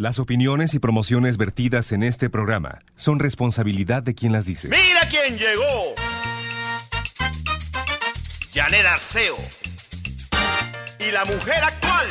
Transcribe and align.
Las 0.00 0.18
opiniones 0.18 0.72
y 0.72 0.78
promociones 0.78 1.36
vertidas 1.36 1.92
en 1.92 2.02
este 2.02 2.30
programa 2.30 2.78
son 2.96 3.18
responsabilidad 3.18 4.02
de 4.02 4.14
quien 4.14 4.32
las 4.32 4.46
dice. 4.46 4.68
¡Mira 4.68 5.02
quién 5.10 5.36
llegó! 5.36 5.94
Janet 8.50 8.86
Arceo. 8.86 9.36
Y 11.06 11.12
la 11.12 11.22
mujer 11.26 11.62
actual. 11.62 12.06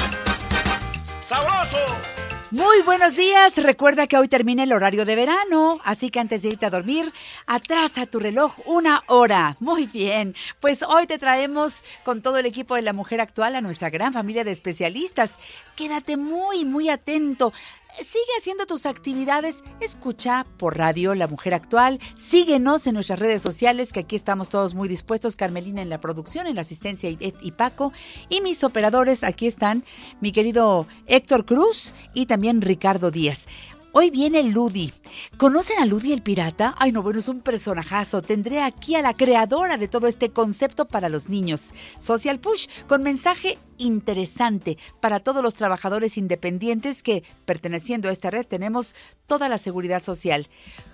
¡Sabroso! 1.28 2.19
Muy 2.52 2.82
buenos 2.82 3.16
días. 3.16 3.56
Recuerda 3.58 4.08
que 4.08 4.18
hoy 4.18 4.28
termina 4.28 4.64
el 4.64 4.74
horario 4.74 5.06
de 5.06 5.16
verano, 5.16 5.80
así 5.84 6.10
que 6.10 6.20
antes 6.20 6.42
de 6.42 6.50
irte 6.50 6.66
a 6.66 6.72
dormir, 6.72 7.14
atrasa 7.46 8.08
tu 8.08 8.20
reloj 8.20 8.56
una 8.66 9.04
hora. 9.06 9.56
Muy 9.60 9.86
bien. 9.86 10.34
Pues 10.60 10.82
hoy 10.82 11.06
te 11.06 11.20
traemos 11.20 11.84
con 12.04 12.24
todo 12.24 12.40
el 12.40 12.48
equipo 12.48 12.74
de 12.74 12.82
la 12.82 12.92
mujer 12.92 13.22
actual 13.22 13.56
a 13.56 13.62
nuestra 13.62 13.92
gran 13.92 14.14
familia 14.14 14.44
de 14.44 14.52
especialistas. 14.52 15.38
Quédate 15.76 16.18
muy, 16.18 16.66
muy 16.66 16.90
atento. 16.90 17.54
Sigue 18.02 18.32
haciendo 18.38 18.66
tus 18.66 18.86
actividades, 18.86 19.62
escucha 19.82 20.46
por 20.58 20.78
radio 20.78 21.16
La 21.16 21.28
Mujer 21.28 21.54
Actual, 21.54 22.00
síguenos 22.16 22.88
en 22.88 22.94
nuestras 22.94 23.20
redes 23.20 23.42
sociales, 23.42 23.92
que 23.92 24.00
aquí 24.00 24.16
estamos 24.16 24.48
todos 24.48 24.74
muy 24.74 24.88
dispuestos, 24.88 25.36
Carmelina 25.36 25.82
en 25.82 25.90
la 25.90 26.00
producción, 26.00 26.48
en 26.48 26.56
la 26.56 26.62
asistencia 26.62 27.10
y 27.10 27.52
Paco, 27.52 27.92
y 28.30 28.40
mis 28.40 28.64
operadores, 28.64 29.26
aquí 29.26 29.48
están 29.48 29.84
mi 30.22 30.32
querido 30.32 30.88
Héctor 31.08 31.46
Cruz 31.46 31.94
y 32.14 32.26
también 32.26 32.62
Ricardo 32.62 33.12
Díaz. 33.12 33.48
Hoy 33.92 34.12
viene 34.12 34.44
Ludi. 34.44 34.94
¿Conocen 35.38 35.80
a 35.80 35.86
Ludi 35.86 36.14
el 36.14 36.22
pirata? 36.22 36.76
Ay, 36.78 36.92
no, 36.92 37.02
bueno, 37.02 37.20
es 37.20 37.28
un 37.28 37.42
personajazo. 37.42 38.22
Tendré 38.22 38.62
aquí 38.62 38.94
a 38.94 39.02
la 39.02 39.16
creadora 39.16 39.78
de 39.78 39.88
todo 39.88 40.06
este 40.06 40.30
concepto 40.30 40.86
para 40.86 41.10
los 41.10 41.28
niños. 41.28 41.72
Social 41.98 42.40
Push, 42.40 42.68
con 42.88 43.02
mensaje 43.02 43.58
interesante 43.80 44.78
para 45.00 45.20
todos 45.20 45.42
los 45.42 45.56
trabajadores 45.56 46.20
independientes 46.20 47.02
que, 47.02 47.24
perteneciendo 47.46 48.10
a 48.10 48.12
esta 48.12 48.30
red, 48.30 48.46
tenemos 48.46 48.94
toda 49.26 49.50
la 49.50 49.58
seguridad 49.58 50.04
social. 50.04 50.48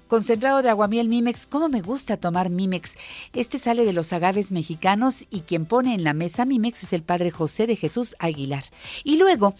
Concentrado 0.07 0.61
de 0.61 0.69
aguamiel 0.69 1.09
Mimex, 1.09 1.47
¿cómo 1.47 1.67
me 1.67 1.81
gusta 1.81 2.15
tomar 2.15 2.49
Mimex? 2.49 2.95
Este 3.33 3.59
sale 3.59 3.83
de 3.83 3.91
los 3.91 4.13
agaves 4.13 4.53
mexicanos 4.53 5.25
y 5.29 5.41
quien 5.41 5.65
pone 5.65 5.95
en 5.95 6.05
la 6.05 6.13
mesa 6.13 6.45
Mimex 6.45 6.83
es 6.83 6.93
el 6.93 7.03
padre 7.03 7.31
José 7.31 7.67
de 7.67 7.75
Jesús 7.75 8.15
Aguilar. 8.19 8.63
Y 9.03 9.17
luego 9.17 9.53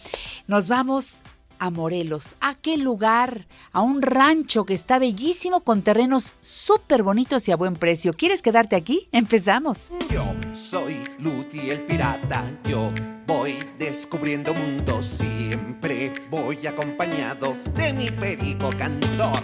nos 0.46 0.68
vamos 0.68 1.22
a 1.58 1.70
Morelos. 1.70 2.36
¿A 2.40 2.54
qué 2.54 2.76
lugar? 2.76 3.46
A 3.72 3.80
un 3.80 4.02
rancho 4.02 4.64
que 4.64 4.74
está 4.74 4.98
bellísimo 4.98 5.60
con 5.60 5.82
terrenos 5.82 6.34
súper 6.40 7.02
bonitos 7.02 7.48
y 7.48 7.52
a 7.52 7.56
buen 7.56 7.74
precio. 7.74 8.14
¿Quieres 8.14 8.42
quedarte 8.42 8.76
aquí? 8.76 9.08
Empezamos. 9.12 9.90
Yo 10.10 10.24
soy 10.54 11.00
Luti 11.18 11.70
el 11.70 11.80
pirata. 11.82 12.44
Yo 12.64 12.90
voy 13.26 13.54
descubriendo 13.78 14.54
mundos. 14.54 15.04
Siempre 15.04 16.12
voy 16.30 16.66
acompañado 16.66 17.56
de 17.76 17.92
mi 17.92 18.10
perico 18.10 18.70
cantor. 18.76 19.42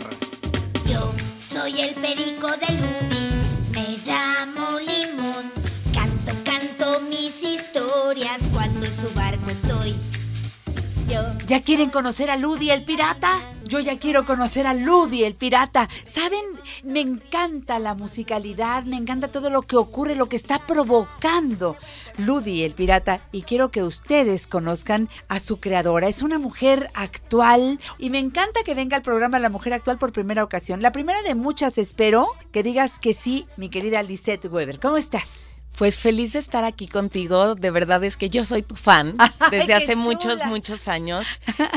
Yo 0.86 1.12
soy 1.40 1.80
el 1.80 1.94
perico 1.94 2.48
de 2.48 2.72
Luti. 2.74 3.28
Me 3.72 3.96
llamo 4.04 4.78
Limón. 4.80 5.50
Canto, 5.92 6.32
canto 6.44 7.00
mis 7.08 7.42
historias 7.42 8.40
cuando 8.52 8.86
en 8.86 8.96
su 8.96 9.12
barco. 9.14 9.41
¿Ya 11.46 11.60
quieren 11.60 11.90
conocer 11.90 12.30
a 12.30 12.36
Ludi 12.36 12.70
el 12.70 12.84
pirata? 12.84 13.40
Yo 13.64 13.80
ya 13.80 13.98
quiero 13.98 14.24
conocer 14.24 14.66
a 14.66 14.74
Ludi 14.74 15.24
el 15.24 15.34
pirata. 15.34 15.88
¿Saben? 16.06 16.44
Me 16.82 17.00
encanta 17.00 17.78
la 17.78 17.94
musicalidad, 17.94 18.84
me 18.84 18.96
encanta 18.96 19.28
todo 19.28 19.50
lo 19.50 19.62
que 19.62 19.76
ocurre, 19.76 20.14
lo 20.14 20.28
que 20.28 20.36
está 20.36 20.58
provocando 20.58 21.76
Ludi 22.18 22.62
el 22.62 22.74
pirata. 22.74 23.20
Y 23.32 23.42
quiero 23.42 23.70
que 23.70 23.82
ustedes 23.82 24.46
conozcan 24.46 25.08
a 25.28 25.40
su 25.40 25.60
creadora. 25.60 26.08
Es 26.08 26.22
una 26.22 26.38
mujer 26.38 26.90
actual 26.94 27.80
y 27.98 28.10
me 28.10 28.18
encanta 28.18 28.60
que 28.64 28.74
venga 28.74 28.96
al 28.96 29.02
programa 29.02 29.38
La 29.38 29.50
Mujer 29.50 29.74
Actual 29.74 29.98
por 29.98 30.12
primera 30.12 30.44
ocasión. 30.44 30.80
La 30.80 30.92
primera 30.92 31.22
de 31.22 31.34
muchas, 31.34 31.78
espero 31.78 32.28
que 32.50 32.62
digas 32.62 32.98
que 32.98 33.14
sí, 33.14 33.46
mi 33.56 33.68
querida 33.68 34.02
Lisette 34.02 34.46
Weber. 34.46 34.80
¿Cómo 34.80 34.96
estás? 34.96 35.51
Pues 35.76 35.98
feliz 35.98 36.34
de 36.34 36.38
estar 36.38 36.64
aquí 36.64 36.86
contigo. 36.86 37.54
De 37.54 37.70
verdad 37.70 38.04
es 38.04 38.16
que 38.16 38.28
yo 38.28 38.44
soy 38.44 38.62
tu 38.62 38.76
fan 38.76 39.16
desde 39.50 39.74
hace 39.74 39.96
muchos, 39.96 40.44
muchos 40.46 40.88
años. 40.88 41.26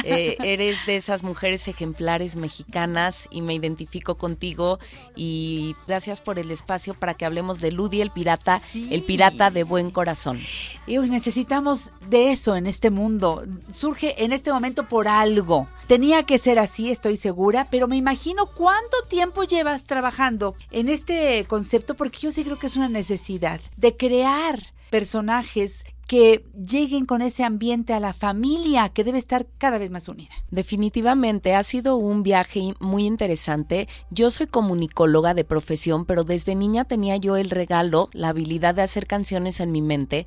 Eh, 0.04 0.36
eres 0.44 0.86
de 0.86 0.98
esas 0.98 1.24
mujeres 1.24 1.68
ejemplares 1.68 2.36
mexicanas 2.36 3.28
y 3.32 3.42
me 3.42 3.54
identifico 3.54 4.16
contigo. 4.16 4.80
Y 5.16 5.76
gracias 5.88 6.22
por 6.22 6.40
el 6.40 6.52
espacio 6.52 6.94
para 6.94 7.14
que 7.14 7.26
hablemos 7.26 7.62
de 7.62 7.72
Ludi 7.72 8.02
el 8.02 8.12
pirata, 8.12 8.62
el 8.74 9.04
pirata 9.04 9.50
de 9.50 9.64
buen 9.64 9.92
corazón. 9.92 10.40
Y 10.88 10.98
necesitamos 10.98 11.92
de 12.10 12.32
eso 12.32 12.56
en 12.56 12.68
este 12.68 12.90
mundo. 12.90 13.44
Surge 13.72 14.24
en 14.24 14.34
este 14.34 14.52
momento 14.52 14.88
por 14.88 15.08
algo. 15.08 15.68
Tenía 15.88 16.24
que 16.24 16.38
ser 16.38 16.60
así, 16.60 16.90
estoy 16.90 17.16
segura, 17.16 17.68
pero 17.70 17.88
me 17.88 17.96
imagino 17.96 18.46
cuánto 18.48 18.98
tiempo 19.08 19.44
llevas 19.44 19.86
trabajando 19.86 20.56
en 20.72 20.90
este 20.90 21.46
concepto 21.48 21.96
porque 21.96 22.20
yo 22.20 22.32
sí 22.32 22.44
creo 22.44 22.58
que 22.58 22.68
es 22.68 22.76
una 22.76 22.90
necesidad 22.90 23.60
de 23.78 23.85
crear 23.94 24.74
personajes 24.90 25.84
que 26.08 26.46
lleguen 26.54 27.06
con 27.06 27.22
ese 27.22 27.44
ambiente 27.44 27.94
a 27.94 28.00
la 28.00 28.14
familia 28.14 28.90
que 28.90 29.04
debe 29.04 29.18
estar 29.18 29.48
cada 29.58 29.78
vez 29.78 29.90
más 29.90 30.08
unida. 30.08 30.34
Definitivamente 30.52 31.56
ha 31.56 31.64
sido 31.64 31.98
un 31.98 32.22
viaje 32.22 32.74
muy 32.80 33.06
interesante. 33.06 33.88
Yo 34.12 34.30
soy 34.30 34.48
comunicóloga 34.48 35.34
de 35.34 35.44
profesión, 35.44 36.06
pero 36.06 36.24
desde 36.24 36.56
niña 36.56 36.86
tenía 36.86 37.18
yo 37.18 37.38
el 37.38 37.50
regalo, 37.50 38.10
la 38.14 38.30
habilidad 38.30 38.76
de 38.76 38.84
hacer 38.84 39.08
canciones 39.08 39.60
en 39.60 39.72
mi 39.72 39.82
mente. 39.82 40.26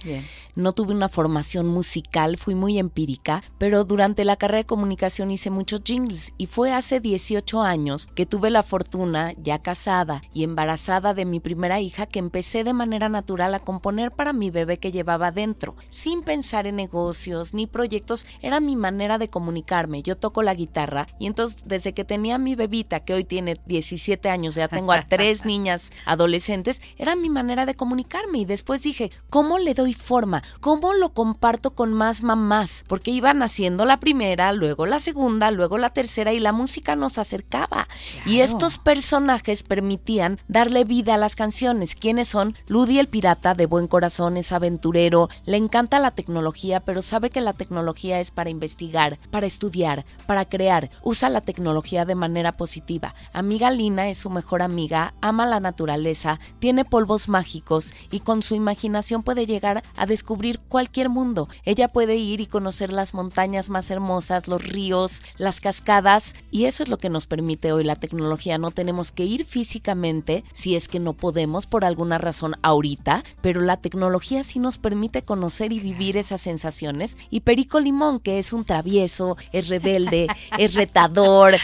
No 0.56 0.72
tuve 0.72 0.93
una 0.93 1.09
formación 1.09 1.66
musical, 1.66 2.37
fui 2.39 2.55
muy 2.55 2.78
empírica, 2.78 3.45
pero 3.59 3.84
durante 3.84 4.25
la 4.25 4.37
carrera 4.37 4.59
de 4.59 4.66
comunicación 4.66 5.31
hice 5.31 5.50
muchos 5.50 5.83
jingles 5.84 6.34
y 6.39 6.47
fue 6.47 6.72
hace 6.72 7.00
18 7.00 7.62
años 7.62 8.09
que 8.15 8.27
tuve 8.27 8.50
la 8.50 8.62
fortuna, 8.62 9.33
ya 9.41 9.60
casada 9.60 10.22
y 10.34 10.43
embarazada 10.43 11.15
de 11.15 11.25
mi 11.25 11.39
primera 11.39 11.81
hija, 11.81 12.06
que 12.06 12.19
empecé 12.19 12.65
de 12.65 12.72
manera 12.72 13.09
natural 13.09 13.55
a 13.55 13.60
componer 13.60 14.10
para 14.10 14.33
mi 14.33 14.50
bebé 14.50 14.78
que 14.78 14.91
llevaba 14.91 15.31
dentro 15.31 15.68
sin 15.91 16.23
pensar 16.23 16.67
en 16.67 16.77
negocios 16.77 17.55
ni 17.55 17.67
proyectos, 17.67 18.27
era 18.43 18.61
mi 18.61 18.77
manera 18.77 19.19
de 19.19 19.29
comunicarme. 19.29 20.03
Yo 20.03 20.17
toco 20.17 20.43
la 20.43 20.55
guitarra 20.55 21.06
y 21.19 21.27
entonces 21.27 21.65
desde 21.67 21.95
que 21.95 22.05
tenía 22.05 22.39
mi 22.39 22.55
bebita, 22.55 23.01
que 23.01 23.15
hoy 23.15 23.25
tiene 23.25 23.56
17 23.67 24.31
años, 24.31 24.55
ya 24.55 24.69
tengo 24.69 24.93
a 24.93 25.03
tres 25.03 25.45
niñas 25.45 25.93
adolescentes, 26.05 26.83
era 26.97 27.17
mi 27.17 27.31
manera 27.31 27.67
de 27.67 27.75
comunicarme 27.75 28.39
y 28.39 28.45
después 28.45 28.83
dije, 28.83 29.11
¿cómo 29.31 29.59
le 29.59 29.75
doy 29.75 29.95
forma? 29.95 30.43
¿Cómo 30.61 30.95
lo 30.95 31.12
comparto 31.12 31.73
con 31.73 31.93
más 31.93 32.23
mamás? 32.23 32.84
Porque 32.89 33.11
iban 33.11 33.43
haciendo 33.43 33.84
la 33.84 34.01
primera, 34.01 34.53
luego 34.53 34.87
la 34.87 35.01
segunda, 35.01 35.51
luego 35.51 35.78
la 35.78 35.91
tercera 35.91 36.33
y 36.33 36.39
la 36.39 36.53
música 36.53 36.97
nos 36.97 37.19
acercaba. 37.19 37.89
Y 38.27 38.41
estos 38.41 38.78
personajes 38.78 39.62
permitían 39.62 40.39
darle 40.49 40.84
vida 40.84 41.15
a 41.15 41.19
las 41.19 41.37
canciones. 41.37 41.95
¿Quiénes 41.95 42.28
son? 42.28 42.57
Ludi 42.67 42.99
el 42.99 43.09
pirata 43.09 43.55
de 43.55 43.67
buen 43.67 43.87
corazón, 43.87 44.37
es 44.37 44.53
aventurero, 44.53 45.28
le 45.45 45.58
encanta 45.59 45.99
la 45.99 46.13
tecnología, 46.13 46.81
pero 46.81 47.03
sabe 47.03 47.31
que 47.31 47.41
la 47.41 47.53
tecnología 47.53 48.21
es 48.21 48.31
para 48.31 48.51
investigar, 48.51 49.19
para 49.31 49.47
estudiar, 49.47 50.05
para 50.27 50.45
crear. 50.45 50.91
Usa 51.03 51.29
la 51.29 51.41
tecnología 51.41 52.05
de 52.05 52.15
manera 52.15 52.53
positiva. 52.53 53.15
Amiga 53.33 53.71
Lina 53.71 54.09
es 54.09 54.19
su 54.19 54.31
mejor 54.31 54.63
amiga, 54.63 55.15
ama 55.21 55.47
la 55.47 55.60
naturaleza, 55.60 56.41
tiene 56.59 56.84
polvos 56.84 57.28
mágicos 57.28 57.95
y 58.10 58.21
con 58.21 58.43
su 58.43 58.55
imaginación 58.55 59.22
puede 59.22 59.47
llegar 59.47 59.83
a 59.97 60.07
descubrir 60.07 60.60
cualquier 60.60 61.09
mundo. 61.09 61.49
Ella 61.65 61.89
puede 61.89 62.16
ir 62.16 62.41
y 62.41 62.47
conocer 62.47 62.93
las 62.93 63.15
montañas 63.15 63.69
más 63.69 63.91
hermosas, 63.91 64.49
los 64.49 64.65
ríos, 64.65 65.22
las 65.37 65.61
cascadas 65.61 66.34
y 66.51 66.65
eso 66.65 66.83
es 66.83 66.89
lo 66.89 66.99
que 66.99 67.11
nos 67.11 67.27
permite 67.27 67.72
hoy 67.72 67.84
la 67.84 67.97
tecnología. 67.97 68.59
No 68.59 68.71
tenemos 68.71 69.13
que 69.13 69.25
ir 69.25 69.45
físicamente 69.45 70.45
si 70.53 70.77
es 70.77 70.89
que 70.89 71.01
no 71.01 71.15
podemos 71.15 71.66
por 71.66 71.84
alguna 71.84 72.19
razón 72.19 72.54
ahorita, 72.63 73.25
pero 73.43 73.61
la 73.61 73.77
tecnología 73.77 74.43
sí 74.43 74.59
nos 74.59 74.78
permite 74.78 75.22
conocer 75.22 75.47
conocer 75.48 75.72
y 75.72 75.80
vivir 75.80 76.18
esas 76.18 76.42
sensaciones. 76.42 77.16
Y 77.30 77.41
Perico 77.41 77.80
Limón, 77.80 78.21
que 78.21 78.39
es 78.39 78.53
un 78.53 78.66
travieso, 78.66 79.39
es 79.54 79.68
rebelde, 79.68 80.27
es 80.59 80.74
retador, 80.74 81.54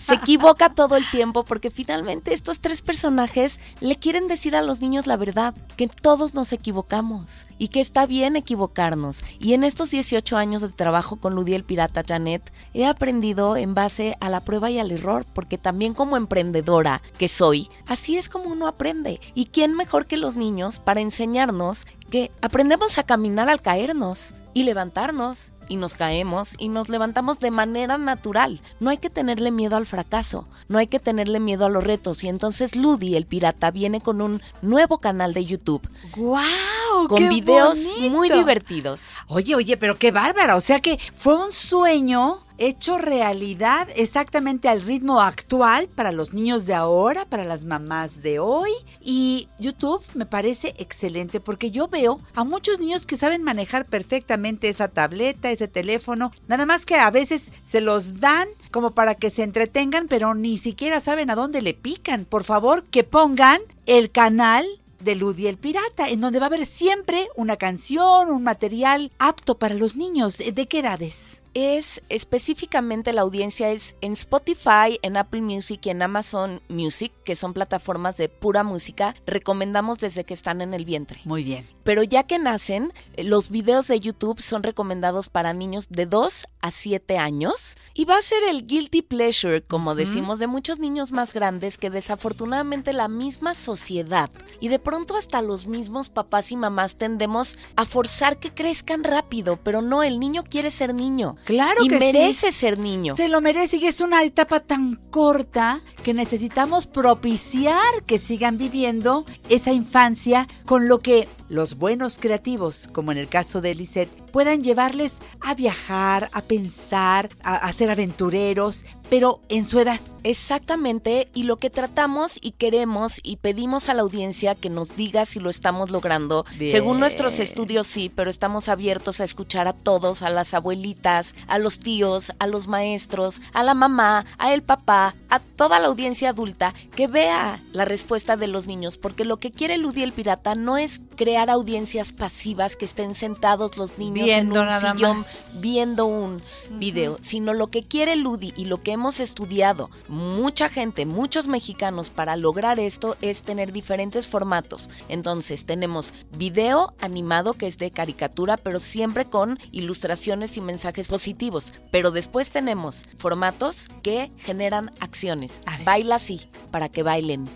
se 0.00 0.14
equivoca 0.14 0.74
todo 0.74 0.96
el 0.96 1.10
tiempo 1.10 1.42
porque 1.42 1.70
finalmente 1.70 2.34
estos 2.34 2.60
tres 2.60 2.82
personajes 2.82 3.58
le 3.80 3.96
quieren 3.96 4.28
decir 4.28 4.54
a 4.54 4.60
los 4.60 4.80
niños 4.82 5.06
la 5.06 5.16
verdad, 5.16 5.54
que 5.78 5.88
todos 5.88 6.34
nos 6.34 6.52
equivocamos 6.52 7.46
y 7.58 7.68
que 7.68 7.80
está 7.80 8.04
bien 8.04 8.36
equivocarnos. 8.36 9.24
Y 9.40 9.54
en 9.54 9.64
estos 9.64 9.90
18 9.92 10.36
años 10.36 10.60
de 10.60 10.68
trabajo 10.68 11.16
con 11.16 11.34
Ludi 11.34 11.54
el 11.54 11.64
Pirata 11.64 12.04
Janet, 12.06 12.52
he 12.74 12.84
aprendido 12.84 13.56
en 13.56 13.74
base 13.74 14.14
a 14.20 14.28
la 14.28 14.40
prueba 14.40 14.70
y 14.70 14.78
al 14.78 14.90
error, 14.90 15.24
porque 15.32 15.56
también 15.56 15.94
como 15.94 16.18
emprendedora 16.18 17.00
que 17.16 17.28
soy, 17.28 17.70
así 17.86 18.18
es 18.18 18.28
como 18.28 18.50
uno 18.50 18.66
aprende. 18.66 19.20
¿Y 19.34 19.46
quién 19.46 19.74
mejor 19.74 20.04
que 20.04 20.18
los 20.18 20.36
niños 20.36 20.80
para 20.80 21.00
enseñarnos 21.00 21.86
que 22.12 22.30
aprendemos 22.42 22.98
a 22.98 23.04
caminar 23.04 23.48
al 23.48 23.62
caernos 23.62 24.34
y 24.52 24.64
levantarnos 24.64 25.52
y 25.70 25.76
nos 25.76 25.94
caemos 25.94 26.56
y 26.58 26.68
nos 26.68 26.90
levantamos 26.90 27.40
de 27.40 27.50
manera 27.50 27.96
natural. 27.96 28.60
No 28.80 28.90
hay 28.90 28.98
que 28.98 29.08
tenerle 29.08 29.50
miedo 29.50 29.76
al 29.76 29.86
fracaso, 29.86 30.46
no 30.68 30.76
hay 30.76 30.88
que 30.88 31.00
tenerle 31.00 31.40
miedo 31.40 31.64
a 31.64 31.70
los 31.70 31.82
retos. 31.82 32.22
Y 32.22 32.28
entonces 32.28 32.76
Ludi, 32.76 33.16
el 33.16 33.24
pirata, 33.24 33.70
viene 33.70 34.02
con 34.02 34.20
un 34.20 34.42
nuevo 34.60 34.98
canal 34.98 35.32
de 35.32 35.46
YouTube. 35.46 35.88
¡Guau! 36.14 37.08
Con 37.08 37.16
qué 37.16 37.30
videos 37.30 37.82
bonito! 37.82 38.10
muy 38.10 38.28
divertidos. 38.28 39.14
Oye, 39.28 39.54
oye, 39.54 39.78
pero 39.78 39.96
qué 39.96 40.10
bárbara. 40.10 40.56
O 40.56 40.60
sea 40.60 40.80
que 40.80 40.98
fue 41.14 41.34
un 41.34 41.50
sueño 41.50 42.44
hecho 42.68 42.98
realidad 42.98 43.88
exactamente 43.94 44.68
al 44.68 44.82
ritmo 44.82 45.20
actual 45.20 45.88
para 45.88 46.12
los 46.12 46.32
niños 46.32 46.66
de 46.66 46.74
ahora, 46.74 47.24
para 47.26 47.44
las 47.44 47.64
mamás 47.64 48.22
de 48.22 48.38
hoy. 48.38 48.70
Y 49.00 49.48
YouTube 49.58 50.02
me 50.14 50.26
parece 50.26 50.74
excelente 50.78 51.40
porque 51.40 51.70
yo 51.70 51.88
veo 51.88 52.20
a 52.34 52.44
muchos 52.44 52.78
niños 52.78 53.06
que 53.06 53.16
saben 53.16 53.42
manejar 53.42 53.86
perfectamente 53.86 54.68
esa 54.68 54.88
tableta, 54.88 55.50
ese 55.50 55.68
teléfono, 55.68 56.32
nada 56.48 56.66
más 56.66 56.86
que 56.86 56.96
a 56.96 57.10
veces 57.10 57.52
se 57.62 57.80
los 57.80 58.20
dan 58.20 58.48
como 58.70 58.92
para 58.92 59.14
que 59.14 59.30
se 59.30 59.42
entretengan, 59.42 60.06
pero 60.08 60.34
ni 60.34 60.56
siquiera 60.56 61.00
saben 61.00 61.30
a 61.30 61.34
dónde 61.34 61.62
le 61.62 61.74
pican. 61.74 62.24
Por 62.24 62.44
favor, 62.44 62.84
que 62.84 63.04
pongan 63.04 63.60
el 63.86 64.10
canal 64.10 64.66
de 65.02 65.16
Ludi 65.16 65.48
el 65.48 65.58
Pirata, 65.58 66.08
en 66.08 66.20
donde 66.20 66.38
va 66.38 66.46
a 66.46 66.48
haber 66.48 66.66
siempre 66.66 67.28
una 67.36 67.56
canción, 67.56 68.30
un 68.30 68.42
material 68.42 69.10
apto 69.18 69.58
para 69.58 69.74
los 69.74 69.96
niños. 69.96 70.38
¿De 70.38 70.66
qué 70.66 70.78
edades? 70.78 71.42
Es 71.54 72.00
específicamente 72.08 73.12
la 73.12 73.22
audiencia 73.22 73.70
es 73.70 73.94
en 74.00 74.12
Spotify, 74.12 74.98
en 75.02 75.18
Apple 75.18 75.42
Music 75.42 75.80
y 75.84 75.90
en 75.90 76.00
Amazon 76.00 76.62
Music, 76.68 77.12
que 77.24 77.36
son 77.36 77.52
plataformas 77.52 78.16
de 78.16 78.30
pura 78.30 78.62
música, 78.62 79.14
recomendamos 79.26 79.98
desde 79.98 80.24
que 80.24 80.32
están 80.32 80.62
en 80.62 80.72
el 80.72 80.86
vientre. 80.86 81.20
Muy 81.24 81.44
bien. 81.44 81.66
Pero 81.84 82.02
ya 82.02 82.22
que 82.22 82.38
nacen, 82.38 82.92
eh, 83.14 83.24
los 83.24 83.50
videos 83.50 83.88
de 83.88 84.00
YouTube 84.00 84.40
son 84.40 84.62
recomendados 84.62 85.28
para 85.28 85.52
niños 85.52 85.88
de 85.90 86.06
2 86.06 86.48
a 86.62 86.70
7 86.70 87.18
años 87.18 87.76
y 87.92 88.06
va 88.06 88.16
a 88.16 88.22
ser 88.22 88.42
el 88.44 88.66
guilty 88.66 89.02
pleasure, 89.02 89.62
como 89.62 89.94
decimos, 89.94 90.38
de 90.38 90.46
muchos 90.46 90.78
niños 90.78 91.12
más 91.12 91.34
grandes 91.34 91.76
que 91.76 91.90
desafortunadamente 91.90 92.92
la 92.92 93.08
misma 93.08 93.54
sociedad 93.54 94.30
y 94.60 94.68
de 94.68 94.78
pronto 94.78 95.16
hasta 95.16 95.42
los 95.42 95.66
mismos 95.66 96.08
papás 96.08 96.52
y 96.52 96.56
mamás 96.56 96.96
tendemos 96.96 97.58
a 97.76 97.84
forzar 97.84 98.38
que 98.38 98.50
crezcan 98.50 99.04
rápido, 99.04 99.58
pero 99.62 99.82
no, 99.82 100.02
el 100.02 100.18
niño 100.18 100.44
quiere 100.48 100.70
ser 100.70 100.94
niño. 100.94 101.34
Claro 101.44 101.84
y 101.84 101.88
que 101.88 101.98
sí. 101.98 102.04
merece 102.04 102.52
ser 102.52 102.78
niño. 102.78 103.16
Se 103.16 103.28
lo 103.28 103.40
merece 103.40 103.78
y 103.78 103.86
es 103.86 104.00
una 104.00 104.22
etapa 104.22 104.60
tan 104.60 104.96
corta 104.96 105.80
que 106.02 106.14
necesitamos 106.14 106.86
propiciar 106.86 108.02
que 108.06 108.18
sigan 108.18 108.58
viviendo 108.58 109.24
esa 109.48 109.72
infancia 109.72 110.46
con 110.66 110.88
lo 110.88 111.00
que 111.00 111.28
los 111.48 111.76
buenos 111.76 112.18
creativos, 112.18 112.88
como 112.92 113.12
en 113.12 113.18
el 113.18 113.28
caso 113.28 113.60
de 113.60 113.74
Lisette, 113.74 114.21
puedan 114.32 114.62
llevarles 114.62 115.18
a 115.40 115.54
viajar, 115.54 116.30
a 116.32 116.42
pensar, 116.42 117.28
a, 117.42 117.56
a 117.56 117.72
ser 117.72 117.90
aventureros, 117.90 118.84
pero 119.08 119.40
en 119.48 119.64
su 119.64 119.78
edad. 119.78 120.00
Exactamente, 120.24 121.28
y 121.34 121.42
lo 121.42 121.56
que 121.56 121.68
tratamos 121.68 122.38
y 122.40 122.52
queremos 122.52 123.18
y 123.22 123.36
pedimos 123.36 123.88
a 123.88 123.94
la 123.94 124.02
audiencia 124.02 124.54
que 124.54 124.70
nos 124.70 124.96
diga 124.96 125.24
si 125.24 125.40
lo 125.40 125.50
estamos 125.50 125.90
logrando. 125.90 126.46
Bien. 126.58 126.70
Según 126.70 127.00
nuestros 127.00 127.40
estudios 127.40 127.88
sí, 127.88 128.10
pero 128.14 128.30
estamos 128.30 128.68
abiertos 128.68 129.20
a 129.20 129.24
escuchar 129.24 129.66
a 129.66 129.72
todos, 129.72 130.22
a 130.22 130.30
las 130.30 130.54
abuelitas, 130.54 131.34
a 131.48 131.58
los 131.58 131.80
tíos, 131.80 132.32
a 132.38 132.46
los 132.46 132.68
maestros, 132.68 133.42
a 133.52 133.62
la 133.64 133.74
mamá, 133.74 134.24
a 134.38 134.54
el 134.54 134.62
papá, 134.62 135.16
a 135.28 135.40
toda 135.40 135.80
la 135.80 135.88
audiencia 135.88 136.30
adulta 136.30 136.72
que 136.94 137.08
vea 137.08 137.58
la 137.72 137.84
respuesta 137.84 138.36
de 138.36 138.46
los 138.46 138.66
niños, 138.66 138.96
porque 138.96 139.24
lo 139.24 139.38
que 139.38 139.50
quiere 139.50 139.76
Ludi 139.76 140.02
el 140.04 140.12
Pirata 140.12 140.54
no 140.54 140.78
es 140.78 141.00
crear 141.16 141.50
audiencias 141.50 142.12
pasivas 142.12 142.76
que 142.76 142.84
estén 142.84 143.14
sentados 143.14 143.76
los 143.76 143.98
niños 143.98 144.21
Viendo 144.24 144.56
en 144.56 144.62
un 144.62 144.68
nada 144.68 144.92
sillón 144.92 145.16
más. 145.18 145.48
viendo 145.54 146.06
un 146.06 146.42
video, 146.70 147.18
sino 147.20 147.54
lo 147.54 147.68
que 147.68 147.82
quiere 147.82 148.16
Ludi 148.16 148.52
y 148.56 148.64
lo 148.66 148.80
que 148.80 148.92
hemos 148.92 149.20
estudiado 149.20 149.90
mucha 150.08 150.68
gente, 150.68 151.06
muchos 151.06 151.46
mexicanos 151.46 152.10
para 152.10 152.36
lograr 152.36 152.78
esto 152.78 153.16
es 153.20 153.42
tener 153.42 153.72
diferentes 153.72 154.26
formatos. 154.26 154.90
Entonces 155.08 155.66
tenemos 155.66 156.14
video 156.36 156.94
animado 157.00 157.54
que 157.54 157.66
es 157.66 157.78
de 157.78 157.90
caricatura, 157.90 158.56
pero 158.56 158.80
siempre 158.80 159.24
con 159.24 159.58
ilustraciones 159.70 160.56
y 160.56 160.60
mensajes 160.60 161.08
positivos. 161.08 161.72
Pero 161.90 162.10
después 162.10 162.50
tenemos 162.50 163.04
formatos 163.16 163.88
que 164.02 164.30
generan 164.38 164.92
acciones. 165.00 165.60
Baila 165.84 166.16
así, 166.16 166.40
para 166.70 166.88
que 166.88 167.02
bailen. 167.02 167.48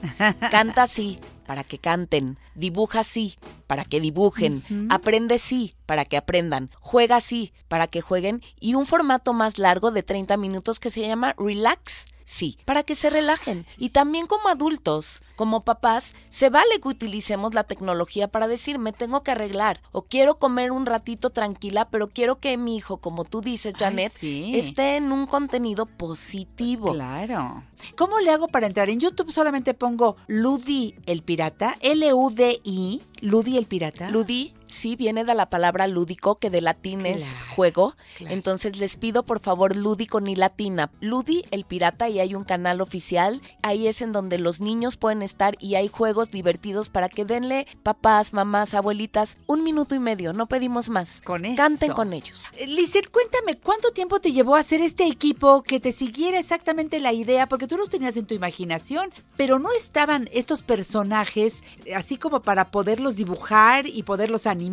Canta 0.51 0.85
así, 0.85 1.17
para 1.47 1.65
que 1.65 1.79
canten. 1.79 2.39
Dibuja 2.55 3.01
así, 3.01 3.37
para 3.67 3.85
que 3.85 4.01
dibujen. 4.01 4.63
Aprende 4.91 5.39
sí, 5.39 5.75
para 5.87 6.05
que 6.05 6.17
aprendan. 6.17 6.71
Juega 6.81 7.17
así, 7.17 7.53
para 7.69 7.87
que 7.87 8.01
jueguen. 8.01 8.43
Y 8.61 8.75
un 8.75 8.87
formato 8.87 9.33
más 9.33 9.59
largo 9.59 9.91
de 9.91 10.03
30 10.03 10.37
minutos 10.37 10.81
que 10.81 10.91
se 10.91 11.07
llama 11.07 11.35
Relax. 11.39 12.07
Sí, 12.29 12.59
para 12.65 12.83
que 12.83 12.97
se 12.97 13.09
relajen. 13.09 13.65
Y 13.79 13.91
también 13.91 14.27
como 14.27 14.49
adultos, 14.49 15.23
como 15.37 15.63
papás, 15.63 16.17
se 16.29 16.51
vale 16.51 16.81
que 16.81 16.89
utilicemos 16.89 17.55
la 17.55 17.63
tecnología 17.63 18.27
para 18.27 18.49
decir, 18.49 18.81
me 18.81 18.93
tengo 18.93 19.23
que 19.23 19.31
arreglar 19.31 19.81
o 19.93 20.03
quiero 20.03 20.37
comer 20.41 20.73
un 20.73 20.87
ratito 20.87 21.31
tranquila, 21.31 21.89
pero 21.89 22.09
quiero 22.09 22.41
que 22.41 22.57
mi 22.57 22.77
hijo, 22.77 22.97
como 22.97 23.25
tú 23.25 23.43
dices, 23.43 23.75
Ay, 23.77 23.81
Janet, 23.81 24.13
sí. 24.13 24.59
esté 24.59 24.97
en 24.97 25.13
un 25.13 25.27
contenido 25.27 25.87
positivo. 25.87 26.93
Claro. 26.93 27.63
¿Cómo 27.97 28.19
le 28.19 28.33
hago 28.33 28.49
para 28.49 28.67
entrar? 28.67 28.91
En 28.91 28.99
YouTube 28.99 29.31
solamente 29.31 29.73
pongo 29.73 30.17
Ludi 30.27 30.97
el 31.07 31.23
Pirata, 31.23 31.77
L-U-D-I, 31.81 33.03
Ludi 33.21 33.57
el 33.57 33.67
Pirata. 33.67 34.11
Ludi, 34.11 34.53
sí, 34.77 34.97
viene 34.97 35.25
de 35.25 35.35
la 35.35 35.49
palabra 35.49 35.87
lúdico, 35.87 36.37
que 36.37 36.51
de 36.51 36.61
latín 36.61 37.07
es 37.07 37.35
juego. 37.55 37.95
claro. 38.17 38.35
Entonces 38.35 38.79
les 38.79 38.97
pido 38.97 39.25
por 39.25 39.41
favor 39.41 39.77
lúdico 39.77 40.21
ni 40.21 40.37
latina. 40.37 40.91
Ludi, 41.01 41.45
el 41.51 41.65
pirata, 41.65 42.09
y 42.09 42.21
hay 42.21 42.35
un 42.35 42.45
canal 42.45 42.81
oficial. 42.81 43.41
Ahí 43.63 43.87
es 43.89 44.03
en 44.03 44.13
donde 44.13 44.39
los 44.39 44.61
niños 44.61 44.97
pueden 44.97 45.23
estar 45.23 45.57
y 45.61 45.75
hay 45.75 45.89
juegos 45.89 46.31
divertidos 46.31 46.89
para 46.89 47.09
que 47.09 47.25
denle 47.25 47.67
papás, 47.83 48.33
mamás, 48.33 48.75
abuelitas 48.75 49.39
un 49.47 49.63
minuto 49.63 49.95
y 49.95 49.99
medio. 49.99 50.33
No 50.33 50.47
pedimos 50.47 50.89
más. 50.89 51.21
Con 51.23 51.45
eso. 51.45 51.57
Canten 51.57 51.93
con 51.93 52.13
ellos. 52.13 52.45
Eh, 52.57 52.67
Lizeth, 52.67 53.11
cuéntame, 53.11 53.59
¿cuánto 53.59 53.91
tiempo 53.91 54.21
te 54.21 54.33
llevó 54.33 54.57
a 54.57 54.61
hacer 54.61 54.81
este 54.81 55.07
equipo 55.07 55.63
que 55.63 55.81
te 55.81 55.93
siguiera 55.93 56.39
exactamente 56.39 57.01
la 57.01 57.13
idea? 57.13 57.49
Porque 57.49 57.67
tú 57.67 57.77
los 57.77 57.91
tenías 57.91 58.17
en 58.17 58.27
tu 58.27 58.35
imaginación, 58.35 59.11
pero 59.37 59.59
no 59.59 59.73
estaban 59.73 60.29
estos 60.33 60.63
personajes 60.63 61.63
eh, 61.85 61.95
así 61.95 62.17
como 62.17 62.43
para 62.43 62.71
poderlos 62.71 63.17
dibujar 63.17 63.87
y 63.87 64.03
poderlos 64.03 64.47
animar. 64.47 64.66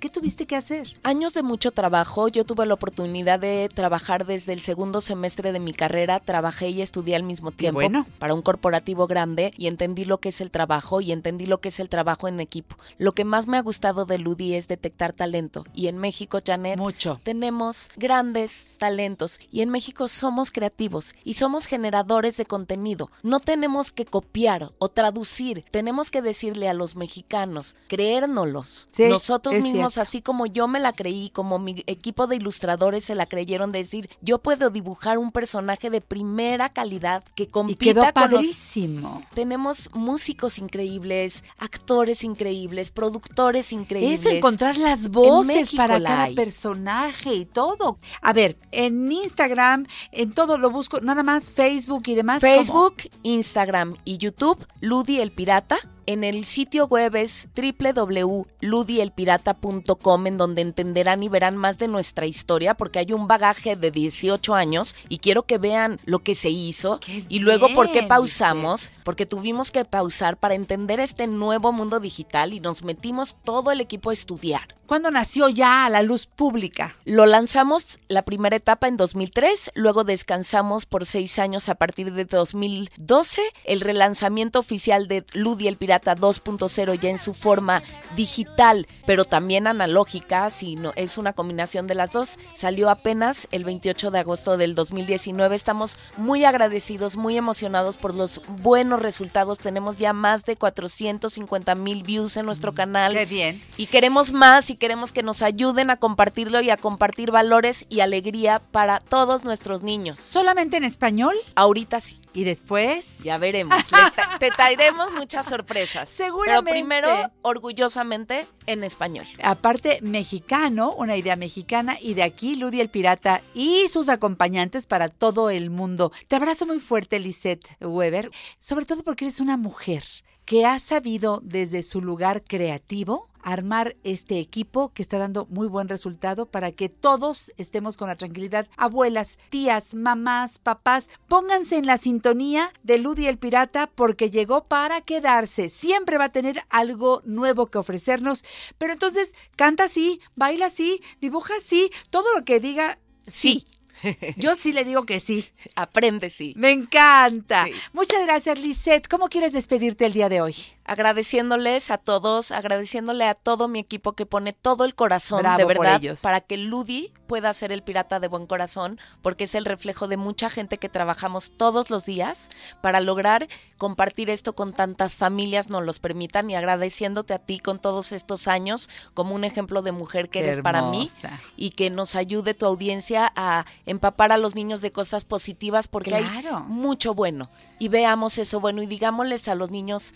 ¿Qué 0.00 0.08
tuviste 0.08 0.46
que 0.46 0.56
hacer? 0.56 0.92
Años 1.02 1.34
de 1.34 1.42
mucho 1.42 1.72
trabajo. 1.72 2.28
Yo 2.28 2.44
tuve 2.44 2.66
la 2.66 2.74
oportunidad 2.74 3.40
de 3.40 3.68
trabajar 3.72 4.26
desde 4.26 4.52
el 4.52 4.60
segundo 4.60 5.00
semestre 5.00 5.52
de 5.52 5.60
mi 5.60 5.72
carrera. 5.72 6.20
Trabajé 6.20 6.68
y 6.68 6.82
estudié 6.82 7.16
al 7.16 7.22
mismo 7.22 7.50
tiempo 7.50 7.80
bueno. 7.80 8.06
para 8.18 8.34
un 8.34 8.42
corporativo 8.42 9.06
grande 9.06 9.52
y 9.56 9.66
entendí 9.66 10.04
lo 10.04 10.18
que 10.18 10.28
es 10.28 10.40
el 10.40 10.50
trabajo 10.50 11.00
y 11.00 11.12
entendí 11.12 11.46
lo 11.46 11.60
que 11.60 11.68
es 11.68 11.80
el 11.80 11.88
trabajo 11.88 12.28
en 12.28 12.40
equipo. 12.40 12.76
Lo 12.98 13.12
que 13.12 13.24
más 13.24 13.46
me 13.46 13.56
ha 13.56 13.62
gustado 13.62 14.04
de 14.04 14.18
Ludi 14.18 14.54
es 14.54 14.68
detectar 14.68 15.12
talento. 15.12 15.64
Y 15.74 15.88
en 15.88 15.98
México, 15.98 16.40
Janet, 16.44 16.78
Mucho. 16.78 17.20
tenemos 17.22 17.90
grandes 17.96 18.66
talentos 18.78 19.40
y 19.50 19.62
en 19.62 19.70
México 19.70 20.08
somos 20.08 20.50
creativos 20.50 21.14
y 21.24 21.34
somos 21.34 21.66
generadores 21.66 22.36
de 22.36 22.44
contenido. 22.44 23.10
No 23.22 23.40
tenemos 23.40 23.90
que 23.90 24.04
copiar 24.04 24.70
o 24.78 24.88
traducir, 24.88 25.64
tenemos 25.70 26.10
que 26.10 26.22
decirle 26.22 26.68
a 26.68 26.74
los 26.74 26.96
mexicanos, 26.96 27.74
creérnoslos. 27.88 28.88
Sí, 28.92 29.06
Nosotros 29.08 29.37
es 29.52 29.62
mismos, 29.64 29.94
cierto. 29.94 30.00
así 30.08 30.22
como 30.22 30.46
yo 30.46 30.68
me 30.68 30.80
la 30.80 30.92
creí, 30.92 31.30
como 31.30 31.58
mi 31.58 31.82
equipo 31.86 32.26
de 32.26 32.36
ilustradores 32.36 33.04
se 33.04 33.14
la 33.14 33.26
creyeron, 33.26 33.72
decir, 33.72 34.08
yo 34.20 34.38
puedo 34.38 34.70
dibujar 34.70 35.18
un 35.18 35.32
personaje 35.32 35.90
de 35.90 36.00
primera 36.00 36.68
calidad 36.70 37.22
que 37.34 37.44
Y 37.44 37.46
compita 37.46 37.84
quedó 37.84 38.00
con 38.12 38.30
los 38.30 38.32
padrísimo. 38.32 39.22
tenemos 39.34 39.90
músicos 39.94 40.58
increíbles, 40.58 41.44
actores 41.58 42.24
increíbles, 42.24 42.90
productores 42.90 43.72
increíbles. 43.72 44.20
Eso, 44.20 44.30
encontrar 44.30 44.76
las 44.76 45.08
voces 45.10 45.72
para 45.74 45.98
la 45.98 46.08
cada 46.08 46.22
hay. 46.24 46.34
personaje 46.34 47.34
y 47.34 47.44
todo. 47.44 47.98
A 48.22 48.32
ver, 48.32 48.56
en 48.72 49.10
Instagram, 49.10 49.86
en 50.12 50.32
todo 50.32 50.58
lo 50.58 50.70
busco, 50.70 51.00
nada 51.00 51.22
más 51.22 51.50
Facebook 51.50 52.04
y 52.06 52.14
demás. 52.14 52.40
¿cómo? 52.40 52.52
Facebook, 52.54 52.96
Instagram 53.22 53.96
y 54.04 54.18
YouTube, 54.18 54.66
Ludi 54.80 55.20
el 55.20 55.32
Pirata. 55.32 55.76
En 56.08 56.24
el 56.24 56.44
sitio 56.46 56.86
web 56.86 57.14
es 57.16 57.48
www.ludielpirata.com 57.54 60.26
en 60.26 60.38
donde 60.38 60.62
entenderán 60.62 61.22
y 61.22 61.28
verán 61.28 61.58
más 61.58 61.76
de 61.76 61.86
nuestra 61.86 62.24
historia 62.24 62.72
porque 62.72 62.98
hay 62.98 63.12
un 63.12 63.26
bagaje 63.26 63.76
de 63.76 63.90
18 63.90 64.54
años 64.54 64.96
y 65.10 65.18
quiero 65.18 65.42
que 65.42 65.58
vean 65.58 66.00
lo 66.06 66.20
que 66.20 66.34
se 66.34 66.48
hizo 66.48 66.98
y 67.28 67.40
luego 67.40 67.68
por 67.74 67.92
qué 67.92 68.04
pausamos, 68.04 68.94
porque 69.04 69.26
tuvimos 69.26 69.70
que 69.70 69.84
pausar 69.84 70.38
para 70.38 70.54
entender 70.54 70.98
este 70.98 71.26
nuevo 71.26 71.72
mundo 71.72 72.00
digital 72.00 72.54
y 72.54 72.60
nos 72.60 72.84
metimos 72.84 73.36
todo 73.44 73.70
el 73.70 73.82
equipo 73.82 74.08
a 74.08 74.14
estudiar. 74.14 74.62
¿Cuándo 74.86 75.10
nació 75.10 75.50
ya 75.50 75.84
a 75.84 75.90
la 75.90 76.00
luz 76.00 76.26
pública? 76.26 76.94
Lo 77.04 77.26
lanzamos 77.26 77.98
la 78.08 78.22
primera 78.22 78.56
etapa 78.56 78.88
en 78.88 78.96
2003, 78.96 79.72
luego 79.74 80.04
descansamos 80.04 80.86
por 80.86 81.04
seis 81.04 81.38
años 81.38 81.68
a 81.68 81.74
partir 81.74 82.14
de 82.14 82.24
2012. 82.24 83.42
El 83.64 83.82
relanzamiento 83.82 84.58
oficial 84.58 85.06
de 85.06 85.26
Ludi 85.34 85.68
el 85.68 85.76
Pirata 85.76 85.97
2.0 86.02 86.98
ya 87.00 87.10
en 87.10 87.18
su 87.18 87.34
forma 87.34 87.82
digital, 88.16 88.86
pero 89.06 89.24
también 89.24 89.66
analógica, 89.66 90.48
si 90.50 90.76
no, 90.76 90.92
es 90.96 91.18
una 91.18 91.32
combinación 91.32 91.86
de 91.86 91.94
las 91.94 92.12
dos, 92.12 92.38
salió 92.54 92.90
apenas 92.90 93.48
el 93.50 93.64
28 93.64 94.10
de 94.10 94.18
agosto 94.18 94.56
del 94.56 94.74
2019. 94.74 95.54
Estamos 95.54 95.98
muy 96.16 96.44
agradecidos, 96.44 97.16
muy 97.16 97.36
emocionados 97.36 97.96
por 97.96 98.14
los 98.14 98.40
buenos 98.62 99.00
resultados. 99.00 99.58
Tenemos 99.58 99.98
ya 99.98 100.12
más 100.12 100.44
de 100.44 100.56
450 100.56 101.74
mil 101.74 102.02
views 102.02 102.36
en 102.36 102.46
nuestro 102.46 102.72
canal. 102.72 103.12
Qué 103.14 103.26
bien. 103.26 103.62
Y 103.76 103.86
queremos 103.86 104.32
más 104.32 104.70
y 104.70 104.76
queremos 104.76 105.12
que 105.12 105.22
nos 105.22 105.42
ayuden 105.42 105.90
a 105.90 105.96
compartirlo 105.96 106.60
y 106.60 106.70
a 106.70 106.76
compartir 106.76 107.30
valores 107.30 107.86
y 107.88 108.00
alegría 108.00 108.60
para 108.70 109.00
todos 109.00 109.44
nuestros 109.44 109.82
niños. 109.82 110.20
¿Solamente 110.20 110.76
en 110.76 110.84
español? 110.84 111.34
Ahorita 111.54 112.00
sí. 112.00 112.18
¿Y 112.38 112.44
después? 112.44 113.18
Ya 113.24 113.36
veremos. 113.36 113.76
Les 113.90 114.38
te 114.38 114.52
traeremos 114.52 115.10
muchas 115.10 115.44
sorpresas. 115.44 116.08
Seguramente. 116.16 116.70
Pero 116.70 116.72
primero, 116.72 117.32
orgullosamente, 117.42 118.46
en 118.66 118.84
español. 118.84 119.26
Aparte, 119.42 119.98
mexicano, 120.02 120.92
una 120.92 121.16
idea 121.16 121.34
mexicana, 121.34 121.98
y 122.00 122.14
de 122.14 122.22
aquí 122.22 122.54
Ludi 122.54 122.80
el 122.80 122.90
Pirata 122.90 123.40
y 123.54 123.88
sus 123.88 124.08
acompañantes 124.08 124.86
para 124.86 125.08
todo 125.08 125.50
el 125.50 125.70
mundo. 125.70 126.12
Te 126.28 126.36
abrazo 126.36 126.64
muy 126.64 126.78
fuerte, 126.78 127.18
Lisette 127.18 127.76
Weber, 127.80 128.30
sobre 128.60 128.84
todo 128.84 129.02
porque 129.02 129.24
eres 129.24 129.40
una 129.40 129.56
mujer 129.56 130.04
que 130.44 130.64
ha 130.64 130.78
sabido 130.78 131.40
desde 131.42 131.82
su 131.82 132.00
lugar 132.00 132.44
creativo 132.44 133.27
armar 133.42 133.96
este 134.04 134.38
equipo 134.38 134.92
que 134.92 135.02
está 135.02 135.18
dando 135.18 135.46
muy 135.50 135.68
buen 135.68 135.88
resultado 135.88 136.46
para 136.46 136.72
que 136.72 136.88
todos 136.88 137.52
estemos 137.56 137.96
con 137.96 138.08
la 138.08 138.16
tranquilidad. 138.16 138.68
Abuelas, 138.76 139.38
tías, 139.48 139.94
mamás, 139.94 140.58
papás, 140.58 141.08
pónganse 141.28 141.76
en 141.76 141.86
la 141.86 141.98
sintonía 141.98 142.72
de 142.82 142.98
Ludi 142.98 143.26
el 143.26 143.38
Pirata 143.38 143.88
porque 143.94 144.30
llegó 144.30 144.64
para 144.64 145.00
quedarse. 145.00 145.68
Siempre 145.68 146.18
va 146.18 146.24
a 146.24 146.32
tener 146.32 146.62
algo 146.70 147.22
nuevo 147.24 147.66
que 147.66 147.78
ofrecernos, 147.78 148.44
pero 148.78 148.92
entonces 148.92 149.34
canta 149.56 149.84
así, 149.84 150.20
baila 150.36 150.66
así, 150.66 151.00
dibuja 151.20 151.54
así, 151.56 151.90
todo 152.10 152.34
lo 152.34 152.44
que 152.44 152.60
diga 152.60 152.98
Sí. 153.28 153.66
Yo 154.36 154.56
sí 154.56 154.72
le 154.72 154.84
digo 154.84 155.04
que 155.04 155.20
sí. 155.20 155.44
Aprende, 155.74 156.30
sí. 156.30 156.54
Me 156.56 156.70
encanta. 156.70 157.64
Sí. 157.66 157.72
Muchas 157.92 158.24
gracias, 158.24 158.58
Lisette. 158.58 159.08
¿Cómo 159.08 159.28
quieres 159.28 159.52
despedirte 159.52 160.06
el 160.06 160.12
día 160.12 160.28
de 160.28 160.40
hoy? 160.40 160.54
Agradeciéndoles 160.88 161.90
a 161.90 161.98
todos, 161.98 162.50
agradeciéndole 162.50 163.24
a 163.26 163.34
todo 163.34 163.68
mi 163.68 163.78
equipo 163.78 164.12
que 164.14 164.26
pone 164.26 164.52
todo 164.52 164.84
el 164.84 164.94
corazón 164.94 165.40
Bravo 165.40 165.58
de 165.58 165.64
verdad 165.64 166.00
para 166.22 166.40
que 166.40 166.56
Ludi 166.56 167.12
pueda 167.26 167.52
ser 167.52 167.72
el 167.72 167.82
pirata 167.82 168.20
de 168.20 168.28
buen 168.28 168.46
corazón, 168.46 168.98
porque 169.22 169.44
es 169.44 169.54
el 169.54 169.64
reflejo 169.64 170.08
de 170.08 170.16
mucha 170.16 170.50
gente 170.50 170.78
que 170.78 170.88
trabajamos 170.88 171.52
todos 171.56 171.90
los 171.90 172.06
días 172.06 172.48
para 172.80 173.00
lograr 173.00 173.48
compartir 173.76 174.30
esto 174.30 174.54
con 174.54 174.72
tantas 174.72 175.14
familias 175.14 175.68
nos 175.68 175.82
los 175.82 175.98
permitan 175.98 176.50
y 176.50 176.56
agradeciéndote 176.56 177.34
a 177.34 177.38
ti 177.38 177.58
con 177.60 177.78
todos 177.78 178.12
estos 178.12 178.48
años 178.48 178.88
como 179.14 179.34
un 179.34 179.44
ejemplo 179.44 179.82
de 179.82 179.92
mujer 179.92 180.28
que 180.30 180.40
Qué 180.40 180.50
eres 180.50 180.62
para 180.62 180.82
mí 180.82 181.10
y 181.56 181.70
que 181.70 181.90
nos 181.90 182.14
ayude 182.14 182.54
tu 182.54 182.66
audiencia 182.66 183.32
a 183.36 183.66
empapar 183.86 184.32
a 184.32 184.38
los 184.38 184.54
niños 184.54 184.80
de 184.80 184.90
cosas 184.92 185.24
positivas 185.24 185.86
porque 185.88 186.14
hay 186.14 186.24
Claro. 186.24 186.60
mucho 186.60 187.14
bueno. 187.14 187.48
Y 187.78 187.88
veamos 187.88 188.38
eso 188.38 188.60
bueno 188.60 188.82
y 188.82 188.86
digámosles 188.86 189.48
a 189.48 189.54
los 189.54 189.70
niños 189.70 190.14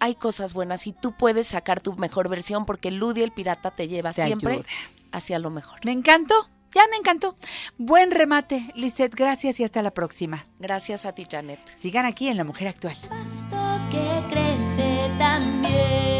hay 0.00 0.14
cosas 0.14 0.52
buenas 0.54 0.86
y 0.86 0.92
tú 0.92 1.12
puedes 1.12 1.48
sacar 1.48 1.80
tu 1.80 1.94
mejor 1.94 2.28
versión 2.28 2.66
porque 2.66 2.90
Ludi 2.90 3.22
el 3.22 3.32
pirata 3.32 3.70
te 3.70 3.88
lleva 3.88 4.12
Te 4.12 4.24
siempre 4.24 4.54
ayuda. 4.54 4.68
hacia 5.12 5.38
lo 5.38 5.50
mejor. 5.50 5.80
Me 5.84 5.92
encantó. 5.92 6.48
Ya 6.74 6.82
me 6.90 6.96
encantó. 6.96 7.36
Buen 7.78 8.10
remate, 8.10 8.68
Lisette. 8.74 9.14
Gracias 9.14 9.60
y 9.60 9.64
hasta 9.64 9.80
la 9.80 9.92
próxima. 9.92 10.44
Gracias 10.58 11.04
a 11.06 11.12
ti, 11.12 11.24
Janet. 11.30 11.60
Sigan 11.76 12.04
aquí 12.04 12.26
en 12.28 12.36
La 12.36 12.42
Mujer 12.44 12.66
Actual. 12.68 12.96
pasto 13.08 13.80
que 13.92 14.34
crece 14.34 15.08
también. 15.16 16.13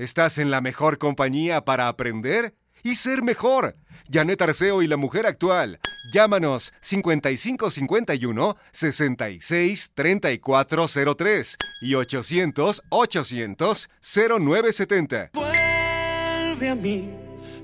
Estás 0.00 0.38
en 0.38 0.50
la 0.50 0.62
mejor 0.62 0.96
compañía 0.96 1.62
para 1.62 1.86
aprender 1.86 2.54
y 2.82 2.94
ser 2.94 3.22
mejor. 3.22 3.76
Janet 4.10 4.40
Arceo 4.40 4.80
y 4.80 4.86
la 4.86 4.96
mujer 4.96 5.26
actual. 5.26 5.78
Llámanos 6.10 6.72
5551 6.80 8.56
66 8.72 9.92
3403 9.92 11.56
y 11.82 11.94
800 11.96 12.82
800 12.88 13.90
0970. 14.00 15.30
Vuelve 15.34 16.70
a 16.70 16.74
mí, 16.74 17.14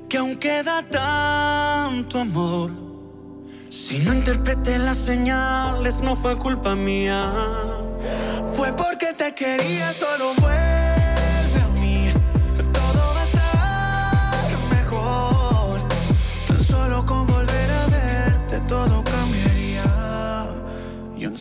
que 0.06 0.18
aún 0.18 0.36
queda 0.36 0.82
tanto 0.82 2.20
amor. 2.20 2.70
Si 3.70 4.00
no 4.00 4.12
interpreté 4.12 4.78
las 4.78 4.98
señales, 4.98 6.00
no 6.00 6.14
fue 6.14 6.36
culpa 6.36 6.74
mía. 6.74 7.32
Fue 8.54 8.74
porque 8.74 9.14
te 9.14 9.34
quería, 9.34 9.94
solo 9.94 10.34
vuelve 10.34 10.65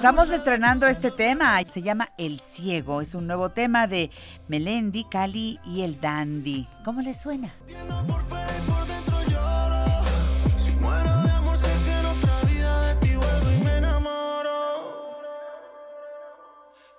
Estamos 0.00 0.30
estrenando 0.30 0.86
este 0.86 1.10
tema. 1.10 1.60
Se 1.68 1.82
llama 1.82 2.08
El 2.16 2.40
Ciego. 2.40 3.02
Es 3.02 3.14
un 3.14 3.26
nuevo 3.26 3.50
tema 3.50 3.86
de 3.86 4.10
Melendi, 4.48 5.04
Cali 5.04 5.60
y 5.66 5.82
el 5.82 6.00
Dandy. 6.00 6.66
¿Cómo 6.86 7.02
les 7.02 7.20
suena? 7.20 7.52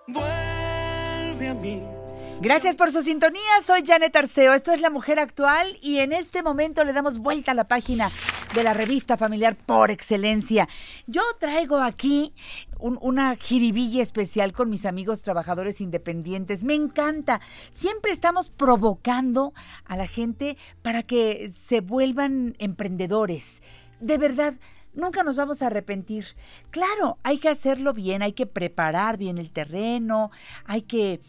Vuelve 0.08 1.50
a 1.50 1.54
mí. 1.56 1.91
Gracias 2.42 2.76
por 2.76 2.92
su 2.92 3.04
sintonía. 3.04 3.42
Soy 3.64 3.84
Janet 3.86 4.16
Arceo. 4.16 4.54
Esto 4.54 4.74
es 4.74 4.82
La 4.82 4.90
Mujer 4.90 5.20
Actual 5.20 5.78
y 5.80 6.00
en 6.00 6.12
este 6.12 6.42
momento 6.42 6.84
le 6.84 6.92
damos 6.92 7.20
vuelta 7.20 7.52
a 7.52 7.56
la 7.56 7.68
página 7.68 8.10
de 8.56 8.64
la 8.64 8.74
revista 8.74 9.16
familiar 9.16 9.56
por 9.56 9.92
excelencia. 9.92 10.68
Yo 11.06 11.22
traigo 11.40 11.78
aquí 11.78 12.34
un- 12.80 12.98
una 13.00 13.36
jiribilla 13.36 14.02
especial 14.02 14.54
con 14.54 14.72
mis 14.72 14.88
amigos 14.88 15.22
trabajadores 15.22 15.82
independientes. 15.82 16.64
Me 16.64 16.74
encanta. 16.74 17.42
Siempre 17.70 18.12
estamos 18.12 18.50
provocando 18.50 19.54
a 19.86 19.96
la 19.96 20.08
gente 20.08 20.58
para 20.82 21.04
que 21.04 21.52
se 21.54 21.82
vuelvan 21.82 22.56
emprendedores. 22.58 23.62
De 24.00 24.18
verdad. 24.18 24.56
Nunca 24.94 25.24
nos 25.24 25.38
vamos 25.38 25.62
a 25.62 25.68
arrepentir. 25.68 26.26
Claro, 26.70 27.18
hay 27.24 27.38
que 27.38 27.48
hacerlo 27.48 27.94
bien, 27.94 28.22
hay 28.22 28.34
que 28.34 28.46
preparar 28.46 29.18
bien 29.18 29.38
el 29.38 29.50
terreno, 29.50 30.32
hay 30.66 30.82
que 30.82 31.22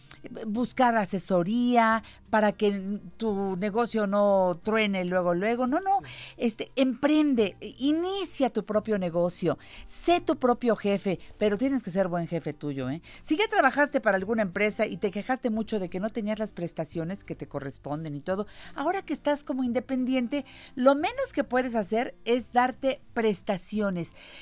buscar 0.47 0.97
asesoría 0.97 2.03
para 2.31 2.53
que 2.53 3.01
tu 3.17 3.57
negocio 3.57 4.07
no 4.07 4.59
truene 4.63 5.05
luego, 5.05 5.35
luego. 5.35 5.67
No, 5.67 5.81
no, 5.81 6.01
este, 6.37 6.73
emprende, 6.77 7.57
inicia 7.61 8.51
tu 8.51 8.65
propio 8.65 8.99
negocio, 8.99 9.59
sé 9.87 10.21
tu 10.21 10.37
propio 10.37 10.77
jefe, 10.77 11.19
pero 11.39 11.59
tienes 11.59 11.83
que 11.83 11.91
ser 11.91 12.09
buen 12.09 12.27
jefe 12.27 12.53
tuyo, 12.53 12.89
¿eh? 12.89 13.03
Si 13.23 13.37
ya 13.37 13.49
trabajaste 13.49 14.01
para 14.01 14.17
alguna 14.17 14.43
empresa 14.43 14.87
y 14.87 14.97
te 14.97 15.11
quejaste 15.11 15.51
mucho 15.51 15.79
de 15.79 15.89
que 15.91 16.01
no 16.01 16.11
tenías 16.11 16.39
las 16.39 16.53
prestaciones 16.53 17.25
que 17.25 17.35
te 17.35 17.47
corresponden 17.47 18.15
y 18.17 18.21
todo, 18.21 18.47
ahora 18.75 19.03
que 19.03 19.13
estás 19.13 19.45
como 19.45 19.65
independiente, 19.65 20.45
lo 20.75 20.95
menos 20.95 21.33
que 21.33 21.45
puedes 21.45 21.75
hacer 21.75 22.15
es 22.25 22.53
darte 22.53 23.01
prestaciones 23.13 23.83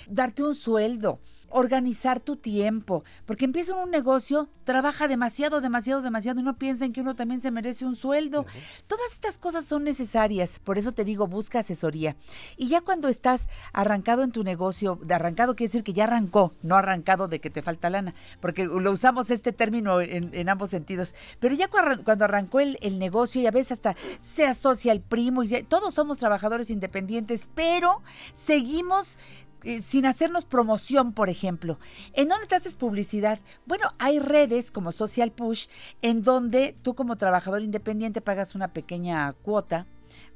darte 0.09 0.43
un 0.43 0.55
sueldo, 0.55 1.21
organizar 1.51 2.21
tu 2.21 2.37
tiempo, 2.37 3.05
porque 3.27 3.45
empieza 3.45 3.75
un 3.75 3.91
negocio, 3.91 4.49
trabaja 4.65 5.09
demasiado, 5.09 5.61
demasiado, 5.61 6.01
demasiado 6.03 6.41
y 6.41 6.43
no 6.43 6.57
piensen 6.57 6.93
que 6.93 7.01
uno 7.01 7.15
también 7.15 7.41
se 7.41 7.51
merece 7.51 7.85
un 7.85 7.97
sueldo. 7.97 8.47
Todas 8.87 9.13
estas 9.13 9.39
cosas 9.39 9.67
son 9.67 9.85
necesarias, 9.85 10.61
por 10.61 10.79
eso 10.79 10.93
te 10.93 11.05
digo, 11.05 11.27
busca 11.27 11.61
asesoría. 11.61 12.17
Y 12.57 12.69
ya 12.69 12.81
cuando 12.81 13.09
estás 13.09 13.49
arrancado 13.73 14.23
en 14.23 14.33
tu 14.33 14.45
negocio, 14.45 14.99
de 15.03 15.15
arrancado 15.15 15.57
quiere 15.57 15.69
decir 15.69 15.85
que 15.85 15.93
ya 15.93 16.05
arrancó, 16.05 16.55
no 16.63 16.77
arrancado 16.77 17.29
de 17.29 17.41
que 17.41 17.51
te 17.51 17.63
falta 17.63 17.91
lana, 17.91 18.15
porque 18.41 18.65
lo 18.67 18.91
usamos 18.91 19.31
este 19.31 19.53
término 19.53 20.01
en, 20.01 20.49
ambos 20.49 20.71
sentidos, 20.71 21.15
pero 21.39 21.55
ya 21.55 21.69
cuando 21.69 22.25
arrancó 22.25 22.61
el, 22.61 22.79
negocio 22.99 23.41
y 23.41 23.47
a 23.47 23.51
veces 23.51 23.73
hasta 23.73 23.97
se 24.21 24.47
asocia 24.47 24.93
el 24.93 25.01
primo, 25.01 25.43
y 25.43 25.49
todos 25.65 25.95
somos 25.95 26.19
trabajadores 26.19 26.71
independientes, 26.71 27.49
pero 27.55 28.03
seguimos 28.35 29.19
eh, 29.65 29.83
sin 29.83 30.07
hacernos 30.07 30.45
promoción, 30.45 31.13
por 31.13 31.29
ejemplo. 31.29 31.79
¿En 32.13 32.29
dónde 32.29 32.47
te 32.47 32.55
haces 32.55 32.77
publicidad? 32.77 33.41
Bueno, 33.67 33.93
hay 33.99 34.19
redes 34.19 34.71
como 34.71 34.93
Social 34.93 35.33
Push 35.33 35.67
en 36.03 36.23
donde 36.23 36.77
tú 36.83 36.95
como 36.95 37.17
trabajador 37.17 37.63
independiente 37.63 38.21
pagas 38.21 38.55
una 38.55 38.73
pequeña 38.73 39.33
cuota 39.33 39.87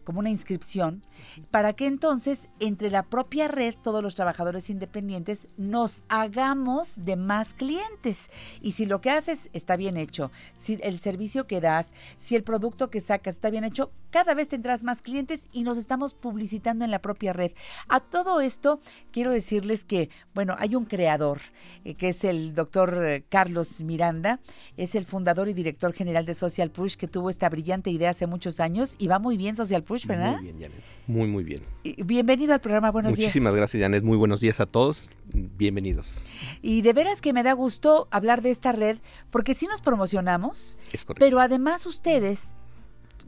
como 0.05 0.21
una 0.21 0.31
inscripción, 0.31 1.03
para 1.51 1.73
que 1.73 1.87
entonces 1.87 2.49
entre 2.61 2.91
la 2.91 3.05
propia 3.05 3.49
red, 3.49 3.75
todos 3.83 4.03
los 4.03 4.15
trabajadores 4.15 4.71
independientes, 4.71 5.49
nos 5.57 6.05
hagamos 6.09 7.05
de 7.05 7.17
más 7.17 7.55
clientes. 7.55 8.31
Y 8.61 8.73
si 8.73 8.87
lo 8.87 9.01
que 9.01 9.11
haces 9.11 9.51
está 9.53 9.77
bien 9.77 9.97
hecho, 9.97 10.31
si 10.57 10.79
el 10.83 11.01
servicio 11.01 11.47
que 11.47 11.61
das, 11.61 11.93
si 12.17 12.37
el 12.37 12.45
producto 12.45 12.91
que 12.91 13.01
sacas 13.01 13.35
está 13.35 13.51
bien 13.51 13.65
hecho, 13.65 13.91
cada 14.15 14.35
vez 14.35 14.49
tendrás 14.49 14.85
más 14.85 15.03
clientes 15.03 15.49
y 15.51 15.65
nos 15.65 15.77
estamos 15.77 16.15
publicitando 16.15 16.85
en 16.85 16.93
la 16.93 17.01
propia 17.01 17.33
red. 17.33 17.51
A 17.89 17.99
todo 17.99 18.41
esto, 18.41 18.79
quiero 19.11 19.33
decirles 19.33 19.85
que, 19.85 20.09
bueno, 20.35 20.55
hay 20.61 20.77
un 20.77 20.85
creador, 20.85 21.41
eh, 21.85 21.95
que 21.95 22.11
es 22.11 22.23
el 22.23 22.55
doctor 22.55 23.05
eh, 23.05 23.25
Carlos 23.29 23.81
Miranda, 23.81 24.39
es 24.77 24.95
el 24.95 25.05
fundador 25.05 25.49
y 25.49 25.53
director 25.53 25.93
general 25.93 26.27
de 26.27 26.37
Social 26.37 26.71
Push, 26.71 26.95
que 26.95 27.09
tuvo 27.09 27.29
esta 27.29 27.49
brillante 27.49 27.91
idea 27.91 28.11
hace 28.11 28.29
muchos 28.29 28.61
años 28.61 28.95
y 29.01 29.09
va 29.09 29.19
muy 29.19 29.37
bien 29.37 29.57
Social 29.57 29.83
Push 29.83 30.07
¿verdad? 30.07 30.35
Muy 30.35 30.45
bien, 30.45 30.61
Janet. 30.61 30.85
Muy, 31.09 31.27
muy 31.27 31.43
bien. 31.43 31.63
Bienvenido 31.83 32.55
al 32.55 32.61
programa, 32.61 32.93
buenos 32.93 33.17
días. 33.17 33.31
Muchísimas 33.31 33.57
gracias, 33.57 33.83
Janet. 33.83 34.05
Muy 34.05 34.17
buenos 34.17 34.39
días 34.39 34.61
a 34.61 34.67
todos. 34.67 35.11
Bienvenidos. 35.33 36.25
Y 36.63 36.83
de 36.83 36.93
veras 36.93 37.21
que 37.21 37.33
me 37.33 37.43
da 37.43 37.53
gusto 37.53 38.07
hablar 38.13 38.43
de 38.43 38.53
esta 38.53 38.71
red, 38.71 38.99
porque 39.33 39.55
sí 39.55 39.67
nos 39.67 39.81
promocionamos, 39.81 40.79
pero 41.19 41.41
además 41.41 41.85
ustedes 41.87 42.55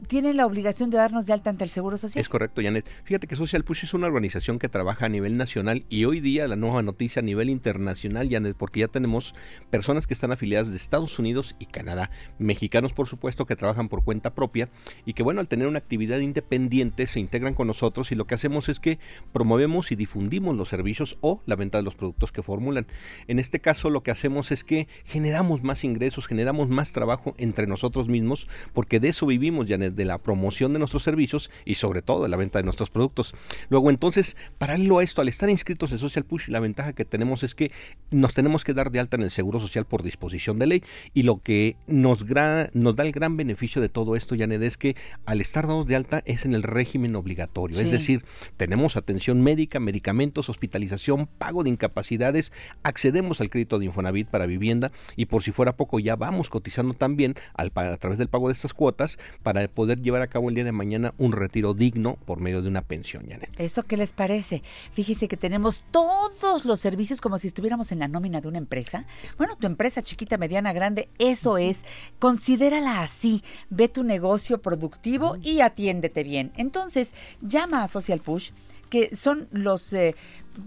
tienen 0.07 0.37
la 0.37 0.45
obligación 0.45 0.89
de 0.89 0.97
darnos 0.97 1.25
de 1.25 1.33
alta 1.33 1.49
ante 1.49 1.63
el 1.63 1.69
Seguro 1.69 1.97
Social. 1.97 2.21
Es 2.21 2.29
correcto, 2.29 2.61
Janet. 2.61 2.85
Fíjate 3.03 3.27
que 3.27 3.35
Social 3.35 3.63
Push 3.63 3.85
es 3.85 3.93
una 3.93 4.07
organización 4.07 4.59
que 4.59 4.69
trabaja 4.69 5.05
a 5.05 5.09
nivel 5.09 5.37
nacional 5.37 5.85
y 5.89 6.05
hoy 6.05 6.19
día 6.19 6.47
la 6.47 6.55
nueva 6.55 6.81
noticia 6.83 7.21
a 7.21 7.23
nivel 7.23 7.49
internacional, 7.49 8.29
Janet, 8.29 8.55
porque 8.55 8.81
ya 8.81 8.87
tenemos 8.87 9.33
personas 9.69 10.07
que 10.07 10.13
están 10.13 10.31
afiliadas 10.31 10.69
de 10.69 10.77
Estados 10.77 11.17
Unidos 11.19 11.55
y 11.59 11.65
Canadá, 11.65 12.11
mexicanos 12.37 12.93
por 12.93 13.07
supuesto 13.07 13.45
que 13.45 13.55
trabajan 13.55 13.89
por 13.89 14.03
cuenta 14.03 14.35
propia 14.35 14.69
y 15.05 15.13
que 15.13 15.23
bueno, 15.23 15.39
al 15.39 15.47
tener 15.47 15.67
una 15.67 15.79
actividad 15.79 16.19
independiente 16.19 17.07
se 17.07 17.19
integran 17.19 17.53
con 17.53 17.67
nosotros 17.67 18.11
y 18.11 18.15
lo 18.15 18.27
que 18.27 18.35
hacemos 18.35 18.69
es 18.69 18.79
que 18.79 18.99
promovemos 19.33 19.91
y 19.91 19.95
difundimos 19.95 20.55
los 20.55 20.69
servicios 20.69 21.17
o 21.21 21.41
la 21.45 21.55
venta 21.55 21.77
de 21.77 21.83
los 21.83 21.95
productos 21.95 22.31
que 22.31 22.43
formulan. 22.43 22.87
En 23.27 23.39
este 23.39 23.59
caso 23.59 23.89
lo 23.89 24.03
que 24.03 24.11
hacemos 24.11 24.51
es 24.51 24.63
que 24.63 24.87
generamos 25.05 25.63
más 25.63 25.83
ingresos, 25.83 26.27
generamos 26.27 26.69
más 26.69 26.91
trabajo 26.91 27.35
entre 27.37 27.67
nosotros 27.67 28.07
mismos, 28.07 28.47
porque 28.73 28.99
de 28.99 29.09
eso 29.09 29.25
vivimos, 29.25 29.67
Janet 29.67 29.86
de 29.91 30.05
la 30.05 30.17
promoción 30.17 30.73
de 30.73 30.79
nuestros 30.79 31.03
servicios 31.03 31.49
y 31.65 31.75
sobre 31.75 32.01
todo 32.01 32.23
de 32.23 32.29
la 32.29 32.37
venta 32.37 32.59
de 32.59 32.63
nuestros 32.63 32.89
productos. 32.89 33.33
Luego 33.69 33.89
entonces, 33.89 34.37
paralelo 34.57 34.99
a 34.99 35.03
esto, 35.03 35.21
al 35.21 35.27
estar 35.27 35.49
inscritos 35.49 35.91
en 35.91 35.99
Social 35.99 36.25
Push, 36.25 36.47
la 36.49 36.59
ventaja 36.59 36.93
que 36.93 37.05
tenemos 37.05 37.43
es 37.43 37.55
que 37.55 37.71
nos 38.11 38.33
tenemos 38.33 38.63
que 38.63 38.73
dar 38.73 38.91
de 38.91 38.99
alta 38.99 39.17
en 39.17 39.23
el 39.23 39.31
Seguro 39.31 39.59
Social 39.59 39.85
por 39.85 40.03
disposición 40.03 40.59
de 40.59 40.67
ley. 40.67 40.83
Y 41.13 41.23
lo 41.23 41.37
que 41.37 41.75
nos, 41.87 42.25
nos 42.73 42.95
da 42.95 43.03
el 43.03 43.11
gran 43.11 43.37
beneficio 43.37 43.81
de 43.81 43.89
todo 43.89 44.15
esto, 44.15 44.35
Janet, 44.37 44.61
es 44.61 44.77
que 44.77 44.95
al 45.25 45.41
estar 45.41 45.67
dados 45.67 45.87
de 45.87 45.95
alta 45.95 46.21
es 46.25 46.45
en 46.45 46.53
el 46.53 46.63
régimen 46.63 47.15
obligatorio, 47.15 47.79
es 47.79 47.91
decir, 47.91 48.23
tenemos 48.57 48.95
atención 48.95 49.41
médica, 49.41 49.79
medicamentos, 49.79 50.49
hospitalización, 50.49 51.27
pago 51.27 51.63
de 51.63 51.69
incapacidades, 51.69 52.51
accedemos 52.83 53.41
al 53.41 53.49
crédito 53.49 53.79
de 53.79 53.85
Infonavit 53.85 54.27
para 54.27 54.45
vivienda 54.45 54.91
y 55.15 55.25
por 55.25 55.43
si 55.43 55.51
fuera 55.51 55.75
poco 55.75 55.99
ya 55.99 56.15
vamos 56.15 56.49
cotizando 56.49 56.93
también 56.93 57.35
al, 57.53 57.71
a 57.75 57.97
través 57.97 58.17
del 58.17 58.27
pago 58.27 58.47
de 58.47 58.53
estas 58.53 58.73
cuotas 58.73 59.17
para 59.43 59.61
poder 59.77 60.01
llevar 60.01 60.23
a 60.23 60.27
cabo 60.27 60.49
el 60.49 60.55
día 60.55 60.63
de 60.63 60.71
mañana 60.71 61.13
un 61.19 61.33
retiro 61.33 61.75
digno 61.75 62.17
por 62.25 62.39
medio 62.39 62.63
de 62.63 62.67
una 62.67 62.81
pensión, 62.81 63.27
Janet. 63.29 63.53
¿Eso 63.59 63.83
qué 63.83 63.95
les 63.95 64.11
parece? 64.11 64.63
Fíjese 64.93 65.27
que 65.27 65.37
tenemos 65.37 65.85
todos 65.91 66.65
los 66.65 66.79
servicios 66.79 67.21
como 67.21 67.37
si 67.37 67.45
estuviéramos 67.45 67.91
en 67.91 67.99
la 67.99 68.07
nómina 68.07 68.41
de 68.41 68.47
una 68.47 68.57
empresa. 68.57 69.05
Bueno, 69.37 69.55
tu 69.55 69.67
empresa 69.67 70.01
chiquita, 70.01 70.39
mediana, 70.39 70.73
grande, 70.73 71.09
eso 71.19 71.59
es. 71.59 71.85
Considérala 72.17 73.03
así. 73.03 73.43
Ve 73.69 73.87
tu 73.87 74.03
negocio 74.03 74.63
productivo 74.63 75.37
y 75.43 75.61
atiéndete 75.61 76.23
bien. 76.23 76.53
Entonces, 76.57 77.13
llama 77.41 77.83
a 77.83 77.87
Social 77.87 78.19
Push 78.19 78.49
que 78.89 79.15
son 79.15 79.47
los 79.51 79.93
eh, 79.93 80.15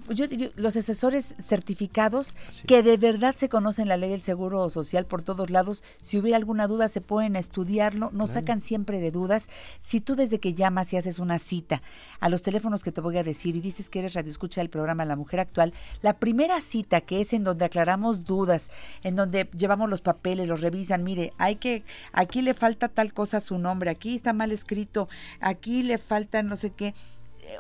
yo 0.09 0.27
digo, 0.27 0.51
los 0.57 0.77
asesores 0.77 1.35
certificados 1.39 2.37
que 2.67 2.83
de 2.83 2.97
verdad 2.97 3.35
se 3.35 3.49
conocen 3.49 3.89
la 3.89 3.97
ley 3.97 4.11
del 4.11 4.23
seguro 4.23 4.71
social 4.71 5.07
por 5.07 5.23
todos 5.23 5.51
lados. 5.51 5.83
Si 6.01 6.19
hubiera 6.19 6.37
alguna 6.37 6.67
duda, 6.67 6.89
se 6.89 7.01
pueden 7.01 7.37
estudiarlo. 7.37 8.11
Nos 8.13 8.31
sacan 8.31 8.61
siempre 8.61 9.01
de 9.01 9.11
dudas. 9.11 9.49
Si 9.81 10.01
tú 10.01 10.15
desde 10.15 10.41
que 10.41 10.55
llamas 10.55 10.93
y 10.93 10.97
haces 10.97 11.19
una 11.19 11.39
cita 11.39 11.83
a 12.21 12.29
los 12.29 12.43
teléfonos 12.43 12.85
que 12.85 12.93
te 12.93 13.01
voy 13.01 13.19
a 13.19 13.25
decir 13.25 13.57
y 13.57 13.61
dices 13.61 13.91
que 13.91 14.01
eres 14.01 14.15
radio 14.15 14.31
escucha 14.31 14.61
del 14.61 14.71
programa 14.71 15.05
La 15.05 15.17
Mujer 15.17 15.41
Actual, 15.41 15.73
la 16.03 16.19
primera 16.19 16.61
cita 16.61 17.01
que 17.01 17.21
es 17.21 17.33
en 17.33 17.45
donde 17.45 17.65
aclaramos 17.65 18.25
dudas, 18.25 18.71
en 19.03 19.17
donde 19.17 19.49
llevamos 19.57 19.91
los 19.91 20.03
papeles, 20.03 20.47
los 20.47 20.61
revisan, 20.61 21.03
mire, 21.03 21.33
hay 21.39 21.57
que, 21.57 21.83
aquí 22.13 22.43
le 22.43 22.55
falta 22.55 22.89
tal 22.89 23.13
cosa 23.13 23.39
a 23.39 23.41
su 23.41 23.59
nombre, 23.59 23.91
aquí 23.91 24.15
está 24.15 24.33
mal 24.33 24.53
escrito, 24.53 25.09
aquí 25.41 25.83
le 25.83 25.99
falta 25.99 26.43
no 26.43 26.57
sé 26.57 26.71
qué 26.71 26.95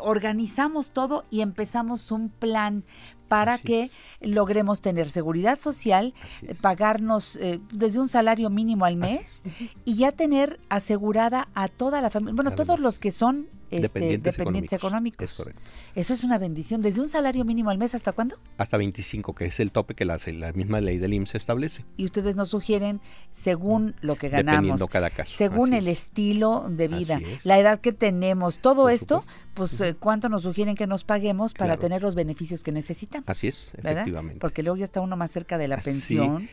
organizamos 0.01 0.91
todo 0.91 1.25
y 1.31 1.41
empezamos 1.41 2.13
un 2.13 2.29
plan 2.29 2.85
para 3.29 3.59
que 3.59 3.91
logremos 4.21 4.83
tener 4.83 5.09
seguridad 5.11 5.59
social, 5.61 6.15
pagarnos 6.61 7.37
eh, 7.37 7.61
desde 7.73 8.01
un 8.01 8.09
salario 8.09 8.51
mínimo 8.51 8.85
al 8.85 8.97
mes 8.97 9.43
y 9.85 9.95
ya 9.95 10.11
tener 10.11 10.59
asegurada 10.69 11.49
a 11.55 11.69
toda 11.69 12.01
la 12.01 12.11
familia, 12.11 12.35
bueno, 12.35 12.51
todos 12.51 12.81
los 12.81 12.99
que 12.99 13.13
son 13.13 13.49
este, 13.71 14.19
dependientes, 14.19 14.73
económicos. 14.73 15.51
Eso 15.95 16.15
es 16.15 16.25
una 16.25 16.39
bendición. 16.39 16.83
¿Desde 16.83 17.01
un 17.01 17.09
salario 17.09 17.45
mínimo 17.45 17.71
al 17.71 17.79
mes 17.79 17.95
hasta 17.95 18.13
cuándo? 18.13 18.37
Hasta 18.59 18.77
25, 18.77 19.35
que 19.35 19.47
es 19.47 19.61
el 19.61 19.73
tope 19.73 19.95
que 19.95 20.05
la, 20.05 20.19
la 20.27 20.53
misma 20.53 20.81
ley 20.81 20.99
del 20.99 21.15
IMSS 21.15 21.37
establece. 21.37 21.85
Y 21.97 22.05
ustedes 22.05 22.37
nos 22.37 22.51
sugieren 22.51 23.01
según 23.31 23.95
lo 24.01 24.17
que 24.17 24.29
ganamos. 24.29 24.81
cada 24.89 25.11
caso. 25.11 25.33
Según 25.37 25.75
el 25.75 25.89
estilo 25.89 26.67
de 26.69 26.89
vida, 26.89 27.21
la 27.45 27.59
edad 27.59 27.81
que 27.81 27.93
tenemos, 27.93 28.61
todo 28.61 28.89
esto, 28.89 29.25
pues 29.55 29.81
eh, 29.81 29.95
cuánto 29.99 30.29
nos 30.29 30.43
sugieren 30.43 30.75
que 30.75 30.87
nos 30.87 31.05
paguemos 31.05 31.55
para 31.55 31.77
tener 31.77 32.03
los 32.03 32.15
beneficios 32.15 32.63
que 32.63 32.73
necesitamos. 32.73 33.29
Así 33.29 33.49
es, 33.49 33.73
efectivamente. 33.77 34.41
Porque 34.41 34.63
luego 34.63 34.77
ya 34.77 34.85
está 34.85 35.01
uno 35.01 35.17
más 35.17 35.31
cerca 35.31 35.59
de 35.59 35.69
la 35.69 35.79
pensión 35.79 36.49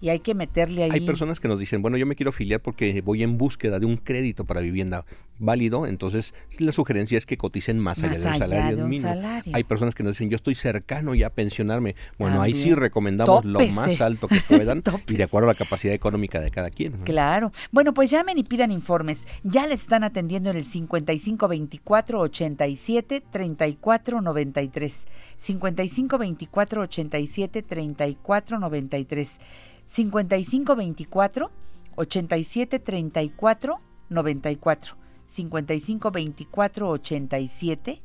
y 0.00 0.08
hay 0.08 0.20
que 0.20 0.34
meterle 0.34 0.84
ahí. 0.84 0.90
Hay 0.92 1.00
personas 1.06 1.40
que 1.40 1.48
nos 1.48 1.58
dicen, 1.58 1.82
bueno, 1.82 1.96
yo 1.96 2.06
me 2.06 2.16
quiero 2.16 2.30
afiliar 2.30 2.60
porque 2.60 3.00
voy 3.02 3.22
en 3.22 3.36
búsqueda 3.38 3.78
de 3.78 3.86
un 3.86 3.96
crédito 3.96 4.44
para 4.44 4.60
vivienda 4.60 5.04
válido, 5.40 5.86
entonces 5.86 6.34
la 6.58 6.72
sugerencia 6.72 7.18
es 7.18 7.26
que 7.26 7.36
coticen 7.36 7.78
más, 7.78 7.98
allá, 7.98 8.12
del 8.12 8.22
salario 8.22 8.86
mínimo. 8.86 9.12
Hay 9.52 9.64
personas 9.64 9.94
que 9.94 10.02
nos 10.02 10.12
dicen, 10.12 10.30
yo 10.30 10.36
estoy 10.36 10.54
cercano 10.54 11.14
ya 11.14 11.28
a 11.28 11.30
pensionarme. 11.30 11.96
Bueno, 12.18 12.40
ahí 12.40 12.54
sí 12.54 12.74
recomendamos 12.74 13.44
lo 13.44 13.60
más 13.68 14.00
alto 14.00 14.28
que 14.28 14.40
puedan 14.40 14.82
y 15.08 15.14
de 15.14 15.24
acuerdo 15.24 15.48
a 15.48 15.52
la 15.52 15.58
capacidad 15.58 15.94
económica 15.94 16.40
de 16.40 16.50
cada 16.50 16.70
quien. 16.70 16.92
Claro. 17.04 17.50
Bueno, 17.72 17.92
pues 17.94 18.10
llamen 18.10 18.38
y 18.38 18.44
pidan 18.44 18.70
informes. 18.70 19.26
Ya 19.42 19.66
les 19.66 19.80
están 19.82 20.04
atendiendo 20.04 20.50
en 20.50 20.56
el 20.56 20.66
5524 20.66 22.20
87 22.20 23.22
34 23.30 24.20
93. 24.20 25.06
5524 25.36 26.82
87 26.82 27.62
34 27.62 28.58
93. 28.58 29.38
5524 29.86 31.50
87 31.96 32.78
34 32.78 33.80
94 34.08 34.99
55 35.30 36.10
24 36.10 36.88
87 36.88 38.02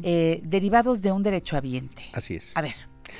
eh, 0.03 0.40
derivados 0.45 1.03
de 1.03 1.12
un 1.12 1.23
derecho 1.23 1.57
habiente. 1.57 2.03
Así 2.12 2.35
es. 2.37 2.45
A 2.55 2.62
ver, 2.62 2.75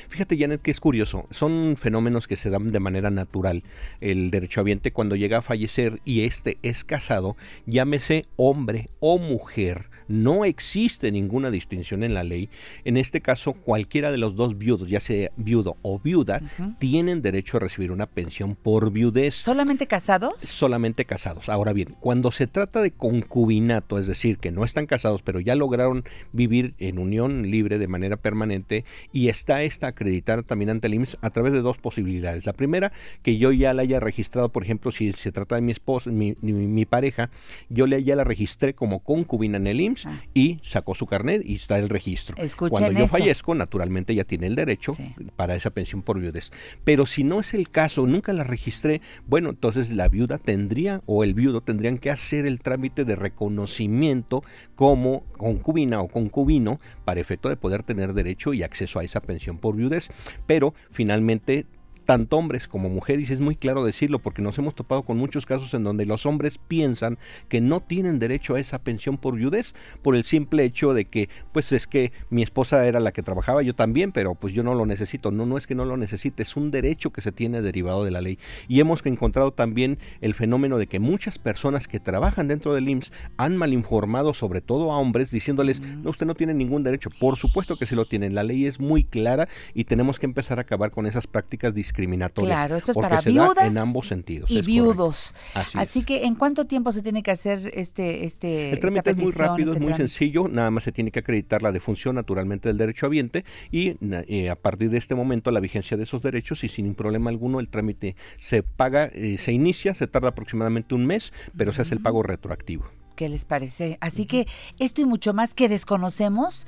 Fíjate, 0.09 0.37
Janet, 0.39 0.63
que 0.63 0.71
es 0.71 0.81
curioso. 0.81 1.27
Son 1.31 1.77
fenómenos 1.77 2.27
que 2.27 2.37
se 2.37 2.51
dan 2.51 2.71
de 2.71 2.81
manera 2.81 3.11
natural. 3.11 3.63
El 4.01 4.31
derechohabiente, 4.31 4.93
cuando 4.93 5.17
llega 5.17 5.39
a 5.39 5.43
fallecer 5.43 6.01
y 6.05 6.23
este 6.23 6.59
es 6.63 6.85
casado, 6.85 7.37
llámese 7.67 8.27
hombre 8.37 8.89
o 9.01 9.19
mujer, 9.19 9.89
no 10.13 10.45
existe 10.45 11.11
ninguna 11.11 11.51
distinción 11.51 12.05
en 12.05 12.13
la 12.15 12.23
ley. 12.23 12.49
En 12.85 12.97
este 12.97 13.21
caso, 13.23 13.55
cualquiera 13.55 14.13
de 14.13 14.19
los 14.19 14.37
dos 14.37 14.59
viudos, 14.59 14.89
ya 14.89 15.01
sea 15.01 15.31
viudo 15.37 15.77
o 15.83 15.99
viuda, 15.99 16.41
tienen 16.79 17.23
derecho 17.23 17.57
a 17.57 17.61
recibir 17.61 17.91
una 17.91 18.07
pensión 18.07 18.55
por 18.55 18.91
viudez. 18.93 19.35
¿solamente 19.35 19.87
casados? 19.87 20.35
Solamente 20.39 21.05
casados. 21.07 21.49
Ahora 21.49 21.73
bien, 21.73 21.95
cuando 22.01 22.31
se 22.31 22.47
trata 22.47 22.83
de 22.83 22.91
concubinato, 22.91 23.99
es 23.99 24.07
decir, 24.07 24.39
que 24.39 24.51
no 24.51 24.65
están 24.65 24.87
casados, 24.87 25.23
pero 25.23 25.41
ya 25.41 25.55
lograron 25.57 26.05
vivir 26.33 26.75
en 26.79 26.99
unión 26.99 27.51
libre 27.51 27.79
de 27.79 27.89
manera 27.89 28.17
permanente 28.17 28.85
y 29.13 29.29
está 29.29 29.63
esta 29.63 29.87
acreditada 29.89 30.43
también 30.43 30.71
ante 30.71 30.89
el 30.89 30.95
IMSS 30.95 31.19
a 31.23 31.31
través 31.31 31.53
de 31.53 31.63
dos 31.63 31.79
posibilidades. 31.79 32.45
La 32.47 32.53
primera, 32.53 32.93
que 33.23 33.39
yo 33.39 33.53
ya 33.53 33.73
la 33.73 33.83
haya 33.83 34.01
registrado, 34.01 34.51
por 34.51 34.63
ejemplo, 34.63 34.93
si 34.93 35.13
se 35.15 35.33
trata 35.33 35.55
de 35.55 35.63
mi 35.63 35.73
esposa, 35.73 36.11
mi, 36.11 36.37
mi- 36.43 36.53
mi 36.53 36.85
pareja, 36.85 37.31
yo 37.71 37.87
le, 37.87 38.05
ya 38.05 38.15
la 38.17 38.25
registré 38.25 38.75
como 38.75 39.01
concubina 39.01 39.57
en 39.57 39.67
el 39.67 39.81
IMSS 39.81 40.02
y 40.35 40.61
sacó 40.63 40.95
su 40.95 41.07
carnet 41.07 41.43
y 41.45 41.57
está 41.57 41.79
el 41.79 41.89
registro. 41.89 42.37
Escuchen 42.37 42.71
Cuando 42.71 42.99
yo 42.99 43.05
eso. 43.07 43.17
fallezco, 43.17 43.55
naturalmente 43.55 44.15
ya 44.15 44.25
tiene 44.25 44.47
el 44.47 44.55
derecho 44.55 44.95
para 45.37 45.55
esa 45.55 45.71
pensión 45.71 46.03
por 46.03 46.21
viudez. 46.21 46.53
Pero 46.85 47.07
si 47.07 47.25
no 47.25 47.41
es 47.41 47.55
el 47.55 47.71
caso, 47.71 48.07
nunca 48.07 48.33
la 48.33 48.45
registré, 48.45 49.01
bueno, 49.27 49.51
entonces 49.51 49.91
la 49.91 50.09
viuda 50.09 50.39
tendría 50.39 51.03
o 51.07 51.25
el 51.25 51.35
viudo 51.35 51.61
tendrían 51.61 51.99
que 51.99 52.11
hacer 52.11 52.47
el 52.47 52.61
trámite 52.61 53.05
de 53.05 53.17
reconocimiento 53.17 54.43
como 54.75 55.25
concubina 55.37 56.01
o 56.01 56.09
concubino 56.09 56.81
para 57.05 57.21
efecto 57.21 57.49
de 57.49 57.57
poder 57.57 57.83
tener 57.83 58.15
derecho 58.15 58.55
y 58.55 58.63
acceso 58.63 58.99
a 58.99 59.05
esa 59.05 59.21
pensión 59.21 59.59
por 59.59 59.77
viudez. 59.77 60.11
Pero 60.47 60.75
finalmente 60.91 61.67
tanto 62.13 62.37
hombres 62.37 62.69
como 62.69 62.91
mujeres, 62.91 63.31
y 63.31 63.33
es 63.33 63.41
muy 63.41 63.57
claro 63.57 63.85
decirlo 63.85 64.19
porque 64.19 64.43
nos 64.43 64.59
hemos 64.59 64.75
topado 64.75 65.03
con 65.03 65.17
muchos 65.17 65.47
casos 65.47 65.73
en 65.73 65.83
donde 65.83 66.05
los 66.05 66.27
hombres 66.27 66.59
piensan 66.59 67.17
que 67.49 67.63
no 67.63 67.81
tienen 67.81 68.19
derecho 68.19 68.55
a 68.55 68.61
esa 68.61 68.81
pensión 68.81 69.17
por 69.17 69.37
viudez 69.37 69.75
por 70.03 70.15
el 70.15 70.23
simple 70.23 70.63
hecho 70.65 70.93
de 70.93 71.07
que 71.07 71.31
pues 71.53 71.73
es 71.73 71.87
que 71.87 72.13
mi 72.29 72.43
esposa 72.43 72.87
era 72.87 73.01
la 73.01 73.13
que 73.13 73.23
trabajaba, 73.23 73.63
yo 73.63 73.75
también, 73.75 74.13
pero 74.13 74.35
pues 74.35 74.53
yo 74.53 74.63
no 74.63 74.75
lo 74.75 74.85
necesito. 74.85 75.31
No, 75.31 75.47
no 75.47 75.57
es 75.57 75.67
que 75.67 75.75
no 75.75 75.87
lo 75.87 75.97
necesite, 75.97 76.43
es 76.43 76.55
un 76.55 76.71
derecho 76.71 77.15
que 77.15 77.23
se 77.23 77.33
tiene 77.33 77.63
derivado 77.63 78.05
de 78.05 78.11
la 78.11 78.21
ley. 78.21 78.39
Y 78.69 78.81
hemos 78.81 79.01
encontrado 79.07 79.53
también 79.55 79.99
el 80.21 80.35
fenómeno 80.35 80.77
de 80.77 80.89
que 80.89 81.01
muchas 81.01 81.39
personas 81.39 81.89
que 81.89 81.99
trabajan 81.99 82.47
dentro 82.47 82.75
del 82.75 82.91
IMSS 82.91 83.11
han 83.39 83.57
malinformado 83.57 84.35
sobre 84.35 84.61
todo 84.61 84.93
a 84.93 84.99
hombres 84.99 85.31
diciéndoles, 85.31 85.81
no, 85.81 86.11
usted 86.11 86.27
no 86.27 86.35
tiene 86.35 86.53
ningún 86.53 86.83
derecho. 86.83 87.09
Por 87.09 87.39
supuesto 87.39 87.79
que 87.79 87.87
sí 87.87 87.95
lo 87.95 88.05
tienen. 88.05 88.35
La 88.35 88.45
ley 88.45 88.67
es 88.67 88.81
muy 88.81 89.03
clara 89.03 89.49
y 89.73 89.85
tenemos 89.85 90.19
que 90.19 90.27
empezar 90.27 90.59
a 90.59 90.63
acabar 90.63 90.91
con 90.91 91.07
esas 91.07 91.27
prácticas 91.27 91.73
discriminatorias. 91.73 92.02
Claro, 92.45 92.77
esto 92.77 92.93
es 92.93 92.95
porque 92.95 93.09
para 93.09 93.23
se 93.23 93.33
da 93.33 93.47
viudas 93.47 93.67
en 93.67 93.79
ambos 93.79 94.09
sentidos. 94.09 94.51
y 94.51 94.63
viudos. 94.63 95.35
Así 95.55 95.79
Así, 95.79 96.05
que, 96.05 96.25
¿en 96.25 96.35
cuánto 96.35 96.67
tiempo 96.67 96.93
se 96.93 97.03
tiene 97.03 97.23
que 97.23 97.31
hacer 97.31 97.71
este, 97.75 98.25
este, 98.25 98.73
El 98.73 98.81
trámite 98.81 99.11
es 99.11 99.17
muy 99.17 99.33
rápido, 99.33 99.71
es 99.71 99.77
este 99.77 99.87
muy 99.87 99.95
sencillo, 99.95 100.49
nada 100.49 100.71
más 100.71 100.85
se 100.85 100.93
tiene 100.93 101.11
que 101.11 101.21
acreditar 101.21 101.63
la 101.63 101.73
defunción 101.73 102.15
naturalmente 102.15 102.69
del 102.69 102.79
derecho 102.79 103.07
habiente 103.07 103.45
y 103.71 103.97
eh, 104.01 104.51
a 104.51 104.57
partir 104.57 104.91
de 104.91 104.99
este 104.99 105.15
momento 105.15 105.51
la 105.51 105.61
vigencia 105.61 105.97
de 105.97 106.05
esos 106.05 106.23
derechos 106.23 106.65
y 106.65 106.69
sin 106.69 106.95
problema 106.95 107.31
alguno 107.31 107.61
el 107.61 107.69
trámite 107.69 108.17
se 108.39 108.63
paga, 108.63 109.07
eh, 109.13 109.39
se 109.39 109.53
inicia, 109.53 109.95
se 109.95 110.07
tarda 110.07 110.29
aproximadamente 110.29 110.95
un 110.95 111.07
mes, 111.07 111.33
pero 111.57 111.73
se 111.73 111.83
hace 111.83 111.95
el 111.95 112.01
pago 112.01 112.23
retroactivo. 112.23 112.85
¿Qué 113.17 113.29
les 113.29 113.45
parece? 113.45 113.99
Así 114.01 114.27
que 114.27 114.47
esto 114.79 115.03
y 115.03 115.05
mucho 115.05 115.35
más 115.35 115.55
que 115.55 115.69
desconocemos, 115.69 116.67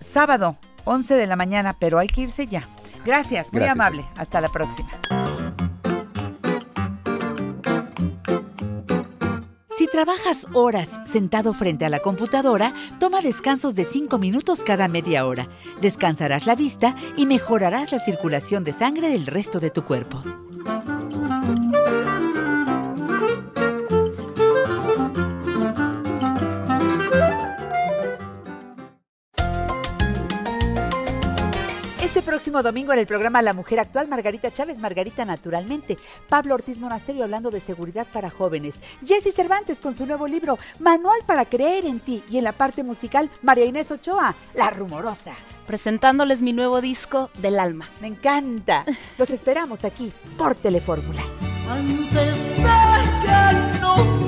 sábado, 0.01 0.57
11 0.85 1.14
de 1.14 1.27
la 1.29 1.37
mañana, 1.37 1.77
pero 1.79 2.01
hay 2.01 2.09
que 2.09 2.22
irse 2.22 2.48
ya. 2.48 2.66
Gracias, 3.05 3.53
muy 3.53 3.61
Gracias, 3.61 3.77
amable. 3.77 4.05
Hasta 4.16 4.40
la 4.40 4.48
próxima. 4.48 4.88
Si 9.79 9.87
trabajas 9.87 10.49
horas 10.55 10.99
sentado 11.05 11.55
frente 11.55 11.85
a 11.85 11.88
la 11.88 12.01
computadora, 12.01 12.75
toma 12.99 13.21
descansos 13.21 13.77
de 13.77 13.85
5 13.85 14.19
minutos 14.19 14.64
cada 14.64 14.88
media 14.88 15.25
hora. 15.25 15.49
Descansarás 15.81 16.47
la 16.47 16.57
vista 16.57 16.97
y 17.17 17.27
mejorarás 17.27 17.93
la 17.93 18.01
circulación 18.01 18.64
de 18.64 18.73
sangre 18.73 19.09
del 19.09 19.27
resto 19.27 19.61
de 19.61 19.71
tu 19.71 19.85
cuerpo. 19.85 20.21
Próximo 32.29 32.62
domingo 32.62 32.93
en 32.93 32.99
el 32.99 33.07
programa 33.07 33.41
La 33.41 33.55
Mujer 33.55 33.81
Actual, 33.81 34.07
Margarita 34.07 34.53
Chávez, 34.53 34.79
Margarita 34.79 35.25
Naturalmente. 35.25 35.97
Pablo 36.29 36.57
Ortiz 36.57 36.79
Monasterio 36.79 37.25
hablando 37.25 37.51
de 37.51 37.59
seguridad 37.59 38.07
para 38.12 38.29
jóvenes. 38.29 38.83
Jesse 39.03 39.35
Cervantes 39.35 39.81
con 39.81 39.95
su 39.95 40.05
nuevo 40.05 40.29
libro, 40.29 40.59
Manual 40.79 41.21
para 41.25 41.47
creer 41.47 41.87
en 41.87 42.01
ti. 42.01 42.23
Y 42.29 42.37
en 42.37 42.45
la 42.45 42.53
parte 42.53 42.83
musical, 42.83 43.31
María 43.41 43.64
Inés 43.64 43.91
Ochoa, 43.91 44.35
La 44.55 44.69
Rumorosa. 44.69 45.37
Presentándoles 45.67 46.43
mi 46.43 46.53
nuevo 46.53 46.83
disco 46.83 47.31
del 47.38 47.59
alma. 47.59 47.88
Me 48.03 48.09
encanta. 48.09 48.85
Los 49.17 49.31
esperamos 49.31 49.87
aquí 49.87 50.12
por 50.37 50.55
Telefórmula. 50.55 51.23
Antes 51.71 52.37
de 52.57 53.23
que 53.23 53.81
nos 53.81 54.28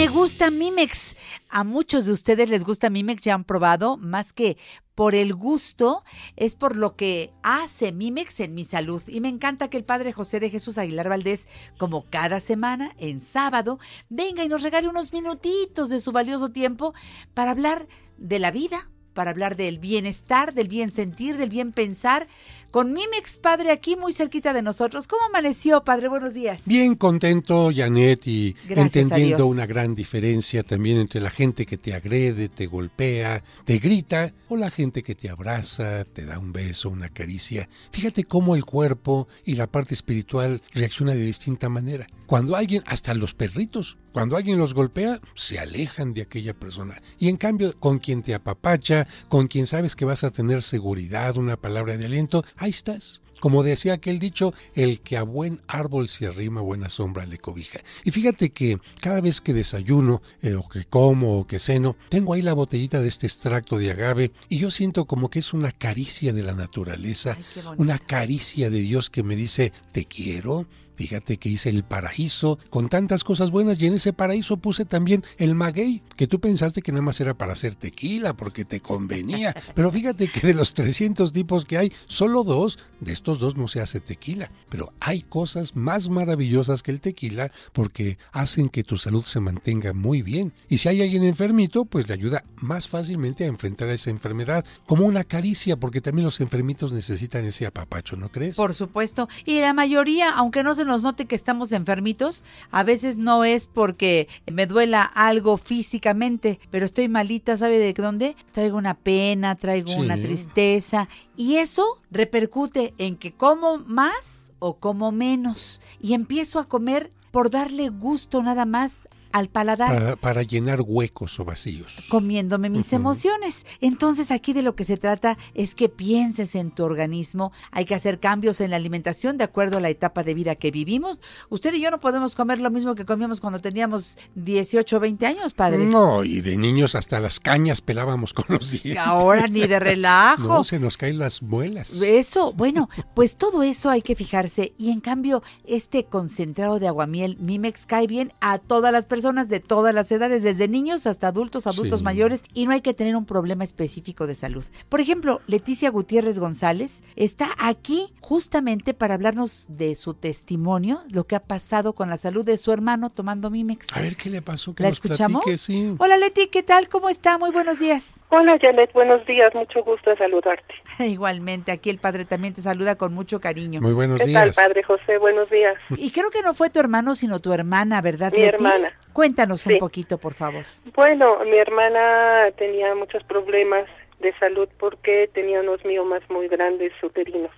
Me 0.00 0.08
gusta 0.08 0.50
Mimex. 0.50 1.14
A 1.50 1.62
muchos 1.62 2.06
de 2.06 2.12
ustedes 2.12 2.48
les 2.48 2.64
gusta 2.64 2.88
Mimex, 2.88 3.20
ya 3.20 3.34
han 3.34 3.44
probado, 3.44 3.98
más 3.98 4.32
que 4.32 4.56
por 4.94 5.14
el 5.14 5.34
gusto, 5.34 6.04
es 6.36 6.54
por 6.54 6.74
lo 6.74 6.96
que 6.96 7.34
hace 7.42 7.92
Mimex 7.92 8.40
en 8.40 8.54
mi 8.54 8.64
salud. 8.64 9.02
Y 9.08 9.20
me 9.20 9.28
encanta 9.28 9.68
que 9.68 9.76
el 9.76 9.84
padre 9.84 10.14
José 10.14 10.40
de 10.40 10.48
Jesús 10.48 10.78
Aguilar 10.78 11.10
Valdés, 11.10 11.50
como 11.76 12.06
cada 12.08 12.40
semana, 12.40 12.94
en 12.96 13.20
sábado, 13.20 13.78
venga 14.08 14.42
y 14.42 14.48
nos 14.48 14.62
regale 14.62 14.88
unos 14.88 15.12
minutitos 15.12 15.90
de 15.90 16.00
su 16.00 16.12
valioso 16.12 16.48
tiempo 16.48 16.94
para 17.34 17.50
hablar 17.50 17.86
de 18.16 18.38
la 18.38 18.50
vida, 18.52 18.90
para 19.12 19.30
hablar 19.30 19.56
del 19.56 19.78
bienestar, 19.78 20.54
del 20.54 20.68
bien 20.68 20.90
sentir, 20.90 21.36
del 21.36 21.50
bien 21.50 21.72
pensar. 21.72 22.28
Con 22.70 22.92
Mimex, 22.92 23.38
padre, 23.38 23.72
aquí 23.72 23.96
muy 23.96 24.12
cerquita 24.12 24.52
de 24.52 24.62
nosotros. 24.62 25.08
¿Cómo 25.08 25.24
amaneció, 25.26 25.82
padre? 25.82 26.08
Buenos 26.08 26.34
días. 26.34 26.62
Bien 26.66 26.94
contento, 26.94 27.70
Janet, 27.74 28.26
y 28.28 28.54
Gracias 28.68 29.04
entendiendo 29.04 29.48
una 29.48 29.66
gran 29.66 29.96
diferencia 29.96 30.62
también 30.62 30.98
entre 30.98 31.20
la 31.20 31.30
gente 31.30 31.66
que 31.66 31.78
te 31.78 31.94
agrede, 31.94 32.48
te 32.48 32.66
golpea, 32.66 33.42
te 33.64 33.78
grita, 33.78 34.32
o 34.48 34.56
la 34.56 34.70
gente 34.70 35.02
que 35.02 35.16
te 35.16 35.28
abraza, 35.28 36.04
te 36.04 36.24
da 36.24 36.38
un 36.38 36.52
beso, 36.52 36.90
una 36.90 37.08
caricia. 37.08 37.68
Fíjate 37.90 38.22
cómo 38.24 38.54
el 38.54 38.64
cuerpo 38.64 39.26
y 39.44 39.54
la 39.54 39.66
parte 39.66 39.94
espiritual 39.94 40.62
reacciona 40.72 41.12
de 41.12 41.24
distinta 41.24 41.68
manera. 41.68 42.06
Cuando 42.26 42.54
alguien, 42.54 42.84
hasta 42.86 43.14
los 43.14 43.34
perritos, 43.34 43.96
cuando 44.12 44.36
alguien 44.36 44.58
los 44.58 44.74
golpea, 44.74 45.20
se 45.34 45.58
alejan 45.58 46.14
de 46.14 46.22
aquella 46.22 46.54
persona. 46.54 47.00
Y 47.18 47.28
en 47.28 47.36
cambio, 47.36 47.78
con 47.78 47.98
quien 47.98 48.22
te 48.22 48.34
apapacha, 48.34 49.06
con 49.28 49.48
quien 49.48 49.66
sabes 49.66 49.96
que 49.96 50.04
vas 50.04 50.24
a 50.24 50.30
tener 50.30 50.62
seguridad, 50.62 51.36
una 51.36 51.56
palabra 51.56 51.96
de 51.96 52.06
aliento, 52.06 52.44
ahí 52.56 52.70
estás. 52.70 53.22
Como 53.40 53.62
decía 53.62 53.94
aquel 53.94 54.18
dicho, 54.18 54.52
el 54.74 55.00
que 55.00 55.16
a 55.16 55.22
buen 55.22 55.62
árbol 55.66 56.08
se 56.08 56.26
arrima, 56.26 56.60
buena 56.60 56.90
sombra 56.90 57.24
le 57.24 57.38
cobija. 57.38 57.80
Y 58.04 58.10
fíjate 58.10 58.50
que 58.50 58.78
cada 59.00 59.22
vez 59.22 59.40
que 59.40 59.54
desayuno, 59.54 60.20
eh, 60.42 60.54
o 60.54 60.68
que 60.68 60.84
como, 60.84 61.40
o 61.40 61.46
que 61.46 61.58
ceno, 61.58 61.96
tengo 62.10 62.34
ahí 62.34 62.42
la 62.42 62.52
botellita 62.52 63.00
de 63.00 63.08
este 63.08 63.26
extracto 63.26 63.78
de 63.78 63.92
agave 63.92 64.32
y 64.50 64.58
yo 64.58 64.70
siento 64.70 65.06
como 65.06 65.30
que 65.30 65.38
es 65.38 65.54
una 65.54 65.72
caricia 65.72 66.34
de 66.34 66.42
la 66.42 66.52
naturaleza, 66.52 67.36
Ay, 67.36 67.64
una 67.78 67.98
caricia 67.98 68.68
de 68.68 68.80
Dios 68.80 69.08
que 69.08 69.22
me 69.22 69.36
dice, 69.36 69.72
te 69.92 70.04
quiero, 70.04 70.66
Fíjate 71.00 71.38
que 71.38 71.48
hice 71.48 71.70
el 71.70 71.82
paraíso 71.82 72.58
con 72.68 72.90
tantas 72.90 73.24
cosas 73.24 73.50
buenas 73.50 73.80
y 73.80 73.86
en 73.86 73.94
ese 73.94 74.12
paraíso 74.12 74.58
puse 74.58 74.84
también 74.84 75.22
el 75.38 75.54
maguey, 75.54 76.02
que 76.14 76.26
tú 76.26 76.40
pensaste 76.40 76.82
que 76.82 76.92
nada 76.92 77.00
más 77.00 77.18
era 77.22 77.32
para 77.32 77.54
hacer 77.54 77.74
tequila 77.74 78.34
porque 78.34 78.66
te 78.66 78.80
convenía. 78.80 79.56
Pero 79.74 79.90
fíjate 79.90 80.28
que 80.28 80.46
de 80.46 80.52
los 80.52 80.74
300 80.74 81.32
tipos 81.32 81.64
que 81.64 81.78
hay, 81.78 81.92
solo 82.06 82.44
dos, 82.44 82.78
de 83.00 83.14
estos 83.14 83.38
dos 83.38 83.56
no 83.56 83.66
se 83.66 83.80
hace 83.80 84.00
tequila. 84.00 84.52
Pero 84.68 84.92
hay 85.00 85.22
cosas 85.22 85.74
más 85.74 86.10
maravillosas 86.10 86.82
que 86.82 86.90
el 86.90 87.00
tequila 87.00 87.50
porque 87.72 88.18
hacen 88.32 88.68
que 88.68 88.84
tu 88.84 88.98
salud 88.98 89.24
se 89.24 89.40
mantenga 89.40 89.94
muy 89.94 90.20
bien. 90.20 90.52
Y 90.68 90.76
si 90.76 90.90
hay 90.90 91.00
alguien 91.00 91.24
enfermito, 91.24 91.86
pues 91.86 92.08
le 92.08 92.12
ayuda 92.12 92.44
más 92.56 92.88
fácilmente 92.88 93.44
a 93.44 93.46
enfrentar 93.46 93.88
esa 93.88 94.10
enfermedad, 94.10 94.66
como 94.84 95.06
una 95.06 95.24
caricia, 95.24 95.78
porque 95.78 96.02
también 96.02 96.26
los 96.26 96.42
enfermitos 96.42 96.92
necesitan 96.92 97.46
ese 97.46 97.64
apapacho, 97.64 98.16
¿no 98.16 98.28
crees? 98.30 98.58
Por 98.58 98.74
supuesto. 98.74 99.30
Y 99.46 99.60
la 99.60 99.72
mayoría, 99.72 100.32
aunque 100.32 100.62
no 100.62 100.74
se 100.74 100.89
nos 100.90 101.02
note 101.04 101.26
que 101.26 101.36
estamos 101.36 101.70
enfermitos, 101.70 102.42
a 102.72 102.82
veces 102.82 103.16
no 103.16 103.44
es 103.44 103.68
porque 103.68 104.26
me 104.50 104.66
duela 104.66 105.02
algo 105.04 105.56
físicamente, 105.56 106.58
pero 106.70 106.84
estoy 106.84 107.08
malita, 107.08 107.56
¿sabe 107.56 107.78
de 107.78 107.92
dónde? 107.92 108.34
Traigo 108.50 108.76
una 108.76 108.94
pena, 108.94 109.54
traigo 109.54 109.90
Sí. 109.90 110.00
una 110.00 110.16
tristeza. 110.16 111.08
Y 111.36 111.56
eso 111.56 112.00
repercute 112.10 112.92
en 112.98 113.16
que 113.16 113.32
como 113.32 113.78
más 113.78 114.50
o 114.58 114.74
como 114.78 115.12
menos. 115.12 115.80
Y 116.00 116.14
empiezo 116.14 116.58
a 116.58 116.68
comer 116.68 117.10
por 117.30 117.50
darle 117.50 117.88
gusto 117.88 118.42
nada 118.42 118.64
más 118.64 119.08
al 119.32 119.48
paladar. 119.48 119.94
para, 119.94 120.16
para 120.16 120.42
llenar 120.42 120.80
huecos 120.82 121.38
o 121.40 121.44
vacíos. 121.44 122.06
comiéndome 122.08 122.70
mis 122.70 122.92
emociones. 122.92 123.66
Entonces 123.80 124.30
aquí 124.30 124.52
de 124.52 124.62
lo 124.62 124.74
que 124.74 124.84
se 124.84 124.96
trata 124.96 125.38
es 125.54 125.74
que 125.74 125.88
pienses 125.88 126.54
en 126.54 126.70
tu 126.70 126.84
organismo. 126.84 127.52
Hay 127.70 127.84
que 127.84 127.94
hacer 127.94 128.18
cambios 128.20 128.60
en 128.60 128.70
la 128.70 128.76
alimentación 128.76 129.38
de 129.38 129.44
acuerdo 129.44 129.76
a 129.76 129.80
la 129.80 129.90
etapa 129.90 130.22
de 130.22 130.34
vida 130.34 130.56
que 130.56 130.70
vivimos. 130.70 131.20
Usted 131.48 131.72
y 131.74 131.80
yo 131.80 131.90
no 131.90 132.00
podemos 132.00 132.34
comer 132.34 132.60
lo 132.60 132.70
mismo 132.70 132.94
que 132.94 133.04
comíamos 133.04 133.40
cuando 133.40 133.60
teníamos 133.60 134.18
18 134.34 134.96
o 134.96 135.00
20 135.00 135.26
años, 135.26 135.52
padre. 135.52 135.78
No, 135.78 136.24
y 136.24 136.40
de 136.40 136.56
niños 136.56 136.94
hasta 136.94 137.20
las 137.20 137.38
cañas 137.40 137.80
pelábamos 137.80 138.34
con 138.34 138.46
los 138.48 138.70
dientes. 138.70 138.98
Ahora 138.98 139.46
ni 139.46 139.66
de 139.66 139.78
relajo. 139.80 140.48
No, 140.48 140.64
se 140.64 140.80
nos 140.80 140.96
caen 140.96 141.18
las 141.18 141.42
muelas. 141.42 142.00
Eso, 142.02 142.52
bueno, 142.52 142.88
pues 143.14 143.36
todo 143.36 143.62
eso 143.62 143.90
hay 143.90 144.02
que 144.02 144.14
fijarse 144.16 144.72
y 144.76 144.90
en 144.90 145.00
cambio 145.00 145.42
este 145.64 146.04
concentrado 146.04 146.78
de 146.78 146.88
aguamiel 146.88 147.36
Mimex 147.38 147.86
cae 147.86 148.06
bien 148.06 148.32
a 148.40 148.58
todas 148.58 148.92
las 148.92 149.06
personas 149.06 149.19
de 149.48 149.60
todas 149.60 149.94
las 149.94 150.10
edades, 150.12 150.42
desde 150.42 150.68
niños 150.68 151.06
hasta 151.06 151.28
adultos, 151.28 151.66
adultos 151.66 152.00
Sí. 152.00 152.04
mayores 152.04 152.42
y 152.54 152.66
no 152.66 152.72
hay 152.72 152.80
que 152.80 152.94
tener 152.94 153.16
un 153.16 153.24
problema 153.26 153.64
específico 153.64 154.26
de 154.26 154.34
salud. 154.34 154.64
Por 154.88 155.00
ejemplo, 155.00 155.40
Leticia 155.46 155.90
Gutiérrez 155.90 156.38
González 156.38 157.02
está 157.16 157.50
aquí 157.58 158.12
justamente 158.20 158.94
para 158.94 159.14
hablarnos 159.14 159.66
de 159.68 159.94
su 159.94 160.14
testimonio, 160.14 161.00
lo 161.10 161.26
que 161.26 161.36
ha 161.36 161.42
pasado 161.42 161.94
con 161.94 162.08
la 162.10 162.16
salud 162.16 162.44
de 162.44 162.56
su 162.58 162.72
hermano 162.72 163.10
tomando 163.10 163.50
Mimex. 163.50 163.86
A 163.94 164.00
ver 164.00 164.16
qué 164.16 164.30
le 164.30 164.42
pasó. 164.42 164.74
Que 164.74 164.82
¿La 164.84 164.88
escuchamos? 164.88 165.42
platique, 165.44 165.58
sí. 165.58 165.94
Hola 165.98 166.16
Leti, 166.16 166.48
¿qué 166.48 166.62
tal? 166.62 166.88
¿Cómo 166.88 167.08
está? 167.08 167.38
Muy 167.38 167.50
buenos 167.50 167.78
días. 167.78 168.19
Hola 168.32 168.56
Janet, 168.62 168.92
buenos 168.92 169.26
días, 169.26 169.52
mucho 169.56 169.82
gusto 169.82 170.10
en 170.12 170.16
saludarte. 170.18 170.74
Igualmente, 171.00 171.72
aquí 171.72 171.90
el 171.90 171.98
padre 171.98 172.24
también 172.24 172.54
te 172.54 172.62
saluda 172.62 172.94
con 172.96 173.12
mucho 173.12 173.40
cariño. 173.40 173.80
Muy 173.80 173.92
buenos 173.92 174.20
¿Qué 174.20 174.26
días. 174.26 174.54
tal, 174.54 174.66
padre 174.68 174.82
José? 174.84 175.18
Buenos 175.18 175.50
días. 175.50 175.74
Y 175.96 176.12
creo 176.12 176.30
que 176.30 176.42
no 176.42 176.54
fue 176.54 176.70
tu 176.70 176.78
hermano, 176.78 177.14
sino 177.16 177.40
tu 177.40 177.52
hermana, 177.52 178.00
¿verdad, 178.00 178.30
Mi 178.32 178.38
Leti? 178.38 178.54
hermana. 178.54 178.92
Cuéntanos 179.12 179.66
un 179.66 179.72
Sí. 179.72 179.78
poquito, 179.78 180.18
por 180.18 180.34
favor. 180.34 180.64
Bueno, 180.94 181.44
mi 181.44 181.56
hermana 181.58 182.50
tenía 182.56 182.94
muchos 182.94 183.24
problemas 183.24 183.86
de 184.20 184.32
salud 184.38 184.68
porque 184.78 185.28
tenía 185.34 185.60
unos 185.60 185.84
miomas 185.84 186.22
muy 186.30 186.46
grandes 186.46 186.92
uterinos. 187.02 187.50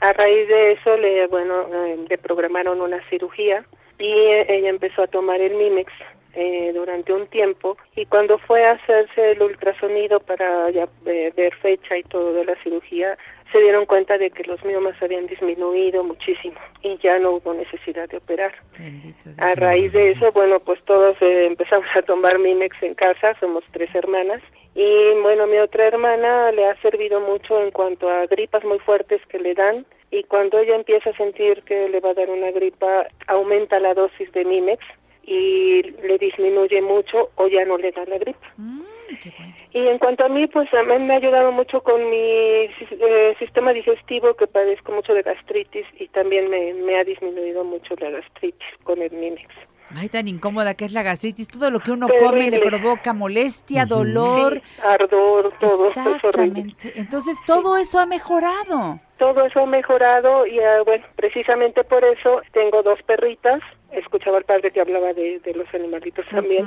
A 0.00 0.12
raíz 0.14 0.48
de 0.48 0.72
eso, 0.72 0.96
le 0.96 1.26
bueno, 1.26 1.66
eh, 1.72 2.06
le 2.08 2.16
programaron 2.18 2.80
una 2.80 2.98
cirugía 3.10 3.64
y 3.98 4.10
eh, 4.10 4.46
ella 4.48 4.70
empezó 4.70 5.02
a 5.02 5.06
tomar 5.06 5.40
el 5.42 5.54
Mimex 5.54 5.92
eh, 6.34 6.70
durante 6.74 7.12
un 7.12 7.26
tiempo 7.26 7.76
y 7.96 8.06
cuando 8.06 8.38
fue 8.38 8.64
a 8.64 8.72
hacerse 8.72 9.32
el 9.32 9.42
ultrasonido 9.42 10.20
para 10.20 10.70
ya 10.70 10.88
eh, 11.06 11.32
ver 11.36 11.54
fecha 11.56 11.98
y 11.98 12.02
todo 12.04 12.32
de 12.32 12.44
la 12.44 12.54
cirugía, 12.62 13.18
se 13.52 13.60
dieron 13.60 13.86
cuenta 13.86 14.16
de 14.16 14.30
que 14.30 14.44
los 14.44 14.64
miomas 14.64 15.00
habían 15.02 15.26
disminuido 15.26 16.04
muchísimo 16.04 16.58
y 16.82 16.96
ya 16.98 17.18
no 17.18 17.32
hubo 17.32 17.52
necesidad 17.54 18.08
de 18.08 18.18
operar. 18.18 18.54
A 19.38 19.54
raíz 19.54 19.92
de 19.92 20.12
eso, 20.12 20.30
bueno, 20.32 20.60
pues 20.60 20.80
todos 20.84 21.16
eh, 21.20 21.46
empezamos 21.46 21.88
a 21.96 22.02
tomar 22.02 22.38
Mimex 22.38 22.80
en 22.82 22.94
casa, 22.94 23.34
somos 23.40 23.64
tres 23.72 23.92
hermanas. 23.94 24.40
Y 24.74 25.20
bueno, 25.22 25.48
mi 25.48 25.58
otra 25.58 25.88
hermana 25.88 26.52
le 26.52 26.66
ha 26.66 26.80
servido 26.80 27.20
mucho 27.20 27.60
en 27.60 27.72
cuanto 27.72 28.08
a 28.08 28.26
gripas 28.26 28.64
muy 28.64 28.78
fuertes 28.78 29.20
que 29.26 29.40
le 29.40 29.54
dan. 29.54 29.84
Y 30.12 30.22
cuando 30.24 30.58
ella 30.58 30.76
empieza 30.76 31.10
a 31.10 31.16
sentir 31.16 31.62
que 31.62 31.88
le 31.88 32.00
va 32.00 32.10
a 32.10 32.14
dar 32.14 32.30
una 32.30 32.52
gripa, 32.52 33.06
aumenta 33.26 33.80
la 33.80 33.94
dosis 33.94 34.30
de 34.32 34.44
Mimex 34.44 34.84
y 35.24 35.82
le 35.82 36.18
disminuye 36.18 36.80
mucho 36.82 37.30
o 37.36 37.48
ya 37.48 37.64
no 37.64 37.78
le 37.78 37.92
da 37.92 38.04
la 38.06 38.18
gripa. 38.18 38.54
Y 39.72 39.86
en 39.86 39.98
cuanto 39.98 40.24
a 40.24 40.28
mí, 40.28 40.46
pues 40.46 40.72
a 40.74 40.82
mí 40.82 40.98
me 40.98 41.14
ha 41.14 41.16
ayudado 41.18 41.52
mucho 41.52 41.80
con 41.82 42.08
mi 42.10 42.16
eh, 42.16 43.36
sistema 43.38 43.72
digestivo, 43.72 44.34
que 44.34 44.46
padezco 44.46 44.92
mucho 44.92 45.14
de 45.14 45.22
gastritis 45.22 45.86
y 45.98 46.08
también 46.08 46.48
me, 46.48 46.74
me 46.74 46.98
ha 46.98 47.04
disminuido 47.04 47.64
mucho 47.64 47.94
la 47.98 48.10
gastritis 48.10 48.68
con 48.82 49.02
el 49.02 49.10
Mimex. 49.12 49.48
Ay, 49.94 50.08
tan 50.08 50.28
incómoda 50.28 50.74
que 50.74 50.84
es 50.84 50.92
la 50.92 51.02
gastritis. 51.02 51.48
Todo 51.48 51.70
lo 51.70 51.80
que 51.80 51.90
uno 51.90 52.06
come 52.18 52.50
le 52.50 52.60
provoca 52.60 53.12
molestia, 53.12 53.86
dolor. 53.86 54.60
ardor, 54.82 55.52
todo. 55.58 55.88
Exactamente. 55.88 56.92
Entonces, 56.96 57.38
todo 57.44 57.76
eso 57.76 57.98
ha 57.98 58.06
mejorado. 58.06 59.00
Todo 59.18 59.44
eso 59.44 59.60
ha 59.60 59.66
mejorado 59.66 60.46
y, 60.46 60.58
ah, 60.60 60.82
bueno, 60.84 61.04
precisamente 61.16 61.84
por 61.84 62.04
eso 62.04 62.40
tengo 62.52 62.82
dos 62.82 63.02
perritas. 63.02 63.60
Escuchaba 63.90 64.38
al 64.38 64.44
padre 64.44 64.70
que 64.70 64.80
hablaba 64.80 65.12
de, 65.12 65.40
de 65.40 65.54
los 65.54 65.66
animalitos 65.74 66.24
también. 66.30 66.64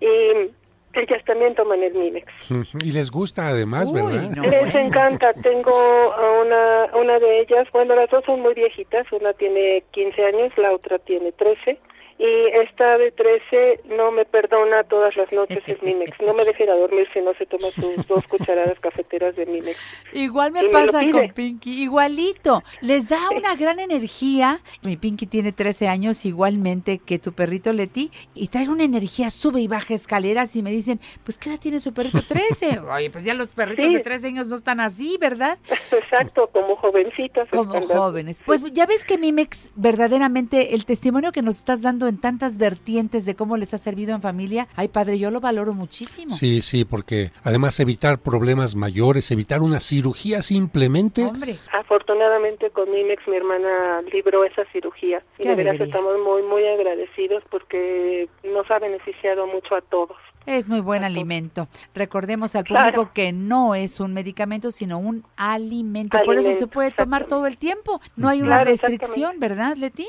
Y 0.00 0.50
ellas 0.92 1.24
también 1.24 1.54
toman 1.54 1.82
el 1.82 1.94
Minex. 1.94 2.32
Y 2.84 2.92
les 2.92 3.10
gusta 3.10 3.48
además, 3.48 3.90
¿verdad? 3.92 4.30
les 4.36 4.74
encanta. 4.74 5.32
Tengo 5.32 5.72
a 5.72 6.42
una, 6.42 6.86
una 6.96 7.18
de 7.18 7.40
ellas, 7.40 7.66
bueno, 7.72 7.94
las 7.94 8.10
dos 8.10 8.24
son 8.24 8.40
muy 8.42 8.54
viejitas. 8.54 9.10
Una 9.12 9.32
tiene 9.32 9.82
15 9.90 10.24
años, 10.24 10.52
la 10.56 10.72
otra 10.72 10.98
tiene 10.98 11.32
13 11.32 11.78
y 12.18 12.46
esta 12.60 12.98
de 12.98 13.12
13 13.12 13.82
no 13.96 14.10
me 14.10 14.24
perdona 14.24 14.82
todas 14.84 15.16
las 15.16 15.32
noches 15.32 15.60
el 15.66 15.78
Minex. 15.82 16.20
No 16.20 16.34
me 16.34 16.44
deja 16.44 16.64
ir 16.64 16.70
a 16.70 16.74
dormir 16.74 17.06
si 17.14 17.20
no 17.20 17.32
se 17.34 17.46
toma 17.46 17.70
sus 17.70 18.06
dos 18.08 18.26
cucharadas 18.26 18.78
cafeteras 18.80 19.36
de 19.36 19.46
Minex. 19.46 19.78
Igual 20.12 20.50
me 20.50 20.68
pasa 20.68 21.08
con 21.10 21.28
Pinky, 21.30 21.82
igualito. 21.82 22.64
Les 22.80 23.08
da 23.08 23.30
una 23.30 23.54
gran 23.54 23.78
energía. 23.78 24.60
Mi 24.82 24.96
Pinky 24.96 25.26
tiene 25.26 25.52
13 25.52 25.86
años 25.86 26.24
igualmente 26.24 26.98
que 26.98 27.20
tu 27.20 27.32
perrito 27.32 27.72
Leti 27.72 28.10
y 28.34 28.48
trae 28.48 28.68
una 28.68 28.82
energía, 28.82 29.30
sube 29.30 29.60
y 29.60 29.68
baja 29.68 29.94
escaleras 29.94 30.56
y 30.56 30.62
me 30.62 30.72
dicen, 30.72 30.98
pues 31.22 31.38
¿qué 31.38 31.50
edad 31.50 31.60
tiene 31.60 31.78
su 31.78 31.94
perrito? 31.94 32.22
13. 32.26 32.80
Oye, 32.80 33.10
pues 33.12 33.22
ya 33.22 33.34
los 33.34 33.48
perritos 33.48 33.92
de 33.92 34.00
13 34.00 34.26
años 34.26 34.48
no 34.48 34.56
están 34.56 34.80
así, 34.80 35.16
¿verdad? 35.20 35.58
Exacto, 35.92 36.48
como 36.52 36.74
jovencitos. 36.76 37.48
Como 37.50 37.80
jóvenes. 37.80 38.42
Pues 38.44 38.64
ya 38.72 38.86
ves 38.86 39.04
que 39.04 39.18
Mimex, 39.18 39.70
verdaderamente, 39.76 40.74
el 40.74 40.84
testimonio 40.84 41.30
que 41.30 41.42
nos 41.42 41.56
estás 41.56 41.80
dando 41.82 42.07
en 42.08 42.20
tantas 42.20 42.58
vertientes 42.58 43.26
de 43.26 43.34
cómo 43.34 43.56
les 43.56 43.74
ha 43.74 43.78
servido 43.78 44.14
en 44.14 44.22
familia, 44.22 44.68
ay 44.76 44.88
padre, 44.88 45.18
yo 45.18 45.30
lo 45.30 45.40
valoro 45.40 45.74
muchísimo. 45.74 46.34
Sí, 46.34 46.62
sí, 46.62 46.84
porque 46.84 47.30
además 47.44 47.78
evitar 47.80 48.18
problemas 48.18 48.74
mayores, 48.74 49.30
evitar 49.30 49.62
una 49.62 49.80
cirugía 49.80 50.42
simplemente. 50.42 51.24
Hombre. 51.24 51.56
Afortunadamente 51.72 52.70
con 52.70 52.90
Mimex 52.90 53.26
mi 53.28 53.36
hermana 53.36 54.02
libró 54.12 54.44
esa 54.44 54.64
cirugía 54.72 55.22
y 55.38 55.46
de 55.46 55.54
verdad 55.54 55.80
estamos 55.80 56.18
muy, 56.24 56.42
muy 56.42 56.66
agradecidos 56.66 57.42
porque 57.50 58.28
nos 58.44 58.70
ha 58.70 58.78
beneficiado 58.78 59.46
mucho 59.46 59.74
a 59.74 59.80
todos. 59.80 60.16
Es 60.48 60.66
muy 60.66 60.80
buen 60.80 61.04
alimento. 61.04 61.68
Recordemos 61.94 62.56
al 62.56 62.64
público 62.64 63.10
que 63.12 63.32
no 63.32 63.74
es 63.74 64.00
un 64.00 64.14
medicamento, 64.14 64.70
sino 64.70 64.98
un 64.98 65.22
alimento. 65.36 66.18
Por 66.24 66.36
eso 66.36 66.54
se 66.54 66.66
puede 66.66 66.90
tomar 66.90 67.24
todo 67.24 67.46
el 67.46 67.58
tiempo. 67.58 68.00
No 68.16 68.30
hay 68.30 68.40
una 68.40 68.64
restricción, 68.64 69.38
¿verdad, 69.40 69.76
Leti? 69.76 70.06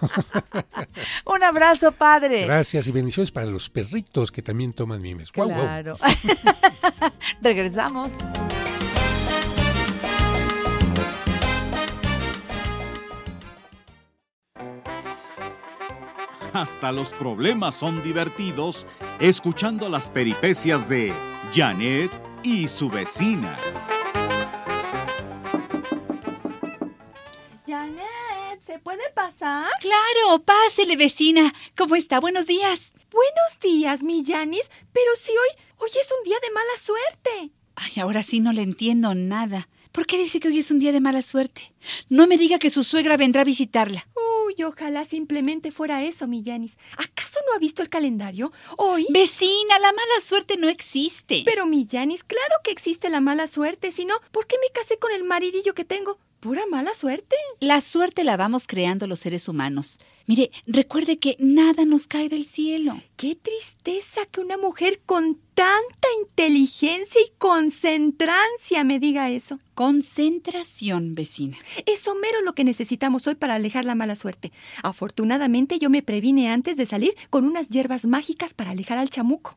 Un 1.27 1.43
abrazo, 1.43 1.93
padre. 1.93 2.45
Gracias 2.45 2.87
y 2.87 2.93
bendiciones 2.93 3.31
para 3.31 3.47
los 3.47 3.69
perritos 3.69 4.31
que 4.31 4.43
también 4.43 4.73
toman 4.73 5.01
mimes. 5.01 5.33
Claro. 5.33 5.97
Regresamos. 7.43 8.13
Hasta 16.53 16.93
los 16.93 17.13
problemas 17.13 17.75
son 17.75 18.01
divertidos 18.05 18.87
escuchando 19.19 19.89
las 19.89 20.09
peripecias 20.09 20.89
de 20.89 21.13
Janet 21.53 22.13
y 22.45 22.69
su 22.69 22.89
vecina. 22.89 23.57
Janet, 27.75 28.65
¿se 28.65 28.79
puede 28.79 29.03
pasar? 29.17 29.69
Claro, 29.81 30.45
pásele, 30.45 30.97
vecina. 30.97 31.53
¿Cómo 31.77 31.97
está? 31.97 32.21
Buenos 32.21 32.47
días. 32.47 32.93
Buenos 33.11 33.59
días, 33.61 34.01
mi 34.05 34.25
Janis, 34.25 34.71
pero 34.93 35.11
si 35.21 35.33
hoy, 35.33 35.65
hoy 35.79 35.91
es 36.01 36.09
un 36.17 36.25
día 36.25 36.37
de 36.41 36.53
mala 36.53 36.77
suerte. 36.81 37.51
Ay, 37.75 38.01
ahora 38.01 38.23
sí 38.23 38.39
no 38.39 38.53
le 38.53 38.63
entiendo 38.63 39.13
nada. 39.17 39.69
¿Por 39.91 40.07
qué 40.07 40.19
dice 40.19 40.39
que 40.39 40.47
hoy 40.47 40.61
es 40.61 40.71
un 40.71 40.79
día 40.79 40.93
de 40.93 41.01
mala 41.01 41.21
suerte? 41.23 41.73
No 42.09 42.29
me 42.29 42.39
diga 42.39 42.61
que 42.61 42.71
su 42.71 42.85
suegra 42.85 43.17
vendrá 43.17 43.43
a 43.43 43.45
visitarla. 43.45 44.07
Uy, 44.47 44.63
ojalá 44.63 45.05
simplemente 45.05 45.73
fuera 45.73 46.05
eso, 46.05 46.29
mi 46.29 46.45
Janis. 46.45 46.77
¿Acaso 46.93 47.41
no 47.49 47.55
ha 47.57 47.59
visto 47.59 47.83
el 47.83 47.89
calendario? 47.89 48.53
Hoy. 48.77 49.07
Vecina, 49.11 49.81
la 49.81 49.93
mala 49.93 50.21
suerte 50.21 50.57
no 50.57 50.69
existe. 50.69 51.43
Pero, 51.45 51.67
mi 51.67 51.89
Janis, 51.91 52.23
claro 52.23 52.55
que 52.63 52.71
existe 52.71 53.09
la 53.09 53.21
mala 53.21 53.49
suerte. 53.49 53.91
Si 53.91 54.05
no, 54.05 54.15
¿por 54.31 54.47
qué 54.47 54.57
me 54.61 54.73
casé 54.73 54.97
con 54.99 55.11
el 55.11 55.25
maridillo 55.25 55.75
que 55.75 55.85
tengo? 55.85 56.19
¿Pura 56.45 56.67
mala 56.71 56.93
suerte? 56.93 57.37
La 57.59 57.81
suerte 57.81 58.23
la 58.23 58.37
vamos 58.37 58.67
creando 58.67 59.07
los 59.07 59.21
seres 59.21 59.49
humanos. 59.49 59.99
Mire, 60.27 60.51
recuerde 60.67 61.19
que 61.19 61.37
nada 61.39 61.87
nos 61.87 62.07
cae 62.07 62.29
del 62.29 62.45
cielo. 62.45 63.01
Qué 63.17 63.35
tristeza 63.35 64.27
que 64.31 64.43
una 64.43 64.59
mujer 64.59 65.01
con 65.07 65.39
tanta 65.55 66.09
inteligencia 66.21 67.19
y 67.23 67.33
concentrancia 67.39 68.85
me 68.85 68.99
diga 68.99 69.31
eso. 69.31 69.59
Concentración, 69.73 71.15
vecina. 71.15 71.57
Es 71.87 72.05
mero 72.21 72.43
lo 72.43 72.55
que 72.55 72.65
necesitamos 72.65 73.27
hoy 73.27 73.37
para 73.37 73.55
alejar 73.55 73.87
la 73.87 73.95
mala 73.95 74.15
suerte. 74.15 74.53
Afortunadamente 74.83 75.79
yo 75.79 75.89
me 75.89 76.03
previne 76.03 76.51
antes 76.53 76.77
de 76.77 76.85
salir 76.85 77.15
con 77.31 77.47
unas 77.47 77.69
hierbas 77.69 78.05
mágicas 78.05 78.53
para 78.53 78.73
alejar 78.73 78.99
al 78.99 79.09
chamuco. 79.09 79.57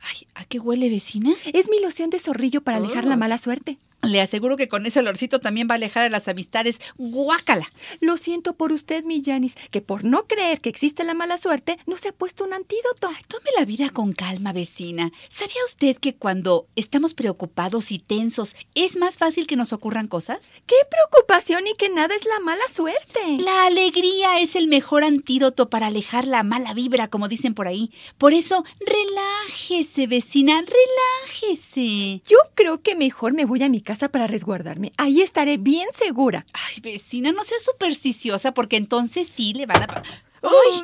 Ay, 0.00 0.28
¿a 0.36 0.44
qué 0.44 0.60
huele, 0.60 0.90
vecina? 0.90 1.34
Es 1.52 1.68
mi 1.68 1.80
loción 1.80 2.08
de 2.08 2.20
zorrillo 2.20 2.60
para 2.60 2.76
alejar 2.76 3.04
la 3.04 3.16
mala 3.16 3.36
suerte. 3.36 3.80
Le 4.02 4.22
aseguro 4.22 4.56
que 4.56 4.68
con 4.68 4.86
ese 4.86 5.00
olorcito 5.00 5.40
también 5.40 5.68
va 5.68 5.74
a 5.74 5.76
alejar 5.76 6.04
a 6.04 6.08
las 6.08 6.26
amistades. 6.26 6.80
¡Guácala! 6.96 7.70
Lo 8.00 8.16
siento 8.16 8.54
por 8.54 8.72
usted, 8.72 9.04
mi 9.04 9.22
Janis, 9.22 9.56
que 9.70 9.82
por 9.82 10.04
no 10.04 10.26
creer 10.26 10.60
que 10.60 10.70
existe 10.70 11.04
la 11.04 11.12
mala 11.12 11.36
suerte, 11.36 11.78
no 11.86 11.98
se 11.98 12.08
ha 12.08 12.12
puesto 12.12 12.44
un 12.44 12.54
antídoto. 12.54 13.08
Ay, 13.08 13.22
tome 13.28 13.50
la 13.58 13.66
vida 13.66 13.90
con 13.90 14.12
calma, 14.12 14.54
vecina. 14.54 15.12
¿Sabía 15.28 15.62
usted 15.66 15.98
que 15.98 16.14
cuando 16.14 16.66
estamos 16.76 17.12
preocupados 17.12 17.92
y 17.92 17.98
tensos 17.98 18.56
es 18.74 18.96
más 18.96 19.18
fácil 19.18 19.46
que 19.46 19.56
nos 19.56 19.74
ocurran 19.74 20.06
cosas? 20.06 20.50
¡Qué 20.66 20.76
preocupación 20.90 21.66
y 21.66 21.74
que 21.74 21.90
nada 21.90 22.14
es 22.14 22.24
la 22.24 22.40
mala 22.40 22.66
suerte! 22.72 23.20
La 23.38 23.66
alegría 23.66 24.40
es 24.40 24.56
el 24.56 24.66
mejor 24.66 25.04
antídoto 25.04 25.68
para 25.68 25.88
alejar 25.88 26.26
la 26.26 26.42
mala 26.42 26.72
vibra, 26.72 27.08
como 27.08 27.28
dicen 27.28 27.52
por 27.52 27.68
ahí. 27.68 27.92
Por 28.16 28.32
eso, 28.32 28.64
relájese, 28.80 30.06
vecina, 30.06 30.62
relájese. 30.62 32.22
Yo 32.26 32.38
creo 32.54 32.80
que 32.80 32.96
mejor 32.96 33.34
me 33.34 33.44
voy 33.44 33.62
a 33.62 33.68
mi 33.68 33.82
casa 33.82 33.89
para 33.98 34.26
resguardarme. 34.26 34.92
Ahí 34.96 35.20
estaré 35.20 35.56
bien 35.56 35.88
segura. 35.92 36.46
Ay, 36.52 36.80
vecina, 36.80 37.32
no 37.32 37.44
sea 37.44 37.58
supersticiosa 37.58 38.52
porque 38.52 38.76
entonces 38.76 39.28
sí 39.28 39.52
le 39.52 39.66
van 39.66 39.82
a... 39.82 40.02
¡Ay! 40.42 40.82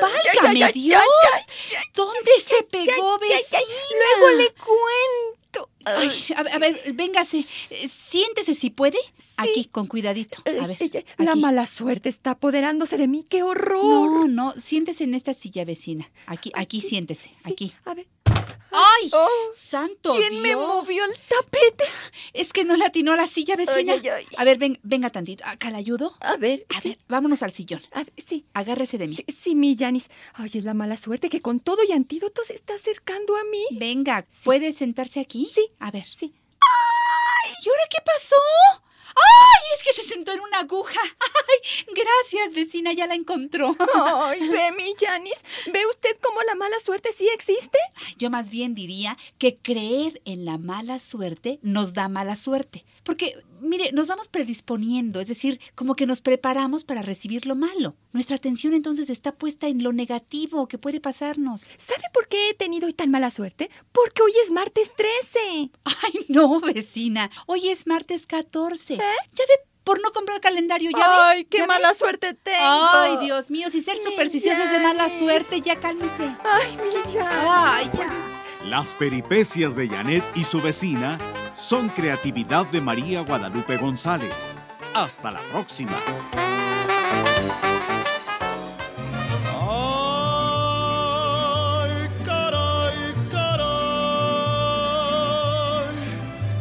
¡Válgame 0.00 0.72
Dios! 0.72 1.02
¿Dónde 1.94 2.30
se 2.44 2.62
pegó, 2.64 3.18
vecina? 3.18 3.60
Luego 4.20 4.36
le 4.36 4.48
cuento. 4.52 5.70
Ay, 5.84 6.10
a, 6.36 6.40
a 6.40 6.58
ver, 6.58 6.92
véngase. 6.92 7.46
Eh, 7.70 7.88
Siéntese 7.88 8.54
si 8.54 8.68
puede. 8.68 8.98
Aquí, 9.38 9.64
con 9.64 9.86
cuidadito. 9.86 10.42
A 10.44 10.66
ver. 10.66 10.76
La 11.16 11.32
aquí. 11.32 11.40
mala 11.40 11.66
suerte 11.66 12.10
está 12.10 12.32
apoderándose 12.32 12.98
de 12.98 13.08
mí. 13.08 13.24
¡Qué 13.26 13.42
horror! 13.42 13.82
No, 13.82 14.28
no, 14.28 14.60
siéntese 14.60 15.04
en 15.04 15.14
esta 15.14 15.32
silla 15.32 15.64
vecina. 15.64 16.10
Aquí, 16.26 16.52
aquí, 16.54 16.82
siéntese. 16.82 17.30
Aquí. 17.44 17.72
A 17.86 17.94
ver. 17.94 18.06
¡Ay! 18.70 19.10
Oh, 19.12 19.28
¡Santo 19.56 20.14
¿Quién 20.14 20.40
me 20.42 20.54
movió 20.54 21.04
el 21.04 21.12
tapete? 21.28 21.84
Es 22.32 22.52
que 22.52 22.64
no 22.64 22.76
le 22.76 22.84
atinó 22.84 23.12
a 23.12 23.16
la 23.16 23.26
silla, 23.26 23.56
vecina. 23.56 23.94
Ay, 23.94 24.00
ay, 24.08 24.08
ay. 24.08 24.26
A 24.36 24.44
ver, 24.44 24.58
ven- 24.58 24.78
venga 24.82 25.10
tantito. 25.10 25.44
¿Acá 25.46 25.70
la 25.70 25.78
ayudo? 25.78 26.14
A 26.20 26.36
ver, 26.36 26.64
A 26.76 26.80
sí. 26.80 26.90
ver, 26.90 26.98
vámonos 27.08 27.42
al 27.42 27.52
sillón. 27.52 27.82
A 27.92 28.04
ver, 28.04 28.12
sí. 28.26 28.44
Agárrese 28.54 28.98
de 28.98 29.08
mí. 29.08 29.16
Sí, 29.16 29.24
sí, 29.28 29.54
mi 29.54 29.76
Janis. 29.78 30.08
Ay, 30.34 30.50
es 30.54 30.64
la 30.64 30.74
mala 30.74 30.96
suerte 30.96 31.28
que 31.30 31.40
con 31.40 31.60
todo 31.60 31.78
y 31.88 31.92
antídoto 31.92 32.44
se 32.44 32.54
está 32.54 32.74
acercando 32.74 33.36
a 33.36 33.44
mí. 33.44 33.64
Venga, 33.72 34.26
¿puede 34.44 34.72
sentarse 34.72 35.20
aquí? 35.20 35.50
Sí. 35.52 35.70
A 35.80 35.90
ver. 35.90 36.06
Sí. 36.06 36.34
¡Ay! 36.60 37.52
¿Y 37.64 37.68
ahora 37.68 37.82
qué 37.90 37.98
pasó? 38.04 38.36
¡Ay! 39.18 39.62
Es 39.76 39.82
que 39.82 40.02
se 40.02 40.08
sentó 40.08 40.32
en 40.32 40.40
una 40.40 40.60
aguja. 40.60 41.00
¡Ay! 41.02 41.84
Gracias, 41.94 42.54
vecina, 42.54 42.92
ya 42.92 43.06
la 43.06 43.14
encontró. 43.14 43.76
Ay, 43.94 44.48
ve, 44.48 44.72
mi 44.76 44.94
Janis. 44.98 45.40
¿Ve 45.72 45.86
usted 45.86 46.16
cómo 46.22 46.42
la 46.42 46.54
mala 46.54 46.76
suerte 46.84 47.12
sí 47.12 47.28
existe? 47.34 47.78
Yo 48.16 48.30
más 48.30 48.50
bien 48.50 48.74
diría 48.74 49.16
que 49.38 49.56
creer 49.56 50.20
en 50.24 50.44
la 50.44 50.58
mala 50.58 50.98
suerte 50.98 51.58
nos 51.62 51.92
da 51.92 52.08
mala 52.08 52.36
suerte. 52.36 52.84
Porque, 53.08 53.42
mire, 53.62 53.90
nos 53.92 54.06
vamos 54.08 54.28
predisponiendo, 54.28 55.18
es 55.22 55.28
decir, 55.28 55.58
como 55.74 55.96
que 55.96 56.04
nos 56.04 56.20
preparamos 56.20 56.84
para 56.84 57.00
recibir 57.00 57.46
lo 57.46 57.54
malo. 57.56 57.96
Nuestra 58.12 58.36
atención 58.36 58.74
entonces 58.74 59.08
está 59.08 59.32
puesta 59.32 59.66
en 59.66 59.82
lo 59.82 59.94
negativo 59.94 60.68
que 60.68 60.76
puede 60.76 61.00
pasarnos. 61.00 61.62
¿Sabe 61.78 62.02
por 62.12 62.28
qué 62.28 62.50
he 62.50 62.54
tenido 62.54 62.86
hoy 62.86 62.92
tan 62.92 63.10
mala 63.10 63.30
suerte? 63.30 63.70
Porque 63.92 64.20
hoy 64.20 64.32
es 64.44 64.50
martes 64.50 64.92
13. 64.94 65.70
Ay, 65.84 66.26
no, 66.28 66.60
vecina. 66.60 67.30
Hoy 67.46 67.70
es 67.70 67.86
martes 67.86 68.26
14. 68.26 68.96
Ya 68.96 69.04
ve, 69.06 69.54
por 69.84 70.02
no 70.02 70.12
comprar 70.12 70.42
calendario. 70.42 70.90
¿Ya 70.90 71.30
Ay, 71.30 71.44
ve? 71.44 71.48
qué 71.48 71.58
¿Ya 71.60 71.66
mala 71.66 71.88
ve? 71.88 71.94
suerte 71.94 72.34
tengo. 72.34 72.60
Ay, 72.60 73.16
Dios 73.24 73.50
mío, 73.50 73.70
si 73.70 73.80
ser 73.80 73.96
supersticioso 73.96 74.62
es 74.64 74.70
de 74.70 74.80
mala 74.80 75.08
suerte, 75.18 75.62
ya 75.62 75.76
cálmese. 75.80 76.30
Ay, 76.44 76.76
mi 76.76 77.10
ya. 77.10 77.74
Ay, 77.74 77.90
ya. 77.96 78.12
Las 78.66 78.92
peripecias 78.92 79.76
de 79.76 79.88
Janet 79.88 80.22
y 80.34 80.44
su 80.44 80.60
vecina 80.60 81.16
son 81.58 81.88
creatividad 81.88 82.66
de 82.66 82.80
María 82.80 83.22
Guadalupe 83.22 83.76
González. 83.76 84.56
Hasta 84.94 85.32
la 85.32 85.40
próxima. 85.50 85.98
Ay, 89.60 92.08
caray, 92.24 93.12
caray, 93.30 93.66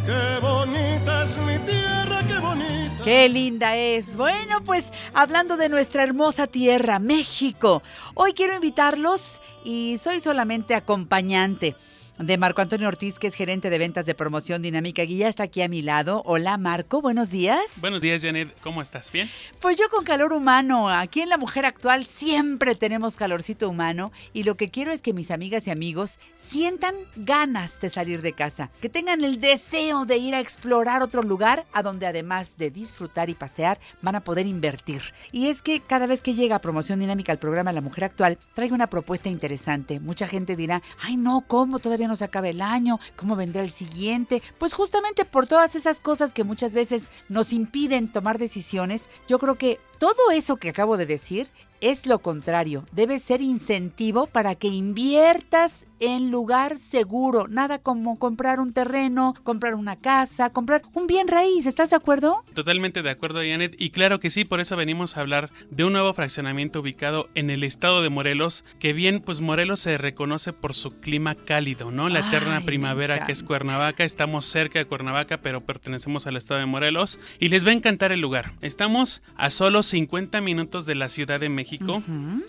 qué 0.06 0.40
bonita 0.42 1.24
es 1.24 1.38
mi 1.38 1.58
tierra, 1.60 2.24
qué 2.28 2.40
bonita. 2.40 3.04
Qué 3.04 3.30
linda 3.30 3.78
es. 3.78 4.18
Bueno, 4.18 4.64
pues 4.64 4.92
hablando 5.14 5.58
de 5.58 5.70
nuestra 5.70 6.02
hermosa 6.04 6.48
tierra, 6.48 6.98
México, 6.98 7.84
hoy 8.16 8.34
quiero 8.34 8.56
invitarlos 8.56 9.42
y 9.64 10.00
soy 10.00 10.20
solamente 10.20 10.74
acompañante 10.74 11.76
de 12.20 12.38
Marco 12.38 12.62
Antonio 12.62 12.88
Ortiz, 12.88 13.20
que 13.20 13.28
es 13.28 13.36
gerente 13.36 13.70
de 13.70 13.78
ventas 13.78 14.06
de 14.06 14.16
promoción 14.16 14.62
dinámica 14.62 15.04
ya 15.04 15.30
está 15.30 15.44
aquí 15.44 15.62
a 15.62 15.68
mi 15.68 15.82
lado. 15.82 16.22
Hola 16.26 16.58
Marco, 16.58 17.02
buenos 17.02 17.30
días. 17.30 17.80
Buenos 17.82 18.02
días, 18.02 18.22
Janet. 18.22 18.56
¿Cómo 18.62 18.82
estás? 18.82 19.12
¿Bien? 19.12 19.30
Pues 19.62 19.78
yo 19.78 19.90
con 19.90 20.04
calor 20.04 20.34
humano, 20.34 20.90
aquí 20.90 21.22
en 21.22 21.30
La 21.30 21.38
Mujer 21.38 21.66
Actual 21.66 22.06
siempre 22.06 22.76
tenemos 22.76 23.16
calorcito 23.16 23.70
humano 23.70 24.12
y 24.34 24.44
lo 24.44 24.56
que 24.56 24.70
quiero 24.70 24.92
es 24.92 25.02
que 25.02 25.14
mis 25.14 25.32
amigas 25.32 25.68
y 25.68 25.72
amigos 25.72 26.20
sientan 26.38 26.96
ganas 27.16 27.80
de 27.80 27.90
salir 27.90 28.22
de 28.22 28.34
casa, 28.34 28.72
que 28.82 28.90
tengan 28.90 29.24
el 29.24 29.40
deseo 29.40 30.06
de 30.06 30.18
ir 30.18 30.36
a 30.36 30.40
explorar 30.40 31.02
otro 31.02 31.22
lugar 31.22 31.66
a 31.74 31.84
donde 31.84 32.08
además 32.08 32.58
de 32.58 32.72
disfrutar 32.72 33.30
y 33.30 33.36
pasear 33.36 33.80
van 34.02 34.16
a 34.16 34.22
poder 34.22 34.46
invertir. 34.46 35.02
Y 35.32 35.48
es 35.48 35.62
que 35.62 35.80
cada 35.80 36.08
vez 36.08 36.22
que 36.22 36.34
llega 36.34 36.60
Promoción 36.60 37.00
Dinámica 37.00 37.32
al 37.32 37.40
programa 37.40 37.74
La 37.74 37.82
Mujer 37.82 38.06
Actual, 38.06 38.38
traigo 38.54 38.76
una 38.76 38.88
propuesta 38.88 39.30
interesante. 39.30 40.00
Mucha 40.00 40.28
gente 40.28 40.56
dirá, 40.56 40.82
ay 41.02 41.18
no, 41.18 41.44
¿cómo? 41.48 41.80
Todavía 41.80 42.07
no 42.08 42.16
se 42.16 42.26
acaba 42.26 42.50
el 42.50 42.62
año, 42.62 43.00
¿cómo 43.16 43.36
vendrá 43.36 43.62
el 43.62 43.72
siguiente? 43.72 44.42
Pues 44.58 44.74
justamente 44.74 45.26
por 45.26 45.48
todas 45.48 45.76
esas 45.76 46.00
cosas 46.00 46.34
que 46.34 46.44
muchas 46.44 46.74
veces 46.74 47.10
nos 47.30 47.54
impiden 47.54 48.12
tomar 48.12 48.38
decisiones, 48.38 49.10
yo 49.28 49.40
creo 49.40 49.56
que 49.56 49.80
todo 50.00 50.32
eso 50.32 50.58
que 50.58 50.70
acabo 50.70 50.98
de 50.98 51.06
decir 51.06 51.50
es 51.82 52.06
lo 52.06 52.20
contrario. 52.20 52.86
Debe 52.92 53.20
ser 53.20 53.42
incentivo 53.42 54.28
para 54.28 54.56
que 54.56 54.68
inviertas 54.68 55.88
en 56.00 56.32
lugar 56.32 56.78
seguro. 56.78 57.48
Nada 57.48 57.80
como 57.80 58.20
comprar 58.20 58.60
un 58.60 58.74
terreno, 58.74 59.34
comprar 59.44 59.76
una 59.76 59.96
casa, 59.96 60.52
comprar 60.52 60.84
un 60.94 61.08
bien 61.08 61.28
raíz. 61.28 61.66
¿Estás 61.66 61.90
de 61.90 61.96
acuerdo? 61.96 62.44
Totalmente 62.54 63.02
de 63.02 63.10
acuerdo, 63.10 63.40
Janet. 63.40 63.76
Y 63.80 63.90
claro 63.90 64.20
que 64.20 64.30
sí, 64.30 64.44
por 64.46 64.60
eso 64.60 64.76
venimos 64.76 65.18
a 65.18 65.22
hablar 65.22 65.50
de 65.70 65.84
un 65.84 65.94
nuevo 65.94 66.14
fraccionamiento 66.14 66.82
ubicado 66.82 67.30
en 67.36 67.50
el 67.50 67.64
estado 67.64 68.02
de 68.02 68.10
Morelos, 68.10 68.64
que 68.80 68.94
bien, 68.94 69.22
pues 69.22 69.42
Morelos 69.42 69.80
se 69.80 69.98
reconoce 69.98 70.54
por 70.54 70.74
su 70.74 70.92
clima 71.00 71.36
cálido, 71.36 71.92
¿no? 71.92 72.10
La 72.10 72.20
eterna 72.20 72.58
Ay, 72.58 72.66
primavera 72.66 73.26
que 73.26 73.32
es. 73.32 73.44
Cuernavaca. 73.44 74.04
Estamos 74.04 74.46
cerca 74.46 74.80
de 74.80 74.86
Cuernavaca, 74.86 75.38
pero 75.38 75.66
pertenecemos 75.66 76.28
al 76.28 76.38
estado 76.38 76.60
de 76.60 76.66
Morelos. 76.66 77.20
Y 77.40 77.50
les 77.50 77.66
va 77.66 77.72
a 77.72 77.74
encantar 77.74 78.12
el 78.12 78.20
lugar. 78.20 78.52
Estamos 78.62 79.22
a 79.36 79.50
solo 79.50 79.84
50 79.84 80.42
minutos 80.42 80.86
de 80.86 80.96
la 80.96 81.10
Ciudad 81.10 81.40
de 81.40 81.50
México, 81.50 81.67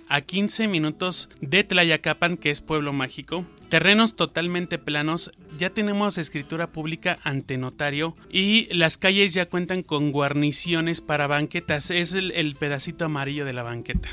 a 0.08 0.20
15 0.20 0.68
minutos 0.68 1.28
de 1.40 1.64
Tlayacapan, 1.64 2.36
que 2.36 2.50
es 2.50 2.60
pueblo 2.60 2.92
mágico. 2.92 3.44
Terrenos 3.68 4.16
totalmente 4.16 4.78
planos, 4.78 5.32
ya 5.58 5.70
tenemos 5.70 6.16
escritura 6.16 6.68
pública 6.68 7.18
ante 7.22 7.58
notario 7.58 8.16
y 8.30 8.72
las 8.74 8.96
calles 8.96 9.34
ya 9.34 9.46
cuentan 9.46 9.82
con 9.82 10.10
guarniciones 10.10 11.00
para 11.00 11.26
banquetas. 11.26 11.90
Es 11.90 12.14
el, 12.14 12.32
el 12.32 12.54
pedacito 12.54 13.04
amarillo 13.04 13.44
de 13.44 13.52
la 13.52 13.62
banqueta. 13.62 14.08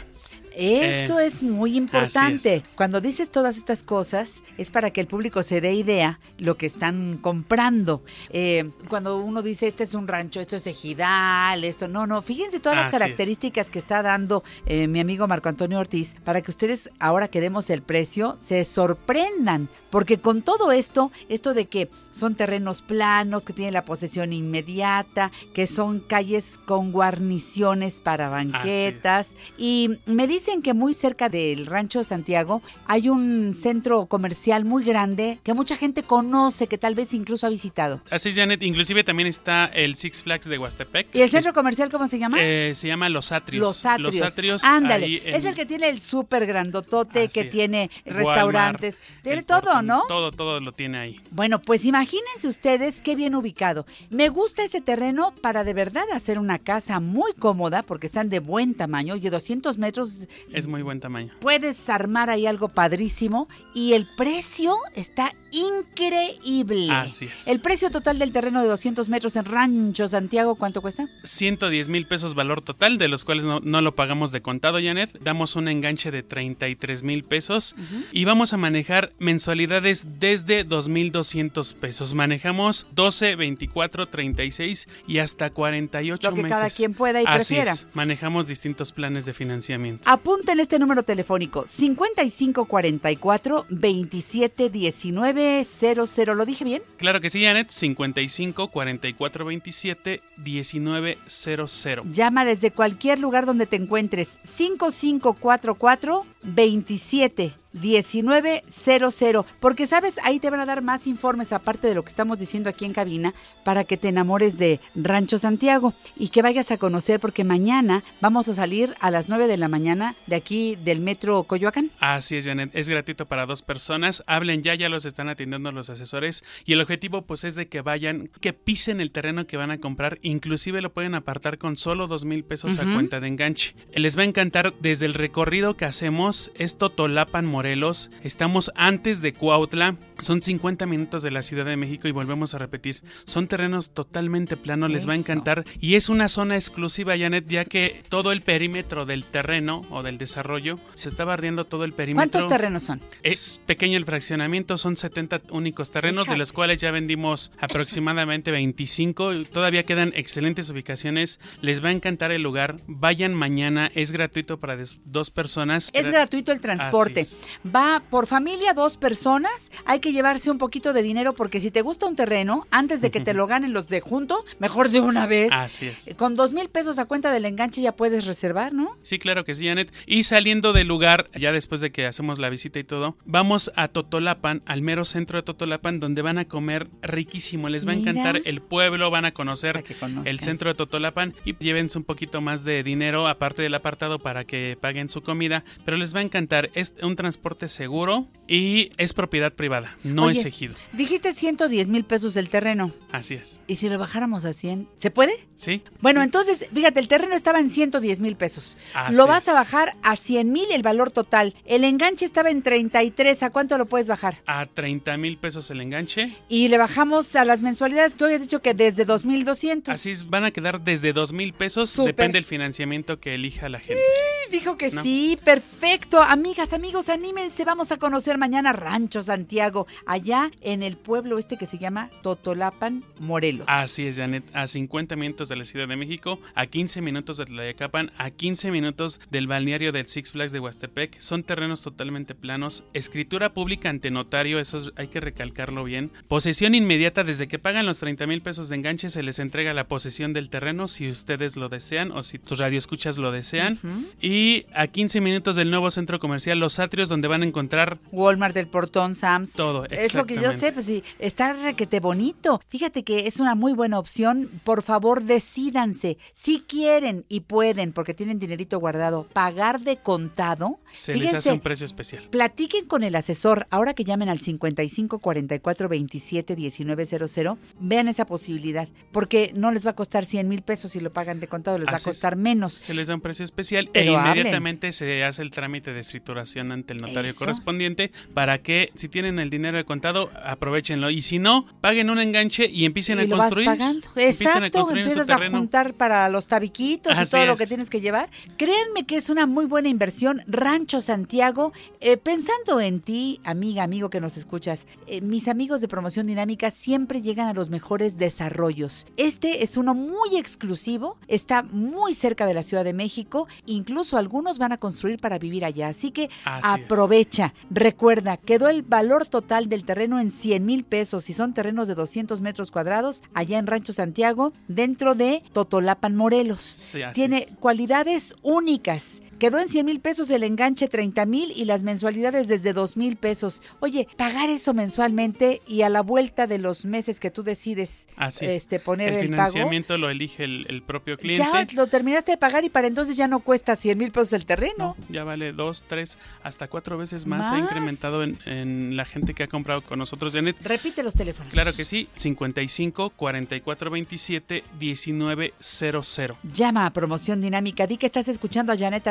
Eso 0.55 1.19
Eh, 1.19 1.25
es 1.25 1.43
muy 1.43 1.75
importante. 1.77 2.63
Cuando 2.75 3.01
dices 3.01 3.29
todas 3.29 3.57
estas 3.57 3.83
cosas 3.83 4.43
es 4.57 4.71
para 4.71 4.91
que 4.91 5.01
el 5.01 5.07
público 5.07 5.43
se 5.43 5.61
dé 5.61 5.73
idea 5.73 6.19
lo 6.37 6.57
que 6.57 6.65
están 6.65 7.17
comprando. 7.17 8.01
Eh, 8.29 8.69
cuando 8.89 9.17
uno 9.17 9.41
dice 9.41 9.67
este 9.67 9.83
es 9.83 9.93
un 9.93 10.07
rancho, 10.07 10.39
esto 10.39 10.55
es 10.55 10.67
ejidal, 10.67 11.63
esto 11.63 11.87
no, 11.87 12.07
no. 12.07 12.21
Fíjense 12.21 12.59
todas 12.59 12.77
las 12.77 12.85
es. 12.87 12.99
características 12.99 13.69
que 13.69 13.79
está 13.79 14.01
dando 14.01 14.43
eh, 14.65 14.87
mi 14.87 14.99
amigo 14.99 15.27
Marco 15.27 15.49
Antonio 15.49 15.79
Ortiz 15.79 16.15
para 16.23 16.41
que 16.41 16.51
ustedes 16.51 16.89
ahora 16.99 17.27
que 17.27 17.41
demos 17.41 17.69
el 17.69 17.81
precio 17.81 18.37
se 18.39 18.63
sorprendan. 18.65 19.69
Porque 19.89 20.19
con 20.19 20.41
todo 20.41 20.71
esto, 20.71 21.11
esto 21.29 21.53
de 21.53 21.67
que 21.67 21.89
son 22.11 22.35
terrenos 22.35 22.81
planos, 22.81 23.45
que 23.45 23.53
tienen 23.53 23.73
la 23.73 23.85
posesión 23.85 24.33
inmediata, 24.33 25.31
que 25.53 25.67
son 25.67 25.99
calles 26.01 26.59
con 26.65 26.91
guarniciones 26.91 27.99
para 28.01 28.29
banquetas. 28.29 29.35
Y 29.57 29.97
me 30.05 30.27
dicen 30.45 30.61
que 30.61 30.75
muy 30.75 30.93
cerca 30.93 31.27
del 31.27 31.65
Rancho 31.65 32.03
Santiago 32.03 32.61
hay 32.85 33.09
un 33.09 33.55
centro 33.55 34.05
comercial 34.05 34.63
muy 34.63 34.83
grande 34.83 35.39
que 35.43 35.55
mucha 35.55 35.75
gente 35.75 36.03
conoce, 36.03 36.67
que 36.67 36.77
tal 36.77 36.93
vez 36.93 37.15
incluso 37.15 37.47
ha 37.47 37.49
visitado. 37.49 37.99
Así 38.11 38.29
es, 38.29 38.35
Janet. 38.35 38.61
Inclusive 38.61 39.03
también 39.03 39.27
está 39.27 39.65
el 39.65 39.95
Six 39.95 40.21
Flags 40.21 40.45
de 40.47 40.59
Huastepec. 40.59 41.07
¿Y 41.15 41.21
el 41.23 41.31
centro 41.31 41.51
comercial 41.51 41.89
cómo 41.89 42.07
se 42.07 42.19
llama? 42.19 42.37
Eh, 42.39 42.73
se 42.75 42.87
llama 42.87 43.09
Los 43.09 43.31
Atrios. 43.31 43.65
Los 43.65 43.85
Atrios. 43.87 44.21
Atrios, 44.21 44.63
Ándale. 44.63 45.27
en- 45.27 45.33
Es 45.35 45.45
el 45.45 45.55
que 45.55 45.65
tiene 45.65 45.89
el 45.89 45.99
súper 45.99 46.45
grandotote, 46.45 47.23
Así 47.23 47.33
que 47.33 47.47
es. 47.47 47.51
tiene 47.51 47.89
Walmart, 48.05 48.17
restaurantes. 48.27 49.01
Tiene 49.23 49.41
todo, 49.41 49.61
Portón, 49.61 49.87
¿no? 49.87 50.03
Todo, 50.07 50.31
todo 50.31 50.59
lo 50.59 50.73
tiene 50.73 50.99
ahí. 50.99 51.19
Bueno, 51.31 51.59
pues 51.59 51.85
imagínense 51.85 52.47
ustedes 52.47 53.01
qué 53.01 53.15
bien 53.15 53.33
ubicado. 53.33 53.87
Me 54.11 54.29
gusta 54.29 54.63
ese 54.63 54.79
terreno 54.79 55.33
para 55.41 55.63
de 55.63 55.73
verdad 55.73 56.03
hacer 56.13 56.37
una 56.37 56.59
casa 56.59 56.99
muy 56.99 57.33
cómoda 57.33 57.81
porque 57.81 58.05
están 58.05 58.29
de 58.29 58.37
buen 58.39 58.75
tamaño. 58.75 59.15
Oye, 59.15 59.31
200 59.31 59.79
metros 59.79 60.27
Es 60.53 60.67
muy 60.67 60.81
buen 60.81 60.99
tamaño. 60.99 61.33
puedes 61.39 61.89
armar 61.89 62.29
ahí 62.29 62.45
algo 62.47 62.69
padrísimo 62.69 63.47
y 63.73 63.93
el 63.93 64.05
precio 64.17 64.75
está 64.95 65.33
increíble. 65.51 66.91
Así 66.91 67.25
es. 67.25 67.47
El 67.47 67.59
precio 67.59 67.89
total 67.89 68.19
del 68.19 68.31
terreno 68.31 68.61
de 68.61 68.67
200 68.67 69.07
metros 69.09 69.35
en 69.35 69.45
Rancho 69.45 70.07
Santiago, 70.07 70.55
¿cuánto 70.55 70.81
cuesta? 70.81 71.07
110 71.23 71.89
mil 71.89 72.05
pesos 72.07 72.35
valor 72.35 72.61
total, 72.61 72.97
de 72.97 73.07
los 73.07 73.25
cuales 73.25 73.45
no, 73.45 73.59
no 73.61 73.81
lo 73.81 73.95
pagamos 73.95 74.31
de 74.31 74.41
contado, 74.41 74.79
Janet. 74.81 75.17
Damos 75.21 75.55
un 75.55 75.67
enganche 75.67 76.11
de 76.11 76.23
33 76.23 77.03
mil 77.03 77.23
pesos 77.23 77.75
y 78.11 78.25
vamos 78.25 78.53
a 78.53 78.57
manejar 78.57 79.11
mensualidades 79.19 80.05
desde 80.19 80.65
2.200 80.65 81.73
pesos. 81.75 82.13
Manejamos 82.13 82.87
12, 82.93 83.35
24, 83.35 84.07
36 84.07 84.87
y 85.07 85.19
hasta 85.19 85.49
48 85.49 86.29
Lo 86.29 86.35
que 86.35 86.43
meses. 86.43 86.57
cada 86.57 86.69
quien 86.69 86.93
pueda 86.93 87.21
y 87.21 87.25
Así 87.27 87.37
prefiera. 87.55 87.71
es. 87.73 87.85
Manejamos 87.93 88.47
distintos 88.47 88.91
planes 88.91 89.25
de 89.25 89.33
financiamiento. 89.33 90.09
Apunten 90.25 90.59
este 90.59 90.79
número 90.79 91.03
telefónico 91.03 91.65
5544 91.67 93.67
271900. 93.69 96.35
¿Lo 96.35 96.47
dije 96.47 96.65
bien? 96.65 96.81
Claro 96.97 97.21
que 97.21 97.29
sí, 97.29 97.43
Janet. 97.43 97.69
55 97.69 98.69
44 98.69 99.45
27 99.45 100.21
1900. 100.37 102.11
Llama 102.11 102.43
desde 102.43 102.71
cualquier 102.71 103.19
lugar 103.19 103.45
donde 103.45 103.67
te 103.67 103.75
encuentres. 103.75 104.39
5544 104.41 106.25
27 106.53 107.53
1900. 107.81 109.45
Porque 109.59 109.87
sabes, 109.87 110.19
ahí 110.23 110.39
te 110.39 110.49
van 110.49 110.59
a 110.59 110.65
dar 110.65 110.81
más 110.81 111.07
informes 111.07 111.53
aparte 111.53 111.87
de 111.87 111.95
lo 111.95 112.03
que 112.03 112.09
estamos 112.09 112.39
diciendo 112.39 112.69
aquí 112.69 112.85
en 112.85 112.93
cabina 112.93 113.33
para 113.63 113.83
que 113.83 113.97
te 113.97 114.09
enamores 114.09 114.57
de 114.57 114.79
Rancho 114.95 115.39
Santiago 115.39 115.93
y 116.15 116.29
que 116.29 116.41
vayas 116.41 116.71
a 116.71 116.77
conocer 116.77 117.19
porque 117.19 117.43
mañana 117.43 118.03
vamos 118.21 118.47
a 118.47 118.55
salir 118.55 118.95
a 118.99 119.11
las 119.11 119.29
9 119.29 119.47
de 119.47 119.57
la 119.57 119.67
mañana 119.67 120.15
de 120.27 120.35
aquí 120.35 120.75
del 120.75 120.99
metro 120.99 121.43
Coyoacán. 121.43 121.91
Así 121.99 122.37
es, 122.37 122.45
Janet. 122.45 122.69
Es 122.73 122.89
gratuito 122.89 123.25
para 123.25 123.45
dos 123.45 123.61
personas. 123.61 124.23
Hablen 124.27 124.63
ya, 124.63 124.75
ya 124.75 124.89
los 124.89 125.05
están 125.05 125.29
atendiendo 125.29 125.71
los 125.71 125.89
asesores. 125.89 126.43
Y 126.65 126.73
el 126.73 126.81
objetivo, 126.81 127.23
pues, 127.23 127.43
es 127.43 127.55
de 127.55 127.67
que 127.67 127.81
vayan, 127.81 128.29
que 128.39 128.53
pisen 128.53 129.01
el 129.01 129.11
terreno 129.11 129.47
que 129.47 129.57
van 129.57 129.71
a 129.71 129.79
comprar. 129.79 130.19
Inclusive 130.21 130.81
lo 130.81 130.93
pueden 130.93 131.15
apartar 131.15 131.57
con 131.57 131.77
solo 131.77 132.07
dos 132.07 132.25
mil 132.25 132.43
pesos 132.43 132.79
a 132.79 132.83
cuenta 132.83 133.19
de 133.19 133.27
enganche. 133.27 133.75
Les 133.93 134.17
va 134.17 134.21
a 134.21 134.25
encantar 134.25 134.73
desde 134.79 135.05
el 135.05 135.13
recorrido 135.13 135.75
que 135.75 135.85
hacemos. 135.85 136.34
Es 136.55 136.77
Totolapan, 136.77 137.45
Morelos. 137.45 138.09
Estamos 138.23 138.71
antes 138.75 139.21
de 139.21 139.33
Cuautla. 139.33 139.95
Son 140.21 140.41
50 140.41 140.85
minutos 140.85 141.23
de 141.23 141.31
la 141.31 141.41
Ciudad 141.41 141.65
de 141.65 141.77
México 141.77 142.07
y 142.07 142.11
volvemos 142.11 142.53
a 142.53 142.57
repetir. 142.57 143.01
Son 143.25 143.47
terrenos 143.47 143.89
totalmente 143.89 144.57
planos. 144.57 144.91
Les 144.91 145.07
va 145.07 145.13
a 145.13 145.17
encantar. 145.17 145.63
Y 145.79 145.95
es 145.95 146.09
una 146.09 146.29
zona 146.29 146.55
exclusiva, 146.55 147.17
Janet, 147.17 147.47
ya 147.47 147.65
que 147.65 148.01
todo 148.09 148.31
el 148.31 148.41
perímetro 148.41 149.05
del 149.05 149.23
terreno 149.25 149.81
o 149.89 150.03
del 150.03 150.17
desarrollo 150.17 150.79
se 150.93 151.09
está 151.09 151.25
barriendo 151.25 151.65
todo 151.65 151.83
el 151.83 151.93
perímetro. 151.93 152.29
¿Cuántos 152.31 152.49
terrenos 152.49 152.83
son? 152.83 153.01
Es 153.23 153.59
pequeño 153.65 153.97
el 153.97 154.05
fraccionamiento, 154.05 154.77
son 154.77 154.97
70 154.97 155.41
únicos 155.51 155.91
terrenos, 155.91 156.27
de 156.27 156.37
los 156.37 156.51
cuales 156.53 156.81
ya 156.81 156.91
vendimos 156.91 157.51
aproximadamente 157.59 158.51
25. 158.51 159.33
y 159.33 159.45
Todavía 159.45 159.83
quedan 159.83 160.11
excelentes 160.15 160.69
ubicaciones. 160.69 161.39
Les 161.61 161.83
va 161.83 161.89
a 161.89 161.91
encantar 161.91 162.31
el 162.31 162.41
lugar. 162.41 162.77
Vayan 162.87 163.33
mañana, 163.33 163.91
es 163.95 164.11
gratuito 164.11 164.59
para 164.59 164.77
dos 165.05 165.31
personas. 165.31 165.89
Es 165.93 166.07
Gra- 166.11 166.24
gratuito 166.25 166.51
el 166.51 166.59
transporte. 166.59 167.27
Va 167.63 168.01
por 168.09 168.25
familia 168.25 168.73
dos 168.73 168.97
personas. 168.97 169.71
Hay 169.85 169.99
que 169.99 170.11
llevarse 170.11 170.49
un 170.49 170.57
poquito 170.57 170.91
de 170.91 171.03
dinero 171.03 171.33
porque 171.33 171.59
si 171.59 171.69
te 171.69 171.81
gusta 171.81 172.07
un 172.07 172.15
terreno, 172.15 172.65
antes 172.71 173.01
de 173.01 173.11
que 173.11 173.19
te 173.19 173.35
lo 173.35 173.45
ganen 173.45 173.73
los 173.73 173.89
de 173.89 174.01
junto, 174.01 174.43
mejor 174.59 174.89
de 174.89 175.01
una 175.01 175.27
vez. 175.27 175.51
Así 175.51 175.85
es. 175.85 176.15
Con 176.17 176.35
dos 176.35 176.51
mil 176.51 176.67
pesos 176.69 176.97
a 176.97 177.05
cuenta 177.05 177.31
del 177.31 177.45
enganche 177.45 177.81
ya 177.81 177.95
puedes 177.95 178.25
reservar, 178.25 178.73
¿no? 178.73 178.97
Sí, 179.03 179.19
claro 179.19 179.45
que 179.45 179.53
sí, 179.53 179.67
Janet. 179.67 179.93
Y 180.07 180.23
saliendo 180.23 180.73
del 180.73 180.87
lugar, 180.87 181.29
ya 181.39 181.51
después 181.51 181.79
de 181.79 181.91
que 181.91 182.07
hacemos 182.07 182.39
la 182.39 182.49
visita 182.49 182.79
y 182.79 182.83
todo, 182.83 183.15
vamos 183.25 183.71
a 183.75 183.87
Totolapan, 183.87 184.63
al 184.65 184.81
mero 184.81 185.05
centro 185.05 185.37
de 185.37 185.43
Totolapan, 185.43 185.99
donde 185.99 186.23
van 186.23 186.39
a 186.39 186.45
comer 186.45 186.87
riquísimo. 187.03 187.69
Les 187.69 187.87
va 187.87 187.91
a 187.91 187.95
encantar 187.95 188.41
el 188.45 188.61
pueblo, 188.61 189.11
van 189.11 189.25
a 189.25 189.31
conocer 189.31 189.83
el 190.25 190.39
centro 190.39 190.71
de 190.71 190.75
Totolapan 190.75 191.33
y 191.45 191.55
llévense 191.57 191.99
un 191.99 192.03
poquito 192.03 192.41
más 192.41 192.63
de 192.63 192.81
dinero 192.81 193.27
aparte 193.27 193.61
del 193.61 193.75
apartado 193.75 194.17
para 194.17 194.45
que 194.45 194.75
paguen 194.81 195.07
su 195.07 195.21
comida. 195.21 195.63
Pero 195.83 195.97
les 195.97 196.14
va 196.15 196.19
a 196.21 196.23
encantar. 196.23 196.69
Es 196.73 196.93
un 197.01 197.15
transporte 197.15 197.67
seguro 197.67 198.27
y 198.47 198.91
es 198.97 199.13
propiedad 199.13 199.53
privada, 199.53 199.97
no 200.03 200.25
Oye, 200.25 200.39
es 200.39 200.45
ejido. 200.45 200.75
Dijiste 200.93 201.33
110 201.33 201.89
mil 201.89 202.05
pesos 202.05 202.33
del 202.33 202.49
terreno. 202.49 202.91
Así 203.11 203.33
es. 203.35 203.59
¿Y 203.67 203.75
si 203.77 203.89
rebajáramos 203.89 204.45
a 204.45 204.53
100? 204.53 204.87
¿Se 204.97 205.11
puede? 205.11 205.33
Sí. 205.55 205.81
Bueno, 206.01 206.21
entonces, 206.21 206.65
fíjate, 206.73 206.99
el 206.99 207.07
terreno 207.07 207.35
estaba 207.35 207.59
en 207.59 207.69
110 207.69 208.21
mil 208.21 208.35
pesos. 208.35 208.77
Así 208.93 209.15
lo 209.15 209.27
vas 209.27 209.43
es. 209.43 209.49
a 209.49 209.53
bajar 209.53 209.95
a 210.03 210.15
100 210.15 210.51
mil 210.51 210.65
el 210.71 210.83
valor 210.83 211.11
total. 211.11 211.53
El 211.65 211.83
enganche 211.83 212.25
estaba 212.25 212.49
en 212.49 212.61
33. 212.61 213.43
¿A 213.43 213.49
cuánto 213.49 213.77
lo 213.77 213.85
puedes 213.85 214.07
bajar? 214.07 214.41
A 214.45 214.65
30 214.65 215.17
mil 215.17 215.37
pesos 215.37 215.69
el 215.71 215.81
enganche. 215.81 216.35
Y 216.49 216.67
le 216.67 216.77
bajamos 216.77 217.35
a 217.35 217.45
las 217.45 217.61
mensualidades. 217.61 218.15
Tú 218.15 218.25
habías 218.25 218.41
dicho 218.41 218.61
que 218.61 218.73
desde 218.73 219.05
2,200. 219.05 219.93
Así 219.93 220.11
es, 220.11 220.29
van 220.29 220.45
a 220.45 220.51
quedar 220.51 220.81
desde 220.81 221.13
dos 221.13 221.33
mil 221.33 221.53
pesos. 221.53 221.95
Depende 221.95 222.37
del 222.37 222.45
financiamiento 222.45 223.19
que 223.19 223.35
elija 223.35 223.69
la 223.69 223.79
gente. 223.79 224.03
Dijo 224.51 224.77
que 224.77 224.89
¿No? 224.91 225.01
sí, 225.01 225.39
perfecto. 225.43 225.94
Amigas, 225.99 226.73
amigos, 226.73 227.07
anímense. 227.09 227.63
Vamos 227.63 227.91
a 227.91 227.97
conocer 227.97 228.37
mañana 228.37 228.73
Rancho 228.73 229.21
Santiago, 229.23 229.87
allá 230.05 230.51
en 230.61 230.83
el 230.83 230.97
pueblo 230.97 231.37
este 231.37 231.57
que 231.57 231.65
se 231.65 231.77
llama 231.77 232.09
Totolapan, 232.21 233.03
Morelos. 233.19 233.65
Así 233.69 234.05
es, 234.07 234.17
Janet. 234.17 234.43
A 234.53 234.67
50 234.67 235.15
minutos 235.15 235.47
de 235.49 235.55
la 235.55 235.63
Ciudad 235.63 235.87
de 235.87 235.95
México, 235.95 236.39
a 236.53 236.65
15 236.67 237.01
minutos 237.01 237.37
de 237.37 237.45
Tlayacapan, 237.45 238.11
a 238.17 238.29
15 238.29 238.71
minutos 238.71 239.21
del 239.31 239.47
balneario 239.47 239.91
del 239.93 240.05
Six 240.07 240.31
Flags 240.33 240.51
de 240.51 240.59
Huastepec. 240.59 241.17
Son 241.21 241.43
terrenos 241.43 241.81
totalmente 241.81 242.35
planos. 242.35 242.83
Escritura 242.93 243.53
pública 243.53 243.89
ante 243.89 244.11
notario, 244.11 244.59
eso 244.59 244.77
es- 244.77 244.91
hay 244.97 245.07
que 245.07 245.21
recalcarlo 245.21 245.83
bien. 245.85 246.11
Posesión 246.27 246.75
inmediata, 246.75 247.23
desde 247.23 247.47
que 247.47 247.57
pagan 247.59 247.85
los 247.85 247.99
30 247.99 248.27
mil 248.27 248.41
pesos 248.41 248.67
de 248.67 248.75
enganche, 248.75 249.07
se 249.09 249.23
les 249.23 249.39
entrega 249.39 249.73
la 249.73 249.87
posesión 249.87 250.33
del 250.33 250.49
terreno 250.49 250.87
si 250.89 251.09
ustedes 251.09 251.55
lo 251.55 251.69
desean 251.69 252.11
o 252.11 252.21
si 252.23 252.37
tus 252.37 252.59
radioescuchas 252.59 253.17
lo 253.17 253.31
desean. 253.31 253.77
Y 254.21 254.65
a 254.73 254.87
15 254.87 255.21
minutos 255.21 255.55
del 255.55 255.69
nuevo 255.71 255.84
centro 255.91 256.19
comercial 256.19 256.59
Los 256.59 256.79
Atrios, 256.79 257.09
donde 257.09 257.27
van 257.27 257.41
a 257.41 257.45
encontrar 257.45 257.99
Walmart 258.11 258.53
del 258.53 258.67
Portón, 258.67 259.15
Sam's. 259.15 259.53
todo. 259.53 259.85
Es 259.85 260.13
lo 260.13 260.25
que 260.25 260.35
yo 260.35 260.51
sé, 260.53 260.71
pues 260.71 260.85
sí, 260.85 261.03
está 261.19 261.53
requete 261.53 261.99
bonito. 261.99 262.61
Fíjate 262.69 263.03
que 263.03 263.27
es 263.27 263.39
una 263.39 263.55
muy 263.55 263.73
buena 263.73 263.99
opción. 263.99 264.49
Por 264.63 264.81
favor, 264.81 265.23
decídanse. 265.23 266.17
Si 266.33 266.61
quieren 266.61 267.25
y 267.29 267.41
pueden, 267.41 267.93
porque 267.93 268.13
tienen 268.13 268.39
dinerito 268.39 268.79
guardado, 268.79 269.27
pagar 269.33 269.81
de 269.81 269.97
contado. 269.97 270.79
Se 270.93 271.13
les 271.13 271.33
hace 271.33 271.51
un 271.51 271.59
precio 271.59 271.85
especial. 271.85 272.23
Platiquen 272.29 272.85
con 272.85 273.03
el 273.03 273.15
asesor, 273.15 273.67
ahora 273.69 273.93
que 273.93 274.03
llamen 274.03 274.29
al 274.29 274.39
55 274.39 275.19
44 275.19 275.89
27 275.89 276.55
1900, 276.55 277.57
vean 277.79 278.07
esa 278.07 278.25
posibilidad, 278.25 278.87
porque 279.11 279.51
no 279.55 279.71
les 279.71 279.85
va 279.85 279.91
a 279.91 279.95
costar 279.95 280.25
100 280.25 280.47
mil 280.47 280.61
pesos 280.61 280.91
si 280.91 280.99
lo 280.99 281.11
pagan 281.11 281.39
de 281.39 281.47
contado, 281.47 281.77
les 281.77 281.87
va 281.87 281.97
a 281.97 281.99
costar 281.99 282.35
menos. 282.35 282.73
Se 282.73 282.93
les 282.93 283.07
da 283.07 283.15
un 283.15 283.21
precio 283.21 283.45
especial 283.45 283.89
Pero 283.91 284.13
e 284.13 284.15
hablen. 284.15 284.37
inmediatamente 284.37 284.91
se 284.91 285.23
hace 285.23 285.41
el 285.41 285.51
trámite 285.51 285.74
de 285.83 285.99
escrituración 285.99 286.71
ante 286.71 286.93
el 286.93 286.99
notario 286.99 287.31
Eso. 287.31 287.39
correspondiente 287.39 288.11
para 288.33 288.59
que 288.59 288.91
si 288.95 289.09
tienen 289.09 289.39
el 289.39 289.49
dinero 289.49 289.77
de 289.77 289.83
contado, 289.85 290.29
aprovechenlo 290.43 291.09
y 291.09 291.21
si 291.21 291.39
no, 291.39 291.65
paguen 291.81 292.09
un 292.09 292.19
enganche 292.19 292.65
y 292.67 292.85
empiecen 292.85 293.19
y 293.19 293.23
a 293.23 293.25
lo 293.25 293.37
vas 293.37 293.45
construir. 293.45 293.67
pagando. 293.67 294.07
Empiecen 294.15 294.47
a 294.47 294.51
Exacto, 294.51 294.79
construir 294.79 295.07
empiezas 295.07 295.29
a 295.29 295.49
juntar 295.49 295.93
para 295.93 296.29
los 296.29 296.47
tabiquitos 296.47 297.17
y 297.19 297.29
todo 297.29 297.45
lo 297.45 297.55
que 297.57 297.67
tienes 297.67 297.89
que 297.89 298.01
llevar. 298.01 298.29
Créanme 298.57 299.05
que 299.05 299.17
es 299.17 299.29
una 299.29 299.45
muy 299.45 299.65
buena 299.65 299.89
inversión. 299.89 300.41
Rancho 300.47 301.01
Santiago, 301.01 301.73
eh, 301.99 302.17
pensando 302.17 302.79
en 302.79 302.99
ti, 303.01 303.39
amiga, 303.43 303.83
amigo 303.83 304.09
que 304.09 304.21
nos 304.21 304.37
escuchas, 304.37 304.87
eh, 305.07 305.21
mis 305.21 305.47
amigos 305.47 305.81
de 305.81 305.87
Promoción 305.87 306.27
Dinámica 306.27 306.71
siempre 306.71 307.21
llegan 307.21 307.47
a 307.47 307.53
los 307.53 307.69
mejores 307.69 308.17
desarrollos. 308.17 309.07
Este 309.17 309.63
es 309.63 309.77
uno 309.77 309.93
muy 309.93 310.37
exclusivo, 310.37 311.17
está 311.27 311.63
muy 311.63 312.13
cerca 312.13 312.45
de 312.45 312.53
la 312.53 312.63
Ciudad 312.63 312.83
de 312.83 312.93
México, 312.93 313.47
incluso 313.65 314.17
algunos 314.17 314.57
van 314.57 314.71
a 314.71 314.77
construir 314.77 315.19
para 315.19 315.39
vivir 315.39 315.64
allá. 315.65 315.89
Así 315.89 316.11
que 316.11 316.29
Así 316.45 316.67
es. 316.67 316.83
aprovecha. 316.85 317.53
Recuerda, 317.69 318.37
quedó 318.37 318.69
el 318.69 318.81
valor 318.81 319.27
total 319.27 319.67
del 319.69 319.83
terreno 319.85 320.19
en 320.19 320.31
100 320.31 320.65
mil 320.65 320.83
pesos. 320.83 321.25
Si 321.25 321.33
son 321.33 321.53
terrenos 321.53 321.87
de 321.87 321.95
200 321.95 322.41
metros 322.41 322.71
cuadrados, 322.71 323.21
allá 323.33 323.57
en 323.59 323.67
Rancho 323.67 323.93
Santiago, 323.93 324.53
dentro 324.67 325.15
de 325.15 325.43
Totolapan, 325.53 326.15
Morelos. 326.15 326.61
Sí, 326.61 327.01
Tiene 327.13 327.37
es. 327.39 327.55
cualidades 327.59 328.35
únicas. 328.41 329.21
Quedó 329.45 329.59
en 329.59 329.69
100 329.69 329.85
mil 329.85 329.99
pesos 329.99 330.31
el 330.31 330.41
enganche 330.41 330.87
30 330.87 331.23
mil 331.27 331.51
y 331.55 331.65
las 331.65 331.83
mensualidades 331.83 332.47
desde 332.47 332.73
2 332.73 332.97
mil 332.97 333.15
pesos. 333.15 333.61
Oye, 333.79 334.07
pagar 334.17 334.49
eso 334.49 334.73
mensualmente 334.73 335.61
y 335.67 335.83
a 335.83 335.89
la 335.89 336.01
vuelta 336.01 336.47
de 336.47 336.57
los 336.57 336.83
meses 336.85 337.19
que 337.19 337.29
tú 337.29 337.43
decides 337.43 338.07
Así 338.15 338.45
es. 338.45 338.55
este, 338.63 338.79
poner 338.79 339.09
el 339.13 339.19
el, 339.19 339.29
pago. 339.35 339.49
financiamiento 339.51 339.99
lo 339.99 340.09
elige 340.09 340.45
el, 340.45 340.65
el 340.67 340.81
propio 340.81 341.15
cliente. 341.19 341.43
Ya 341.43 341.67
lo 341.75 341.85
terminaste 341.85 342.31
de 342.31 342.37
pagar 342.39 342.65
y 342.65 342.69
para 342.69 342.87
entonces 342.87 343.17
ya 343.17 343.27
no 343.27 343.39
cuesta 343.41 343.75
100 343.75 343.95
mil 343.99 344.11
pesos 344.11 344.33
el 344.33 344.45
terreno. 344.45 344.95
Ya 345.09 345.23
vale 345.23 345.53
dos, 345.53 345.83
tres, 345.87 346.17
hasta 346.41 346.67
cuatro 346.67 346.97
veces 346.97 347.27
más. 347.27 347.47
Se 347.47 347.53
ha 347.53 347.59
Más. 347.59 347.69
incrementado 347.69 348.23
en, 348.23 348.39
en 348.47 348.97
la 348.97 349.05
gente 349.05 349.35
que 349.35 349.43
ha 349.43 349.47
comprado 349.47 349.81
con 349.83 349.99
nosotros, 349.99 350.33
Janet. 350.33 350.55
Repite 350.63 351.03
los 351.03 351.13
teléfonos. 351.13 351.53
Claro 351.53 351.71
que 351.71 351.85
sí, 351.85 352.07
55 352.15 353.11
44 353.11 353.91
27 353.91 354.63
1900. 354.79 356.37
Llama 356.51 356.87
a 356.87 356.93
Promoción 356.93 357.41
Dinámica. 357.41 357.85
Di 357.85 357.97
que 357.97 358.07
estás 358.07 358.27
escuchando 358.27 358.71
a 358.71 358.77
Janet 358.77 359.05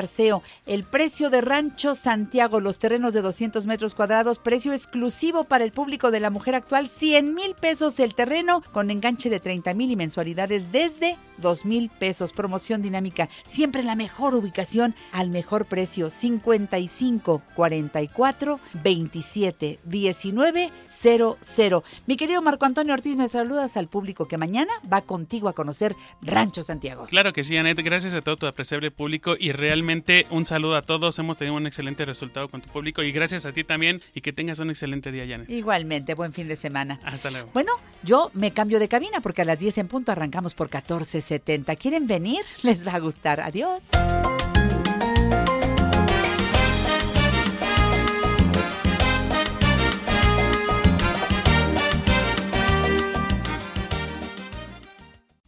El 0.66 0.84
precio 0.84 1.30
de 1.30 1.40
Rancho 1.40 1.94
Santiago, 1.94 2.60
los 2.60 2.78
terrenos 2.78 3.12
de 3.12 3.22
200 3.22 3.66
metros 3.66 3.94
cuadrados, 3.94 4.38
precio 4.38 4.72
exclusivo 4.72 5.44
para 5.44 5.64
el 5.64 5.72
público 5.72 6.10
de 6.10 6.20
la 6.20 6.30
mujer 6.30 6.54
actual, 6.54 6.88
100 6.88 7.34
mil 7.34 7.54
pesos 7.54 8.00
el 8.00 8.14
terreno 8.14 8.62
con 8.72 8.90
enganche 8.90 9.30
de 9.30 9.40
30 9.40 9.74
mil 9.74 9.90
y 9.90 9.96
mensualidades 9.96 10.72
desde 10.72 11.16
2 11.38 11.64
mil 11.64 11.90
pesos. 11.90 12.32
Promoción 12.32 12.82
Dinámica, 12.82 13.28
siempre 13.44 13.82
la 13.82 13.96
mejor 13.96 14.34
ubicación, 14.34 14.94
al 15.12 15.30
mejor 15.30 15.66
precio, 15.66 16.10
55 16.10 17.42
44 17.54 18.60
27 18.82 19.78
19 19.84 20.72
00. 20.86 21.84
Mi 22.06 22.16
querido 22.16 22.42
Marco 22.42 22.66
Antonio 22.66 22.94
Ortiz, 22.94 23.16
me 23.16 23.28
saludas 23.28 23.76
al 23.76 23.88
público 23.88 24.26
que 24.26 24.38
mañana 24.38 24.72
va 24.90 25.02
contigo 25.02 25.48
a 25.48 25.54
conocer 25.54 25.96
Rancho 26.22 26.62
Santiago. 26.62 27.06
Claro 27.06 27.32
que 27.32 27.44
sí, 27.44 27.56
Anet, 27.56 27.78
gracias 27.78 28.14
a 28.14 28.22
todo 28.22 28.36
tu 28.36 28.46
apreciable 28.46 28.90
público 28.90 29.34
y 29.38 29.52
realmente 29.52 30.03
un 30.30 30.44
saludo 30.44 30.76
a 30.76 30.82
todos. 30.82 31.18
Hemos 31.18 31.36
tenido 31.36 31.56
un 31.56 31.66
excelente 31.66 32.04
resultado 32.04 32.48
con 32.48 32.60
tu 32.60 32.68
público 32.68 33.02
y 33.02 33.12
gracias 33.12 33.46
a 33.46 33.52
ti 33.52 33.64
también 33.64 34.02
y 34.14 34.20
que 34.20 34.32
tengas 34.32 34.58
un 34.58 34.70
excelente 34.70 35.10
día, 35.10 35.26
Janet. 35.26 35.50
Igualmente, 35.50 36.14
buen 36.14 36.32
fin 36.32 36.48
de 36.48 36.56
semana. 36.56 37.00
Hasta 37.04 37.30
luego. 37.30 37.50
Bueno, 37.54 37.72
yo 38.02 38.30
me 38.34 38.50
cambio 38.50 38.78
de 38.78 38.88
cabina 38.88 39.20
porque 39.20 39.42
a 39.42 39.44
las 39.44 39.60
10 39.60 39.78
en 39.78 39.88
punto 39.88 40.12
arrancamos 40.12 40.54
por 40.54 40.70
14.70. 40.70 41.76
¿Quieren 41.78 42.06
venir? 42.06 42.42
Les 42.62 42.86
va 42.86 42.92
a 42.92 43.00
gustar. 43.00 43.40
Adiós. 43.40 43.84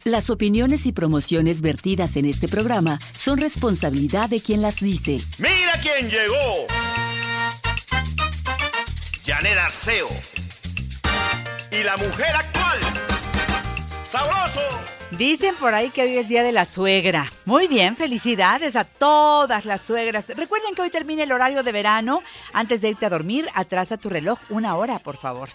Las 0.06 0.30
opiniones 0.30 0.86
y 0.86 0.92
promociones 0.92 1.62
vertidas 1.62 2.16
en 2.16 2.26
este 2.26 2.46
programa 2.46 3.00
son 3.20 3.38
responsabilidad 3.40 4.30
de 4.30 4.40
quien 4.40 4.62
las 4.62 4.76
dice. 4.76 5.18
Mira 5.38 5.72
quién 5.82 6.08
llegó. 6.08 6.64
Janet 9.26 9.58
Arceo. 9.58 10.06
Y 11.72 11.82
la 11.82 11.96
mujer 11.96 12.36
actual. 12.36 12.78
Sabroso. 14.08 14.60
Dicen 15.18 15.54
por 15.56 15.74
ahí 15.74 15.90
que 15.90 16.02
hoy 16.02 16.18
es 16.18 16.28
día 16.28 16.42
de 16.42 16.52
la 16.52 16.66
suegra. 16.66 17.32
Muy 17.44 17.66
bien, 17.66 17.96
felicidades 17.96 18.76
a 18.76 18.84
todas 18.84 19.64
las 19.64 19.80
suegras. 19.80 20.28
Recuerden 20.28 20.74
que 20.74 20.82
hoy 20.82 20.90
termina 20.90 21.22
el 21.22 21.32
horario 21.32 21.62
de 21.62 21.72
verano. 21.72 22.22
Antes 22.52 22.80
de 22.80 22.90
irte 22.90 23.06
a 23.06 23.10
dormir, 23.10 23.48
atrasa 23.54 23.96
tu 23.96 24.08
reloj 24.08 24.38
una 24.50 24.76
hora, 24.76 24.98
por 24.98 25.16
favor. 25.16 25.48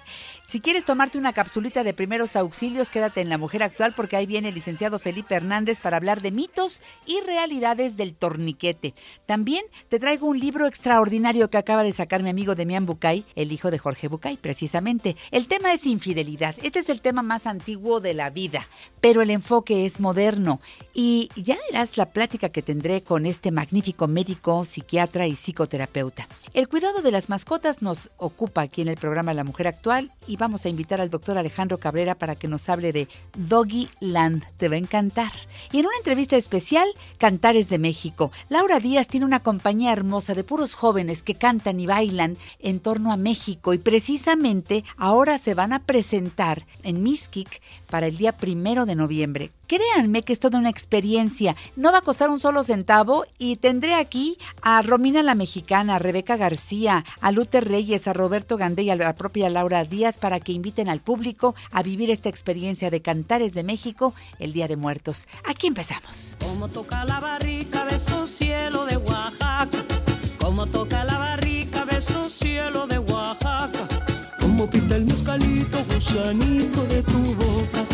Si 0.51 0.59
quieres 0.59 0.83
tomarte 0.83 1.17
una 1.17 1.31
capsulita 1.31 1.85
de 1.85 1.93
primeros 1.93 2.35
auxilios, 2.35 2.89
quédate 2.89 3.21
en 3.21 3.29
La 3.29 3.37
Mujer 3.37 3.63
Actual 3.63 3.93
porque 3.95 4.17
ahí 4.17 4.25
viene 4.25 4.49
el 4.49 4.55
licenciado 4.55 4.99
Felipe 4.99 5.33
Hernández 5.33 5.79
para 5.79 5.95
hablar 5.95 6.21
de 6.21 6.31
mitos 6.31 6.81
y 7.05 7.21
realidades 7.21 7.95
del 7.95 8.13
torniquete. 8.13 8.93
También 9.25 9.63
te 9.87 9.97
traigo 9.97 10.27
un 10.27 10.37
libro 10.37 10.65
extraordinario 10.65 11.49
que 11.49 11.57
acaba 11.57 11.83
de 11.83 11.93
sacar 11.93 12.21
mi 12.21 12.31
amigo 12.31 12.53
Demián 12.53 12.85
Bucay, 12.85 13.23
el 13.35 13.53
hijo 13.53 13.71
de 13.71 13.77
Jorge 13.77 14.09
Bucay, 14.09 14.35
precisamente. 14.35 15.15
El 15.31 15.47
tema 15.47 15.71
es 15.71 15.87
infidelidad. 15.87 16.53
Este 16.61 16.79
es 16.79 16.89
el 16.89 16.99
tema 16.99 17.21
más 17.21 17.47
antiguo 17.47 18.01
de 18.01 18.13
la 18.13 18.29
vida, 18.29 18.67
pero 18.99 19.21
el 19.21 19.29
enfoque 19.29 19.85
es 19.85 20.01
moderno 20.01 20.59
y 20.93 21.29
ya 21.37 21.57
verás 21.71 21.95
la 21.95 22.07
plática 22.07 22.49
que 22.49 22.61
tendré 22.61 23.03
con 23.03 23.25
este 23.25 23.51
magnífico 23.51 24.09
médico, 24.09 24.65
psiquiatra 24.65 25.27
y 25.27 25.37
psicoterapeuta. 25.37 26.27
El 26.53 26.67
cuidado 26.67 27.01
de 27.01 27.11
las 27.11 27.29
mascotas 27.29 27.81
nos 27.81 28.11
ocupa 28.17 28.63
aquí 28.63 28.81
en 28.81 28.89
el 28.89 28.97
programa 28.97 29.33
La 29.33 29.45
Mujer 29.45 29.69
Actual 29.69 30.11
y 30.27 30.40
vamos 30.41 30.65
a 30.65 30.69
invitar 30.69 30.99
al 30.99 31.11
doctor 31.11 31.37
Alejandro 31.37 31.77
Cabrera 31.77 32.15
para 32.15 32.35
que 32.35 32.47
nos 32.47 32.67
hable 32.67 32.91
de 32.91 33.07
Doggy 33.37 33.89
Land. 33.99 34.43
Te 34.57 34.69
va 34.69 34.75
a 34.75 34.79
encantar. 34.79 35.31
Y 35.71 35.77
en 35.77 35.85
una 35.85 35.97
entrevista 35.97 36.35
especial, 36.35 36.87
Cantares 37.19 37.69
de 37.69 37.77
México. 37.77 38.31
Laura 38.49 38.79
Díaz 38.79 39.07
tiene 39.07 39.27
una 39.27 39.41
compañía 39.41 39.93
hermosa 39.93 40.33
de 40.33 40.43
puros 40.43 40.73
jóvenes 40.73 41.21
que 41.21 41.35
cantan 41.35 41.79
y 41.79 41.85
bailan 41.85 42.37
en 42.59 42.79
torno 42.79 43.11
a 43.11 43.17
México 43.17 43.75
y 43.75 43.77
precisamente 43.77 44.83
ahora 44.97 45.37
se 45.37 45.53
van 45.53 45.73
a 45.73 45.83
presentar 45.83 46.65
en 46.81 47.03
Miskik 47.03 47.61
para 47.91 48.07
el 48.07 48.17
día 48.17 48.31
primero 48.31 48.87
de 48.87 48.95
noviembre. 48.95 49.51
Créanme 49.71 50.23
que 50.23 50.33
es 50.33 50.41
toda 50.41 50.59
una 50.59 50.69
experiencia. 50.69 51.55
No 51.77 51.93
va 51.93 51.99
a 51.99 52.01
costar 52.01 52.29
un 52.29 52.39
solo 52.39 52.61
centavo 52.61 53.23
y 53.37 53.55
tendré 53.55 53.93
aquí 53.93 54.37
a 54.61 54.81
Romina 54.81 55.23
la 55.23 55.33
Mexicana, 55.33 55.95
a 55.95 55.99
Rebeca 55.99 56.35
García, 56.35 57.05
a 57.21 57.31
Luther 57.31 57.65
Reyes, 57.65 58.05
a 58.05 58.11
Roberto 58.11 58.57
Gandé 58.57 58.83
y 58.83 58.89
a 58.89 58.97
la 58.97 59.13
propia 59.13 59.49
Laura 59.49 59.85
Díaz 59.85 60.17
para 60.17 60.41
que 60.41 60.51
inviten 60.51 60.89
al 60.89 60.99
público 60.99 61.55
a 61.71 61.83
vivir 61.83 62.11
esta 62.11 62.27
experiencia 62.27 62.89
de 62.89 63.01
Cantares 63.01 63.53
de 63.53 63.63
México 63.63 64.13
el 64.39 64.51
Día 64.51 64.67
de 64.67 64.75
Muertos. 64.75 65.29
Aquí 65.45 65.67
empezamos. 65.67 66.35
Como 66.41 66.67
toca 66.67 67.05
la 67.05 67.39
cielo 68.27 68.85
de 68.87 68.97
Oaxaca. 68.97 69.85
Como 70.37 70.67
toca 70.67 71.05
la 71.05 71.39
cielo 72.27 72.87
de 72.87 72.99
Oaxaca. 72.99 73.87
Como 74.37 74.69
pinta 74.69 74.97
el 74.97 75.07
de 75.07 77.03
tu 77.03 77.35
boca. 77.35 77.90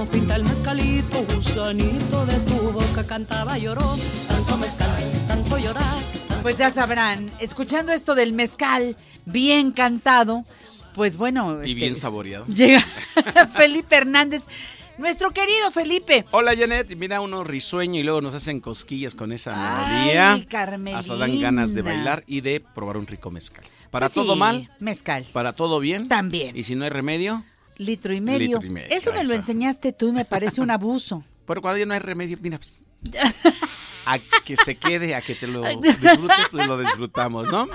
Como 0.00 0.12
pinta 0.12 0.36
el 0.36 0.44
mezcalito, 0.44 1.26
gusanito 1.34 2.24
de 2.24 2.38
tu 2.46 2.54
boca. 2.72 3.06
Cantaba, 3.06 3.58
lloró, 3.58 3.98
tanto 4.28 4.56
mezcal, 4.56 4.88
tanto 5.28 5.58
llorar. 5.58 5.84
Pues 6.40 6.56
ya 6.56 6.70
sabrán, 6.70 7.30
escuchando 7.38 7.92
esto 7.92 8.14
del 8.14 8.32
mezcal 8.32 8.96
bien 9.26 9.72
cantado, 9.72 10.46
pues 10.94 11.18
bueno. 11.18 11.58
Y 11.62 11.72
este, 11.72 11.74
bien 11.74 11.96
saboreado. 11.96 12.46
Llega 12.46 12.80
Felipe 13.52 13.94
Hernández. 13.94 14.44
Nuestro 14.96 15.32
querido 15.32 15.70
Felipe. 15.70 16.24
Hola 16.30 16.56
Janet, 16.56 16.96
mira 16.96 17.20
uno 17.20 17.44
risueño 17.44 18.00
y 18.00 18.02
luego 18.02 18.22
nos 18.22 18.32
hacen 18.32 18.60
cosquillas 18.60 19.14
con 19.14 19.32
esa 19.32 19.52
Ay, 19.54 19.98
melodía. 19.98 20.46
Carmelina. 20.48 20.98
Hasta 21.00 21.16
dan 21.16 21.38
ganas 21.42 21.74
de 21.74 21.82
bailar 21.82 22.24
y 22.26 22.40
de 22.40 22.60
probar 22.60 22.96
un 22.96 23.06
rico 23.06 23.30
mezcal. 23.30 23.64
Para 23.90 24.06
Pues 24.06 24.14
todo 24.14 24.32
sí, 24.32 24.38
mal, 24.38 24.70
Mezcal. 24.78 25.26
para 25.34 25.52
todo 25.52 25.78
bien. 25.78 26.08
También. 26.08 26.56
Y 26.56 26.64
si 26.64 26.74
no 26.74 26.84
hay 26.84 26.90
remedio, 26.90 27.44
Litro 27.80 28.12
y 28.12 28.20
medio. 28.20 28.58
Litro 28.58 28.66
y 28.66 28.70
medio, 28.70 28.88
Eso 28.90 29.10
me 29.10 29.18
lo 29.24 29.30
eso. 29.30 29.34
enseñaste 29.34 29.92
tú 29.92 30.08
y 30.08 30.12
me 30.12 30.26
parece 30.26 30.60
un 30.60 30.70
abuso. 30.70 31.24
pero 31.46 31.62
cuando 31.62 31.78
ya 31.78 31.86
no 31.86 31.94
hay 31.94 32.00
remedio, 32.00 32.36
mira, 32.42 32.58
pues, 32.58 32.72
a 34.06 34.18
que 34.44 34.54
se 34.56 34.76
quede, 34.76 35.14
a 35.14 35.22
que 35.22 35.34
te 35.34 35.46
lo 35.46 35.62
disfrutes, 35.80 36.46
pues 36.50 36.66
lo 36.66 36.78
disfrutamos, 36.78 37.50
¿no? 37.50 37.68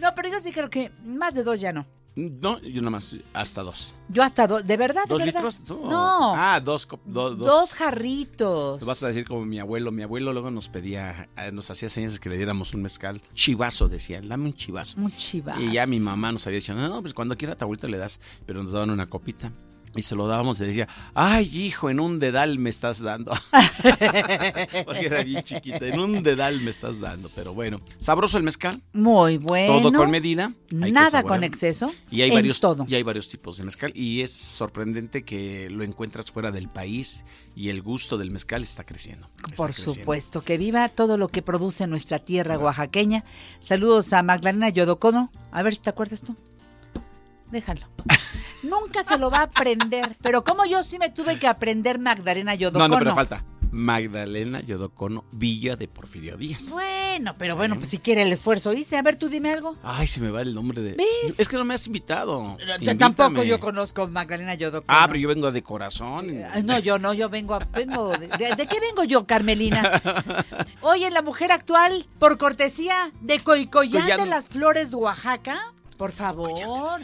No, 0.00 0.14
pero 0.16 0.28
yo 0.28 0.40
sí 0.40 0.50
creo 0.50 0.68
que 0.68 0.90
más 1.04 1.34
de 1.34 1.44
dos 1.44 1.60
ya 1.60 1.72
no. 1.72 1.86
No, 2.18 2.60
yo 2.62 2.82
nomás 2.82 3.14
hasta 3.32 3.62
dos. 3.62 3.94
Yo 4.08 4.24
hasta 4.24 4.48
dos, 4.48 4.66
¿de 4.66 4.76
verdad? 4.76 5.02
¿De 5.04 5.08
¿Dos 5.10 5.18
verdad? 5.20 5.42
litros? 5.44 5.58
No. 5.68 5.88
No. 5.88 6.34
Ah, 6.36 6.60
dos, 6.60 6.88
do- 7.04 7.36
dos. 7.36 7.46
Dos 7.48 7.72
jarritos. 7.74 8.84
Vas 8.84 9.02
a 9.04 9.08
decir 9.08 9.24
como 9.24 9.44
mi 9.44 9.60
abuelo. 9.60 9.92
Mi 9.92 10.02
abuelo 10.02 10.32
luego 10.32 10.50
nos 10.50 10.68
pedía, 10.68 11.28
eh, 11.36 11.52
nos 11.52 11.70
hacía 11.70 11.88
señas 11.88 12.18
que 12.18 12.28
le 12.28 12.36
diéramos 12.36 12.74
un 12.74 12.82
mezcal. 12.82 13.20
Chivazo, 13.34 13.88
decía, 13.88 14.20
dame 14.20 14.46
un 14.46 14.54
chivazo. 14.54 15.00
Un 15.00 15.12
chivazo. 15.16 15.60
Y 15.60 15.72
ya 15.72 15.86
mi 15.86 16.00
mamá 16.00 16.32
nos 16.32 16.44
había 16.48 16.58
dicho, 16.58 16.74
no, 16.74 16.88
no, 16.88 17.00
pues 17.02 17.14
cuando 17.14 17.36
quiera 17.36 17.54
tu 17.54 17.64
abuelita 17.64 17.86
le 17.86 17.98
das. 17.98 18.18
Pero 18.46 18.62
nos 18.64 18.72
daban 18.72 18.90
una 18.90 19.06
copita. 19.08 19.52
Y 19.96 20.02
se 20.02 20.14
lo 20.14 20.26
dábamos 20.26 20.60
y 20.60 20.64
decía, 20.66 20.88
ay, 21.14 21.48
hijo, 21.56 21.90
en 21.90 21.98
un 22.00 22.18
dedal 22.18 22.58
me 22.58 22.70
estás 22.70 23.00
dando. 23.00 23.32
Porque 24.84 25.06
era 25.06 25.22
bien 25.22 25.42
chiquita, 25.42 25.86
en 25.86 25.98
un 25.98 26.22
dedal 26.22 26.60
me 26.60 26.70
estás 26.70 27.00
dando. 27.00 27.30
Pero 27.34 27.54
bueno, 27.54 27.80
sabroso 27.98 28.36
el 28.36 28.42
mezcal. 28.44 28.82
Muy 28.92 29.38
bueno. 29.38 29.80
Todo 29.80 29.92
con 29.92 30.10
medida. 30.10 30.52
Nada 30.70 31.22
con 31.22 31.42
exceso. 31.44 31.92
Y 32.10 32.22
hay 32.22 32.28
en 32.30 32.34
varios 32.36 32.60
todo. 32.60 32.86
y 32.88 32.94
hay 32.94 33.02
varios 33.02 33.28
tipos 33.28 33.56
de 33.58 33.64
mezcal 33.64 33.92
y 33.94 34.20
es 34.22 34.32
sorprendente 34.32 35.22
que 35.24 35.68
lo 35.70 35.84
encuentras 35.84 36.30
fuera 36.30 36.50
del 36.52 36.68
país 36.68 37.24
y 37.56 37.70
el 37.70 37.82
gusto 37.82 38.18
del 38.18 38.30
mezcal 38.30 38.62
está 38.62 38.84
creciendo. 38.84 39.28
está 39.36 39.56
Por 39.56 39.66
creciendo. 39.68 39.94
supuesto, 39.94 40.42
que 40.42 40.58
viva 40.58 40.88
todo 40.88 41.16
lo 41.16 41.28
que 41.28 41.42
produce 41.42 41.86
nuestra 41.86 42.18
tierra 42.18 42.58
oaxaqueña. 42.58 43.24
Saludos 43.60 44.12
a 44.12 44.22
Magdalena 44.22 44.68
Yodocono. 44.68 45.32
A 45.50 45.62
ver 45.62 45.74
si 45.74 45.80
te 45.80 45.90
acuerdas 45.90 46.22
tú. 46.22 46.36
Déjalo. 47.50 47.86
Nunca 48.62 49.02
se 49.04 49.18
lo 49.18 49.30
va 49.30 49.38
a 49.38 49.42
aprender. 49.44 50.16
Pero 50.22 50.42
como 50.44 50.64
yo 50.66 50.82
sí 50.82 50.98
me 50.98 51.10
tuve 51.10 51.38
que 51.38 51.46
aprender 51.46 51.98
Magdalena 51.98 52.52
No, 52.54 52.58
Yodocono. 52.58 52.88
no, 52.88 52.98
pero 52.98 53.14
falta. 53.14 53.44
Magdalena 53.70 54.60
Yodocono 54.62 55.26
Villa 55.30 55.76
de 55.76 55.88
Porfirio 55.88 56.38
Díaz. 56.38 56.70
Bueno, 56.70 57.34
pero 57.36 57.54
bueno, 57.54 57.76
pues 57.76 57.90
si 57.90 57.98
quiere 57.98 58.22
el 58.22 58.32
esfuerzo 58.32 58.72
hice. 58.72 58.96
A 58.96 59.02
ver, 59.02 59.16
tú 59.16 59.28
dime 59.28 59.50
algo. 59.50 59.76
Ay, 59.82 60.06
se 60.08 60.22
me 60.22 60.30
va 60.30 60.40
el 60.40 60.54
nombre 60.54 60.80
de. 60.80 60.94
¿Ves? 60.94 61.38
Es 61.38 61.48
que 61.48 61.56
no 61.56 61.66
me 61.66 61.74
has 61.74 61.86
invitado. 61.86 62.56
T- 62.80 62.94
Tampoco 62.94 63.42
yo 63.44 63.60
conozco 63.60 64.08
Magdalena 64.08 64.54
Yodocono. 64.54 64.86
Ah, 64.88 65.04
pero 65.06 65.18
yo 65.18 65.28
vengo 65.28 65.52
de 65.52 65.62
corazón. 65.62 66.42
Ay, 66.52 66.62
No, 66.62 66.78
yo 66.78 66.98
no, 66.98 67.12
yo 67.12 67.28
vengo 67.28 67.54
a, 67.54 67.58
vengo 67.58 68.08
de, 68.16 68.28
de- 68.28 68.56
¿de 68.56 68.66
qué 68.66 68.80
vengo 68.80 69.04
yo, 69.04 69.26
Carmelina? 69.26 70.00
Hoy 70.80 71.04
en 71.04 71.12
La 71.12 71.20
Mujer 71.22 71.52
Actual, 71.52 72.06
por 72.18 72.38
cortesía 72.38 73.10
de 73.20 73.38
Coicoyán 73.40 74.02
Coyán. 74.02 74.20
de 74.20 74.26
las 74.26 74.48
Flores 74.48 74.94
Oaxaca, 74.94 75.74
por 75.98 76.12
favor. 76.12 77.00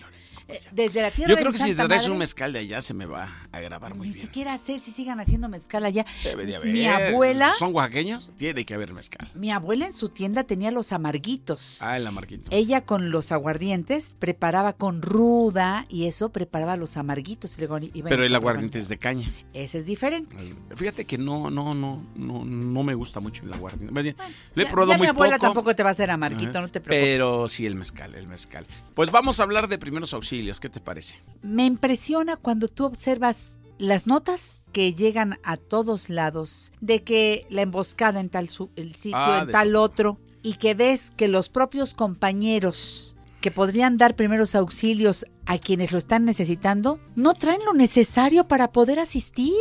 Eh, 0.47 0.61
Desde 0.73 1.01
la 1.01 1.11
tierra 1.11 1.31
Yo 1.31 1.37
de 1.37 1.41
creo 1.43 1.53
mi 1.53 1.59
que 1.59 1.65
si 1.65 1.71
te 1.71 1.77
traes 1.77 2.03
Madre, 2.03 2.13
un 2.13 2.19
mezcal 2.19 2.53
de 2.53 2.59
allá 2.59 2.83
se 2.83 2.93
me 2.93 3.07
va 3.07 3.35
a 3.51 3.61
grabar 3.61 3.95
muy 3.95 4.09
Ni 4.09 4.13
bien. 4.13 4.27
siquiera 4.27 4.59
sé 4.59 4.79
si 4.79 4.91
sigan 4.91 5.19
haciendo 5.19 5.49
mezcal 5.49 5.85
allá. 5.87 6.05
Debe 6.23 6.45
de 6.45 6.57
haber. 6.57 6.71
Mi 6.73 6.87
abuela, 6.87 7.53
¿Son 7.59 7.75
oaxaqueños? 7.75 8.31
Tiene 8.37 8.67
que 8.67 8.75
haber 8.75 8.93
mezcal. 8.93 9.31
mi 9.35 9.51
abuela 9.51 9.87
en 9.87 9.93
su 9.95 10.11
tienda 10.11 10.45
tenía 10.45 10.71
los 10.71 10.93
amarguitos. 10.93 11.81
Ah, 11.83 11.97
el 11.97 12.07
amarguito. 12.07 12.51
Ella 12.51 12.83
con 12.85 13.11
los 13.11 13.33
aguardientes 13.33 14.17
preparaba 14.19 14.75
con 14.75 15.01
ruda 15.03 15.87
y 15.89 16.07
eso 16.07 16.29
preparaba 16.31 16.77
los 16.77 16.97
amarguitos. 16.99 17.57
y 17.59 18.03
Pero 18.03 18.25
el 18.25 18.35
aguardiente 18.35 18.79
es 18.79 18.89
de 18.89 18.99
caña. 18.99 19.33
Ese 19.55 19.79
es 19.79 19.87
diferente. 19.87 20.37
Fíjate 20.77 21.07
que 21.07 21.17
no, 21.17 21.51
no, 21.51 21.73
no, 21.75 22.05
no, 22.17 22.45
no 22.45 22.83
me 22.83 22.95
gusta 22.95 23.21
mucho 23.21 23.45
el 23.45 23.53
aguardiente. 23.55 24.11
He 24.57 24.65
Ya- 24.65 24.71
probado 24.71 24.93
ya 24.93 24.99
muy 24.99 25.07
mi 25.07 25.11
abuela 25.11 25.37
poco. 25.37 25.47
tampoco 25.47 25.75
te 25.75 25.83
va 25.83 25.89
a 25.89 25.93
hacer 25.93 26.11
amarguito, 26.11 26.51
Ajá. 26.51 26.61
no 26.61 26.69
te 26.69 26.81
preocupes. 26.81 27.15
Pero 27.15 27.49
sí 27.49 27.65
el 27.65 27.77
mezcal, 27.77 28.15
el 28.15 28.27
mezcal. 28.27 28.67
Pues 28.95 29.11
vamos 29.11 29.41
a 29.41 29.45
hablar 29.45 29.69
de 29.69 29.79
primeros 29.79 30.13
auxilios. 30.13 30.34
¿Qué 30.61 30.69
te 30.69 30.81
parece? 30.81 31.19
Me 31.43 31.65
impresiona 31.65 32.37
cuando 32.37 32.69
tú 32.69 32.85
observas 32.85 33.57
las 33.79 34.07
notas 34.07 34.63
que 34.73 34.93
llegan 34.95 35.39
a 35.45 35.57
todos 35.57 36.09
lados 36.11 36.73
de 36.81 37.03
que 37.03 37.47
la 37.51 37.63
emboscada 37.63 38.21
en 38.21 38.29
tal 38.31 38.49
su- 38.49 38.71
el 38.77 38.95
sitio, 38.95 39.17
Ah, 39.19 39.41
en 39.47 39.53
tal 39.53 39.69
eso. 39.71 39.83
otro, 39.83 40.19
y 40.43 40.55
que 40.55 40.75
ves 40.75 41.13
que 41.17 41.29
los 41.29 41.49
propios 41.49 41.95
compañeros 41.95 43.11
que 43.41 43.51
podrían 43.51 43.99
dar 43.99 44.17
primeros 44.17 44.55
auxilios 44.55 45.27
a 45.45 45.59
quienes 45.59 45.93
lo 45.93 45.99
están 45.99 46.25
necesitando, 46.25 46.99
no 47.15 47.35
traen 47.35 47.63
lo 47.67 47.75
necesario 47.75 48.49
para 48.49 48.73
poder 48.73 48.99
asistir. 48.99 49.53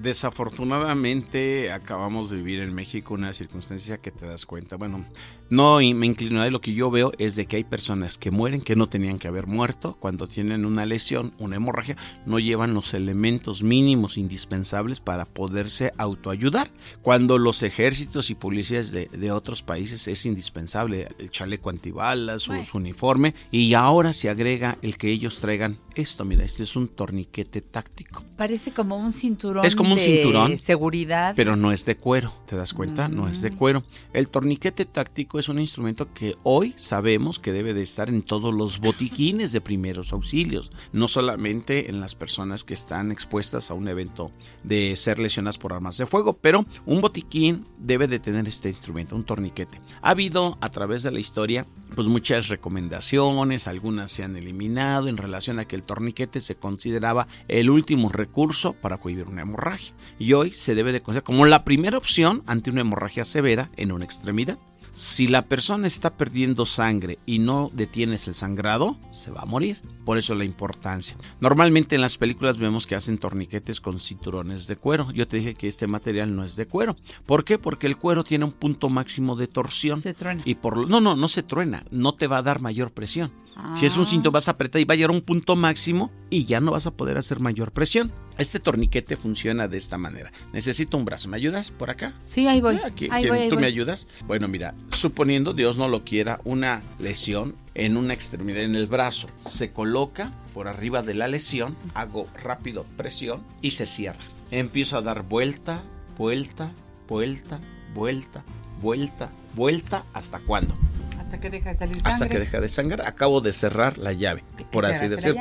Desafortunadamente 0.00 1.72
acabamos 1.72 2.30
de 2.30 2.36
vivir 2.36 2.60
en 2.60 2.72
México 2.72 3.14
una 3.14 3.32
circunstancia 3.32 3.98
que 3.98 4.10
te 4.12 4.26
das 4.26 4.46
cuenta. 4.46 4.76
Bueno, 4.76 5.04
no 5.52 5.82
y 5.82 5.92
me 5.92 6.06
inclino 6.06 6.42
de 6.42 6.50
lo 6.50 6.62
que 6.62 6.72
yo 6.72 6.90
veo 6.90 7.12
es 7.18 7.36
de 7.36 7.44
que 7.44 7.56
hay 7.56 7.64
personas 7.64 8.16
que 8.16 8.30
mueren 8.30 8.62
que 8.62 8.74
no 8.74 8.88
tenían 8.88 9.18
que 9.18 9.28
haber 9.28 9.46
muerto 9.46 9.98
cuando 10.00 10.26
tienen 10.26 10.64
una 10.64 10.86
lesión, 10.86 11.34
una 11.38 11.56
hemorragia, 11.56 11.98
no 12.24 12.38
llevan 12.38 12.72
los 12.72 12.94
elementos 12.94 13.62
mínimos 13.62 14.16
indispensables 14.16 15.00
para 15.00 15.26
poderse 15.26 15.92
autoayudar. 15.98 16.70
Cuando 17.02 17.36
los 17.36 17.62
ejércitos 17.62 18.30
y 18.30 18.34
policías 18.34 18.92
de, 18.92 19.08
de 19.12 19.30
otros 19.30 19.62
países 19.62 20.08
es 20.08 20.24
indispensable 20.24 21.08
el 21.18 21.30
chaleco 21.30 21.68
antibalas, 21.68 22.40
su, 22.40 22.64
su 22.64 22.78
uniforme 22.78 23.34
y 23.50 23.74
ahora 23.74 24.14
se 24.14 24.30
agrega 24.30 24.78
el 24.80 24.96
que 24.96 25.10
ellos 25.10 25.40
traigan 25.40 25.78
esto. 25.96 26.24
Mira, 26.24 26.44
este 26.44 26.62
es 26.62 26.76
un 26.76 26.88
torniquete 26.88 27.60
táctico. 27.60 28.24
Parece 28.38 28.72
como 28.72 28.96
un 28.96 29.12
cinturón 29.12 29.66
Es 29.66 29.76
como 29.76 29.90
un 29.90 29.96
de 29.96 30.02
cinturón, 30.02 30.58
seguridad. 30.58 31.34
Pero 31.36 31.56
no 31.56 31.72
es 31.72 31.84
de 31.84 31.98
cuero, 31.98 32.32
¿te 32.46 32.56
das 32.56 32.72
cuenta? 32.72 33.08
No 33.08 33.28
es 33.28 33.42
de 33.42 33.50
cuero. 33.50 33.84
El 34.14 34.30
torniquete 34.30 34.86
táctico 34.86 35.41
es 35.42 35.48
un 35.48 35.58
instrumento 35.58 36.12
que 36.14 36.36
hoy 36.44 36.72
sabemos 36.76 37.40
que 37.40 37.52
debe 37.52 37.74
de 37.74 37.82
estar 37.82 38.08
en 38.08 38.22
todos 38.22 38.54
los 38.54 38.78
botiquines 38.78 39.50
de 39.50 39.60
primeros 39.60 40.12
auxilios, 40.12 40.70
no 40.92 41.08
solamente 41.08 41.90
en 41.90 42.00
las 42.00 42.14
personas 42.14 42.62
que 42.62 42.74
están 42.74 43.10
expuestas 43.10 43.68
a 43.68 43.74
un 43.74 43.88
evento 43.88 44.30
de 44.62 44.94
ser 44.94 45.18
lesionadas 45.18 45.58
por 45.58 45.72
armas 45.72 45.98
de 45.98 46.06
fuego, 46.06 46.34
pero 46.34 46.64
un 46.86 47.00
botiquín 47.00 47.66
debe 47.76 48.06
de 48.06 48.20
tener 48.20 48.46
este 48.46 48.68
instrumento, 48.68 49.16
un 49.16 49.24
torniquete. 49.24 49.80
Ha 50.00 50.10
habido 50.10 50.58
a 50.60 50.70
través 50.70 51.02
de 51.02 51.10
la 51.10 51.18
historia 51.18 51.66
pues 51.96 52.06
muchas 52.06 52.48
recomendaciones, 52.48 53.66
algunas 53.66 54.12
se 54.12 54.22
han 54.22 54.36
eliminado 54.36 55.08
en 55.08 55.16
relación 55.16 55.58
a 55.58 55.64
que 55.64 55.74
el 55.74 55.82
torniquete 55.82 56.40
se 56.40 56.54
consideraba 56.54 57.26
el 57.48 57.68
último 57.68 58.10
recurso 58.10 58.74
para 58.74 58.98
cohibir 58.98 59.26
una 59.26 59.42
hemorragia 59.42 59.92
y 60.20 60.34
hoy 60.34 60.52
se 60.52 60.76
debe 60.76 60.92
de 60.92 61.02
considerar 61.02 61.24
como 61.24 61.46
la 61.46 61.64
primera 61.64 61.98
opción 61.98 62.44
ante 62.46 62.70
una 62.70 62.82
hemorragia 62.82 63.24
severa 63.24 63.70
en 63.76 63.90
una 63.90 64.04
extremidad. 64.04 64.58
Si 64.92 65.26
la 65.26 65.46
persona 65.46 65.86
está 65.86 66.16
perdiendo 66.16 66.66
sangre 66.66 67.18
y 67.24 67.38
no 67.38 67.70
detienes 67.72 68.28
el 68.28 68.34
sangrado, 68.34 68.96
se 69.10 69.30
va 69.30 69.42
a 69.42 69.46
morir. 69.46 69.80
Por 70.04 70.18
eso 70.18 70.34
la 70.34 70.44
importancia. 70.44 71.16
Normalmente 71.40 71.94
en 71.94 72.02
las 72.02 72.18
películas 72.18 72.58
vemos 72.58 72.86
que 72.86 72.94
hacen 72.94 73.16
torniquetes 73.16 73.80
con 73.80 73.98
cinturones 73.98 74.66
de 74.66 74.76
cuero. 74.76 75.10
Yo 75.12 75.26
te 75.26 75.38
dije 75.38 75.54
que 75.54 75.68
este 75.68 75.86
material 75.86 76.36
no 76.36 76.44
es 76.44 76.56
de 76.56 76.66
cuero. 76.66 76.96
¿Por 77.24 77.44
qué? 77.44 77.58
Porque 77.58 77.86
el 77.86 77.96
cuero 77.96 78.22
tiene 78.22 78.44
un 78.44 78.52
punto 78.52 78.90
máximo 78.90 79.34
de 79.34 79.46
torsión. 79.48 80.02
Se 80.02 80.12
truena. 80.12 80.42
Y 80.44 80.56
por 80.56 80.86
no, 80.88 81.00
no, 81.00 81.16
no 81.16 81.28
se 81.28 81.42
truena, 81.42 81.84
no 81.90 82.14
te 82.14 82.26
va 82.26 82.38
a 82.38 82.42
dar 82.42 82.60
mayor 82.60 82.92
presión. 82.92 83.32
Si 83.78 83.86
es 83.86 83.96
un 83.96 84.04
Ah. 84.04 84.06
cinto 84.06 84.30
vas 84.30 84.48
a 84.48 84.52
apretar 84.52 84.80
y 84.80 84.84
va 84.84 84.94
a 84.94 84.96
llegar 84.96 85.10
a 85.10 85.14
un 85.14 85.20
punto 85.22 85.56
máximo 85.56 86.10
y 86.30 86.44
ya 86.46 86.60
no 86.60 86.72
vas 86.72 86.86
a 86.86 86.90
poder 86.90 87.16
hacer 87.18 87.38
mayor 87.40 87.72
presión. 87.72 88.12
Este 88.38 88.58
torniquete 88.60 89.16
funciona 89.16 89.68
de 89.68 89.78
esta 89.78 89.98
manera. 89.98 90.32
Necesito 90.52 90.96
un 90.96 91.04
brazo. 91.04 91.28
¿Me 91.28 91.36
ayudas 91.36 91.70
por 91.70 91.90
acá? 91.90 92.14
Sí, 92.24 92.46
ahí 92.48 92.60
voy. 92.60 92.78
Ah, 92.82 92.88
¿qui- 92.90 93.08
ahí 93.10 93.28
voy, 93.28 93.38
ahí 93.40 93.48
¿Tú 93.48 93.56
voy. 93.56 93.62
me 93.62 93.66
ayudas? 93.68 94.08
Bueno, 94.26 94.48
mira, 94.48 94.74
suponiendo 94.92 95.52
Dios 95.52 95.76
no 95.76 95.88
lo 95.88 96.04
quiera, 96.04 96.40
una 96.44 96.82
lesión 96.98 97.54
en 97.74 97.96
una 97.96 98.14
extremidad, 98.14 98.62
en 98.62 98.74
el 98.74 98.86
brazo, 98.86 99.28
se 99.46 99.72
coloca 99.72 100.32
por 100.54 100.68
arriba 100.68 101.02
de 101.02 101.14
la 101.14 101.28
lesión, 101.28 101.76
hago 101.94 102.26
rápido 102.42 102.84
presión 102.96 103.42
y 103.60 103.72
se 103.72 103.86
cierra. 103.86 104.24
Empiezo 104.50 104.96
a 104.98 105.02
dar 105.02 105.22
vuelta, 105.22 105.82
vuelta, 106.18 106.72
vuelta, 107.08 107.60
vuelta, 107.94 108.42
vuelta, 108.80 109.30
vuelta, 109.54 110.04
¿hasta 110.12 110.38
cuándo? 110.40 110.74
Hasta 111.18 111.40
que 111.40 111.48
deja 111.50 111.70
de 111.70 111.74
salir 111.74 111.96
sangre. 112.00 112.12
Hasta 112.12 112.28
que 112.28 112.38
deja 112.38 112.60
de 112.60 112.68
sangrar. 112.68 113.06
Acabo 113.06 113.40
de 113.40 113.52
cerrar 113.54 113.96
la 113.96 114.12
llave, 114.12 114.44
por 114.70 114.84
así 114.84 115.08
decirlo. 115.08 115.40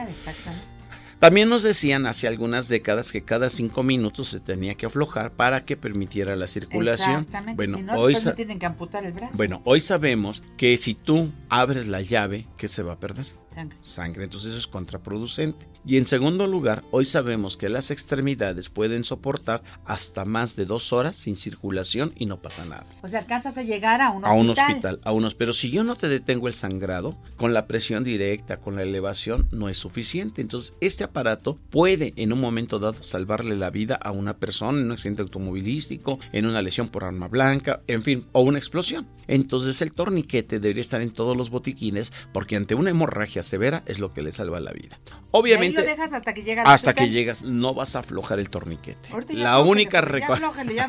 También 1.22 1.50
nos 1.50 1.62
decían 1.62 2.08
hace 2.08 2.28
algunas 2.28 2.68
décadas 2.68 3.12
que 3.12 3.22
cada 3.22 3.52
cinco 3.52 3.84
minutos 3.84 4.30
se 4.30 4.40
tenía 4.40 4.74
que 4.74 4.88
aflojar 4.88 5.32
para 5.34 5.66
que 5.66 5.78
permitiera 5.78 6.36
la 6.36 6.48
circulación. 6.48 7.26
Exactamente. 7.26 7.56
Bueno, 7.58 7.78
si 7.78 7.84
no, 7.84 7.94
hoy 7.94 8.18
tienen 8.36 8.58
que 8.58 8.66
amputar 8.66 9.06
el 9.06 9.14
brazo. 9.14 9.38
bueno, 9.38 9.62
hoy 9.64 9.82
sabemos 9.82 10.42
que 10.58 10.76
si 10.78 10.96
tú 10.96 11.32
abres 11.48 11.88
la 11.88 12.02
llave, 12.02 12.48
¿qué 12.58 12.68
se 12.68 12.82
va 12.82 12.94
a 12.94 13.00
perder? 13.00 13.28
Sangre. 13.54 13.78
Sangre, 13.82 14.24
entonces 14.24 14.50
eso 14.50 14.58
es 14.58 14.66
contraproducente. 14.66 15.68
Y 15.84 15.98
en 15.98 16.06
segundo 16.06 16.46
lugar, 16.46 16.84
hoy 16.92 17.06
sabemos 17.06 17.58
que 17.58 17.68
las 17.68 17.90
extremidades 17.90 18.70
pueden 18.70 19.04
soportar 19.04 19.64
hasta 19.86 20.26
más 20.26 20.56
de 20.56 20.66
dos 20.66 20.94
horas 20.94 21.18
sin 21.18 21.36
circulación 21.36 22.14
y 22.16 22.28
no 22.28 22.40
pasa 22.40 22.66
nada. 22.66 22.86
O 23.02 23.08
sea, 23.08 23.20
alcanzas 23.20 23.58
a 23.58 23.64
llegar 23.64 24.00
a 24.00 24.12
un 24.12 24.24
A 24.24 24.28
hospital. 24.30 24.40
un 24.40 24.50
hospital, 24.52 25.00
a 25.04 25.12
unos. 25.12 25.34
Pero 25.34 25.54
si 25.54 25.72
yo 25.72 25.84
no 25.84 25.96
te 25.96 26.08
detengo 26.08 26.48
el 26.48 26.54
sangrado, 26.54 27.18
con 27.36 27.54
la 27.54 27.66
presión 27.66 28.04
directa, 28.04 28.58
con 28.58 28.76
la 28.76 28.84
elevación, 28.84 29.48
no 29.52 29.70
es 29.70 29.78
suficiente. 29.78 30.42
Entonces, 30.42 30.76
este 30.82 31.04
aparato 31.04 31.56
puede 31.72 32.14
en 32.16 32.32
un 32.32 32.40
momento 32.40 32.78
dado 32.78 33.02
salvarle 33.02 33.56
la 33.56 33.72
vida 33.72 33.96
a 33.96 34.12
una 34.12 34.38
persona 34.38 34.78
en 34.80 34.86
un 34.86 34.92
accidente 34.92 35.24
automovilístico, 35.24 36.20
en 36.32 36.46
una 36.46 36.62
lesión 36.62 36.90
por 36.90 37.04
arma 37.06 37.28
blanca, 37.28 37.82
en 37.88 38.04
fin, 38.04 38.26
o 38.34 38.42
una 38.42 38.60
explosión. 38.60 39.08
Entonces, 39.28 39.82
el 39.82 39.94
torniquete 39.94 40.60
debería 40.60 40.82
estar 40.82 41.02
en 41.02 41.12
todos 41.12 41.36
los 41.36 41.50
botiquines 41.50 42.12
porque 42.34 42.56
ante 42.56 42.76
una 42.76 42.92
hemorragia 42.92 43.42
severa 43.42 43.82
es 43.88 44.00
lo 44.00 44.14
que 44.14 44.22
le 44.22 44.32
salva 44.32 44.60
la 44.60 44.74
vida. 44.74 45.00
Obviamente, 45.32 45.80
Y 45.80 45.84
ahí 45.84 45.86
lo 45.86 45.92
dejas 45.92 46.14
hasta 46.14 46.34
que 46.34 46.44
llega 46.44 46.64
al 46.64 46.68
hasta 46.68 46.94
que 46.94 47.10
llegas, 47.10 47.44
no 47.44 47.74
vas 47.74 47.96
a 47.96 48.00
aflojar 48.00 48.40
el 48.40 48.50
torniquete. 48.50 49.10
La 49.30 49.60
única 49.60 50.02
ya 50.02 50.88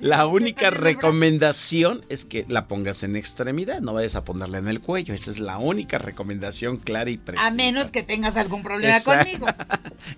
la 0.00 0.26
única 0.26 0.70
recomendación 0.70 2.02
es 2.08 2.24
que 2.24 2.44
la 2.48 2.68
pongas 2.68 3.02
en 3.02 3.16
extremidad, 3.16 3.80
no 3.80 3.92
vayas 3.92 4.14
a 4.14 4.24
ponerla 4.24 4.58
en 4.58 4.68
el 4.68 4.80
cuello. 4.80 5.14
Esa 5.14 5.30
es 5.30 5.38
la 5.38 5.58
única 5.58 5.98
recomendación 5.98 6.76
clara 6.76 7.10
y 7.10 7.18
precisa. 7.18 7.48
A 7.48 7.50
menos 7.50 7.90
que 7.90 8.02
tengas 8.02 8.36
algún 8.36 8.62
problema 8.62 8.96
Exacto. 8.96 9.24
conmigo. 9.24 9.46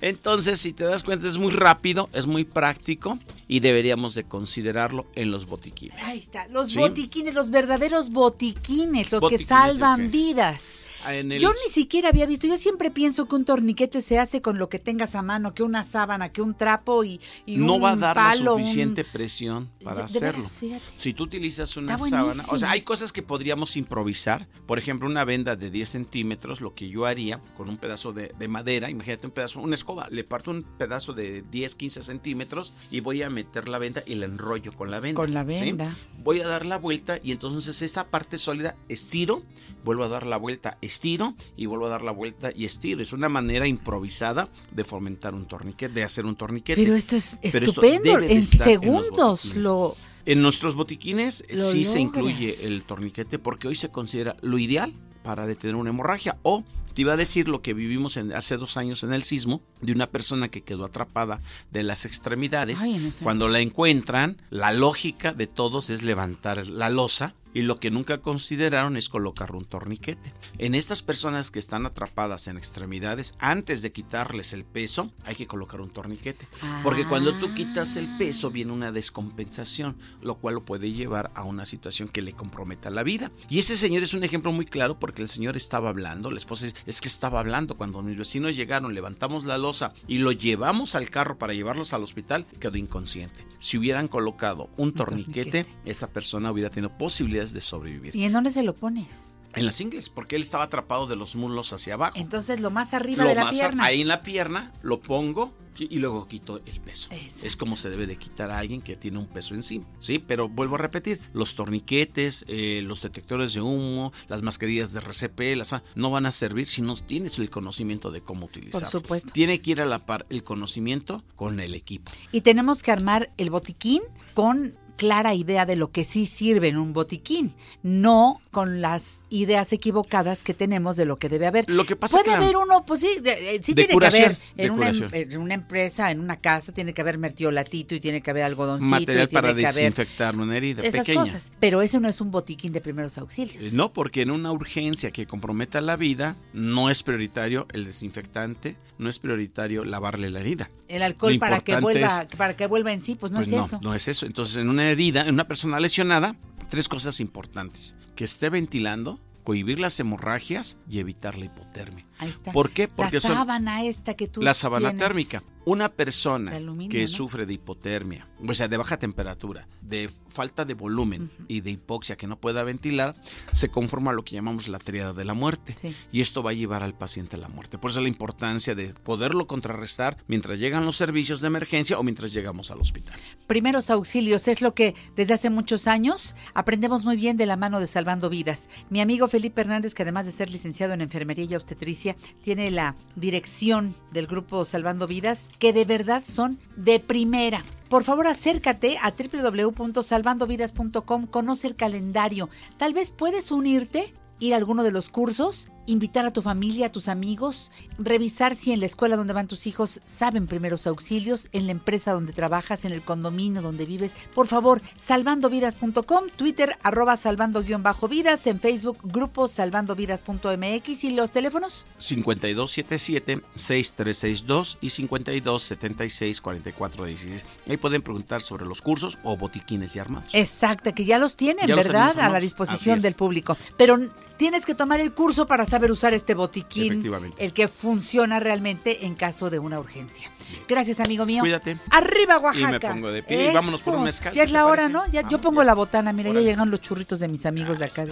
Entonces, 0.00 0.60
si 0.60 0.72
te 0.72 0.84
das 0.84 1.02
cuenta, 1.02 1.28
es 1.28 1.38
muy 1.38 1.52
rápido, 1.52 2.08
es 2.12 2.26
muy 2.26 2.44
práctico 2.44 3.18
y 3.48 3.60
deberíamos 3.60 4.14
de 4.14 4.24
considerarlo 4.24 5.06
en 5.14 5.30
los 5.30 5.46
botiquines. 5.46 5.96
Ahí 6.04 6.18
está, 6.18 6.46
los 6.48 6.72
Sí. 6.72 6.78
botiquines, 6.78 7.34
los 7.34 7.50
verdaderos 7.50 8.10
botiquines, 8.10 9.12
los 9.12 9.20
Botiquines, 9.20 9.46
que 9.46 9.46
salvan 9.46 10.10
vidas. 10.10 10.80
Ah, 11.04 11.14
el- 11.14 11.38
Yo 11.38 11.50
ni 11.50 11.70
siquiera 11.72 12.08
había 12.08 12.26
visto, 12.26 12.46
yo 12.46 12.56
siempre 12.56 12.90
pienso 12.90 13.26
que 13.26 13.34
un 13.34 13.44
torniquete 13.44 14.00
se 14.00 14.18
hace 14.18 14.40
con 14.40 14.58
lo 14.58 14.68
que 14.68 14.78
tengas 14.78 15.14
a 15.14 15.22
mano, 15.22 15.52
que 15.54 15.62
una 15.62 15.84
sábana, 15.84 16.30
que 16.30 16.40
un 16.42 16.54
trapo 16.54 17.04
y, 17.04 17.20
y 17.44 17.56
no 17.56 17.74
un 17.74 17.82
va 17.84 17.92
a 17.92 17.96
dar 17.96 18.14
palo, 18.16 18.44
la 18.44 18.52
un- 18.52 18.62
suficiente 18.62 19.04
presión 19.04 19.68
para 19.84 20.04
hacerlo. 20.04 20.44
veras. 20.60 20.82
Si 20.96 21.12
tú 21.12 21.24
utilizas 21.24 21.76
una 21.76 21.98
sábana, 21.98 22.44
o 22.50 22.58
sea, 22.58 22.70
hay 22.70 22.82
cosas 22.82 23.12
que 23.12 23.22
podríamos 23.22 23.76
improvisar. 23.76 24.46
Por 24.66 24.78
ejemplo, 24.78 25.08
una 25.08 25.24
venda 25.24 25.56
de 25.56 25.70
10 25.70 25.88
centímetros, 25.88 26.60
lo 26.60 26.74
que 26.74 26.88
yo 26.88 27.04
haría 27.06 27.40
con 27.56 27.68
un 27.68 27.76
pedazo 27.76 28.12
de, 28.12 28.32
de 28.38 28.48
madera, 28.48 28.88
imagínate 28.90 29.26
un 29.26 29.32
pedazo, 29.32 29.60
una 29.60 29.71
escoba, 29.74 30.08
le 30.10 30.24
parto 30.24 30.50
un 30.50 30.62
pedazo 30.62 31.12
de 31.12 31.42
10, 31.42 31.74
15 31.74 32.02
centímetros 32.02 32.72
y 32.90 33.00
voy 33.00 33.22
a 33.22 33.30
meter 33.30 33.68
la 33.68 33.78
venda 33.78 34.02
y 34.06 34.14
la 34.14 34.26
enrollo 34.26 34.72
con 34.72 34.90
la 34.90 35.00
venda. 35.00 35.16
Con 35.16 35.34
la 35.34 35.44
¿sí? 35.44 35.64
venda. 35.64 35.96
Voy 36.22 36.40
a 36.40 36.46
dar 36.46 36.66
la 36.66 36.78
vuelta 36.78 37.18
y 37.22 37.32
entonces 37.32 37.82
esta 37.82 38.06
parte 38.08 38.38
sólida 38.38 38.76
estiro, 38.88 39.42
vuelvo 39.84 40.04
a 40.04 40.08
dar 40.08 40.26
la 40.26 40.36
vuelta, 40.36 40.78
estiro 40.80 41.34
y 41.56 41.66
vuelvo 41.66 41.86
a 41.86 41.90
dar 41.90 42.02
la 42.02 42.12
vuelta 42.12 42.50
y 42.54 42.64
estiro. 42.64 43.02
Es 43.02 43.12
una 43.12 43.28
manera 43.28 43.66
improvisada 43.66 44.48
de 44.70 44.84
fomentar 44.84 45.34
un 45.34 45.46
torniquete, 45.46 45.92
de 45.92 46.04
hacer 46.04 46.26
un 46.26 46.36
torniquete. 46.36 46.82
Pero 46.82 46.94
esto 46.96 47.16
es 47.16 47.36
Pero 47.40 47.66
estupendo, 47.66 48.18
en 48.18 48.30
en 48.30 48.42
segundos 48.44 49.44
botiquines. 49.44 49.56
lo... 49.56 49.96
En 50.24 50.40
nuestros 50.40 50.76
botiquines 50.76 51.44
Lo 51.50 51.56
sí 51.56 51.84
se 51.84 51.98
incluye 52.00 52.66
el 52.66 52.84
torniquete 52.84 53.40
porque 53.40 53.66
hoy 53.66 53.74
se 53.74 53.88
considera 53.88 54.36
lo 54.40 54.58
ideal 54.58 54.92
para 55.24 55.46
detener 55.46 55.74
una 55.76 55.90
hemorragia. 55.90 56.38
O 56.42 56.62
te 56.92 57.02
iba 57.02 57.12
a 57.12 57.16
decir 57.16 57.48
lo 57.48 57.62
que 57.62 57.74
vivimos 57.74 58.16
en- 58.16 58.32
hace 58.32 58.56
dos 58.56 58.76
años 58.76 59.02
en 59.02 59.12
el 59.12 59.22
sismo 59.22 59.60
de 59.80 59.92
una 59.92 60.08
persona 60.08 60.48
que 60.48 60.62
quedó 60.62 60.84
atrapada 60.84 61.40
de 61.70 61.82
las 61.82 62.04
extremidades. 62.04 62.80
Ay, 62.82 62.98
no 62.98 63.12
sé. 63.12 63.24
Cuando 63.24 63.48
la 63.48 63.60
encuentran, 63.60 64.40
la 64.50 64.72
lógica 64.72 65.32
de 65.32 65.46
todos 65.46 65.90
es 65.90 66.02
levantar 66.02 66.66
la 66.68 66.90
losa. 66.90 67.34
Y 67.54 67.62
lo 67.62 67.78
que 67.78 67.90
nunca 67.90 68.18
consideraron 68.18 68.96
es 68.96 69.08
colocar 69.08 69.54
un 69.54 69.64
torniquete. 69.64 70.32
En 70.58 70.74
estas 70.74 71.02
personas 71.02 71.50
que 71.50 71.58
están 71.58 71.86
atrapadas 71.86 72.48
en 72.48 72.56
extremidades, 72.56 73.34
antes 73.38 73.82
de 73.82 73.92
quitarles 73.92 74.52
el 74.52 74.64
peso, 74.64 75.10
hay 75.24 75.34
que 75.34 75.46
colocar 75.46 75.80
un 75.80 75.90
torniquete. 75.90 76.46
Porque 76.82 77.06
cuando 77.06 77.34
tú 77.34 77.54
quitas 77.54 77.96
el 77.96 78.16
peso 78.16 78.50
viene 78.50 78.72
una 78.72 78.92
descompensación, 78.92 79.96
lo 80.20 80.36
cual 80.36 80.54
lo 80.54 80.64
puede 80.64 80.92
llevar 80.92 81.30
a 81.34 81.44
una 81.44 81.66
situación 81.66 82.08
que 82.08 82.22
le 82.22 82.32
comprometa 82.32 82.90
la 82.90 83.02
vida. 83.02 83.30
Y 83.48 83.58
ese 83.58 83.76
señor 83.76 84.02
es 84.02 84.14
un 84.14 84.24
ejemplo 84.24 84.52
muy 84.52 84.64
claro 84.64 84.98
porque 84.98 85.22
el 85.22 85.28
señor 85.28 85.56
estaba 85.56 85.90
hablando, 85.90 86.30
la 86.30 86.38
esposa 86.38 86.66
dice, 86.66 86.76
es 86.86 87.00
que 87.00 87.08
estaba 87.08 87.40
hablando 87.40 87.76
cuando 87.76 88.02
mis 88.02 88.16
vecinos 88.16 88.56
llegaron, 88.56 88.94
levantamos 88.94 89.44
la 89.44 89.58
losa 89.58 89.92
y 90.06 90.18
lo 90.18 90.32
llevamos 90.32 90.94
al 90.94 91.10
carro 91.10 91.38
para 91.38 91.54
llevarlos 91.54 91.92
al 91.92 92.02
hospital, 92.02 92.46
quedó 92.60 92.76
inconsciente. 92.76 93.46
Si 93.58 93.78
hubieran 93.78 94.08
colocado 94.08 94.70
un 94.76 94.92
torniquete, 94.92 95.66
esa 95.84 96.08
persona 96.08 96.50
hubiera 96.50 96.70
tenido 96.70 96.96
posibilidades 97.42 97.52
de 97.52 97.60
sobrevivir. 97.60 98.16
¿Y 98.16 98.24
en 98.24 98.32
dónde 98.32 98.52
se 98.52 98.62
lo 98.62 98.74
pones? 98.74 99.34
En 99.54 99.66
las 99.66 99.80
ingles, 99.80 100.08
porque 100.08 100.36
él 100.36 100.42
estaba 100.42 100.64
atrapado 100.64 101.06
de 101.06 101.16
los 101.16 101.36
muslos 101.36 101.72
hacia 101.72 101.94
abajo. 101.94 102.16
Entonces 102.16 102.60
lo 102.60 102.70
más 102.70 102.94
arriba 102.94 103.24
Lo 103.24 103.28
de 103.28 103.34
la 103.34 103.44
más 103.44 103.54
pierna. 103.54 103.84
ahí 103.84 104.00
en 104.00 104.08
la 104.08 104.22
pierna 104.22 104.72
lo 104.82 105.00
pongo 105.00 105.52
y 105.78 105.98
luego 105.98 106.26
quito 106.26 106.60
el 106.64 106.80
peso. 106.80 107.10
Es 107.42 107.56
como 107.56 107.76
se 107.76 107.90
debe 107.90 108.06
de 108.06 108.16
quitar 108.16 108.50
a 108.50 108.58
alguien 108.58 108.82
que 108.82 108.96
tiene 108.96 109.18
un 109.18 109.26
peso 109.26 109.54
encima, 109.54 109.86
¿sí? 109.98 110.18
Pero 110.18 110.48
vuelvo 110.48 110.76
a 110.76 110.78
repetir, 110.78 111.20
los 111.32 111.54
torniquetes, 111.54 112.44
eh, 112.46 112.82
los 112.84 113.02
detectores 113.02 113.54
de 113.54 113.62
humo, 113.62 114.12
las 114.28 114.42
mascarillas 114.42 114.92
de 114.92 115.00
RCP, 115.00 115.56
las, 115.56 115.74
no 115.94 116.10
van 116.10 116.26
a 116.26 116.30
servir 116.30 116.66
si 116.66 116.82
no 116.82 116.94
tienes 116.94 117.38
el 117.38 117.50
conocimiento 117.50 118.10
de 118.10 118.22
cómo 118.22 118.46
utilizarlo. 118.46 118.88
supuesto. 118.88 119.32
Tiene 119.32 119.60
que 119.60 119.72
ir 119.72 119.80
a 119.80 119.86
la 119.86 120.06
par 120.06 120.26
el 120.28 120.44
conocimiento 120.44 121.24
con 121.36 121.58
el 121.60 121.74
equipo. 121.74 122.12
Y 122.32 122.42
tenemos 122.42 122.82
que 122.82 122.92
armar 122.92 123.32
el 123.36 123.50
botiquín 123.50 124.02
con 124.34 124.76
clara 124.96 125.34
idea 125.34 125.66
de 125.66 125.76
lo 125.76 125.90
que 125.90 126.04
sí 126.04 126.26
sirve 126.26 126.68
en 126.68 126.76
un 126.76 126.92
botiquín, 126.92 127.54
no 127.82 128.40
con 128.50 128.80
las 128.82 129.24
ideas 129.30 129.72
equivocadas 129.72 130.42
que 130.44 130.54
tenemos 130.54 130.96
de 130.96 131.06
lo 131.06 131.16
que 131.16 131.28
debe 131.28 131.46
haber. 131.46 131.64
Lo 131.68 131.84
que 131.84 131.96
pasa 131.96 132.12
Puede 132.18 132.26
que 132.26 132.34
haber 132.34 132.56
uno, 132.56 132.84
pues 132.86 133.00
sí, 133.00 133.08
de- 133.22 133.56
eh, 133.56 133.60
sí 133.62 133.72
De 133.72 133.82
tiene 133.82 133.94
curación, 133.94 134.36
que 134.56 134.62
haber 134.62 134.66
en 134.66 134.70
una, 134.72 134.88
em- 134.90 135.08
en 135.32 135.38
una 135.40 135.54
empresa, 135.54 136.10
en 136.10 136.20
una 136.20 136.36
casa, 136.36 136.72
tiene 136.72 136.92
que 136.92 137.00
haber 137.00 137.18
mertiolatito 137.18 137.94
y 137.94 138.00
tiene 138.00 138.20
que 138.20 138.30
haber 138.30 138.44
algodoncito 138.44 138.90
Material 138.90 139.24
y 139.24 139.28
tiene 139.28 139.42
para 139.42 139.54
que 139.54 139.66
haber 139.66 139.74
desinfectar 139.74 140.36
una 140.36 140.56
herida 140.56 140.82
esas 140.82 141.06
pequeña. 141.06 141.20
cosas. 141.20 141.52
Pero 141.58 141.80
ese 141.82 141.98
no 141.98 142.08
es 142.08 142.20
un 142.20 142.30
botiquín 142.30 142.72
de 142.72 142.80
primeros 142.80 143.16
auxilios. 143.18 143.62
Eh, 143.64 143.70
No, 143.72 143.92
porque 143.92 144.22
en 144.22 144.30
una 144.30 144.52
urgencia 144.52 145.10
que 145.10 145.26
comprometa 145.26 145.80
la 145.80 145.96
vida, 145.96 146.36
no 146.52 146.90
es 146.90 147.02
prioritario 147.02 147.66
el 147.72 147.84
desinfectante, 147.86 148.76
no 148.98 149.08
es 149.08 149.18
prioritario 149.18 149.84
lavarle 149.84 150.30
la 150.30 150.40
herida. 150.40 150.70
El 150.88 151.02
alcohol 151.02 151.38
para 151.38 151.60
que 151.60 151.80
vuelva, 151.80 152.26
es- 152.30 152.36
para 152.36 152.54
que 152.54 152.66
vuelva 152.66 152.92
en 152.92 153.00
sí, 153.00 153.14
pues 153.16 153.32
no 153.32 153.38
Pues 153.38 153.50
es 153.50 153.64
eso. 153.66 153.80
No 153.82 153.94
es 153.94 154.06
eso. 154.08 154.26
Entonces, 154.26 154.56
en 154.56 154.68
una 154.68 154.81
herida, 154.90 155.22
en 155.22 155.34
una 155.34 155.48
persona 155.48 155.80
lesionada, 155.80 156.36
tres 156.70 156.88
cosas 156.88 157.20
importantes. 157.20 157.96
Que 158.16 158.24
esté 158.24 158.50
ventilando, 158.50 159.20
cohibir 159.44 159.80
las 159.80 159.98
hemorragias 160.00 160.78
y 160.88 160.98
evitar 160.98 161.36
la 161.36 161.46
hipotermia. 161.46 162.04
Ahí 162.22 162.30
está. 162.30 162.52
¿Por 162.52 162.70
qué? 162.70 162.88
Porque 162.88 163.16
la 163.16 163.20
son- 163.20 163.34
sábana 163.34 163.82
esta 163.84 164.14
que 164.14 164.28
tú 164.28 164.42
la 164.42 164.54
sábana 164.54 164.96
térmica. 164.96 165.42
Una 165.64 165.90
persona 165.90 166.56
aluminio, 166.56 166.90
que 166.90 167.02
¿no? 167.02 167.06
sufre 167.06 167.46
de 167.46 167.54
hipotermia, 167.54 168.26
o 168.44 168.52
sea, 168.52 168.66
de 168.66 168.76
baja 168.76 168.96
temperatura, 168.98 169.68
de 169.80 170.10
falta 170.28 170.64
de 170.64 170.74
volumen 170.74 171.30
y 171.46 171.60
de 171.60 171.70
hipoxia 171.70 172.16
que 172.16 172.26
no 172.26 172.36
pueda 172.40 172.64
ventilar, 172.64 173.14
se 173.52 173.68
conforma 173.68 174.10
a 174.10 174.14
lo 174.14 174.24
que 174.24 174.34
llamamos 174.34 174.66
la 174.66 174.80
triada 174.80 175.12
de 175.12 175.24
la 175.24 175.34
muerte. 175.34 175.76
Sí. 175.80 175.94
Y 176.10 176.20
esto 176.20 176.42
va 176.42 176.50
a 176.50 176.54
llevar 176.54 176.82
al 176.82 176.94
paciente 176.98 177.36
a 177.36 177.38
la 177.38 177.48
muerte. 177.48 177.78
Por 177.78 177.92
eso 177.92 178.00
la 178.00 178.08
importancia 178.08 178.74
de 178.74 178.92
poderlo 179.04 179.46
contrarrestar 179.46 180.16
mientras 180.26 180.58
llegan 180.58 180.84
los 180.84 180.96
servicios 180.96 181.40
de 181.40 181.46
emergencia 181.46 181.96
o 181.96 182.02
mientras 182.02 182.32
llegamos 182.32 182.72
al 182.72 182.80
hospital. 182.80 183.14
Primeros 183.46 183.88
auxilios 183.90 184.48
es 184.48 184.62
lo 184.62 184.74
que 184.74 184.96
desde 185.14 185.34
hace 185.34 185.48
muchos 185.48 185.86
años 185.86 186.34
aprendemos 186.54 187.04
muy 187.04 187.16
bien 187.16 187.36
de 187.36 187.46
la 187.46 187.56
mano 187.56 187.78
de 187.78 187.86
Salvando 187.86 188.30
Vidas. 188.30 188.68
Mi 188.90 189.00
amigo 189.00 189.28
Felipe 189.28 189.60
Hernández, 189.60 189.94
que 189.94 190.02
además 190.02 190.26
de 190.26 190.32
ser 190.32 190.50
licenciado 190.50 190.92
en 190.92 191.02
enfermería 191.02 191.44
y 191.44 191.54
obstetricia, 191.54 192.11
tiene 192.40 192.70
la 192.70 192.96
dirección 193.16 193.94
del 194.12 194.26
grupo 194.26 194.64
Salvando 194.64 195.06
Vidas, 195.06 195.50
que 195.58 195.72
de 195.72 195.84
verdad 195.84 196.22
son 196.26 196.58
de 196.76 197.00
primera. 197.00 197.64
Por 197.88 198.04
favor, 198.04 198.26
acércate 198.26 198.98
a 199.02 199.12
www.salvandovidas.com, 199.12 201.26
conoce 201.26 201.66
el 201.66 201.76
calendario. 201.76 202.48
Tal 202.78 202.94
vez 202.94 203.10
puedes 203.10 203.50
unirte, 203.50 204.14
ir 204.38 204.54
a 204.54 204.56
alguno 204.56 204.82
de 204.82 204.92
los 204.92 205.10
cursos, 205.10 205.68
invitar 205.86 206.26
a 206.26 206.32
tu 206.32 206.42
familia, 206.42 206.86
a 206.86 206.92
tus 206.92 207.08
amigos, 207.08 207.72
revisar 207.98 208.54
si 208.54 208.72
en 208.72 208.80
la 208.80 208.86
escuela 208.86 209.16
donde 209.16 209.32
van 209.32 209.48
tus 209.48 209.66
hijos 209.66 210.00
saben 210.04 210.46
primeros 210.46 210.86
auxilios, 210.86 211.48
en 211.52 211.66
la 211.66 211.72
empresa 211.72 212.12
donde 212.12 212.32
trabajas, 212.32 212.84
en 212.84 212.92
el 212.92 213.02
condominio 213.02 213.62
donde 213.62 213.86
vives. 213.86 214.12
Por 214.34 214.46
favor, 214.46 214.80
salvandovidas.com, 214.96 216.26
Twitter 216.36 216.76
arroba 216.82 217.16
salvando-vidas, 217.16 218.46
en 218.46 218.60
Facebook 218.60 218.98
grupo 219.02 219.48
salvandovidas.mx 219.48 221.04
y 221.04 221.10
los 221.12 221.30
teléfonos 221.30 221.86
5277-6362 221.98 224.78
y 224.80 224.88
5276-4416. 224.88 227.42
Ahí 227.68 227.76
pueden 227.76 228.02
preguntar 228.02 228.42
sobre 228.42 228.66
los 228.66 228.82
cursos 228.82 229.18
o 229.22 229.36
botiquines 229.36 229.94
y 229.96 229.98
armados. 229.98 230.30
Exacto, 230.32 230.92
que 230.94 231.04
ya 231.04 231.18
los 231.18 231.36
tienen, 231.36 231.66
Ya 231.66 231.76
¿verdad? 231.76 232.18
a 232.18 232.28
la 232.28 232.40
disposición 232.40 233.00
del 233.00 233.14
público. 233.14 233.56
Pero 233.76 233.98
tienes 234.36 234.66
que 234.66 234.74
tomar 234.74 235.00
el 235.00 235.12
curso 235.12 235.46
para 235.46 235.66
saber 235.66 235.90
usar 235.90 236.14
este 236.14 236.34
botiquín, 236.34 236.92
Efectivamente. 236.92 237.44
el 237.44 237.52
que 237.52 237.68
funciona 237.68 238.40
realmente 238.40 239.06
en 239.06 239.14
caso 239.14 239.50
de 239.50 239.58
una 239.58 239.78
urgencia. 239.78 240.30
Gracias, 240.68 241.00
amigo 241.00 241.24
mío. 241.26 241.40
Cuídate. 241.40 241.78
Arriba, 241.90 242.38
Oaxaca. 242.38 242.68
Y 242.68 242.72
me 242.72 242.80
pongo 242.80 243.10
de 243.10 243.22
pie 243.22 243.50
y 243.50 243.54
vámonos 243.54 243.80
por 243.82 243.96
un 243.96 244.04
mezcal, 244.04 244.32
Ya 244.32 244.42
¿qué 244.42 244.44
es 244.46 244.52
la 244.52 244.66
hora, 244.66 244.88
parece? 244.88 244.92
¿no? 244.92 245.06
Ya, 245.08 245.28
yo 245.28 245.40
pongo 245.40 245.64
la 245.64 245.74
botana, 245.74 246.12
mira, 246.12 246.30
ya 246.32 246.40
llegan 246.40 246.70
los 246.70 246.80
churritos 246.80 247.20
de 247.20 247.28
mis 247.28 247.46
amigos 247.46 247.78
de 247.78 247.86
acá. 247.86 248.04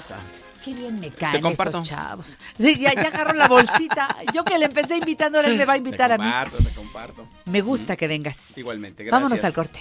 Qué 0.65 0.75
bien 0.75 1.01
me 1.01 1.11
caen 1.11 1.45
estos 1.47 1.83
chavos. 1.89 2.39
Sí, 2.59 2.79
ya, 2.79 2.93
ya 2.93 3.09
agarró 3.09 3.33
la 3.33 3.49
bolsita. 3.49 4.15
Yo 4.35 4.45
que 4.45 4.59
le 4.59 4.67
empecé 4.67 4.97
invitando, 4.97 5.39
ahora 5.39 5.49
él 5.51 5.57
me 5.57 5.65
va 5.65 5.73
a 5.73 5.77
invitar 5.79 6.09
te 6.09 6.15
a 6.15 6.19
mí. 6.19 6.25
comparto, 6.25 6.57
te 6.59 6.71
comparto. 6.75 7.27
Me 7.47 7.63
gusta 7.63 7.97
que 7.97 8.07
vengas. 8.07 8.57
Igualmente, 8.57 9.05
gracias. 9.05 9.23
Vámonos 9.23 9.45
al 9.45 9.55
corte. 9.55 9.81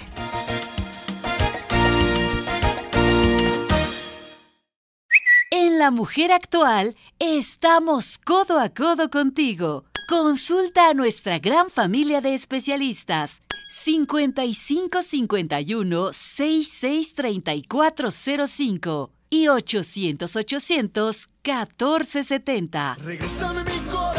En 5.62 5.78
La 5.78 5.92
Mujer 5.92 6.32
Actual 6.32 6.96
estamos 7.20 8.18
codo 8.18 8.60
a 8.60 8.70
codo 8.70 9.10
contigo. 9.10 9.84
Consulta 10.08 10.88
a 10.88 10.94
nuestra 10.94 11.40
gran 11.40 11.70
familia 11.70 12.22
de 12.22 12.34
especialistas. 12.34 13.42
5551 13.68 16.14
663405 16.14 19.12
y 19.30 19.50
800 19.50 20.34
800 20.34 21.28
1470. 21.44 22.96
Regrésame 23.04 23.66
mi 23.66 23.80
corazón, 23.92 24.19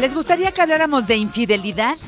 ¿Les 0.00 0.14
gustaría 0.14 0.50
que 0.50 0.62
habláramos 0.62 1.06
de 1.06 1.16
infidelidad? 1.16 1.98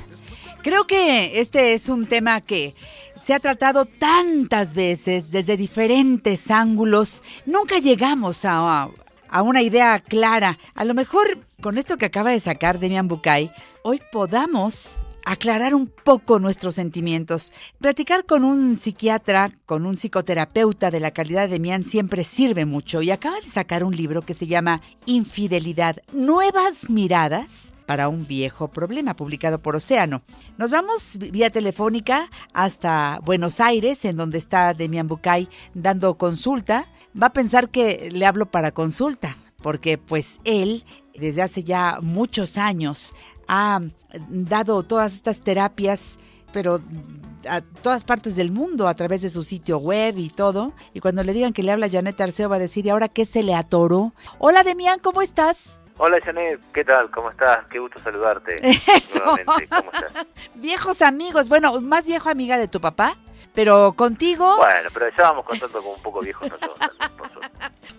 Creo 0.62 0.86
que 0.86 1.38
este 1.40 1.74
es 1.74 1.90
un 1.90 2.06
tema 2.06 2.40
que 2.40 2.72
se 3.20 3.34
ha 3.34 3.38
tratado 3.38 3.84
tantas 3.84 4.74
veces 4.74 5.30
desde 5.30 5.58
diferentes 5.58 6.50
ángulos. 6.50 7.22
Nunca 7.44 7.80
llegamos 7.80 8.46
a, 8.46 8.88
a 9.28 9.42
una 9.42 9.60
idea 9.60 10.00
clara. 10.00 10.58
A 10.74 10.86
lo 10.86 10.94
mejor 10.94 11.38
con 11.60 11.76
esto 11.76 11.98
que 11.98 12.06
acaba 12.06 12.30
de 12.30 12.40
sacar 12.40 12.78
Demian 12.78 13.08
Bucay, 13.08 13.52
hoy 13.82 14.00
podamos 14.10 15.02
aclarar 15.24 15.74
un 15.74 15.86
poco 15.86 16.38
nuestros 16.38 16.74
sentimientos. 16.74 17.52
Platicar 17.78 18.26
con 18.26 18.44
un 18.44 18.76
psiquiatra, 18.76 19.50
con 19.66 19.86
un 19.86 19.96
psicoterapeuta 19.96 20.90
de 20.90 21.00
la 21.00 21.12
calidad 21.12 21.42
de 21.42 21.54
Demian 21.54 21.84
siempre 21.84 22.24
sirve 22.24 22.64
mucho 22.64 23.02
y 23.02 23.10
acaba 23.10 23.40
de 23.40 23.48
sacar 23.48 23.84
un 23.84 23.96
libro 23.96 24.22
que 24.22 24.34
se 24.34 24.46
llama 24.46 24.82
Infidelidad, 25.06 25.96
Nuevas 26.12 26.90
Miradas 26.90 27.72
para 27.86 28.08
un 28.08 28.26
viejo 28.26 28.68
problema, 28.68 29.14
publicado 29.16 29.60
por 29.60 29.76
Océano. 29.76 30.22
Nos 30.56 30.70
vamos 30.70 31.18
vía 31.18 31.50
telefónica 31.50 32.30
hasta 32.54 33.20
Buenos 33.22 33.60
Aires, 33.60 34.04
en 34.04 34.16
donde 34.16 34.38
está 34.38 34.72
Demian 34.74 35.08
Bucay 35.08 35.48
dando 35.74 36.16
consulta. 36.16 36.88
Va 37.20 37.26
a 37.26 37.32
pensar 37.32 37.68
que 37.68 38.08
le 38.10 38.24
hablo 38.24 38.46
para 38.46 38.72
consulta, 38.72 39.36
porque 39.62 39.98
pues 39.98 40.40
él, 40.44 40.84
desde 41.14 41.42
hace 41.42 41.64
ya 41.64 41.98
muchos 42.00 42.56
años, 42.56 43.14
ha 43.54 43.80
dado 44.30 44.82
todas 44.82 45.12
estas 45.12 45.42
terapias, 45.42 46.18
pero 46.54 46.80
a 47.46 47.60
todas 47.60 48.02
partes 48.02 48.34
del 48.34 48.50
mundo 48.50 48.88
a 48.88 48.94
través 48.94 49.20
de 49.20 49.28
su 49.28 49.44
sitio 49.44 49.76
web 49.76 50.16
y 50.16 50.30
todo. 50.30 50.72
Y 50.94 51.00
cuando 51.00 51.22
le 51.22 51.34
digan 51.34 51.52
que 51.52 51.62
le 51.62 51.70
habla 51.70 51.90
Janet 51.90 52.18
Arceo 52.18 52.48
va 52.48 52.56
a 52.56 52.58
decir, 52.58 52.86
¿y 52.86 52.88
ahora 52.88 53.08
qué 53.08 53.26
se 53.26 53.42
le 53.42 53.54
atoró? 53.54 54.14
Hola 54.38 54.62
Demian, 54.62 55.00
¿cómo 55.00 55.20
estás? 55.20 55.82
Hola 55.98 56.18
Janet, 56.24 56.60
¿qué 56.72 56.82
tal? 56.82 57.10
¿Cómo 57.10 57.30
estás? 57.30 57.66
Qué 57.66 57.78
gusto 57.78 58.00
saludarte. 58.02 58.56
Eso. 58.96 59.20
¿cómo 59.22 59.36
estás? 59.92 60.26
Viejos 60.54 61.02
amigos, 61.02 61.50
bueno, 61.50 61.78
más 61.82 62.06
viejo 62.06 62.30
amiga 62.30 62.56
de 62.56 62.68
tu 62.68 62.80
papá, 62.80 63.18
pero 63.54 63.92
contigo... 63.92 64.56
Bueno, 64.56 64.88
pero 64.94 65.10
ya 65.10 65.24
vamos 65.24 65.44
contando 65.44 65.78
como 65.82 65.94
un 65.96 66.02
poco 66.02 66.20
viejos 66.20 66.48
nosotros. 66.48 66.78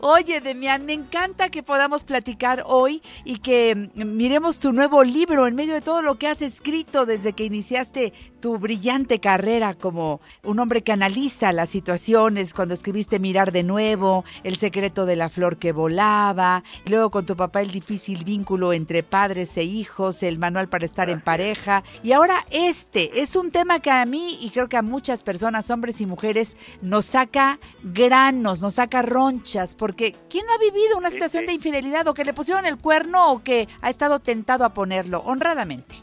Oye, 0.05 0.41
Demian, 0.41 0.85
me 0.85 0.91
encanta 0.91 1.47
que 1.47 1.63
podamos 1.63 2.03
platicar 2.03 2.65
hoy 2.65 3.01
y 3.23 3.37
que 3.37 3.89
mm, 3.95 4.03
miremos 4.03 4.59
tu 4.59 4.73
nuevo 4.73 5.01
libro 5.01 5.47
en 5.47 5.55
medio 5.55 5.73
de 5.73 5.79
todo 5.79 6.01
lo 6.01 6.15
que 6.15 6.27
has 6.27 6.41
escrito 6.41 7.05
desde 7.05 7.31
que 7.31 7.45
iniciaste 7.45 8.11
tu 8.41 8.57
brillante 8.57 9.21
carrera 9.21 9.75
como 9.75 10.19
un 10.43 10.59
hombre 10.59 10.81
que 10.81 10.91
analiza 10.91 11.53
las 11.53 11.69
situaciones, 11.69 12.53
cuando 12.53 12.73
escribiste 12.73 13.17
Mirar 13.17 13.53
de 13.53 13.63
nuevo, 13.63 14.25
El 14.43 14.57
secreto 14.57 15.05
de 15.05 15.15
la 15.15 15.29
flor 15.29 15.55
que 15.55 15.71
volaba, 15.71 16.65
y 16.85 16.89
luego 16.89 17.09
con 17.09 17.25
tu 17.25 17.37
papá 17.37 17.61
el 17.61 17.71
difícil 17.71 18.25
vínculo 18.25 18.73
entre 18.73 19.03
padres 19.03 19.55
e 19.55 19.63
hijos, 19.63 20.21
el 20.21 20.37
manual 20.37 20.67
para 20.67 20.83
estar 20.83 21.09
en 21.09 21.21
pareja, 21.21 21.85
y 22.03 22.11
ahora 22.11 22.45
este 22.51 23.21
es 23.21 23.37
un 23.37 23.51
tema 23.51 23.79
que 23.79 23.91
a 23.91 24.05
mí 24.05 24.37
y 24.41 24.49
creo 24.49 24.67
que 24.67 24.75
a 24.75 24.81
muchas 24.81 25.23
personas, 25.23 25.69
hombres 25.69 26.01
y 26.01 26.05
mujeres, 26.05 26.57
nos 26.81 27.05
saca 27.05 27.59
granos, 27.81 28.59
nos 28.59 28.73
saca 28.73 29.01
ronchas, 29.03 29.73
porque 29.75 29.92
¿quién 29.95 30.45
no 30.45 30.53
ha 30.53 30.57
vivido 30.57 30.97
una 30.97 31.09
situación 31.09 31.45
de 31.45 31.53
infidelidad 31.53 32.07
o 32.07 32.13
que 32.13 32.25
le 32.25 32.33
pusieron 32.33 32.65
el 32.65 32.77
cuerno 32.77 33.31
o 33.31 33.43
que 33.43 33.67
ha 33.81 33.89
estado 33.89 34.19
tentado 34.19 34.65
a 34.65 34.73
ponerlo 34.73 35.19
honradamente? 35.19 35.95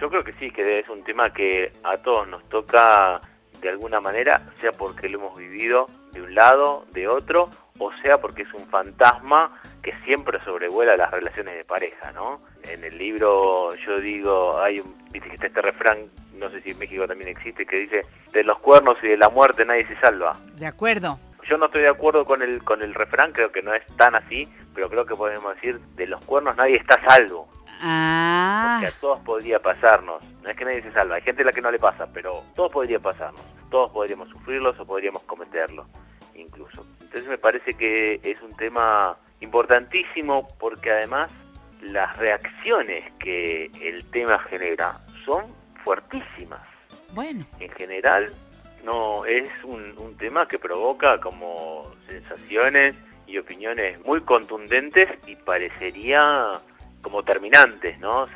Yo 0.00 0.08
creo 0.10 0.22
que 0.22 0.32
sí, 0.34 0.50
que 0.50 0.80
es 0.80 0.88
un 0.88 1.02
tema 1.04 1.32
que 1.32 1.72
a 1.82 1.96
todos 1.98 2.28
nos 2.28 2.46
toca 2.48 3.20
de 3.60 3.68
alguna 3.70 4.00
manera, 4.00 4.42
sea 4.60 4.72
porque 4.72 5.08
lo 5.08 5.18
hemos 5.18 5.36
vivido 5.36 5.86
de 6.12 6.22
un 6.22 6.34
lado, 6.34 6.84
de 6.92 7.08
otro, 7.08 7.48
o 7.78 7.90
sea 8.02 8.18
porque 8.18 8.42
es 8.42 8.52
un 8.54 8.66
fantasma 8.68 9.60
que 9.82 9.92
siempre 10.04 10.42
sobrevuela 10.44 10.96
las 10.96 11.10
relaciones 11.10 11.56
de 11.56 11.64
pareja, 11.64 12.12
¿no? 12.12 12.40
En 12.64 12.84
el 12.84 12.98
libro 12.98 13.74
yo 13.76 14.00
digo, 14.00 14.60
hay 14.60 14.80
un, 14.80 14.94
viste 15.10 15.28
que 15.28 15.34
está 15.36 15.46
este 15.46 15.62
refrán, 15.62 16.10
no 16.34 16.50
sé 16.50 16.60
si 16.62 16.70
en 16.70 16.78
México 16.78 17.06
también 17.06 17.30
existe, 17.30 17.64
que 17.64 17.80
dice, 17.80 18.02
de 18.32 18.44
los 18.44 18.58
cuernos 18.58 18.96
y 19.02 19.08
de 19.08 19.16
la 19.16 19.30
muerte 19.30 19.64
nadie 19.64 19.86
se 19.86 19.96
salva. 20.00 20.36
De 20.56 20.66
acuerdo. 20.66 21.18
Yo 21.46 21.56
no 21.58 21.66
estoy 21.66 21.82
de 21.82 21.88
acuerdo 21.88 22.24
con 22.24 22.42
el 22.42 22.62
con 22.64 22.82
el 22.82 22.94
refrán, 22.94 23.32
creo 23.32 23.52
que 23.52 23.62
no 23.62 23.72
es 23.72 23.86
tan 23.96 24.14
así, 24.14 24.48
pero 24.74 24.88
creo 24.88 25.06
que 25.06 25.14
podemos 25.14 25.54
decir, 25.54 25.78
de 25.94 26.06
los 26.06 26.24
cuernos 26.24 26.56
nadie 26.56 26.76
está 26.76 27.00
salvo. 27.08 27.48
Ah. 27.80 28.78
Porque 28.80 28.94
a 28.94 29.00
todos 29.00 29.20
podría 29.20 29.60
pasarnos. 29.60 30.22
No 30.42 30.50
es 30.50 30.56
que 30.56 30.64
nadie 30.64 30.82
se 30.82 30.92
salva, 30.92 31.16
hay 31.16 31.22
gente 31.22 31.42
a 31.42 31.46
la 31.46 31.52
que 31.52 31.62
no 31.62 31.70
le 31.70 31.78
pasa, 31.78 32.06
pero 32.12 32.42
todos 32.54 32.72
podría 32.72 32.98
pasarnos. 32.98 33.40
Todos 33.70 33.90
podríamos 33.92 34.28
sufrirlos 34.28 34.78
o 34.78 34.86
podríamos 34.86 35.22
cometerlos, 35.22 35.86
incluso. 36.34 36.84
Entonces 37.00 37.28
me 37.28 37.38
parece 37.38 37.74
que 37.74 38.20
es 38.22 38.40
un 38.42 38.54
tema 38.56 39.16
importantísimo 39.40 40.48
porque 40.58 40.90
además 40.90 41.32
las 41.80 42.16
reacciones 42.16 43.04
que 43.18 43.70
el 43.80 44.04
tema 44.10 44.38
genera 44.40 44.98
son 45.24 45.44
fuertísimas. 45.84 46.60
Bueno. 47.12 47.44
En 47.60 47.70
general, 47.70 48.32
no 48.84 49.24
es 49.24 49.48
un, 49.64 50.16
tema 50.16 50.48
que 50.48 50.58
provoca 50.58 51.20
como 51.20 51.92
sensaciones 52.08 52.94
y 53.26 53.36
opiniones 53.36 54.02
muy 54.04 54.22
contundentes 54.22 55.10
y 55.26 55.36
parecería 55.36 56.52
como 57.02 57.22
terminantes, 57.22 57.98
¿no? 58.00 58.22
O 58.22 58.28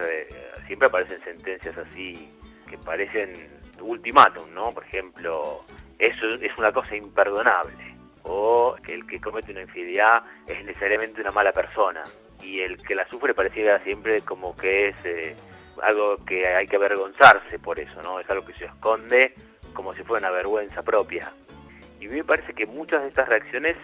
siempre 0.66 0.88
aparecen 0.88 1.24
sentencias 1.24 1.76
así 1.78 2.28
que 2.68 2.76
parecen 2.78 3.32
ultimátum, 3.80 4.52
¿no? 4.52 4.72
Por 4.72 4.84
ejemplo, 4.84 5.64
eso 5.98 6.26
es 6.40 6.56
una 6.58 6.72
cosa 6.72 6.94
imperdonable. 6.94 7.96
O 8.22 8.76
que 8.84 8.94
el 8.94 9.06
que 9.06 9.20
comete 9.20 9.52
una 9.52 9.62
infidelidad 9.62 10.22
es 10.46 10.62
necesariamente 10.64 11.20
una 11.20 11.30
mala 11.30 11.52
persona. 11.52 12.04
Y 12.42 12.60
el 12.60 12.76
que 12.76 12.94
la 12.94 13.08
sufre 13.08 13.34
pareciera 13.34 13.82
siempre 13.82 14.20
como 14.20 14.56
que 14.56 14.88
es 14.88 14.96
eh, 15.04 15.36
algo 15.82 16.16
que 16.24 16.46
hay 16.46 16.66
que 16.66 16.76
avergonzarse 16.76 17.58
por 17.58 17.80
eso, 17.80 18.02
¿no? 18.02 18.20
Es 18.20 18.28
algo 18.30 18.44
que 18.44 18.54
se 18.54 18.66
esconde 18.66 19.34
como 19.74 19.94
si 19.94 20.02
fuera 20.02 20.28
una 20.28 20.36
vergüenza 20.36 20.82
propia. 20.82 21.32
Y 22.00 22.06
a 22.06 22.10
mí 22.10 22.16
me 22.16 22.24
parece 22.24 22.54
que 22.54 22.66
muchas 22.66 23.02
de 23.02 23.08
estas 23.08 23.28
reacciones 23.28 23.76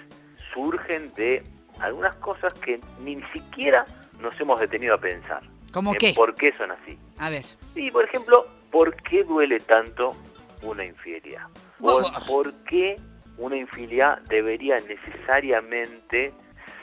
surgen 0.54 1.12
de 1.14 1.42
algunas 1.80 2.14
cosas 2.16 2.52
que 2.54 2.80
ni 3.00 3.22
siquiera 3.32 3.84
nos 4.20 4.38
hemos 4.40 4.58
detenido 4.60 4.94
a 4.94 4.98
pensar. 4.98 5.42
¿Cómo 5.72 5.92
qué? 5.94 6.14
¿Por 6.14 6.34
qué 6.34 6.52
son 6.56 6.70
así? 6.70 6.98
A 7.18 7.28
ver. 7.28 7.44
Sí, 7.74 7.90
por 7.90 8.04
ejemplo, 8.04 8.44
¿por 8.70 8.94
qué 9.02 9.24
duele 9.24 9.60
tanto 9.60 10.16
una 10.62 10.84
infidelidad? 10.84 11.48
¿Por, 11.78 12.04
por 12.26 12.54
qué 12.64 12.96
una 13.36 13.56
infidelidad 13.56 14.22
debería 14.22 14.78
necesariamente 14.78 16.32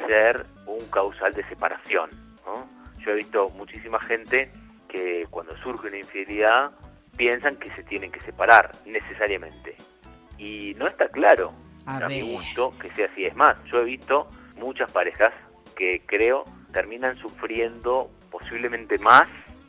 ser 0.05 0.45
un 0.67 0.85
causal 0.91 1.33
de 1.33 1.43
separación? 1.49 2.11
¿no? 2.45 2.67
Yo 3.03 3.11
he 3.11 3.15
visto 3.15 3.49
muchísima 3.49 3.99
gente 4.01 4.51
que 4.87 5.25
cuando 5.31 5.57
surge 5.57 5.87
una 5.87 5.97
infidelidad 5.97 6.71
piensan 7.17 7.55
que 7.57 7.69
se 7.75 7.83
tienen 7.83 8.11
que 8.11 8.19
separar 8.21 8.71
necesariamente. 8.85 9.75
Y 10.37 10.73
no 10.77 10.87
está 10.87 11.07
claro, 11.09 11.53
A 11.85 11.97
a, 11.97 12.07
mi 12.07 12.21
gusto, 12.21 12.73
que 12.79 12.91
sea 12.91 13.07
así. 13.11 13.25
Es 13.25 13.35
más, 13.35 13.55
yo 13.71 13.79
he 13.79 13.85
visto 13.85 14.27
muchas 14.57 14.91
parejas 14.91 15.33
que 15.75 16.01
creo 16.05 16.45
terminan 16.73 17.17
sufriendo 17.19 18.09
posiblemente 18.31 18.97
más 18.97 19.27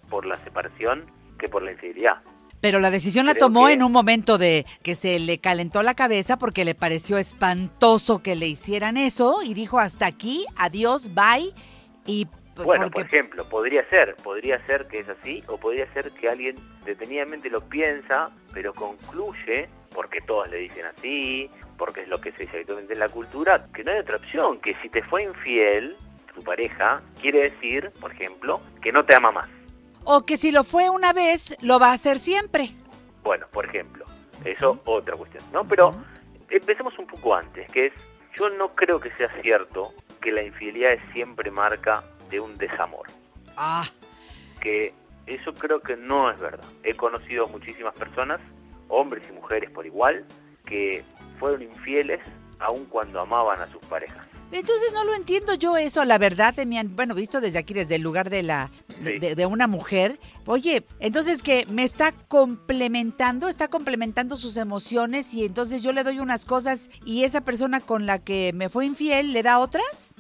por 0.09 0.25
la 0.27 0.39
separación 0.45 1.05
que 1.39 1.49
por 1.49 1.63
la 1.63 1.73
infidelidad. 1.73 2.23
Pero 2.61 2.79
la 2.79 2.91
decisión 2.91 3.27
la 3.27 3.35
tomó 3.35 3.67
que- 3.67 3.75
en 3.75 3.83
un 3.83 3.93
momento 3.93 4.39
de 4.39 4.65
que 4.83 4.95
se 4.95 5.19
le 5.19 5.39
calentó 5.39 5.83
la 5.83 5.93
cabeza 5.95 6.39
porque 6.39 6.65
le 6.65 6.75
pareció 6.75 7.19
espantoso 7.19 8.23
que 8.23 8.37
le 8.37 8.47
hicieran 8.47 8.97
eso 8.97 9.43
y 9.45 9.53
dijo 9.53 9.79
hasta 9.79 10.07
aquí, 10.07 10.47
adiós, 10.57 11.11
bye. 11.15 11.53
Y 12.07 12.27
Bueno, 12.63 12.85
porque 12.85 12.91
por 12.91 13.07
ejemplo, 13.07 13.49
podría 13.49 13.89
ser, 13.89 14.15
podría 14.23 14.65
ser 14.67 14.87
que 14.87 15.01
es 15.01 15.09
así, 15.09 15.43
o 15.49 15.59
podría 15.59 15.93
ser 15.93 16.13
que 16.13 16.29
alguien 16.29 16.57
detenidamente 16.85 17.51
lo 17.51 17.61
piensa, 17.61 18.31
pero 18.53 18.73
concluye, 18.73 19.69
porque 19.93 20.21
todos 20.21 20.49
le 20.51 20.59
dicen 20.59 20.87
así, 20.87 21.51
porque 21.77 22.03
es 22.03 22.09
lo 22.09 22.21
que 22.21 22.31
se 22.33 22.45
dice 22.45 22.57
habitualmente 22.57 22.93
en 22.93 23.01
la 23.01 23.09
cultura, 23.09 23.67
que 23.75 23.83
no 23.83 23.91
hay 23.91 23.99
otra 23.99 24.17
opción, 24.17 24.61
que 24.61 24.75
si 24.77 24.89
te 24.89 25.03
fue 25.03 25.25
infiel, 25.25 25.97
tu 26.33 26.43
pareja, 26.43 27.03
quiere 27.21 27.51
decir, 27.51 27.91
por 28.01 28.13
ejemplo, 28.13 28.61
que 28.81 28.93
no 28.93 29.05
te 29.05 29.15
ama 29.15 29.33
más. 29.33 29.49
o 30.05 30.23
que 30.25 30.37
si 30.37 30.53
lo 30.53 30.65
fue 30.65 30.91
una 30.91 31.13
vez, 31.13 31.57
lo 31.63 31.79
va 31.81 31.89
a 31.89 31.93
hacer 31.95 32.19
siempre. 32.19 32.69
Bueno, 33.23 33.47
por 33.51 33.65
ejemplo, 33.65 34.05
eso 34.45 34.81
otra 34.85 35.17
cuestión, 35.17 35.43
¿no? 35.53 35.65
Pero 35.67 35.93
empecemos 36.51 36.97
un 36.99 37.07
poco 37.07 37.35
antes, 37.35 37.67
que 37.73 37.87
es, 37.87 37.93
yo 38.39 38.51
no 38.51 38.75
creo 38.75 39.01
que 39.01 39.11
sea 39.13 39.29
cierto 39.43 39.95
que 40.21 40.31
la 40.31 40.43
infidelidad 40.43 40.93
es 40.93 41.01
siempre 41.15 41.51
marca 41.51 42.05
de 42.31 42.41
un 42.41 42.57
desamor. 42.57 43.07
Ah, 43.57 43.87
Que 44.61 44.93
eso 45.27 45.53
creo 45.55 45.81
que 45.81 45.97
no 45.97 46.31
es 46.31 46.39
verdad. 46.39 46.65
He 46.83 46.95
conocido 46.95 47.47
muchísimas 47.49 47.95
personas, 47.95 48.41
hombres 48.89 49.27
y 49.29 49.33
mujeres 49.33 49.71
por 49.71 49.87
igual, 49.87 50.25
que 50.67 51.03
fueron 51.39 51.63
infieles 51.63 52.21
aun 52.61 52.85
cuando 52.87 53.21
amaban 53.21 53.61
a 53.61 53.71
sus 53.71 53.81
parejas. 53.87 54.27
entonces 54.53 54.93
no 54.93 55.05
lo 55.05 55.15
entiendo 55.15 55.55
yo 55.55 55.77
eso, 55.77 56.05
la 56.05 56.17
verdad, 56.19 56.55
de 56.55 56.65
mi, 56.65 56.81
bueno, 56.85 57.15
visto 57.15 57.41
desde 57.41 57.59
aquí, 57.59 57.75
desde 57.75 57.97
el 57.97 58.03
lugar 58.03 58.31
de 58.31 58.43
la 58.45 58.71
de- 59.01 59.35
de 59.35 59.47
una 59.47 59.67
mujer. 59.67 60.19
Oye, 60.47 60.85
entonces 61.01 61.43
que 61.43 61.67
me 61.67 61.83
está 61.83 62.13
complementando, 62.29 63.49
está 63.49 63.69
complementando 63.69 64.37
sus 64.37 64.57
emociones 64.57 65.35
y 65.35 65.45
entonces 65.45 65.83
yo 65.83 65.93
le 65.93 66.05
doy 66.05 66.21
unas 66.21 66.45
cosas 66.45 66.89
y 67.05 67.25
esa 67.25 67.41
persona 67.43 67.81
con 67.81 68.07
la 68.07 68.19
que 68.21 68.53
me 68.55 68.69
fue 68.69 68.87
infiel 68.87 69.33
le 69.33 69.43
da 69.43 69.59
otras. 69.59 70.15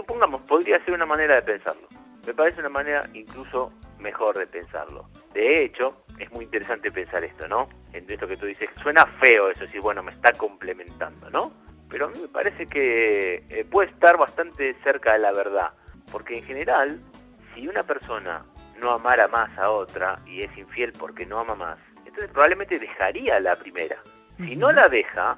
Supongamos, 0.00 0.40
podría 0.48 0.82
ser 0.86 0.94
una 0.94 1.04
manera 1.04 1.34
de 1.34 1.42
pensarlo. 1.42 1.86
Me 2.26 2.32
parece 2.32 2.60
una 2.60 2.70
manera 2.70 3.06
incluso 3.12 3.70
mejor 3.98 4.38
de 4.38 4.46
pensarlo. 4.46 5.06
De 5.34 5.62
hecho, 5.62 6.04
es 6.18 6.32
muy 6.32 6.46
interesante 6.46 6.90
pensar 6.90 7.22
esto, 7.22 7.46
¿no? 7.46 7.68
En 7.92 8.10
esto 8.10 8.26
que 8.26 8.38
tú 8.38 8.46
dices, 8.46 8.70
suena 8.82 9.04
feo 9.20 9.50
eso, 9.50 9.60
decir, 9.60 9.82
bueno, 9.82 10.02
me 10.02 10.12
está 10.12 10.32
complementando, 10.32 11.28
¿no? 11.28 11.52
Pero 11.90 12.06
a 12.06 12.08
mí 12.08 12.18
me 12.18 12.28
parece 12.28 12.64
que 12.66 13.44
eh, 13.50 13.66
puede 13.70 13.90
estar 13.90 14.16
bastante 14.16 14.74
cerca 14.82 15.12
de 15.12 15.18
la 15.18 15.32
verdad. 15.32 15.72
Porque 16.10 16.38
en 16.38 16.44
general, 16.44 16.98
si 17.54 17.68
una 17.68 17.82
persona 17.82 18.42
no 18.80 18.92
amara 18.92 19.28
más 19.28 19.50
a 19.58 19.68
otra 19.68 20.18
y 20.24 20.40
es 20.40 20.56
infiel 20.56 20.94
porque 20.98 21.26
no 21.26 21.40
ama 21.40 21.56
más, 21.56 21.78
entonces 22.06 22.30
probablemente 22.30 22.78
dejaría 22.78 23.36
a 23.36 23.40
la 23.40 23.54
primera. 23.54 23.96
Si 24.38 24.56
no 24.56 24.72
la 24.72 24.88
deja, 24.88 25.36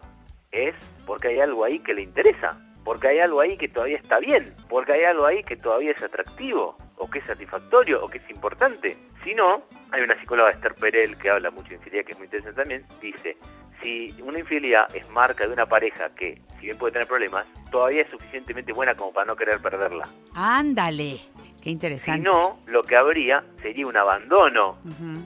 es 0.53 0.77
porque 1.05 1.29
hay 1.29 1.41
algo 1.41 1.65
ahí 1.65 1.81
que 1.81 1.95
le 1.95 2.03
interesa, 2.03 2.57
porque 2.85 3.09
hay 3.09 3.19
algo 3.21 3.41
ahí 3.41 3.57
que 3.57 3.69
todavía 3.69 3.97
está 3.99 4.19
bien, 4.19 4.55
porque 4.69 4.93
hay 4.93 5.05
algo 5.05 5.27
ahí 5.27 5.43
que 5.45 5.57
todavía 5.57 5.93
es 5.93 6.03
atractivo, 6.03 6.77
o 6.97 7.09
que 7.11 7.19
es 7.21 7.25
satisfactorio, 7.27 8.05
o 8.05 8.09
que 8.09 8.19
es 8.19 8.31
importante. 8.31 8.97
Si 9.25 9.35
no, 9.35 9.63
hay 9.91 10.03
una 10.03 10.19
psicóloga, 10.21 10.51
Esther 10.51 10.75
Perel, 10.75 11.17
que 11.19 11.31
habla 11.31 11.51
mucho 11.51 11.69
de 11.71 11.75
infidelidad, 11.77 12.05
que 12.07 12.13
es 12.13 12.19
muy 12.19 12.25
interesante 12.27 12.61
también, 12.61 12.85
dice, 13.01 13.37
si 13.83 14.15
una 14.23 14.39
infidelidad 14.39 14.95
es 14.95 15.09
marca 15.11 15.47
de 15.47 15.53
una 15.53 15.67
pareja 15.67 16.11
que, 16.15 16.41
si 16.59 16.67
bien 16.67 16.79
puede 16.79 16.93
tener 16.93 17.09
problemas, 17.09 17.47
todavía 17.71 18.03
es 18.03 18.11
suficientemente 18.11 18.73
buena 18.73 18.95
como 18.95 19.13
para 19.13 19.27
no 19.27 19.37
querer 19.37 19.61
perderla. 19.61 20.09
Ándale, 20.35 21.19
qué 21.59 21.65
Si 21.65 21.71
interesante. 21.71 22.23
no, 22.23 22.59
lo 22.67 22.83
que 22.85 22.97
habría 22.97 23.45
sería 23.63 23.87
un 23.87 23.97
abandono 23.97 24.79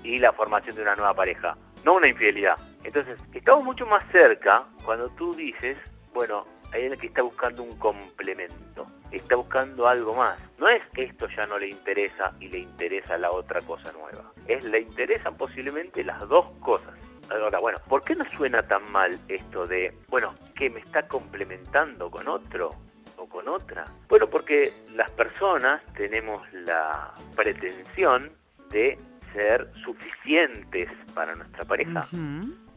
y 0.03 0.19
la 0.19 0.33
formación 0.33 0.77
de 0.77 0.83
una 0.83 0.95
nueva 0.95 1.15
pareja, 1.15 1.57
no 1.85 1.95
una 1.95 2.09
infidelidad. 2.09 2.57
Entonces, 2.85 3.19
estamos 3.35 3.65
mucho 3.65 3.87
más 3.87 4.05
cerca 4.13 4.65
cuando 4.85 5.09
tú 5.11 5.35
dices, 5.35 5.77
bueno, 6.15 6.47
hay 6.73 6.83
alguien 6.83 7.01
que 7.01 7.07
está 7.09 7.23
buscando 7.23 7.63
un 7.63 7.77
complemento, 7.79 8.87
está 9.11 9.37
buscando 9.37 9.87
algo 9.87 10.15
más. 10.15 10.39
No 10.59 10.69
es 10.69 10.83
que 10.95 11.05
esto 11.05 11.27
ya 11.37 11.47
no 11.47 11.59
le 11.59 11.69
interesa 11.69 12.33
y 12.41 12.49
le 12.49 12.59
interesa 12.59 13.19
la 13.19 13.31
otra 13.31 13.61
cosa 13.63 13.93
nueva. 13.93 14.33
Es 14.47 14.65
le 14.65 14.81
interesan 14.81 15.37
posiblemente 15.37 16.05
las 16.05 16.21
dos 16.29 16.47
cosas. 16.61 16.95
Ahora, 17.31 17.59
bueno, 17.59 17.79
¿por 17.89 18.03
qué 18.03 18.15
no 18.15 18.25
suena 18.31 18.63
tan 18.63 18.91
mal 18.93 19.19
esto 19.29 19.67
de, 19.67 19.93
bueno, 20.09 20.35
que 20.55 20.71
me 20.71 20.81
está 20.81 21.09
complementando 21.09 22.11
con 22.11 22.29
otro? 22.29 22.71
o 23.19 23.27
con 23.27 23.49
otra? 23.49 23.87
Bueno, 24.09 24.29
porque 24.29 24.73
las 24.95 25.11
personas 25.13 25.83
tenemos 25.95 26.43
la 26.53 27.13
pretensión 27.35 28.31
de 28.71 28.99
ser 29.33 29.71
suficientes 29.85 30.89
para 31.15 31.35
nuestra 31.35 31.65
pareja. 31.65 32.07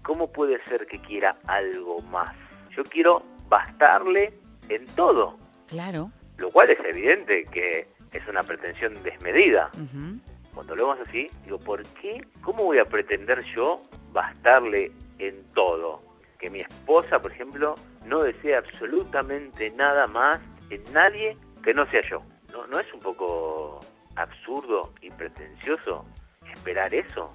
¿Cómo 0.04 0.32
puede 0.32 0.64
ser 0.66 0.88
que 0.88 1.00
quiera 1.00 1.38
algo 1.46 2.02
más? 2.04 2.36
Yo 2.76 2.84
quiero 2.84 3.24
bastarle 3.50 4.34
en 4.70 4.86
todo, 4.96 5.38
Claro. 5.68 6.12
lo 6.38 6.52
cual 6.52 6.70
es 6.70 6.80
evidente 6.86 7.46
que 7.52 7.88
es 8.12 8.28
una 8.28 8.44
pretensión 8.44 8.94
desmedida. 9.04 9.70
Cuando 10.54 10.76
lo 10.76 10.88
vemos 10.90 11.08
así, 11.08 11.28
digo, 11.46 11.58
¿por 11.60 11.84
qué? 12.02 12.22
¿Cómo 12.42 12.64
voy 12.66 12.80
a 12.80 12.86
pretender 12.86 13.44
yo 13.56 13.82
bastarle 14.12 14.92
en 15.20 15.44
todo? 15.54 16.02
Que 16.40 16.50
mi 16.50 16.60
esposa, 16.60 17.20
por 17.20 17.32
ejemplo, 17.32 17.76
no 18.06 18.22
desee 18.24 18.56
absolutamente 18.56 19.70
nada 19.72 20.08
más 20.08 20.40
en 20.70 20.82
nadie 20.94 21.38
que 21.64 21.74
no 21.74 21.86
sea 21.92 22.02
yo. 22.10 22.22
¿No, 22.52 22.66
no 22.68 22.80
es 22.80 22.92
un 22.94 23.00
poco 23.00 23.80
absurdo 24.16 24.94
y 25.02 25.10
pretencioso 25.12 26.06
esperar 26.52 26.94
eso? 26.94 27.32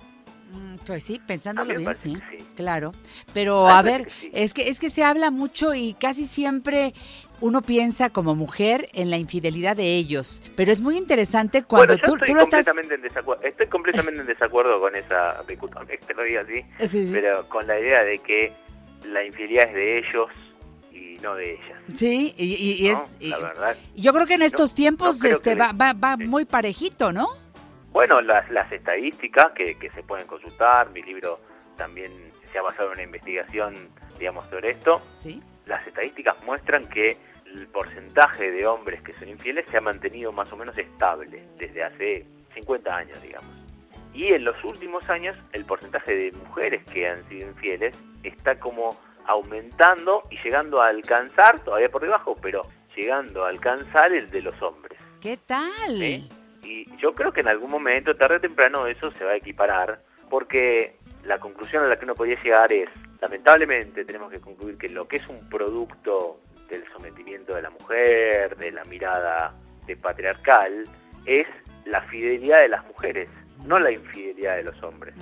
Mm, 0.54 0.76
Pues 0.86 1.04
sí, 1.04 1.20
pensándolo 1.26 1.70
bien, 1.72 1.84
parece 1.84 2.10
sí, 2.10 2.18
claro. 2.54 2.92
Pero 3.32 3.66
A 3.66 3.82
ver, 3.82 4.04
parece 4.04 4.20
que 4.20 4.26
sí. 4.26 4.30
es 4.32 4.54
que 4.54 4.68
es 4.70 4.80
que 4.80 4.90
se 4.90 5.02
habla 5.04 5.30
mucho 5.30 5.74
y 5.74 5.94
casi 5.94 6.24
siempre 6.24 6.94
uno 7.40 7.60
piensa 7.62 8.10
como 8.10 8.34
mujer 8.34 8.88
en 8.94 9.10
la 9.10 9.18
infidelidad 9.18 9.76
de 9.76 9.96
ellos. 9.96 10.42
Pero 10.56 10.70
es 10.72 10.80
muy 10.80 10.96
interesante 10.96 11.64
cuando 11.64 11.88
bueno, 11.94 12.00
yo 12.00 12.04
tú, 12.06 12.14
estoy 12.14 12.28
tú 12.28 12.34
lo 12.34 12.42
estás. 12.42 12.64
completamente 12.66 12.94
en. 13.08 13.38
Estoy 13.42 13.66
completamente 13.66 14.20
en 14.20 14.26
desacuerdo 14.26 14.80
con 14.80 14.94
esa, 14.94 15.42
te 15.46 16.14
lo 16.14 16.22
diga 16.22 16.42
así, 16.42 16.88
Sí, 16.88 17.10
pero 17.12 17.48
con 17.48 17.66
la 17.66 17.78
idea 17.78 18.04
de 18.04 18.18
que 18.20 18.52
la 19.06 19.24
infidelidad 19.24 19.68
es 19.68 19.74
de 19.74 19.98
ellos 19.98 20.28
y 20.92 21.16
no 21.22 21.34
de 21.34 21.54
ellas. 21.54 21.78
Sí, 21.94 22.34
y, 22.38 22.44
y- 22.54 22.86
y 22.86 22.90
¿no? 22.90 23.02
es. 23.02 23.16
y- 23.20 23.30
la 23.30 23.38
verdad. 23.38 23.76
yo 23.96 24.12
creo 24.14 24.26
que 24.26 24.34
en 24.34 24.42
estos 24.42 24.70
no 24.70 24.74
tiempos 24.76 25.24
este 25.24 25.54
va, 25.56 25.72
va 25.72 26.16
muy 26.16 26.44
parejito, 26.44 27.12
¿no? 27.12 27.28
Bueno, 27.94 28.20
las, 28.20 28.50
las 28.50 28.72
estadísticas 28.72 29.52
que, 29.52 29.78
que 29.78 29.88
se 29.90 30.02
pueden 30.02 30.26
consultar, 30.26 30.90
mi 30.90 31.00
libro 31.00 31.38
también 31.76 32.10
se 32.50 32.58
ha 32.58 32.62
basado 32.62 32.88
en 32.88 32.94
una 32.94 33.02
investigación, 33.04 33.88
digamos, 34.18 34.44
sobre 34.46 34.70
esto. 34.70 35.00
Sí. 35.16 35.40
Las 35.64 35.86
estadísticas 35.86 36.34
muestran 36.44 36.88
que 36.88 37.16
el 37.46 37.68
porcentaje 37.68 38.50
de 38.50 38.66
hombres 38.66 39.00
que 39.02 39.12
son 39.12 39.28
infieles 39.28 39.66
se 39.70 39.76
ha 39.76 39.80
mantenido 39.80 40.32
más 40.32 40.52
o 40.52 40.56
menos 40.56 40.76
estable 40.76 41.44
desde 41.56 41.84
hace 41.84 42.26
50 42.54 42.96
años, 42.96 43.22
digamos. 43.22 43.54
Y 44.12 44.32
en 44.32 44.42
los 44.44 44.56
últimos 44.64 45.08
años 45.08 45.36
el 45.52 45.64
porcentaje 45.64 46.16
de 46.16 46.32
mujeres 46.32 46.82
que 46.86 47.08
han 47.08 47.24
sido 47.28 47.46
infieles 47.46 47.96
está 48.24 48.58
como 48.58 48.98
aumentando 49.24 50.24
y 50.32 50.38
llegando 50.42 50.82
a 50.82 50.88
alcanzar, 50.88 51.60
todavía 51.60 51.90
por 51.90 52.02
debajo, 52.02 52.36
pero 52.42 52.62
llegando 52.96 53.44
a 53.44 53.50
alcanzar 53.50 54.12
el 54.12 54.28
de 54.32 54.42
los 54.42 54.60
hombres. 54.62 54.98
¿Qué 55.20 55.36
tal? 55.36 56.00
Y 56.64 56.84
yo 56.96 57.14
creo 57.14 57.32
que 57.32 57.40
en 57.40 57.48
algún 57.48 57.70
momento, 57.70 58.16
tarde 58.16 58.36
o 58.36 58.40
temprano, 58.40 58.86
eso 58.86 59.10
se 59.12 59.24
va 59.24 59.32
a 59.32 59.36
equiparar, 59.36 60.00
porque 60.30 60.96
la 61.24 61.38
conclusión 61.38 61.84
a 61.84 61.88
la 61.88 61.96
que 61.96 62.04
uno 62.04 62.14
podría 62.14 62.40
llegar 62.42 62.72
es, 62.72 62.88
lamentablemente 63.20 64.04
tenemos 64.04 64.30
que 64.30 64.40
concluir 64.40 64.76
que 64.78 64.88
lo 64.88 65.06
que 65.06 65.16
es 65.16 65.28
un 65.28 65.48
producto 65.48 66.40
del 66.68 66.84
sometimiento 66.92 67.54
de 67.54 67.62
la 67.62 67.70
mujer, 67.70 68.56
de 68.56 68.72
la 68.72 68.84
mirada 68.84 69.54
de 69.86 69.96
patriarcal, 69.96 70.84
es 71.26 71.46
la 71.84 72.00
fidelidad 72.02 72.60
de 72.60 72.68
las 72.68 72.84
mujeres, 72.86 73.28
no 73.66 73.78
la 73.78 73.90
infidelidad 73.92 74.56
de 74.56 74.64
los 74.64 74.82
hombres. 74.82 75.14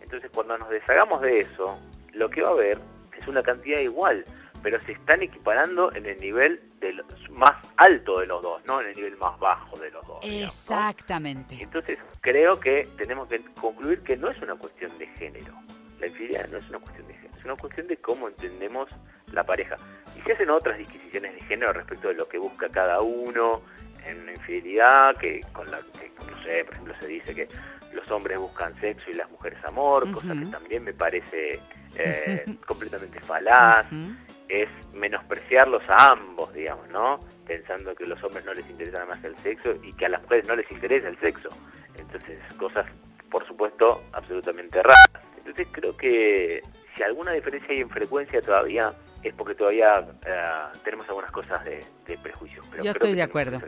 Entonces 0.00 0.30
cuando 0.34 0.56
nos 0.56 0.70
deshagamos 0.70 1.20
de 1.22 1.38
eso, 1.38 1.78
lo 2.12 2.28
que 2.30 2.42
va 2.42 2.48
a 2.48 2.52
haber 2.52 2.78
es 3.18 3.28
una 3.28 3.42
cantidad 3.42 3.80
igual, 3.80 4.24
pero 4.62 4.82
se 4.84 4.92
están 4.92 5.22
equiparando 5.22 5.92
en 5.94 6.06
el 6.06 6.18
nivel 6.18 6.60
del 6.80 7.02
más 7.30 7.54
alto 7.76 8.20
de 8.20 8.26
los 8.26 8.42
dos, 8.42 8.64
no 8.64 8.80
en 8.80 8.88
el 8.88 8.96
nivel 8.96 9.16
más 9.16 9.38
bajo 9.38 9.76
de 9.78 9.90
los 9.90 10.06
dos. 10.06 10.18
Exactamente. 10.22 11.56
Entonces 11.60 11.98
creo 12.20 12.58
que 12.60 12.88
tenemos 12.96 13.28
que 13.28 13.42
concluir 13.60 14.00
que 14.02 14.16
no 14.16 14.30
es 14.30 14.40
una 14.42 14.54
cuestión 14.56 14.96
de 14.98 15.06
género. 15.08 15.54
La 16.00 16.08
infidelidad 16.08 16.48
no 16.48 16.58
es 16.58 16.68
una 16.68 16.78
cuestión 16.78 17.06
de 17.06 17.14
género, 17.14 17.38
es 17.38 17.44
una 17.44 17.56
cuestión 17.56 17.86
de 17.86 17.96
cómo 17.96 18.28
entendemos 18.28 18.88
la 19.32 19.44
pareja. 19.44 19.76
Y 20.16 20.20
se 20.20 20.32
hacen 20.32 20.50
otras 20.50 20.78
disquisiciones 20.78 21.34
de 21.34 21.40
género 21.42 21.72
respecto 21.72 22.08
de 22.08 22.14
lo 22.14 22.28
que 22.28 22.38
busca 22.38 22.68
cada 22.68 23.00
uno 23.00 23.62
en 24.04 24.22
una 24.22 24.32
infidelidad, 24.32 25.16
que 25.16 25.40
con 25.52 25.70
la 25.70 25.78
que, 25.98 26.10
no 26.30 26.42
sé, 26.42 26.64
por 26.64 26.74
ejemplo, 26.74 26.94
se 27.00 27.06
dice 27.08 27.34
que 27.34 27.48
los 27.92 28.08
hombres 28.10 28.38
buscan 28.38 28.78
sexo 28.80 29.10
y 29.10 29.14
las 29.14 29.30
mujeres 29.30 29.58
amor, 29.64 30.10
cosa 30.12 30.34
que 30.34 30.46
también 30.46 30.84
me 30.84 30.92
parece 30.92 31.58
eh, 31.96 32.44
completamente 32.66 33.20
falaz. 33.20 33.86
Es 34.48 34.68
menospreciarlos 34.92 35.82
a 35.88 36.12
ambos, 36.12 36.52
digamos, 36.54 36.88
¿no? 36.88 37.20
Pensando 37.46 37.94
que 37.94 38.04
a 38.04 38.08
los 38.08 38.22
hombres 38.24 38.44
no 38.44 38.54
les 38.54 38.68
interesa 38.68 38.98
nada 38.98 39.14
más 39.14 39.24
el 39.24 39.36
sexo 39.38 39.74
y 39.82 39.92
que 39.92 40.06
a 40.06 40.08
las 40.08 40.22
mujeres 40.22 40.46
no 40.46 40.56
les 40.56 40.70
interesa 40.70 41.08
el 41.08 41.18
sexo. 41.18 41.48
Entonces, 41.96 42.38
cosas, 42.58 42.86
por 43.30 43.46
supuesto, 43.46 44.02
absolutamente 44.12 44.82
raras. 44.82 45.24
Entonces, 45.38 45.68
creo 45.72 45.96
que 45.96 46.62
si 46.96 47.02
alguna 47.02 47.32
diferencia 47.32 47.70
hay 47.70 47.80
en 47.80 47.90
frecuencia 47.90 48.40
todavía, 48.40 48.92
es 49.22 49.34
porque 49.34 49.54
todavía 49.54 50.06
eh, 50.26 50.44
tenemos 50.84 51.08
algunas 51.08 51.30
cosas 51.30 51.64
de, 51.64 51.84
de 52.06 52.18
prejuicios. 52.18 52.64
Pero 52.70 52.82
Yo 52.82 52.90
estoy 52.90 53.14
de 53.14 53.22
acuerdo. 53.22 53.60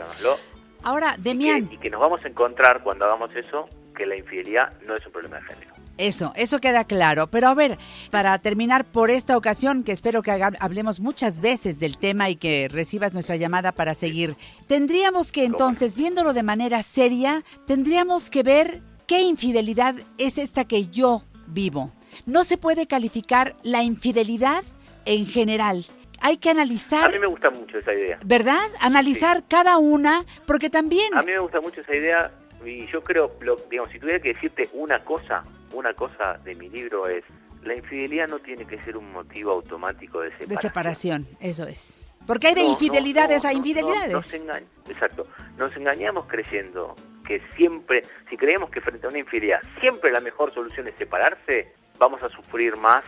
Ahora, 0.82 1.14
Y 1.18 1.22
Demian, 1.22 1.68
que, 1.68 1.74
y 1.74 1.78
que 1.78 1.90
nos 1.90 2.00
vamos 2.00 2.24
a 2.24 2.28
encontrar 2.28 2.82
cuando 2.82 3.04
hagamos 3.04 3.34
eso, 3.34 3.68
que 3.96 4.06
la 4.06 4.16
infidelidad 4.16 4.72
no 4.82 4.94
es 4.94 5.04
un 5.06 5.12
problema 5.12 5.36
de 5.38 5.42
género. 5.42 5.72
Eso, 5.98 6.32
eso 6.36 6.60
queda 6.60 6.84
claro. 6.84 7.26
Pero 7.26 7.48
a 7.48 7.54
ver, 7.54 7.78
para 8.10 8.38
terminar 8.38 8.84
por 8.84 9.10
esta 9.10 9.36
ocasión, 9.36 9.84
que 9.84 9.92
espero 9.92 10.22
que 10.22 10.30
hablemos 10.60 11.00
muchas 11.00 11.40
veces 11.40 11.80
del 11.80 11.98
tema 11.98 12.30
y 12.30 12.36
que 12.36 12.68
recibas 12.68 13.12
nuestra 13.12 13.36
llamada 13.36 13.72
para 13.72 13.94
seguir, 13.94 14.36
tendríamos 14.66 15.32
que 15.32 15.44
entonces, 15.44 15.96
viéndolo 15.96 16.32
de 16.32 16.42
manera 16.42 16.82
seria, 16.82 17.42
tendríamos 17.66 18.30
que 18.30 18.42
ver 18.42 18.80
qué 19.06 19.22
infidelidad 19.22 19.96
es 20.16 20.38
esta 20.38 20.64
que 20.64 20.86
yo 20.86 21.22
vivo. 21.46 21.92
No 22.26 22.44
se 22.44 22.56
puede 22.56 22.86
calificar 22.86 23.56
la 23.62 23.82
infidelidad 23.82 24.62
en 25.04 25.26
general. 25.26 25.84
Hay 26.20 26.38
que 26.38 26.48
A 26.48 26.52
analizar, 26.52 27.12
mí 27.12 27.18
me 27.18 27.26
gusta 27.26 27.50
mucho 27.50 27.78
esa 27.78 27.92
idea. 27.92 28.18
¿verdad? 28.24 28.68
Analizar 28.80 29.44
cada 29.46 29.78
una, 29.78 30.24
porque 30.46 30.68
también... 30.68 31.14
A 31.14 31.22
mí 31.22 31.32
me 31.32 31.38
gusta 31.38 31.60
mucho 31.60 31.80
esa 31.80 31.94
idea 31.94 32.30
y 32.64 32.86
yo 32.90 33.02
creo, 33.02 33.32
lo- 33.40 33.56
digamos, 33.70 33.90
si 33.92 33.98
tuviera 33.98 34.20
que 34.20 34.32
decirte 34.34 34.68
una 34.72 34.98
cosa, 35.04 35.44
una 35.72 35.94
cosa 35.94 36.38
de 36.44 36.54
mi 36.54 36.68
libro 36.68 37.06
es, 37.08 37.24
la 37.62 37.74
infidelidad 37.74 38.28
no 38.28 38.38
tiene 38.38 38.64
que 38.66 38.78
ser 38.84 38.96
un 38.96 39.10
motivo 39.12 39.52
automático 39.52 40.20
de 40.20 40.30
De 40.30 40.36
separación. 40.38 40.60
separación, 40.62 41.28
eso 41.40 41.66
es. 41.66 42.08
Porque 42.26 42.48
hay 42.48 42.54
de 42.54 42.62
No, 42.62 42.70
infidelidades 42.70 43.44
no, 43.44 43.50
a 43.50 43.52
infidelidades. 43.52 44.08
no, 44.12 44.18
nos 44.18 44.34
engañ- 44.34 44.64
exacto. 44.88 45.26
Nos 45.56 45.74
engañamos 45.76 46.26
creyendo 46.26 46.94
que 47.26 47.40
siempre, 47.56 48.02
si 48.30 48.36
creemos 48.36 48.70
que 48.70 48.80
frente 48.80 49.06
a 49.06 49.10
una 49.10 49.18
infidelidad 49.18 49.60
siempre 49.80 50.10
la 50.12 50.20
mejor 50.20 50.52
solución 50.52 50.88
es 50.88 50.94
separarse, 50.96 51.72
vamos 51.98 52.22
a 52.22 52.28
sufrir 52.28 52.76
más 52.76 53.04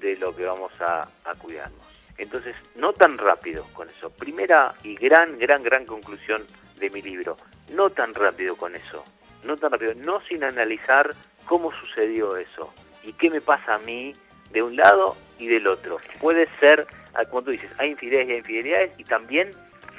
de 0.00 0.16
lo 0.16 0.34
que 0.34 0.44
vamos 0.44 0.72
a, 0.80 1.02
a 1.24 1.34
cuidarnos. 1.38 1.80
Entonces, 2.18 2.54
no 2.76 2.92
tan 2.92 3.16
rápido 3.18 3.64
con 3.72 3.88
eso. 3.88 4.10
Primera 4.10 4.74
y 4.82 4.94
gran, 4.96 5.38
gran, 5.38 5.62
gran 5.62 5.86
conclusión 5.86 6.42
de 6.80 6.90
mi 6.90 7.02
libro. 7.02 7.36
No 7.72 7.90
tan 7.90 8.14
rápido 8.14 8.56
con 8.56 8.74
eso. 8.74 9.04
No 9.44 9.56
tan 9.56 9.70
rápido. 9.72 9.94
No 9.94 10.20
sin 10.22 10.42
analizar 10.42 11.14
cómo 11.46 11.70
sucedió 11.72 12.36
eso. 12.36 12.72
Y 13.04 13.12
qué 13.12 13.30
me 13.30 13.40
pasa 13.40 13.74
a 13.74 13.78
mí 13.78 14.12
de 14.50 14.62
un 14.62 14.76
lado 14.76 15.16
y 15.38 15.46
del 15.46 15.66
otro. 15.68 15.98
Puede 16.20 16.48
ser, 16.58 16.86
ah, 17.14 17.24
como 17.26 17.42
tú 17.42 17.50
dices, 17.52 17.70
hay 17.78 17.90
infidelidades 17.90 18.28
y 18.28 18.32
hay 18.32 18.38
infidelidades 18.38 18.92
y 18.98 19.04
también 19.04 19.50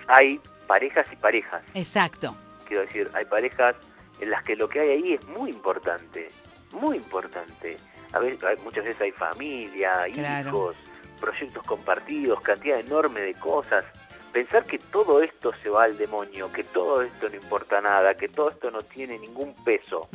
hay 0.07 0.39
parejas 0.67 1.07
y 1.11 1.15
parejas. 1.15 1.63
Exacto. 1.73 2.35
Quiero 2.67 2.83
decir, 2.85 3.09
hay 3.13 3.25
parejas 3.25 3.75
en 4.19 4.29
las 4.29 4.43
que 4.43 4.55
lo 4.55 4.67
que 4.69 4.79
hay 4.81 4.89
ahí 4.89 5.13
es 5.13 5.25
muy 5.27 5.49
importante. 5.49 6.29
Muy 6.73 6.97
importante. 6.97 7.77
A 8.13 8.19
ver, 8.19 8.37
muchas 8.63 8.83
veces 8.85 9.01
hay 9.01 9.11
familia, 9.11 10.05
Claro. 10.13 10.49
hijos, 10.49 10.75
proyectos 11.19 11.63
compartidos, 11.63 12.41
cantidad 12.41 12.79
enorme 12.79 13.21
de 13.21 13.33
cosas. 13.35 13.85
Pensar 14.31 14.65
que 14.65 14.79
todo 14.79 15.21
esto 15.21 15.51
se 15.61 15.69
va 15.69 15.83
al 15.83 15.97
demonio, 15.97 16.51
que 16.51 16.63
todo 16.63 17.01
esto 17.01 17.29
no 17.29 17.35
importa 17.35 17.81
nada, 17.81 18.13
que 18.15 18.29
todo 18.29 18.49
esto 18.49 18.71
no 18.71 18.81
tiene 18.81 19.19
ningún 19.19 19.53
peso, 19.63 20.07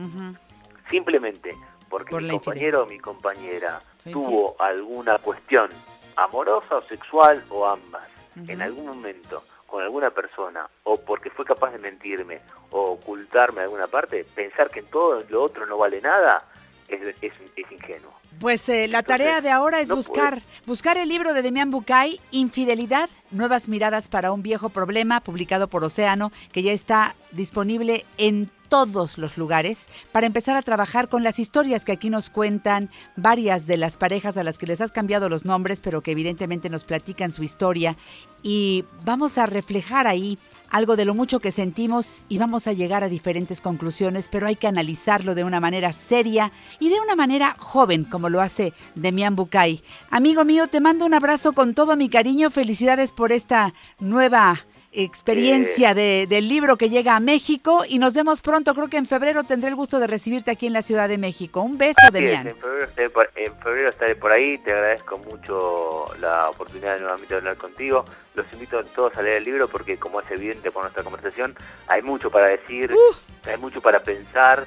simplemente 0.89 1.55
porque 1.89 2.11
Por 2.11 2.23
mi 2.23 2.31
compañero 2.31 2.83
o 2.83 2.87
mi 2.87 2.99
compañera 2.99 3.81
Soy 4.03 4.13
tuvo 4.13 4.57
alguna 4.59 5.19
cuestión 5.19 5.71
amorosa 6.17 6.77
o 6.77 6.83
sexual 6.83 7.45
o 7.51 7.67
ambas 7.67 8.09
en 8.49 8.61
algún 8.61 8.87
momento 8.87 9.43
con 9.67 9.83
alguna 9.83 10.11
persona 10.11 10.69
o 10.85 10.97
porque 10.97 11.31
fue 11.31 11.45
capaz 11.45 11.73
de 11.73 11.79
mentirme 11.79 12.41
o 12.71 12.93
ocultarme 12.93 13.63
alguna 13.63 13.87
parte, 13.87 14.25
pensar 14.35 14.69
que 14.69 14.83
todo 14.83 15.25
lo 15.29 15.43
otro 15.43 15.67
no 15.67 15.79
vale 15.79 16.01
nada 16.01 16.45
es, 16.89 17.01
es, 17.23 17.33
es 17.57 17.73
ingenuo. 17.73 18.13
Pues 18.41 18.69
eh, 18.69 18.87
la 18.89 19.03
tarea 19.03 19.41
de 19.41 19.51
ahora 19.51 19.81
es 19.81 19.89
no 19.89 19.97
buscar 19.97 20.43
buscar 20.67 20.99
el 20.99 21.09
libro 21.09 21.33
de 21.33 21.43
Demián 21.43 21.71
Bucay, 21.71 22.21
Infidelidad, 22.33 23.09
Nuevas 23.31 23.69
Miradas 23.69 24.09
para 24.09 24.33
un 24.33 24.43
Viejo 24.43 24.69
Problema, 24.69 25.21
publicado 25.21 25.69
por 25.69 25.85
Océano, 25.85 26.33
que 26.53 26.63
ya 26.63 26.73
está 26.73 27.15
disponible 27.33 28.05
en 28.19 28.51
todos 28.69 29.19
los 29.19 29.39
lugares, 29.39 29.87
para 30.13 30.27
empezar 30.27 30.57
a 30.57 30.63
trabajar 30.63 31.09
con 31.09 31.23
las 31.23 31.39
historias 31.39 31.85
que 31.85 31.93
aquí 31.93 32.11
nos 32.11 32.31
cuentan 32.31 32.91
varias 33.15 33.67
de 33.67 33.77
las 33.77 33.97
parejas 33.97 34.37
a 34.37 34.45
las 34.45 34.59
que 34.59 34.67
les 34.67 34.81
has 34.81 34.93
cambiado 34.93 35.29
los 35.29 35.45
nombres, 35.45 35.81
pero 35.81 36.03
que 36.03 36.11
evidentemente 36.11 36.69
nos 36.69 36.85
platican 36.85 37.33
su 37.33 37.43
historia. 37.43 37.97
Y 38.43 38.85
vamos 39.05 39.39
a 39.39 39.47
reflejar 39.47 40.07
ahí 40.07 40.39
algo 40.71 40.97
de 40.97 41.05
lo 41.05 41.15
mucho 41.15 41.41
que 41.41 41.53
sentimos 41.53 42.25
y 42.29 42.39
vamos 42.39 42.67
a 42.67 42.73
llegar 42.73 43.05
a 43.05 43.09
diferentes 43.09 43.61
conclusiones, 43.61 44.29
pero 44.31 44.47
hay 44.47 44.57
que 44.57 44.67
analizarlo 44.67 45.35
de 45.35 45.45
una 45.45 45.61
manera 45.61 45.93
seria 45.93 46.53
y 46.79 46.89
de 46.89 47.01
una 47.01 47.17
manera 47.17 47.57
joven, 47.59 48.05
como 48.05 48.26
lo 48.29 48.41
hace 48.41 48.73
Demián 48.95 49.37
Bucay. 49.37 49.83
Amigo 50.11 50.45
mío, 50.45 50.67
te 50.69 50.81
mando 50.81 51.05
un 51.07 51.15
abrazo 51.15 51.53
con 51.53 51.75
todo 51.75 51.97
mi 51.97 52.09
cariño. 52.09 52.51
Felicidades 52.51 53.13
por 53.13 53.33
esta 53.33 53.73
nueva 53.99 54.61
experiencia 54.93 55.93
de- 55.95 56.27
del 56.29 56.49
libro 56.49 56.77
que 56.77 56.89
llega 56.89 57.17
a 57.17 57.21
México 57.21 57.85
y 57.87 57.99
nos 57.99 58.15
vemos 58.15 58.41
pronto. 58.41 58.75
Creo 58.75 58.89
que 58.89 58.97
en 58.97 59.05
febrero 59.07 59.45
tendré 59.45 59.69
el 59.69 59.75
gusto 59.75 59.99
de 59.99 60.07
recibirte 60.07 60.51
aquí 60.51 60.67
en 60.67 60.73
la 60.73 60.81
Ciudad 60.83 61.09
de 61.09 61.19
México. 61.19 61.61
Un 61.61 61.77
beso, 61.77 62.11
Demián. 62.13 62.49
en, 62.49 62.57
febrero 62.57 62.85
estaré 62.87 63.11
por, 63.11 63.31
en 63.37 63.55
febrero 63.59 63.89
estaré 63.91 64.15
por 64.17 64.33
ahí, 64.33 64.57
te 64.59 64.73
agradezco 64.73 65.19
mucho 65.19 66.07
la 66.21 66.49
oportunidad 66.49 66.95
de 66.95 67.01
nuevamente 67.01 67.35
hablar 67.35 67.57
contigo. 67.57 68.05
Los 68.35 68.47
invito 68.53 68.79
a 68.79 68.85
todos 68.85 69.17
a 69.17 69.23
leer 69.23 69.39
el 69.39 69.45
libro 69.45 69.69
porque, 69.69 69.99
como 69.99 70.21
es 70.21 70.31
evidente 70.31 70.71
por 70.71 70.83
nuestra 70.83 71.03
conversación, 71.03 71.55
hay 71.89 72.03
mucho 72.03 72.31
para 72.31 72.47
decir, 72.49 72.91
hay 73.47 73.59
mucho 73.59 73.81
para 73.81 74.01
pensar 74.01 74.67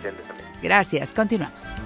Gracias, 0.60 1.14
continuamos. 1.14 1.76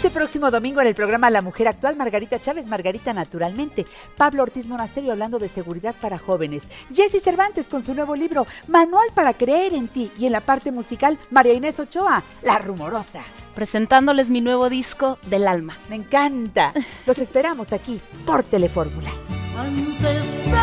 Este 0.00 0.08
próximo 0.08 0.50
domingo 0.50 0.80
en 0.80 0.86
el 0.86 0.94
programa 0.94 1.28
La 1.28 1.42
Mujer 1.42 1.68
Actual, 1.68 1.94
Margarita 1.94 2.40
Chávez, 2.40 2.66
Margarita 2.66 3.12
Naturalmente, 3.12 3.84
Pablo 4.16 4.42
Ortiz 4.42 4.66
Monasterio 4.66 5.12
hablando 5.12 5.38
de 5.38 5.46
seguridad 5.46 5.94
para 6.00 6.16
jóvenes, 6.18 6.70
Jesse 6.94 7.22
Cervantes 7.22 7.68
con 7.68 7.84
su 7.84 7.92
nuevo 7.92 8.16
libro 8.16 8.46
Manual 8.66 9.08
para 9.14 9.34
creer 9.34 9.74
en 9.74 9.88
ti 9.88 10.10
y 10.18 10.24
en 10.24 10.32
la 10.32 10.40
parte 10.40 10.72
musical 10.72 11.18
María 11.28 11.52
Inés 11.52 11.78
Ochoa, 11.80 12.22
La 12.40 12.56
Rumorosa. 12.56 13.22
Presentándoles 13.54 14.30
mi 14.30 14.40
nuevo 14.40 14.70
disco 14.70 15.18
Del 15.26 15.46
Alma. 15.46 15.76
Me 15.90 15.96
encanta. 15.96 16.72
Los 17.04 17.18
esperamos 17.18 17.74
aquí 17.74 18.00
por 18.24 18.42
Telefórmula. 18.42 19.10
Antes 19.58 20.24
de 20.46 20.60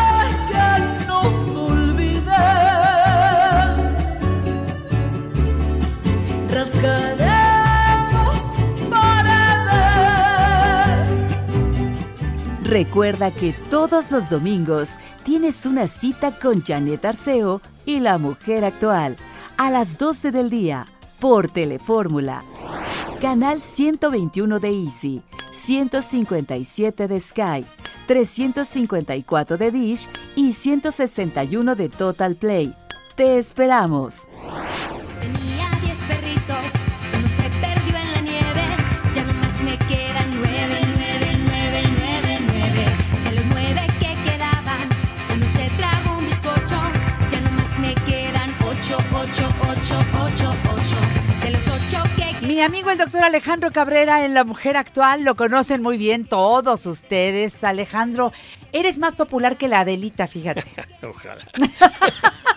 que 0.48 1.06
nos 1.06 1.56
olvide, 1.56 2.32
rascaré 6.52 7.37
Recuerda 12.68 13.30
que 13.30 13.54
todos 13.70 14.10
los 14.10 14.28
domingos 14.28 14.90
tienes 15.24 15.64
una 15.64 15.88
cita 15.88 16.38
con 16.38 16.62
Janet 16.62 17.02
Arceo 17.02 17.62
y 17.86 17.98
la 17.98 18.18
mujer 18.18 18.66
actual 18.66 19.16
a 19.56 19.70
las 19.70 19.96
12 19.96 20.32
del 20.32 20.50
día 20.50 20.84
por 21.18 21.48
Telefórmula. 21.48 22.44
Canal 23.22 23.62
121 23.62 24.60
de 24.60 24.68
Easy, 24.68 25.22
157 25.52 27.08
de 27.08 27.20
Sky, 27.20 27.64
354 28.06 29.56
de 29.56 29.70
Dish 29.70 30.06
y 30.36 30.52
161 30.52 31.74
de 31.74 31.88
Total 31.88 32.36
Play. 32.36 32.74
Te 33.16 33.38
esperamos. 33.38 34.16
Mi 52.58 52.64
amigo 52.64 52.90
el 52.90 52.98
doctor 52.98 53.22
Alejandro 53.22 53.70
Cabrera 53.70 54.24
en 54.24 54.34
La 54.34 54.42
Mujer 54.42 54.76
Actual 54.76 55.22
lo 55.22 55.36
conocen 55.36 55.80
muy 55.80 55.96
bien 55.96 56.24
todos 56.24 56.86
ustedes. 56.86 57.62
Alejandro, 57.62 58.32
eres 58.72 58.98
más 58.98 59.14
popular 59.14 59.56
que 59.56 59.68
la 59.68 59.78
Adelita, 59.78 60.26
fíjate. 60.26 60.64
Ojalá. 61.08 61.38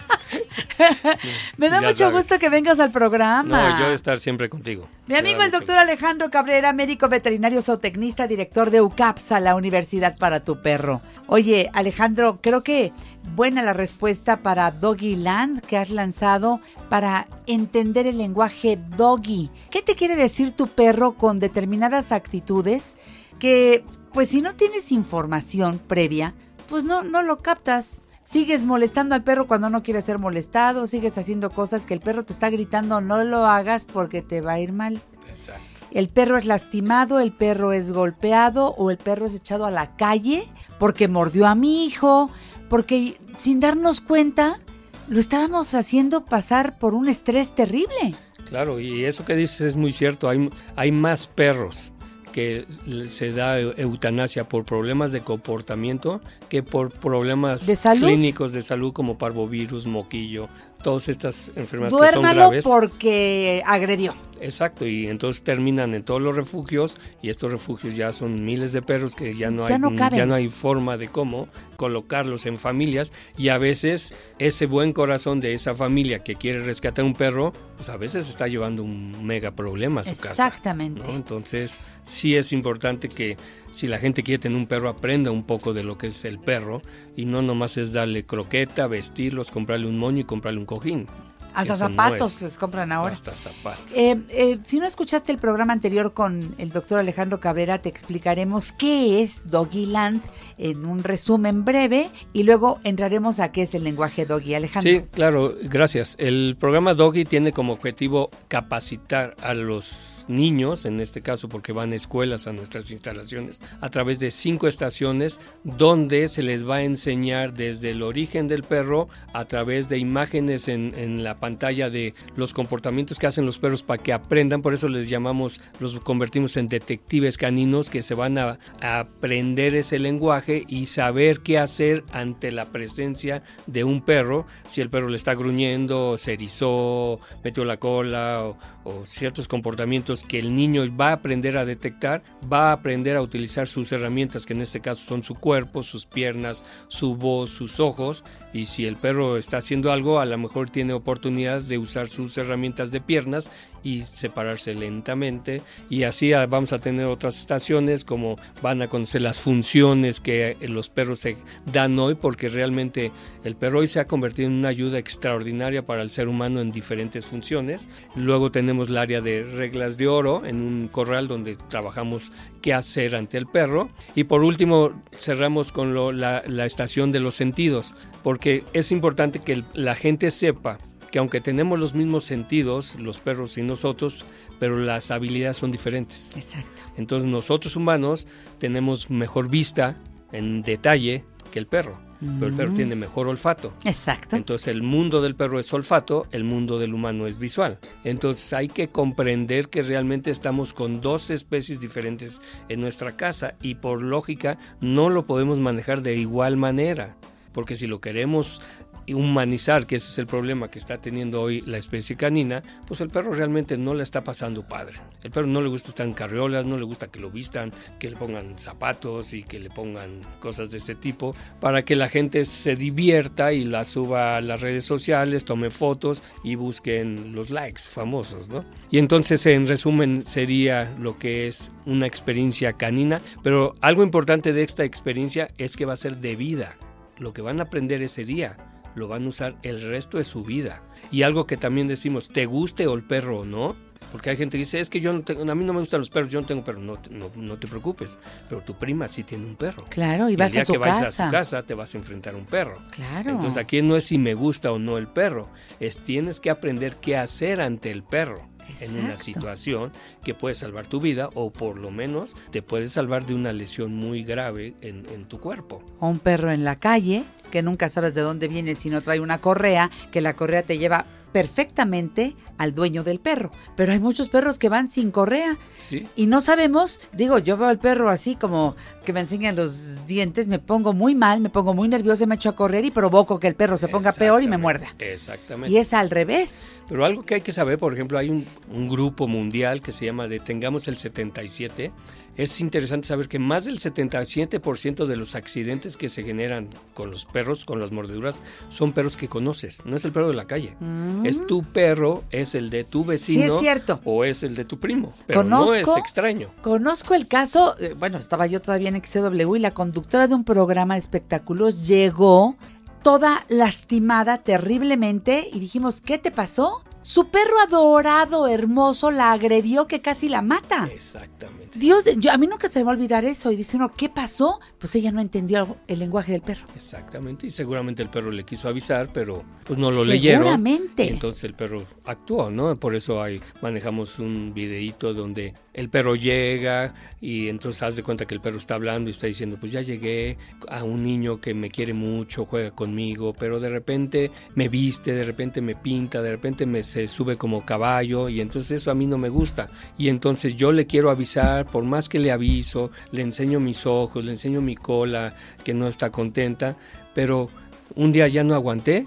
Me 1.58 1.70
da 1.70 1.80
Ya 1.82 1.88
mucho 1.88 1.98
sabes. 1.98 2.14
gusto 2.16 2.40
que 2.40 2.50
vengas 2.50 2.80
al 2.80 2.92
programa. 2.92 3.44
No, 3.74 3.80
yo 3.80 3.92
estar 3.92 4.20
siempre 4.20 4.50
contigo. 4.50 4.88
Mi 5.08 5.16
amigo 5.16 5.42
el 5.42 5.52
doctor 5.52 5.78
Alejandro 5.78 6.30
Cabrera, 6.30 6.74
médico 6.74 7.08
veterinario 7.10 7.62
zootecnista, 7.62 8.28
director 8.28 8.70
de 8.70 8.82
UCAPSA, 8.82 9.40
la 9.40 9.56
Universidad 9.56 10.18
para 10.18 10.40
tu 10.42 10.62
Perro. 10.62 11.02
Oye, 11.28 11.70
Alejandro, 11.74 12.40
creo 12.42 12.64
que 12.64 12.92
buena 13.36 13.62
la 13.62 13.74
respuesta 13.74 14.38
para 14.42 14.72
Doggy 14.72 15.16
Land 15.16 15.62
que 15.62 15.78
has 15.78 15.90
lanzado 15.90 16.60
para 16.90 17.28
entender 17.48 18.08
el 18.08 18.18
lenguaje 18.18 18.78
doggy. 18.98 19.50
¿Qué 19.70 19.82
te 19.82 19.96
quiere 19.96 20.16
decir 20.16 20.52
tu 20.52 20.68
perro 20.68 21.14
con 21.14 21.40
determinadas 21.40 22.12
actitudes 22.12 22.98
que, 23.40 23.84
pues 24.14 24.30
si 24.30 24.42
no 24.42 24.56
tienes 24.56 24.92
información 24.92 25.80
previa, 25.80 26.34
pues 26.68 26.84
no, 26.84 27.04
no 27.04 27.22
lo 27.22 27.40
captas? 27.40 28.02
Sigues 28.24 28.66
molestando 28.66 29.16
al 29.16 29.24
perro 29.24 29.48
cuando 29.48 29.70
no 29.70 29.82
quiere 29.82 30.02
ser 30.02 30.20
molestado, 30.20 30.86
sigues 30.86 31.18
haciendo 31.18 31.50
cosas 31.50 31.86
que 31.86 31.94
el 31.94 32.02
perro 32.02 32.24
te 32.24 32.34
está 32.34 32.50
gritando, 32.50 33.02
no 33.02 33.24
lo 33.24 33.46
hagas 33.46 33.86
porque 33.86 34.22
te 34.22 34.42
va 34.42 34.54
a 34.54 34.60
ir 34.60 34.72
mal. 34.72 35.02
Exacto. 35.28 35.64
El 35.92 36.08
perro 36.08 36.38
es 36.38 36.46
lastimado, 36.46 37.20
el 37.20 37.32
perro 37.32 37.74
es 37.74 37.92
golpeado 37.92 38.76
o 38.78 38.92
el 38.92 38.98
perro 38.98 39.26
es 39.26 39.36
echado 39.36 39.66
a 39.66 39.72
la 39.72 39.96
calle 39.98 40.48
porque 40.80 41.08
mordió 41.08 41.48
a 41.48 41.56
mi 41.56 41.86
hijo, 41.86 42.30
porque 42.70 43.18
sin 43.36 43.60
darnos 43.60 44.00
cuenta 44.00 44.62
lo 45.10 45.20
estábamos 45.20 45.74
haciendo 45.74 46.24
pasar 46.24 46.78
por 46.78 46.94
un 46.94 47.10
estrés 47.10 47.54
terrible. 47.54 48.16
Claro, 48.48 48.80
y 48.80 49.04
eso 49.04 49.26
que 49.26 49.36
dices 49.36 49.62
es 49.62 49.76
muy 49.76 49.92
cierto. 49.92 50.30
Hay, 50.30 50.50
hay 50.76 50.92
más 50.92 51.28
perros 51.28 51.91
que 52.32 52.66
se 53.08 53.32
da 53.32 53.60
eu- 53.60 53.74
eutanasia 53.78 54.44
por 54.44 54.64
problemas 54.66 55.12
de 55.12 55.22
comportamiento 55.22 56.22
que 56.50 56.64
por 56.64 56.90
problemas 56.92 57.66
clínicos 58.00 58.54
de 58.54 58.62
salud 58.62 58.94
como 58.94 59.18
parvovirus, 59.18 59.86
moquillo, 59.86 60.48
todas 60.84 61.10
estas 61.10 61.52
enfermedades 61.56 61.94
que 62.10 62.14
son 62.16 62.24
graves. 62.36 62.66
porque 62.66 63.62
agredió. 63.66 64.14
Exacto, 64.42 64.88
y 64.88 65.08
entonces 65.08 65.44
terminan 65.44 65.94
en 65.94 66.04
todos 66.04 66.22
los 66.22 66.36
refugios 66.36 66.98
y 67.22 67.30
estos 67.30 67.52
refugios 67.52 67.96
ya 67.96 68.12
son 68.12 68.44
miles 68.44 68.74
de 68.74 68.82
perros 68.82 69.16
que 69.16 69.36
ya 69.36 69.52
no 69.52 69.68
Ya 69.68 69.76
hay 69.76 69.80
no 69.80 69.96
ya 69.96 70.26
no 70.26 70.34
hay 70.34 70.50
forma 70.50 70.98
de 70.98 71.10
cómo 71.10 71.48
colocarlos 71.76 72.48
en 72.48 72.58
familias 72.58 73.14
y 73.38 73.50
a 73.50 73.60
veces 73.60 74.16
ese 74.40 74.66
buen 74.66 74.94
corazón 74.94 75.40
de 75.40 75.54
esa 75.54 75.76
familia 75.76 76.24
que 76.24 76.36
quiere 76.36 76.64
rescatar 76.64 77.06
un 77.06 77.14
perro, 77.14 77.54
pues 77.78 77.90
a 77.90 77.98
veces 77.98 78.30
está 78.30 78.48
llevando 78.48 78.84
un 78.84 79.26
mega 79.26 79.52
problema 79.52 80.02
a 80.02 80.04
su 80.04 80.16
casa. 80.20 80.48
Exactamente. 80.48 81.04
¿no? 81.04 81.14
Entonces, 81.14 81.80
sí 82.02 82.36
es 82.36 82.52
importante 82.52 83.10
que 83.10 83.38
si 83.70 83.88
la 83.88 84.00
gente 84.00 84.24
quiere 84.24 84.40
tener 84.40 84.58
un 84.58 84.68
perro, 84.68 84.90
aprenda 84.90 85.32
un 85.32 85.44
poco 85.44 85.74
de 85.74 85.84
lo 85.84 85.98
que 85.98 86.08
es 86.08 86.26
el 86.26 86.40
perro 86.40 86.82
y 87.16 87.26
no 87.26 87.42
nomás 87.42 87.78
es 87.78 87.94
darle 87.94 88.26
croqueta, 88.26 88.88
vestirlos, 88.88 89.52
comprarle 89.52 89.88
un 89.88 89.98
moño 89.98 90.22
y 90.22 90.24
comprarle 90.24 90.60
un 90.60 90.66
cojín. 90.66 91.08
Hasta 91.54 91.74
no 91.74 91.80
zapatos 91.80 92.36
es. 92.36 92.42
les 92.42 92.58
compran 92.58 92.92
ahora. 92.92 93.14
Hasta 93.14 93.36
zapatos. 93.36 93.92
Eh, 93.96 94.22
eh, 94.30 94.60
si 94.64 94.80
no 94.80 94.86
escuchaste 94.86 95.32
el 95.32 95.38
programa 95.38 95.74
anterior 95.74 96.14
con 96.14 96.56
el 96.58 96.72
doctor 96.72 97.00
Alejandro 97.00 97.40
Cabrera, 97.40 97.82
te 97.82 97.90
explicaremos 97.90 98.72
qué 98.72 99.22
es 99.22 99.50
Doggyland 99.50 100.22
en 100.58 100.86
un 100.86 101.04
resumen 101.04 101.66
breve 101.66 102.10
y 102.34 102.44
luego 102.44 102.80
entraremos 102.84 103.40
a 103.40 103.52
qué 103.52 103.64
es 103.64 103.74
el 103.76 103.84
lenguaje 103.84 104.26
Doggy. 104.26 104.56
Alejandro. 104.56 104.92
Sí, 104.92 105.08
claro, 105.12 105.54
gracias. 105.64 106.16
El 106.18 106.56
programa 106.60 106.94
Doggy 106.94 107.26
tiene 107.26 107.52
como 107.52 107.74
objetivo 107.74 108.30
capacitar 108.48 109.36
a 109.42 109.54
los 109.54 110.21
niños, 110.32 110.86
en 110.86 111.00
este 111.00 111.22
caso 111.22 111.50
porque 111.50 111.74
van 111.74 111.92
a 111.92 111.96
escuelas 111.96 112.48
a 112.48 112.54
nuestras 112.54 112.90
instalaciones, 112.92 113.62
a 113.80 113.90
través 113.90 114.20
de 114.20 114.32
cinco 114.32 114.68
estaciones 114.68 115.40
donde 115.64 116.28
se 116.28 116.42
les 116.42 116.68
va 116.68 116.78
a 116.78 116.84
enseñar 116.84 117.54
desde 117.54 117.92
el 117.92 118.02
origen 118.02 118.48
del 118.48 118.64
perro 118.64 119.10
a 119.34 119.46
través 119.46 119.90
de 119.90 119.98
imágenes 119.98 120.68
en, 120.68 120.92
la 121.24 121.40
pantalla 121.40 121.90
de 121.90 122.14
los 122.36 122.54
comportamientos 122.54 123.20
que 123.20 123.28
hacen 123.28 123.46
los 123.46 123.60
perros 123.60 123.84
para 123.84 124.02
que 124.02 124.14
aprendan, 124.14 124.62
por 124.62 124.74
eso 124.74 124.88
les 124.88 125.10
llamamos, 125.10 125.60
los 125.80 126.00
convertimos 126.00 126.58
en 126.58 126.68
detectives 126.68 127.38
caninos 127.38 127.90
que 127.90 128.02
se 128.02 128.16
van 128.16 128.38
a, 128.38 128.58
a 128.82 129.00
aprender 129.00 129.76
ese 129.76 130.00
lenguaje 130.00 130.64
y 130.68 130.86
saber 130.86 131.42
qué 131.42 131.60
hacer 131.60 132.04
ante 132.12 132.52
la 132.52 132.72
presencia 132.72 133.44
de 133.68 133.84
un 133.84 134.02
perro, 134.02 134.46
si 134.68 134.82
el 134.82 134.90
perro 134.90 135.10
le 135.10 135.18
está 135.18 135.34
gruñendo, 135.36 136.18
se 136.18 136.34
erizó, 136.34 137.20
metió 137.44 137.66
la 137.66 137.78
cola 137.78 138.44
o, 138.44 138.58
o 138.84 139.06
ciertos 139.06 139.48
comportamientos 139.48 140.24
que 140.24 140.40
el 140.40 140.56
niño 140.56 140.84
va 140.96 141.10
a 141.10 141.14
aprender 141.14 141.58
a 141.58 141.66
detectar, 141.66 142.24
va 142.52 142.70
a 142.70 142.74
aprender 142.74 143.16
a 143.16 143.22
utilizar 143.22 143.68
sus 143.68 143.92
herramientas, 143.92 144.46
que 144.46 144.54
en 144.54 144.62
este 144.62 144.82
caso 144.82 145.04
son 145.04 145.24
su 145.24 145.36
cuerpo, 145.36 145.84
sus 145.84 146.06
piernas, 146.06 146.66
su 146.88 147.16
voz, 147.16 147.52
sus 147.52 147.80
ojos, 147.80 148.24
y 148.54 148.66
si 148.66 148.86
el 148.86 148.98
perro 148.98 149.38
está 149.38 149.58
haciendo 149.58 149.92
algo, 149.92 150.20
a 150.20 150.26
lo 150.26 150.38
mejor 150.38 150.70
tiene 150.70 150.94
oportunidad 150.94 151.62
de 151.62 151.78
usar 151.78 152.08
sus 152.08 152.38
herramientas 152.38 152.92
de 152.92 153.02
piernas 153.02 153.52
y 153.84 154.04
separarse 154.04 154.74
lentamente 154.74 155.62
y 155.90 156.04
así 156.04 156.34
ah, 156.34 156.46
vamos 156.46 156.74
a 156.74 156.80
tener 156.80 157.06
otras 157.08 157.40
estaciones 157.40 158.04
como 158.06 158.36
van 158.62 158.82
a 158.82 158.88
conocer 158.88 159.22
las 159.22 159.40
funciones 159.40 160.20
que 160.20 160.58
eh, 160.60 160.68
los 160.68 160.90
perros 160.90 161.20
se 161.20 161.38
dan 161.72 161.98
hoy 162.00 162.16
porque 162.16 162.50
realmente 162.50 163.12
el 163.44 163.56
perro 163.56 163.80
hoy 163.80 163.88
se 163.88 164.00
ha 164.00 164.08
convertido 164.08 164.48
en 164.48 164.56
una 164.56 164.68
ayuda 164.70 164.98
extraordinaria 165.00 165.86
para 165.86 166.02
el 166.02 166.12
ser 166.12 166.28
humano 166.28 166.62
en 166.62 166.72
diferentes 166.72 167.26
funciones. 167.26 167.90
Luego 168.16 168.52
tenemos 168.52 168.90
el 168.90 168.98
área 168.98 169.22
de 169.22 169.44
reglas 169.44 169.98
de 169.98 170.08
oro 170.08 170.46
en 170.46 170.62
un 170.62 170.88
corral 170.88 171.28
donde 171.28 171.56
trabajamos 171.70 172.32
qué 172.62 172.74
hacer 172.74 173.16
ante 173.16 173.38
el 173.38 173.48
perro 173.48 173.90
y 174.16 174.26
por 174.26 174.44
último 174.44 174.92
cerramos 175.18 175.72
con 175.72 175.94
lo- 175.94 176.12
la, 176.12 176.40
estación 176.66 177.12
de 177.12 177.20
los 177.20 177.36
sentidos 177.36 177.96
porque 178.24 178.64
es 178.74 178.92
importante 178.92 179.40
que 179.40 179.64
la 179.74 179.96
gente 179.96 180.30
sepa 180.32 180.78
que 181.12 181.20
aunque 181.20 181.42
tenemos 181.42 181.80
los 181.80 181.94
mismos 181.94 182.24
sentidos, 182.26 182.96
los 183.00 183.20
perros 183.20 183.58
y 183.58 183.64
nosotros, 183.64 184.26
pero 184.60 184.78
las 184.78 185.12
habilidades 185.12 185.58
son 185.58 185.72
diferentes. 185.72 186.36
Exacto. 186.36 186.84
Entonces 186.98 187.30
nosotros 187.30 187.76
humanos 187.76 188.28
tenemos 188.60 189.10
mejor 189.10 189.50
vista 189.50 189.98
en 190.32 190.62
detalle 190.62 191.26
que 191.52 191.60
el 191.60 191.66
perro, 191.68 192.00
pero 192.40 192.48
el 192.48 192.54
perro 192.54 192.72
Mm. 192.72 192.76
tiene 192.76 192.96
mejor 192.96 193.28
olfato. 193.28 193.74
Exacto. 193.84 194.38
Entonces 194.38 194.68
el 194.68 194.84
mundo 194.84 195.22
del 195.22 195.36
perro 195.36 195.60
es 195.60 195.74
olfato, 195.74 196.28
el 196.32 196.46
mundo 196.46 196.80
del 196.80 196.94
humano 196.94 197.28
es 197.28 197.38
visual. 197.40 197.80
Entonces 198.06 198.54
hay 198.54 198.70
que 198.70 198.88
comprender 198.88 199.68
que 199.68 199.82
realmente 199.82 200.32
estamos 200.32 200.74
con 200.74 201.02
dos 201.02 201.30
especies 201.30 201.82
diferentes 201.82 202.42
en 202.70 202.80
nuestra 202.80 203.18
casa 203.18 203.56
y 203.62 203.76
por 203.76 204.02
lógica 204.02 204.58
no 204.80 205.10
lo 205.10 205.26
podemos 205.26 205.60
manejar 205.60 206.02
de 206.04 206.16
igual 206.16 206.56
manera. 206.56 207.18
Porque 207.52 207.76
si 207.76 207.86
lo 207.86 208.00
queremos 208.00 208.62
humanizar, 209.08 209.86
que 209.86 209.96
ese 209.96 210.10
es 210.10 210.18
el 210.18 210.28
problema 210.28 210.70
que 210.70 210.80
está 210.80 211.00
teniendo 211.00 211.42
hoy 211.42 211.62
la 211.62 211.78
especie 211.78 212.16
canina, 212.16 212.62
pues 212.88 213.02
el 213.02 213.10
perro 213.10 213.34
realmente 213.34 213.78
no 213.78 213.94
le 213.94 214.04
está 214.04 214.24
pasando 214.24 214.68
padre. 214.68 215.00
El 215.24 215.32
perro 215.32 215.48
no 215.48 215.62
le 215.62 215.70
gusta 215.70 215.90
estar 215.90 216.06
en 216.06 216.14
carriolas, 216.14 216.66
no 216.66 216.78
le 216.78 216.84
gusta 216.84 217.08
que 217.08 217.20
lo 217.20 217.30
vistan, 217.30 217.72
que 218.00 218.10
le 218.10 218.18
pongan 218.18 218.58
zapatos 218.58 219.34
y 219.34 219.44
que 219.44 219.60
le 219.60 219.70
pongan 219.70 220.22
cosas 220.40 220.72
de 220.72 220.78
ese 220.78 220.96
tipo, 220.96 221.36
para 221.60 221.84
que 221.84 221.96
la 221.96 222.10
gente 222.10 222.46
se 222.46 222.76
divierta 222.76 223.54
y 223.54 223.64
la 223.64 223.86
suba 223.86 224.38
a 224.38 224.42
las 224.42 224.62
redes 224.62 224.86
sociales, 224.86 225.46
tome 225.46 225.70
fotos 225.70 226.24
y 226.44 226.56
busquen 226.56 227.34
los 227.36 227.50
likes 227.50 227.84
famosos, 227.90 228.50
¿no? 228.50 228.66
Y 228.90 228.98
entonces 228.98 229.46
en 229.46 229.68
resumen 229.68 230.26
sería 230.26 230.94
lo 231.00 231.18
que 231.18 231.48
es 231.48 231.72
una 231.86 232.08
experiencia 232.08 232.74
canina, 232.74 233.22
pero 233.44 233.76
algo 233.82 234.04
importante 234.04 234.54
de 234.54 234.64
esta 234.64 234.84
experiencia 234.84 235.50
es 235.58 235.76
que 235.76 235.86
va 235.86 235.94
a 235.94 235.98
ser 235.98 236.18
de 236.18 236.36
vida. 236.36 236.76
Lo 237.18 237.34
que 237.34 237.42
van 237.42 237.60
a 237.60 237.64
aprender 237.64 238.02
ese 238.02 238.24
día 238.24 238.58
lo 238.96 239.08
van 239.08 239.24
a 239.24 239.30
usar 239.30 239.56
el 239.64 239.82
resto 239.82 240.18
de 240.18 240.24
su 240.24 240.44
vida. 240.44 240.82
Y 241.12 241.24
algo 241.24 241.46
que 241.46 241.58
también 241.58 241.88
decimos, 241.88 242.30
te 242.30 242.46
guste 242.46 242.88
o 242.88 242.94
el 242.94 243.04
perro 243.04 243.40
o 243.40 243.46
no, 243.46 243.76
Porque 244.12 244.30
hay 244.30 244.36
gente 244.36 244.58
que 244.58 244.64
dice, 244.64 244.80
es 244.82 244.90
que 244.90 245.00
yo 245.00 245.14
no 245.14 245.22
tengo, 245.22 245.50
a 245.50 245.56
mí 245.56 245.64
no 245.64 245.72
me 245.72 245.80
gustan 245.80 246.02
los 246.02 246.10
perros, 246.10 246.30
yo 246.30 246.42
no 246.42 246.46
tengo 246.46 246.64
perro. 246.64 246.82
No, 246.82 246.98
no, 247.10 247.32
no 247.34 247.58
te 247.58 247.68
preocupes, 247.68 248.18
pero 248.50 248.62
tu 248.62 248.74
prima 248.74 249.08
sí 249.08 249.24
tiene 249.24 249.46
un 249.46 249.56
perro. 249.56 249.86
Claro, 249.90 250.30
y 250.30 250.36
vas 250.36 250.52
día 250.52 250.64
a 250.64 250.66
su 250.66 250.74
que 250.74 250.80
casa. 250.80 251.06
a 251.06 251.28
su 251.28 251.32
casa 251.32 251.64
te 251.64 251.74
vas 251.74 251.96
a 251.96 251.98
enfrentar 251.98 252.34
a 252.34 252.38
un 252.38 252.46
perro. 252.46 252.78
Claro. 252.92 253.32
Entonces 253.32 253.58
aquí 253.58 253.82
no 253.82 253.96
es 253.96 254.04
si 254.06 254.18
me 254.18 254.34
gusta 254.34 254.72
o 254.74 254.80
no 254.80 254.98
el 254.98 255.08
perro, 255.08 255.48
es 255.80 256.00
tienes 256.00 256.42
que 256.42 256.50
aprender 256.50 256.98
qué 256.98 257.16
hacer 257.16 257.62
ante 257.62 257.90
el 257.90 258.04
perro. 258.04 258.50
En 258.80 258.98
una 258.98 259.18
situación 259.18 259.92
que 260.24 260.34
puede 260.34 260.56
salvar 260.56 260.88
tu 260.88 261.00
vida 261.00 261.30
o 261.34 261.52
por 261.52 261.78
lo 261.78 261.92
menos 261.92 262.36
te 262.52 262.62
puede 262.62 262.88
salvar 262.88 263.26
de 263.26 263.36
una 263.36 263.54
lesión 263.54 263.96
muy 263.96 264.24
grave 264.24 264.76
en, 264.82 265.06
en 265.10 265.26
tu 265.26 265.40
cuerpo. 265.40 265.84
O 266.00 266.08
un 266.08 266.20
perro 266.20 266.52
en 266.52 266.64
la 266.64 266.78
calle, 266.78 267.24
que 267.52 267.62
nunca 267.62 267.90
sabes 267.90 268.16
de 268.16 268.22
dónde 268.22 268.48
viene 268.48 268.76
si 268.76 268.90
no 268.90 269.02
trae 269.02 269.20
una 269.20 269.40
correa, 269.40 269.92
que 270.12 270.22
la 270.22 270.36
correa 270.36 270.64
te 270.64 270.78
lleva 270.78 271.06
perfectamente 271.32 272.36
al 272.62 272.76
dueño 272.76 273.04
del 273.04 273.20
perro. 273.20 273.52
Pero 273.76 273.92
hay 273.94 274.00
muchos 274.00 274.30
perros 274.30 274.60
que 274.60 274.70
van 274.70 274.88
sin 274.88 275.12
correa 275.12 275.58
Sí. 275.80 276.08
y 276.16 276.28
no 276.28 276.42
sabemos, 276.42 277.02
digo, 277.14 277.40
yo 277.40 277.58
veo 277.58 277.68
al 277.68 277.80
perro 277.80 278.10
así 278.10 278.36
como 278.36 278.76
que 279.06 279.14
me 279.14 279.20
enseñan 279.22 279.56
los 279.56 279.98
dientes, 280.06 280.48
me 280.48 280.60
pongo 280.60 280.94
muy 280.94 281.16
mal, 281.16 281.40
me 281.42 281.50
pongo 281.50 281.74
muy 281.74 281.88
nerviosa, 281.88 282.26
me 282.28 282.36
echo 282.36 282.50
a 282.50 282.56
correr 282.56 282.86
y 282.86 282.92
provoco 282.92 283.40
que 283.40 283.48
el 283.48 283.56
perro 283.56 283.78
se 283.78 283.88
ponga 283.88 284.14
peor 284.14 284.44
y 284.44 284.48
me 284.48 284.58
muerda. 284.58 284.94
Exactamente. 285.00 285.74
Y 285.74 285.78
es 285.80 285.94
al 285.94 286.10
revés. 286.12 286.82
Pero 286.88 287.04
algo 287.06 287.24
que 287.26 287.36
hay 287.36 287.42
que 287.42 287.52
saber, 287.52 287.80
por 287.80 287.94
ejemplo, 287.94 288.18
hay 288.20 288.30
un, 288.30 288.46
un 288.72 288.88
grupo 288.88 289.28
mundial 289.28 289.82
que 289.82 289.92
se 289.92 290.06
llama 290.06 290.28
Detengamos 290.28 290.88
el 290.88 290.98
77. 290.98 291.92
Es 292.38 292.62
interesante 292.62 293.08
saber 293.08 293.28
que 293.28 293.40
más 293.40 293.66
del 293.66 293.80
77% 293.80 295.06
de 295.06 295.16
los 295.18 295.36
accidentes 295.36 295.98
que 295.98 296.08
se 296.10 296.24
generan 296.24 296.70
con 296.94 297.12
los 297.12 297.26
perros, 297.26 297.66
con 297.66 297.80
las 297.80 297.92
mordeduras, 297.92 298.42
son 298.70 298.94
perros 298.94 299.18
que 299.18 299.28
conoces. 299.28 299.84
No 299.86 299.96
es 299.98 300.06
el 300.06 300.12
perro 300.12 300.30
de 300.30 300.36
la 300.36 300.48
calle. 300.48 300.76
Mm. 300.80 301.26
Es 301.26 301.46
tu 301.46 301.64
perro, 301.64 302.24
es 302.32 302.51
el 302.56 302.70
de 302.70 302.84
tu 302.84 303.04
vecino. 303.06 303.60
cierto. 303.60 304.00
O 304.06 304.24
es 304.24 304.44
el 304.44 304.56
de 304.56 304.66
tu 304.66 304.80
primo. 304.80 305.14
Pero 305.28 305.44
no 305.44 305.74
es 305.74 305.84
Conozco- 305.86 306.00
extraño. 306.00 306.50
Conozco 306.62 307.14
el 307.14 307.28
caso, 307.28 307.76
eh, 307.80 307.96
bueno, 307.98 308.18
estaba 308.18 308.48
yo 308.48 308.62
todavía 308.62 308.90
en 308.90 308.96
XCW 308.96 309.56
y 309.56 309.60
la 309.60 309.72
conductora 309.72 310.28
de 310.28 310.36
un 310.36 310.44
programa 310.44 310.96
de 310.96 311.00
espectáculos 311.00 311.88
llegó 311.88 312.56
toda 313.04 313.46
lastimada 313.50 314.38
terriblemente 314.40 315.50
y 315.52 315.60
dijimos, 315.60 316.02
¿qué 316.02 316.18
te 316.18 316.32
pasó? 316.32 316.84
Su 317.04 317.30
perro 317.30 317.60
adorado, 317.66 318.48
hermoso, 318.48 319.12
la 319.12 319.32
agredió 319.32 319.88
que 319.88 320.02
casi 320.02 320.30
la 320.30 320.42
mata. 320.42 320.90
Exactamente. 320.94 321.80
Dios, 321.80 322.06
yo, 322.18 322.32
a 322.32 322.38
mí 322.38 322.48
nunca 322.48 322.70
se 322.70 322.80
me 322.80 322.86
va 322.86 322.92
a 322.92 322.96
olvidar 322.96 323.26
eso. 323.26 323.52
Y 323.52 323.56
dice 323.56 323.78
uno, 323.78 323.94
¿qué 323.94 324.10
pasó? 324.10 324.60
Pues 324.78 324.94
ella 324.96 325.12
no 325.12 325.22
entendió 325.22 325.78
el 325.88 326.00
lenguaje 326.00 326.34
del 326.34 326.42
perro. 326.42 326.68
Exactamente, 326.76 327.48
y 327.48 327.50
seguramente 327.50 328.04
el 328.04 328.10
perro 328.10 328.32
le 328.32 328.44
quiso 328.44 328.68
avisar, 328.68 329.10
pero 329.14 329.44
pues 329.64 329.80
no 329.80 329.90
lo 329.90 330.06
leyeron. 330.06 330.42
Seguramente. 330.42 331.06
Y 331.06 331.10
entonces 331.10 331.44
el 331.44 331.54
perro 331.54 331.86
actuó, 332.06 332.52
¿no? 332.52 332.76
Por 332.76 332.96
eso 332.96 333.22
hay, 333.22 333.42
manejamos 333.62 334.20
un 334.20 334.54
videíto 334.54 335.14
donde 335.14 335.56
el 335.74 335.90
perro 335.90 336.16
llega 336.16 336.94
y 337.22 337.48
entonces 337.48 337.82
haz 337.84 337.96
de 337.96 338.04
cuenta 338.04 338.26
que 338.26 338.34
el 338.34 338.42
perro 338.42 338.58
está 338.58 338.76
hablando 338.76 339.10
y 339.10 339.12
está 339.12 339.28
diciendo, 339.28 339.58
pues 339.60 339.72
ya 339.72 339.82
llegué 339.82 340.38
a 340.68 340.84
un 340.84 341.04
niño 341.04 341.40
que 341.40 341.54
me 341.54 341.70
quiere 341.70 341.94
mucho, 341.94 342.46
juega 342.46 342.72
conmigo, 342.72 343.34
pero 343.38 343.60
de 343.60 343.70
repente 343.70 344.32
me 344.56 344.68
viste, 344.68 345.14
de 345.14 345.24
repente 345.24 345.62
me 345.62 345.76
pinta, 345.76 346.22
de 346.22 346.32
repente 346.32 346.66
me 346.66 346.84
se 346.84 347.08
sube 347.08 347.38
como 347.38 347.66
caballo 347.66 348.28
y 348.28 348.42
entonces 348.42 348.82
eso 348.82 348.92
a 348.92 348.96
mí 348.96 349.06
no 349.06 349.18
me 349.18 349.30
gusta. 349.30 349.70
Y 349.98 350.10
entonces 350.10 350.56
yo 350.56 350.72
le 350.72 350.88
quiero 350.88 351.10
avisar, 351.10 351.66
por 351.66 351.84
más 351.84 352.10
que 352.10 352.20
le 352.20 352.32
aviso, 352.32 352.92
le 353.12 353.22
enseño 353.22 353.60
mis 353.60 353.86
ojos, 353.86 354.26
le 354.26 354.32
enseño 354.32 354.62
mi 354.62 354.76
cola, 354.76 355.34
que 355.64 355.74
no 355.74 355.88
está 355.88 356.10
contenta, 356.10 356.78
pero 357.14 357.50
un 357.96 358.12
día 358.12 358.28
ya 358.28 358.44
no 358.44 358.56
aguanté 358.56 359.06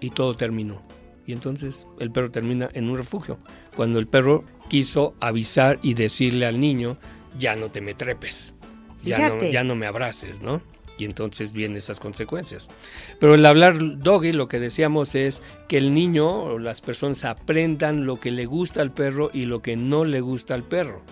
y 0.00 0.10
todo 0.10 0.34
terminó. 0.34 0.82
Y 1.26 1.32
entonces 1.32 1.86
el 2.00 2.10
perro 2.10 2.30
termina 2.30 2.68
en 2.72 2.88
un 2.88 2.96
refugio. 2.96 3.38
Cuando 3.76 4.00
el 4.00 4.08
perro 4.08 4.44
quiso 4.70 5.14
avisar 5.20 5.80
y 5.82 5.94
decirle 5.94 6.46
al 6.46 6.60
niño, 6.60 6.96
ya 7.38 7.56
no 7.56 7.70
te 7.70 7.80
me 7.80 7.92
trepes, 7.92 8.54
ya 9.02 9.28
no, 9.28 9.42
ya 9.42 9.64
no 9.64 9.74
me 9.74 9.86
abraces, 9.86 10.40
¿no? 10.40 10.62
Y 10.96 11.04
entonces 11.04 11.52
vienen 11.52 11.76
esas 11.76 11.98
consecuencias. 11.98 12.70
Pero 13.18 13.34
el 13.34 13.44
hablar 13.44 13.98
doggy, 13.98 14.32
lo 14.32 14.48
que 14.48 14.60
decíamos 14.60 15.14
es 15.14 15.42
que 15.66 15.78
el 15.78 15.92
niño 15.92 16.28
o 16.28 16.58
las 16.58 16.80
personas 16.80 17.24
aprendan 17.24 18.06
lo 18.06 18.20
que 18.20 18.30
le 18.30 18.46
gusta 18.46 18.80
al 18.80 18.92
perro 18.92 19.30
y 19.32 19.46
lo 19.46 19.60
que 19.60 19.76
no 19.76 20.04
le 20.04 20.20
gusta 20.20 20.54
al 20.54 20.62
perro. 20.62 21.02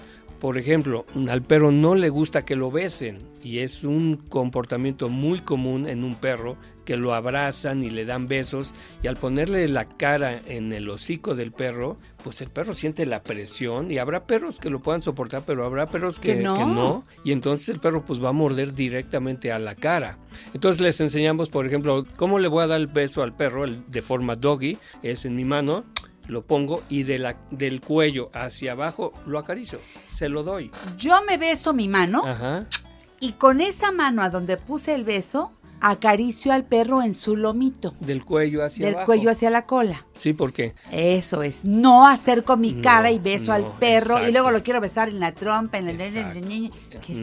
Por 0.40 0.56
ejemplo, 0.56 1.04
al 1.28 1.42
perro 1.42 1.72
no 1.72 1.96
le 1.96 2.10
gusta 2.10 2.44
que 2.44 2.54
lo 2.54 2.70
besen 2.70 3.18
y 3.42 3.58
es 3.58 3.82
un 3.82 4.16
comportamiento 4.16 5.08
muy 5.08 5.40
común 5.40 5.88
en 5.88 6.04
un 6.04 6.14
perro 6.14 6.56
que 6.88 6.96
lo 6.96 7.12
abrazan 7.12 7.84
y 7.84 7.90
le 7.90 8.06
dan 8.06 8.28
besos 8.28 8.72
y 9.02 9.08
al 9.08 9.18
ponerle 9.18 9.68
la 9.68 9.84
cara 9.86 10.40
en 10.46 10.72
el 10.72 10.88
hocico 10.88 11.34
del 11.34 11.52
perro, 11.52 11.98
pues 12.24 12.40
el 12.40 12.48
perro 12.48 12.72
siente 12.72 13.04
la 13.04 13.22
presión 13.22 13.90
y 13.90 13.98
habrá 13.98 14.24
perros 14.26 14.58
que 14.58 14.70
lo 14.70 14.80
puedan 14.80 15.02
soportar, 15.02 15.42
pero 15.46 15.66
habrá 15.66 15.84
perros 15.86 16.18
que, 16.18 16.36
Que 16.36 16.42
no. 16.42 16.54
que 16.56 16.64
no 16.64 17.04
y 17.24 17.32
entonces 17.32 17.68
el 17.68 17.78
perro 17.78 18.06
pues 18.06 18.24
va 18.24 18.30
a 18.30 18.32
morder 18.32 18.72
directamente 18.72 19.52
a 19.52 19.58
la 19.58 19.74
cara. 19.74 20.16
Entonces 20.54 20.80
les 20.80 20.98
enseñamos, 21.02 21.50
por 21.50 21.66
ejemplo, 21.66 22.06
cómo 22.16 22.38
le 22.38 22.48
voy 22.48 22.62
a 22.64 22.68
dar 22.68 22.80
el 22.80 22.86
beso 22.86 23.22
al 23.22 23.36
perro 23.36 23.66
el- 23.66 23.84
de 23.90 24.00
forma 24.00 24.34
doggy, 24.34 24.78
es 25.02 25.26
en 25.26 25.36
mi 25.36 25.44
mano, 25.44 25.84
lo 26.26 26.40
pongo 26.46 26.82
y 26.88 27.02
de 27.02 27.18
la, 27.18 27.36
del 27.50 27.82
cuello 27.82 28.30
hacia 28.32 28.72
abajo 28.72 29.12
lo 29.26 29.38
acaricio, 29.38 29.78
se 30.06 30.30
lo 30.30 30.42
doy. 30.42 30.70
Yo 30.96 31.20
me 31.26 31.36
beso 31.36 31.74
mi 31.74 31.86
mano 31.86 32.22
Ajá. 32.24 32.64
y 33.20 33.32
con 33.32 33.60
esa 33.60 33.92
mano 33.92 34.22
a 34.22 34.30
donde 34.30 34.56
puse 34.56 34.94
el 34.94 35.04
beso, 35.04 35.52
acaricio 35.80 36.52
al 36.52 36.64
perro 36.64 37.02
en 37.02 37.14
su 37.14 37.36
lomito. 37.36 37.94
Del 38.00 38.24
cuello 38.24 38.64
hacia 38.64 38.86
del 38.86 38.94
abajo. 38.94 39.06
cuello 39.06 39.30
hacia 39.30 39.50
la 39.50 39.66
cola. 39.66 40.04
Sí, 40.12 40.32
porque 40.32 40.74
Eso 40.90 41.42
es, 41.42 41.64
no 41.64 42.06
acerco 42.06 42.56
mi 42.56 42.72
No, 42.72 42.82
cara 42.82 43.10
y 43.10 43.18
beso 43.18 43.46
no, 43.48 43.52
al 43.54 43.78
perro 43.78 44.26
y 44.26 44.32
luego 44.32 44.50
lo 44.50 44.62
quiero 44.62 44.80
besar 44.80 45.08
en 45.08 45.20
la 45.20 45.32
trompa, 45.32 45.78
en 45.78 45.88
el... 45.88 45.98
¿Qué 45.98 47.12
es? 47.12 47.18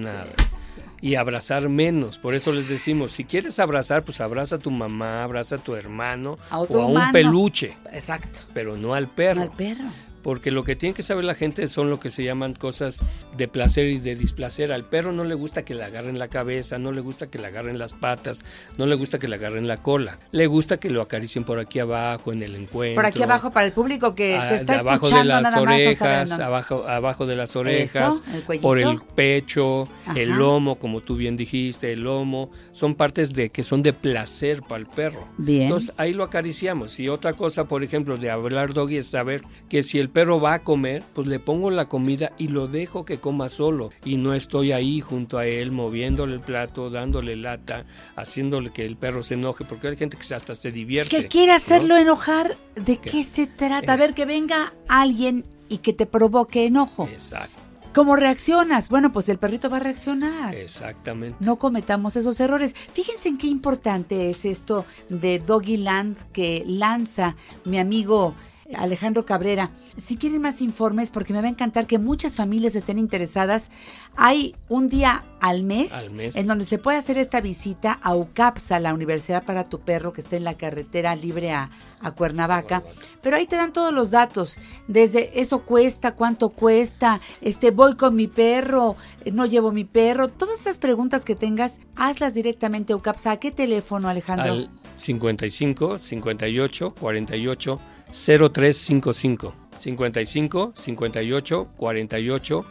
Y 1.01 1.15
abrazar 1.15 1.69
menos. 1.69 2.17
Por 2.17 2.33
eso 2.33 2.51
les 2.51 2.67
decimos, 2.67 3.11
si 3.11 3.25
quieres 3.25 3.59
abrazar, 3.59 4.03
pues 4.03 4.21
abraza 4.21 4.55
a 4.55 4.59
tu 4.59 4.71
mamá, 4.71 5.23
abraza 5.23 5.55
a 5.55 5.57
tu 5.59 5.75
hermano 5.75 6.37
A 6.49 6.59
o 6.61 6.63
a 6.81 6.85
humano. 6.87 7.05
un 7.07 7.11
peluche, 7.11 7.77
Exacto. 7.91 8.39
pero 8.53 8.75
no 8.75 8.93
al 8.93 9.07
perro. 9.07 9.41
Al 9.43 9.51
perro. 9.51 9.83
Porque 10.25 10.49
lo 10.49 10.63
que 10.63 10.75
tiene 10.75 10.95
que 10.95 11.03
saber 11.03 11.23
la 11.23 11.35
gente 11.35 11.67
son 11.67 11.91
lo 11.91 11.99
que 11.99 12.09
se 12.09 12.23
llaman 12.23 12.53
cosas 12.53 13.03
de 13.37 13.47
placer 13.47 13.85
y 13.89 13.99
de 13.99 14.15
displacer. 14.15 14.71
Al 14.73 14.83
perro 14.83 15.11
no 15.11 15.23
le 15.23 15.35
gusta 15.35 15.63
que 15.63 15.75
le 15.75 15.83
agarren 15.83 16.17
la 16.17 16.29
cabeza, 16.29 16.79
no 16.79 16.91
le 16.91 16.99
gusta 17.01 17.27
que 17.29 17.37
le 17.37 17.45
agarren 17.45 17.77
las 17.77 17.93
patas, 17.93 18.43
no 18.79 18.87
le 18.87 18.95
gusta 18.95 19.19
que 19.19 19.27
le 19.27 19.35
agarren 19.35 19.67
la 19.67 19.83
cola. 19.83 20.17
Le 20.31 20.47
gusta 20.47 20.77
que 20.77 20.89
lo 20.89 21.03
acaricien 21.03 21.43
por 21.43 21.59
aquí 21.59 21.77
abajo 21.77 22.33
en 22.33 22.41
el 22.41 22.55
encuentro. 22.55 22.95
Por 22.95 23.05
aquí 23.05 23.21
abajo 23.21 23.51
para 23.51 23.67
el 23.67 23.71
público 23.71 24.15
que 24.15 24.35
Ah, 24.35 24.49
te 24.49 24.55
está 24.55 24.79
abajo 24.79 25.05
escuchando 25.05 25.19
de 25.21 25.25
las 25.27 25.43
nada 25.43 25.55
más 25.57 25.63
no 25.63 25.71
orejas, 25.71 26.31
abajo, 26.39 26.87
abajo 26.87 27.25
de 27.27 27.35
las 27.35 27.55
orejas, 27.55 28.15
Eso, 28.15 28.23
el 28.35 28.41
cuellito. 28.45 28.67
por 28.67 28.79
el 28.79 29.01
pecho, 29.13 29.87
el 30.15 30.29
lomo, 30.29 30.79
como 30.79 31.01
tú 31.01 31.17
bien 31.17 31.35
dijiste, 31.35 31.93
el 31.93 32.01
lomo, 32.01 32.49
son 32.71 32.95
partes 32.95 33.31
de 33.31 33.51
que 33.51 33.61
son 33.61 33.83
de 33.83 33.93
placer 33.93 34.63
para 34.63 34.79
el 34.79 34.87
perro. 34.87 35.27
Bien. 35.37 35.65
Entonces 35.65 35.93
ahí 35.97 36.13
lo 36.13 36.23
acariciamos. 36.23 36.99
Y 36.99 37.09
otra 37.09 37.33
cosa, 37.33 37.65
por 37.65 37.83
ejemplo, 37.83 38.17
de 38.17 38.31
hablar 38.31 38.73
doggy 38.73 38.97
es 38.97 39.05
saber 39.05 39.43
que 39.69 39.83
si 39.83 39.99
el 39.99 40.09
perro 40.15 40.39
va 40.39 40.53
a 40.53 40.63
comer, 40.63 41.03
pues 41.13 41.27
le 41.27 41.39
pongo 41.39 41.69
la 41.71 41.89
comida 41.89 42.31
y 42.37 42.47
lo 42.47 42.69
dejo 42.69 43.03
que 43.03 43.19
coma 43.19 43.49
solo 43.49 43.91
y 44.05 44.15
no 44.15 44.33
estoy 44.33 44.71
ahí 44.71 45.01
junto 45.01 45.37
a 45.37 45.45
él 45.45 45.73
moviéndole 45.73 46.35
el 46.35 46.39
plato, 46.39 46.89
dándole 46.89 47.35
lata, 47.35 47.83
haciéndole 48.15 48.71
que 48.71 48.85
el 48.85 48.95
perro 48.95 49.23
se 49.23 49.33
enoje, 49.33 49.65
porque 49.65 49.89
hay 49.89 49.97
gente 49.97 50.15
que 50.15 50.33
hasta 50.33 50.55
se 50.55 50.71
divierte. 50.71 51.09
que 51.09 51.27
quiere 51.27 51.51
¿no? 51.51 51.57
hacerlo 51.57 51.97
enojar, 51.97 52.55
¿de 52.75 52.95
¿Qué? 52.95 53.09
qué 53.09 53.23
se 53.25 53.45
trata? 53.45 53.91
A 53.91 53.97
ver, 53.97 54.13
que 54.13 54.25
venga 54.25 54.73
alguien 54.87 55.43
y 55.67 55.79
que 55.79 55.91
te 55.91 56.05
provoque 56.05 56.65
enojo. 56.65 57.09
Exacto. 57.11 57.61
¿Cómo 57.93 58.15
reaccionas? 58.15 58.87
Bueno, 58.87 59.11
pues 59.11 59.27
el 59.27 59.37
perrito 59.37 59.69
va 59.69 59.77
a 59.77 59.81
reaccionar. 59.81 60.55
Exactamente. 60.55 61.35
No 61.41 61.57
cometamos 61.57 62.15
esos 62.15 62.39
errores. 62.39 62.73
Fíjense 62.93 63.27
en 63.27 63.37
qué 63.37 63.47
importante 63.47 64.29
es 64.29 64.45
esto 64.45 64.85
de 65.09 65.39
Doggy 65.39 65.75
Land 65.75 66.15
que 66.31 66.63
lanza 66.65 67.35
mi 67.65 67.79
amigo 67.79 68.33
Alejandro 68.73 69.25
Cabrera. 69.25 69.69
Si 69.97 70.17
quieren 70.17 70.41
más 70.41 70.61
informes, 70.61 71.11
porque 71.11 71.33
me 71.33 71.41
va 71.41 71.47
a 71.47 71.51
encantar 71.51 71.85
que 71.85 71.99
muchas 71.99 72.35
familias 72.35 72.75
estén 72.75 72.97
interesadas, 72.97 73.69
hay 74.15 74.55
un 74.69 74.89
día 74.89 75.23
al 75.39 75.63
mes, 75.63 75.93
Al 75.93 76.13
mes. 76.15 76.35
en 76.35 76.47
donde 76.47 76.65
se 76.65 76.79
puede 76.79 76.97
hacer 76.97 77.17
esta 77.19 77.41
visita 77.41 77.99
a 78.01 78.15
UCAPSA, 78.15 78.79
la 78.79 78.93
Universidad 78.93 79.43
para 79.45 79.65
tu 79.65 79.81
Perro, 79.81 80.13
que 80.13 80.21
está 80.21 80.35
en 80.35 80.43
la 80.43 80.55
carretera 80.55 81.15
libre 81.15 81.51
a, 81.51 81.69
a 81.99 82.11
Cuernavaca. 82.11 82.83
Pero 83.21 83.37
ahí 83.37 83.45
te 83.45 83.55
dan 83.55 83.71
todos 83.71 83.93
los 83.93 84.09
datos, 84.09 84.57
desde 84.87 85.39
eso 85.39 85.61
cuesta, 85.63 86.15
cuánto 86.15 86.49
cuesta, 86.49 87.21
este 87.41 87.69
voy 87.69 87.95
con 87.95 88.15
mi 88.15 88.27
perro, 88.27 88.95
eh, 89.23 89.31
no 89.31 89.45
llevo 89.45 89.71
mi 89.71 89.83
perro, 89.85 90.29
todas 90.29 90.61
esas 90.61 90.79
preguntas 90.79 91.23
que 91.23 91.35
tengas, 91.35 91.79
hazlas 91.95 92.33
directamente 92.33 92.93
a 92.93 92.95
UCAPSA. 92.95 93.31
¿A 93.31 93.37
qué 93.37 93.51
teléfono, 93.51 94.09
Alejandro? 94.09 94.53
Al 94.53 94.69
55 94.97 95.97
58 95.97 96.95
48 96.95 97.79
0355. 98.15 99.53
55 99.75 100.71
58 100.73 101.67
48 101.75 102.65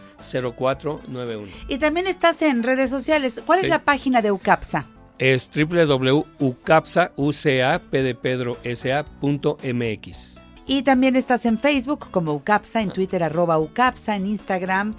04 0.56 1.00
91. 1.08 1.52
Y 1.68 1.76
también 1.78 2.06
estás 2.06 2.40
en 2.42 2.62
redes 2.62 2.90
sociales. 2.90 3.42
¿Cuál 3.44 3.60
Sí. 3.60 3.66
es 3.66 3.70
la 3.70 3.80
página 3.80 4.22
de 4.22 4.32
UCAPSA? 4.32 4.86
Es 5.18 5.50
www.ucapsa, 5.54 7.12
UCA, 7.16 7.78
P 7.90 8.02
de 8.02 8.14
Pedro, 8.14 8.56
SA.mx. 8.64 10.42
Y 10.66 10.82
también 10.82 11.14
estás 11.14 11.44
en 11.44 11.58
Facebook 11.58 12.08
como 12.10 12.32
UCAPSA, 12.32 12.80
en 12.80 12.90
Twitter 12.90 13.22
arroba 13.22 13.58
UCAPSA, 13.58 14.16
en 14.16 14.26
Instagram 14.26 14.94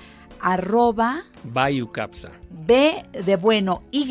arroba 0.46 1.24
Bayucapsa. 1.44 2.30
B 2.50 3.04
de 3.12 3.36
bueno 3.36 3.82
Y 3.92 4.06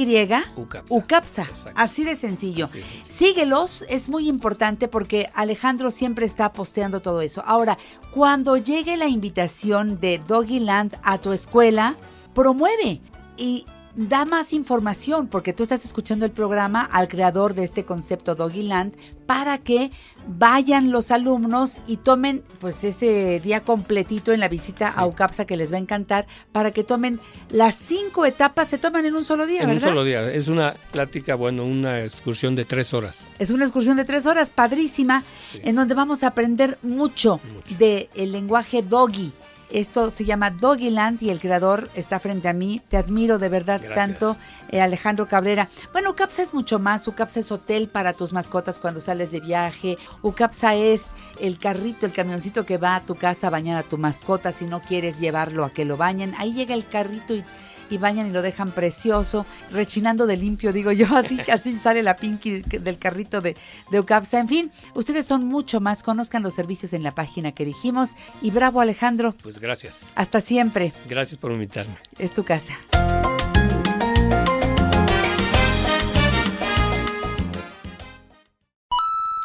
Ucapsa. 0.56 0.94
Ucapsa. 0.94 1.48
Así 1.76 2.04
de 2.04 2.16
sencillo. 2.16 2.66
Síguelos, 3.02 3.84
es 3.88 4.08
muy 4.08 4.28
importante 4.28 4.88
porque 4.88 5.30
Alejandro 5.34 5.90
siempre 5.92 6.26
está 6.26 6.52
posteando 6.52 7.00
todo 7.00 7.22
eso. 7.22 7.42
Ahora, 7.46 7.78
cuando 8.12 8.56
llegue 8.56 8.96
la 8.96 9.06
invitación 9.06 10.00
de 10.00 10.18
Doggyland 10.18 10.98
a 11.04 11.18
tu 11.18 11.32
escuela, 11.32 11.96
promueve 12.34 13.00
y 13.36 13.64
da 13.96 14.24
más 14.24 14.52
información 14.52 15.28
porque 15.28 15.52
tú 15.52 15.62
estás 15.62 15.84
escuchando 15.84 16.26
el 16.26 16.32
programa 16.32 16.82
al 16.82 17.08
creador 17.08 17.54
de 17.54 17.64
este 17.64 17.84
concepto 17.84 18.34
Doggyland 18.34 18.94
para 19.26 19.58
que 19.58 19.90
vayan 20.26 20.90
los 20.90 21.10
alumnos 21.10 21.82
y 21.86 21.98
tomen 21.98 22.42
pues 22.60 22.82
ese 22.84 23.40
día 23.40 23.60
completito 23.60 24.32
en 24.32 24.40
la 24.40 24.48
visita 24.48 24.88
a 24.88 25.06
UCAPSA 25.06 25.44
que 25.44 25.56
les 25.56 25.72
va 25.72 25.76
a 25.76 25.80
encantar 25.80 26.26
para 26.52 26.72
que 26.72 26.84
tomen 26.84 27.20
las 27.50 27.74
cinco 27.76 28.26
etapas 28.26 28.68
se 28.68 28.78
toman 28.78 29.06
en 29.06 29.14
un 29.14 29.24
solo 29.24 29.46
día, 29.46 29.62
En 29.62 29.68
un 29.68 29.76
¿verdad? 29.76 29.88
solo 29.88 30.04
día. 30.04 30.30
Es 30.32 30.48
una 30.48 30.74
plática, 30.92 31.34
bueno, 31.34 31.64
una 31.64 32.02
excursión 32.02 32.54
de 32.54 32.64
tres 32.64 32.92
horas. 32.94 33.30
Es 33.38 33.50
una 33.50 33.64
excursión 33.64 33.96
de 33.96 34.04
tres 34.04 34.26
horas, 34.26 34.50
padrísima, 34.50 35.24
en 35.62 35.76
donde 35.76 35.94
vamos 35.94 36.22
a 36.24 36.28
aprender 36.28 36.78
mucho, 36.82 37.40
del 37.78 38.32
lenguaje 38.32 38.82
doggy. 38.82 39.32
Esto 39.74 40.12
se 40.12 40.24
llama 40.24 40.50
Doggyland 40.50 41.20
y 41.20 41.30
el 41.30 41.40
creador 41.40 41.90
está 41.96 42.20
frente 42.20 42.48
a 42.48 42.52
mí. 42.52 42.80
Te 42.88 42.96
admiro 42.96 43.40
de 43.40 43.48
verdad 43.48 43.80
Gracias. 43.82 44.06
tanto, 44.06 44.36
eh, 44.70 44.80
Alejandro 44.80 45.26
Cabrera. 45.26 45.68
Bueno, 45.92 46.10
UCAPSA 46.10 46.42
es 46.42 46.54
mucho 46.54 46.78
más. 46.78 47.08
UCAPSA 47.08 47.40
es 47.40 47.50
hotel 47.50 47.88
para 47.88 48.12
tus 48.12 48.32
mascotas 48.32 48.78
cuando 48.78 49.00
sales 49.00 49.32
de 49.32 49.40
viaje. 49.40 49.98
UCAPSA 50.22 50.76
es 50.76 51.10
el 51.40 51.58
carrito, 51.58 52.06
el 52.06 52.12
camioncito 52.12 52.64
que 52.64 52.78
va 52.78 52.94
a 52.94 53.00
tu 53.00 53.16
casa 53.16 53.48
a 53.48 53.50
bañar 53.50 53.76
a 53.76 53.82
tu 53.82 53.98
mascota 53.98 54.52
si 54.52 54.66
no 54.66 54.80
quieres 54.80 55.18
llevarlo 55.18 55.64
a 55.64 55.72
que 55.72 55.84
lo 55.84 55.96
bañen. 55.96 56.36
Ahí 56.38 56.54
llega 56.54 56.72
el 56.72 56.86
carrito 56.86 57.34
y 57.34 57.42
y 57.90 57.98
bañan 57.98 58.26
y 58.28 58.30
lo 58.30 58.42
dejan 58.42 58.70
precioso, 58.72 59.46
rechinando 59.70 60.26
de 60.26 60.36
limpio, 60.36 60.72
digo 60.72 60.92
yo, 60.92 61.06
así 61.16 61.40
así 61.52 61.76
sale 61.78 62.02
la 62.02 62.16
Pinky 62.16 62.60
del 62.62 62.98
carrito 62.98 63.40
de, 63.40 63.56
de 63.90 64.00
Ucapsa. 64.00 64.38
En 64.40 64.48
fin, 64.48 64.70
ustedes 64.94 65.26
son 65.26 65.46
mucho 65.46 65.80
más, 65.80 66.02
conozcan 66.02 66.42
los 66.42 66.54
servicios 66.54 66.92
en 66.92 67.02
la 67.02 67.14
página 67.14 67.52
que 67.52 67.64
dijimos 67.64 68.10
y 68.42 68.50
bravo 68.50 68.80
Alejandro, 68.80 69.34
Pues 69.42 69.58
gracias. 69.58 70.12
hasta 70.14 70.40
siempre, 70.40 70.92
Gracias 71.08 71.38
por 71.38 71.52
invitarme. 71.52 71.94
es 72.18 72.32
tu 72.34 72.44
casa. 72.44 72.74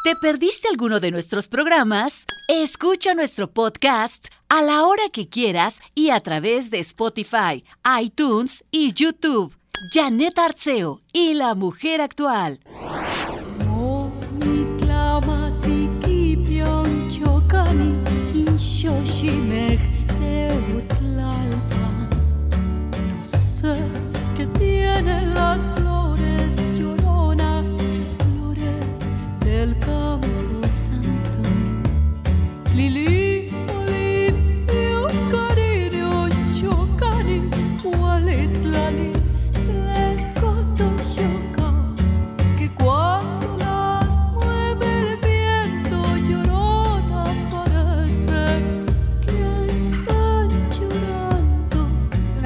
¿Te 0.02 0.16
perdiste 0.16 0.66
alguno 0.66 0.98
de 0.98 1.10
nuestros 1.10 1.48
programas? 1.48 2.24
Escucha 2.48 3.12
nuestro 3.12 3.50
podcast 3.50 4.28
a 4.48 4.62
la 4.62 4.86
hora 4.86 5.02
que 5.12 5.28
quieras 5.28 5.78
y 5.94 6.08
a 6.08 6.20
través 6.20 6.70
de 6.70 6.78
Spotify, 6.78 7.62
iTunes 8.00 8.64
y 8.70 8.94
YouTube. 8.94 9.54
Janet 9.92 10.38
Arceo 10.38 11.02
y 11.12 11.34
la 11.34 11.54
mujer 11.54 12.00
actual. 12.00 12.60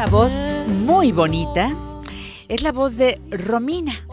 Una 0.05 0.11
voz 0.11 0.61
muy 0.85 1.13
bonita, 1.13 1.75
es 2.49 2.61
la 2.63 2.73
voz 2.73 2.99
de 2.99 3.19
Romina, 3.31 4.04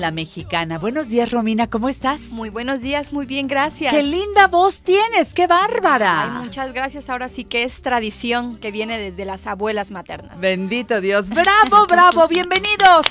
la 0.00 0.10
mexicana. 0.10 0.78
Buenos 0.78 1.08
días 1.08 1.30
Romina, 1.30 1.68
¿cómo 1.68 1.88
estás? 1.88 2.30
Muy 2.30 2.48
buenos 2.48 2.80
días, 2.80 3.12
muy 3.12 3.26
bien, 3.26 3.46
gracias. 3.46 3.92
¡Qué 3.92 4.02
linda 4.02 4.48
voz 4.48 4.80
tienes! 4.80 5.34
¡Qué 5.34 5.46
bárbara! 5.46 6.24
Ay, 6.24 6.44
muchas 6.44 6.72
gracias. 6.72 7.10
Ahora 7.10 7.28
sí 7.28 7.44
que 7.44 7.64
es 7.64 7.82
tradición 7.82 8.56
que 8.56 8.70
viene 8.70 8.98
desde 8.98 9.24
las 9.26 9.46
abuelas 9.46 9.90
maternas. 9.90 10.40
Bendito 10.40 11.00
Dios. 11.00 11.28
Bravo, 11.28 11.86
bravo. 11.88 12.26
Bienvenidos. 12.28 13.06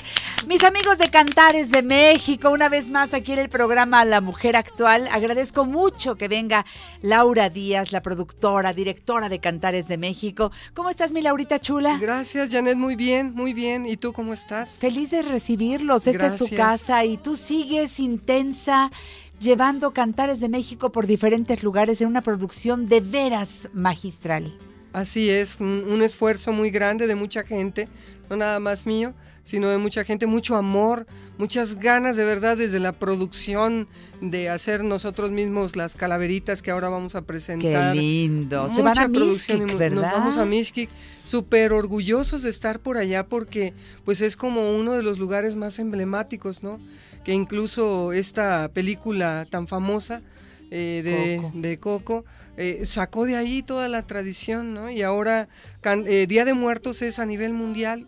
Mis 0.46 0.64
amigos 0.64 0.98
de 0.98 1.08
Cantares 1.10 1.70
de 1.70 1.82
México, 1.82 2.50
una 2.50 2.68
vez 2.68 2.90
más 2.90 3.14
aquí 3.14 3.32
en 3.32 3.38
el 3.38 3.48
programa 3.48 4.04
La 4.04 4.20
Mujer 4.20 4.56
Actual. 4.56 5.08
Agradezco 5.12 5.64
mucho 5.64 6.16
que 6.16 6.28
venga 6.28 6.66
Laura 7.02 7.50
Díaz, 7.50 7.92
la 7.92 8.02
productora, 8.02 8.72
directora 8.72 9.28
de 9.28 9.38
Cantares 9.38 9.86
de 9.86 9.96
México. 9.96 10.50
¿Cómo 10.74 10.90
estás, 10.90 11.12
mi 11.12 11.22
Laurita 11.22 11.60
chula? 11.60 11.98
Gracias, 12.00 12.50
Janet, 12.50 12.76
muy 12.76 12.96
bien, 12.96 13.32
muy 13.34 13.52
bien. 13.52 13.86
¿Y 13.86 13.96
tú 13.96 14.12
cómo 14.12 14.32
estás? 14.32 14.78
Feliz 14.78 15.10
de 15.10 15.22
recibirlos. 15.22 16.06
Esta 16.06 16.26
es 16.26 16.38
su 16.38 16.48
Gracias. 16.50 16.79
Y 16.88 17.18
tú 17.18 17.36
sigues 17.36 18.00
intensa 18.00 18.90
llevando 19.38 19.92
Cantares 19.92 20.40
de 20.40 20.48
México 20.48 20.90
por 20.90 21.06
diferentes 21.06 21.62
lugares 21.62 22.00
en 22.00 22.08
una 22.08 22.22
producción 22.22 22.86
de 22.86 23.00
veras 23.00 23.68
magistral. 23.72 24.58
Así 24.92 25.30
es, 25.30 25.60
un, 25.60 25.84
un 25.88 26.02
esfuerzo 26.02 26.52
muy 26.52 26.70
grande 26.70 27.06
de 27.06 27.14
mucha 27.14 27.44
gente, 27.44 27.88
no 28.28 28.36
nada 28.36 28.58
más 28.58 28.86
mío, 28.86 29.14
sino 29.44 29.68
de 29.68 29.78
mucha 29.78 30.04
gente, 30.04 30.26
mucho 30.26 30.56
amor, 30.56 31.06
muchas 31.38 31.76
ganas 31.76 32.16
de 32.16 32.24
verdad 32.24 32.56
desde 32.56 32.78
la 32.80 32.92
producción 32.92 33.86
de 34.20 34.48
hacer 34.50 34.82
nosotros 34.84 35.30
mismos 35.30 35.76
las 35.76 35.94
calaveritas 35.94 36.60
que 36.62 36.70
ahora 36.70 36.88
vamos 36.88 37.14
a 37.14 37.22
presentar. 37.22 37.94
Qué 37.94 38.00
lindo. 38.00 38.68
Se 38.68 38.82
van 38.82 38.90
Mucha 38.92 39.04
a 39.04 39.08
producción 39.08 39.66
mu- 39.66 39.78
¿verdad? 39.78 39.94
Nos 39.96 40.12
vamos 40.12 40.38
a 40.38 40.44
Mixquic, 40.44 40.90
súper 41.24 41.72
orgullosos 41.72 42.42
de 42.42 42.50
estar 42.50 42.80
por 42.80 42.96
allá 42.96 43.26
porque 43.26 43.72
pues 44.04 44.20
es 44.20 44.36
como 44.36 44.76
uno 44.76 44.92
de 44.92 45.02
los 45.02 45.18
lugares 45.18 45.56
más 45.56 45.78
emblemáticos, 45.78 46.62
¿no? 46.62 46.78
Que 47.24 47.32
incluso 47.32 48.12
esta 48.12 48.68
película 48.72 49.46
tan 49.50 49.66
famosa 49.68 50.20
eh, 50.70 51.02
de, 51.04 51.36
Coco. 51.42 51.52
de 51.58 51.78
Coco 51.78 52.24
eh, 52.56 52.82
sacó 52.86 53.24
de 53.26 53.36
ahí 53.36 53.62
toda 53.62 53.88
la 53.88 54.02
tradición, 54.06 54.74
¿no? 54.74 54.90
Y 54.90 55.02
ahora 55.02 55.48
can- 55.80 56.04
eh, 56.06 56.26
Día 56.26 56.44
de 56.44 56.54
Muertos 56.54 57.02
es 57.02 57.18
a 57.18 57.26
nivel 57.26 57.52
mundial 57.52 58.06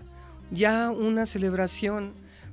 ya 0.51 0.91
una 0.91 1.27
celebración 1.27 2.13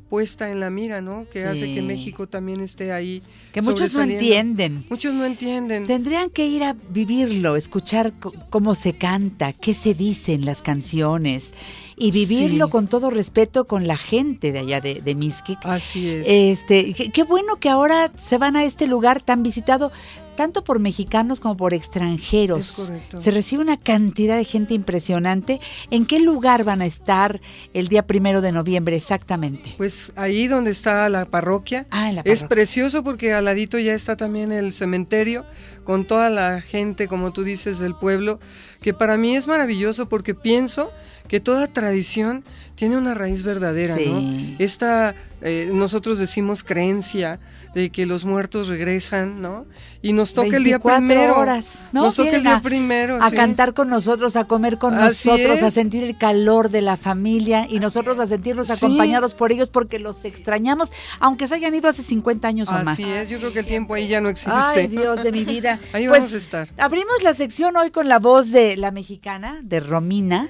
puesta 0.10 0.50
en 0.50 0.60
la 0.60 0.72
mira, 0.72 1.02
¿no? 1.02 1.28
Que 1.32 1.46
hace 1.46 1.72
que. 1.72 1.84
México 1.84 2.28
también 2.28 2.62
esté 2.62 2.92
ahí. 2.92 3.22
Que 3.54 3.62
muchos 3.62 3.94
no 3.94 4.02
entienden. 4.02 4.84
Muchos 4.90 5.14
no 5.14 5.24
entienden. 5.24 5.86
Tendrían 5.86 6.32
que 6.32 6.48
ir 6.48 6.64
a 6.64 6.74
vivirlo, 6.74 7.56
escuchar 7.56 8.14
cómo 8.50 8.74
se 8.74 8.94
canta, 8.94 9.54
qué 9.54 9.76
se 9.76 9.94
dicen 9.94 10.46
las 10.46 10.64
canciones 10.64 11.54
y 12.00 12.12
vivirlo 12.12 12.66
Sí. 12.66 12.72
con 12.72 12.88
todo 12.88 13.10
respeto 13.10 13.66
con 13.66 13.86
la 13.88 13.98
gente 13.98 14.52
de 14.52 14.60
allá 14.60 14.80
de, 14.82 15.02
de. 15.02 15.16
Así 15.64 16.10
es. 16.10 16.26
Este, 16.28 16.94
qué, 16.94 17.24
bueno 17.24 17.58
que 17.58 17.70
ahora 17.70 18.12
se 18.28 18.38
van 18.38 18.56
a 18.56 18.64
este 18.64 18.88
lugar 18.88 19.22
tan 19.22 19.44
visitado 19.44 19.92
tanto 20.38 20.64
por 20.64 20.80
mexicanos 20.80 21.42
como 21.42 21.58
por 21.58 21.74
extranjeros. 21.74 22.70
Es 22.80 22.86
correcto. 22.88 23.20
Se 23.20 23.32
recibe 23.32 23.62
una 23.62 23.76
cantidad 23.78 24.38
de 24.38 24.46
gente 24.46 24.74
impresionante. 24.74 25.60
¿En 25.92 26.06
qué 26.06 26.22
lugar 26.22 26.64
van 26.64 26.82
a 26.82 26.86
estar 26.86 27.42
el 27.74 27.90
día 27.90 28.08
primero 28.08 28.40
de 28.40 28.54
noviembre 28.54 28.96
exactamente? 28.96 29.74
Pues 29.76 30.14
ahí 30.16 30.48
donde 30.48 30.72
está 30.72 31.10
la 31.10 31.26
parroquia. 31.26 31.88
Ah, 31.92 32.08
en 32.08 32.16
la 32.16 32.22
Es 32.22 32.40
parroquia. 32.40 32.48
precioso 32.48 33.04
porque 33.04 33.34
al 33.34 33.44
ladito 33.44 33.78
ya 33.80 33.94
está 33.94 34.16
también 34.16 34.54
el 34.54 34.72
cementerio 34.72 35.46
con 35.84 36.06
toda 36.06 36.30
la 36.30 36.62
gente, 36.62 37.10
como 37.10 37.34
tú 37.34 37.44
dices, 37.44 37.80
del 37.80 37.96
pueblo, 37.96 38.40
que 38.82 38.94
para 38.94 39.18
mí 39.18 39.36
es 39.36 39.46
maravilloso 39.48 40.08
porque 40.08 40.36
pienso 40.36 40.90
que 41.30 41.40
toda 41.40 41.68
tradición 41.68 42.44
tiene 42.76 42.98
una 42.98 43.14
raíz 43.14 43.44
verdadera, 43.44 43.96
Sí. 43.98 44.06
¿no? 44.08 44.56
Esta, 44.58 45.14
eh, 45.42 45.70
nosotros 45.74 46.18
decimos 46.18 46.64
creencia 46.64 47.40
de 47.76 47.90
que 47.92 48.06
los 48.06 48.24
muertos 48.26 48.68
regresan, 48.70 49.42
¿no? 49.42 49.66
Y 50.02 50.14
nos 50.14 50.34
toca 50.34 50.56
el 50.58 50.64
día 50.64 50.78
24 50.80 50.98
primero. 51.06 51.36
horas, 51.38 51.80
¿no? 51.92 52.04
Nos 52.04 52.16
toca 52.16 52.32
el 52.32 52.42
día 52.42 52.56
a- 52.56 52.62
primero. 52.62 53.22
A 53.22 53.30
sí. 53.30 53.36
cantar 53.36 53.74
con 53.74 53.90
nosotros, 53.90 54.36
a 54.38 54.46
comer 54.46 54.78
con 54.78 54.94
Así 54.96 55.28
nosotros, 55.30 55.62
a 55.62 55.70
sentir 55.72 56.04
el 56.06 56.18
calor 56.18 56.70
de 56.70 56.82
la 56.82 56.96
familia 56.98 57.68
y 57.70 57.80
nosotros 57.80 58.18
a 58.20 58.26
sentirnos 58.28 58.68
Sí. 58.68 58.74
acompañados 58.74 59.36
por 59.36 59.52
ellos 59.52 59.70
porque 59.70 60.00
los 60.00 60.24
extrañamos, 60.26 60.92
aunque 61.20 61.48
se 61.50 61.56
hayan 61.56 61.76
ido 61.76 61.90
hace 61.90 62.02
50 62.02 62.48
años 62.48 62.70
o 62.70 62.72
más. 62.72 62.88
Así 62.88 63.04
es, 63.04 63.30
yo 63.30 63.40
creo 63.40 63.52
que 63.54 63.60
el 63.60 63.66
tiempo 63.68 63.94
ahí 63.94 64.08
ya 64.08 64.22
no 64.22 64.30
existe. 64.30 64.52
Ay, 64.56 64.88
Dios 64.88 65.22
de 65.22 65.32
mi 65.34 65.44
vida. 65.46 65.80
Ahí 65.94 66.08
Pues, 66.08 66.22
vamos 66.22 66.34
a 66.34 66.38
estar. 66.38 66.70
Abrimos 66.78 67.22
la 67.24 67.34
sección 67.34 67.76
hoy 67.78 67.92
con 67.92 68.08
la 68.08 68.20
voz 68.20 68.52
de 68.52 68.78
la 68.78 68.92
mexicana, 68.92 69.60
de 69.64 69.80
Romina, 69.82 70.48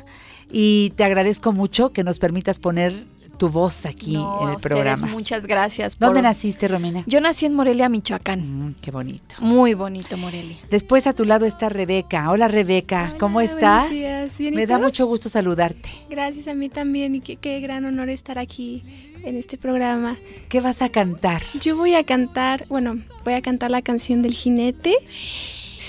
y 0.51 0.91
te 0.95 1.03
agradezco 1.03 1.51
mucho 1.53 1.91
que 1.91 2.03
nos 2.03 2.19
permitas 2.19 2.59
poner 2.59 3.05
tu 3.37 3.47
voz 3.47 3.85
aquí 3.85 4.13
No, 4.15 4.39
en 4.43 4.49
el 4.49 4.55
ustedes 4.57 4.73
programa. 4.73 5.07
muchas 5.07 5.47
gracias. 5.47 5.97
¿Dónde 5.97 6.21
naciste, 6.21 6.67
Romina? 6.67 7.03
Yo 7.07 7.21
nací 7.21 7.45
en 7.45 7.53
Morelia, 7.55 7.87
Michoacán. 7.87 8.41
Mm, 8.69 8.75
qué 8.81 8.91
bonito. 8.91 9.35
Muy 9.39 9.75
bonito, 9.75 10.17
Morelia. 10.17 10.57
Después 10.69 11.07
a 11.07 11.13
tu 11.13 11.23
lado 11.23 11.45
está 11.45 11.69
Rebeca. 11.69 12.29
Hola 12.31 12.49
Rebeca, 12.49 13.13
¿cómo 13.17 13.39
estás? 13.39 13.91
días. 13.91 14.37
¿Bien 14.37 14.53
Me 14.55 14.67
da 14.67 14.77
mucho 14.77 15.05
gusto 15.05 15.29
saludarte. 15.29 15.89
Gracias 16.09 16.49
a 16.49 16.53
mí 16.55 16.67
también 16.67 17.15
y 17.15 17.21
qué, 17.21 17.37
qué 17.37 17.61
gran 17.61 17.85
honor 17.85 18.09
estar 18.09 18.37
aquí 18.39 18.83
en 19.23 19.37
este 19.37 19.57
programa. 19.57 20.17
¿Qué 20.49 20.59
vas 20.59 20.81
a 20.81 20.89
cantar? 20.89 21.41
Yo 21.61 21.77
voy 21.77 21.93
a 21.95 22.03
cantar, 22.03 22.65
bueno, 22.67 22.99
voy 23.23 23.35
a 23.35 23.41
cantar 23.41 23.71
la 23.71 23.81
canción 23.81 24.21
del 24.21 24.33
jinete. 24.33 24.95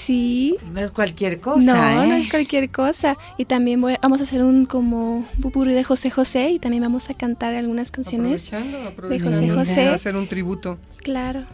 Sí. 0.04 0.56
No 0.72 0.80
es 0.80 0.90
cualquier 0.90 1.40
cosa, 1.40 1.74
No, 1.96 2.02
¿eh? 2.02 2.06
no 2.06 2.14
es 2.14 2.28
cualquier 2.30 2.70
cosa. 2.70 3.16
Y 3.38 3.44
también 3.44 3.80
voy- 3.80 3.96
vamos 4.00 4.20
a 4.20 4.24
hacer 4.24 4.42
un 4.42 4.66
como 4.66 5.26
popurrí 5.42 5.74
de 5.74 5.84
José 5.84 6.10
José 6.10 6.50
y 6.50 6.58
también 6.58 6.82
vamos 6.82 7.10
a 7.10 7.14
cantar 7.14 7.54
algunas 7.54 7.90
canciones 7.90 8.52
Aprovechando, 8.52 9.08
de. 9.08 9.50
José. 9.50 9.50
José. 9.74 9.88
hacer 9.88 10.16
un 10.16 10.26
tributo. 10.28 10.78
Claro. 11.02 11.44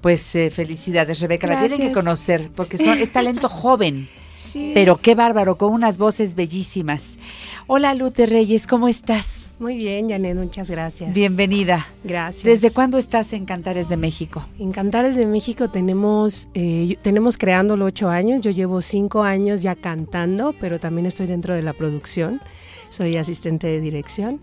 Pues 0.00 0.34
eh, 0.34 0.50
felicidades, 0.50 1.20
Rebeca. 1.20 1.46
La 1.46 1.60
tienen 1.66 1.88
que 1.88 1.92
conocer 1.92 2.50
porque 2.54 2.76
son- 2.84 2.98
es 2.98 3.10
talento 3.12 3.48
joven. 3.48 4.08
Sí. 4.52 4.72
Pero 4.74 4.96
qué 4.96 5.14
bárbaro, 5.14 5.56
con 5.56 5.72
unas 5.72 5.96
voces 5.98 6.34
bellísimas. 6.34 7.14
Hola, 7.66 7.94
Lute 7.94 8.26
Reyes, 8.26 8.66
¿cómo 8.66 8.88
estás? 8.88 9.49
Muy 9.60 9.76
bien, 9.76 10.08
Janet, 10.08 10.38
muchas 10.38 10.70
gracias. 10.70 11.12
Bienvenida. 11.12 11.86
Gracias. 12.02 12.44
¿Desde 12.44 12.70
cuándo 12.70 12.96
estás 12.96 13.34
en 13.34 13.44
Cantares 13.44 13.90
de 13.90 13.98
México? 13.98 14.42
En 14.58 14.72
Cantares 14.72 15.16
de 15.16 15.26
México 15.26 15.68
tenemos, 15.68 16.48
eh, 16.54 16.96
tenemos 17.02 17.36
creándolo 17.36 17.84
ocho 17.84 18.08
años. 18.08 18.40
Yo 18.40 18.52
llevo 18.52 18.80
cinco 18.80 19.22
años 19.22 19.60
ya 19.60 19.74
cantando, 19.74 20.54
pero 20.58 20.80
también 20.80 21.04
estoy 21.04 21.26
dentro 21.26 21.54
de 21.54 21.60
la 21.60 21.74
producción. 21.74 22.40
Soy 22.88 23.18
asistente 23.18 23.66
de 23.66 23.82
dirección. 23.82 24.40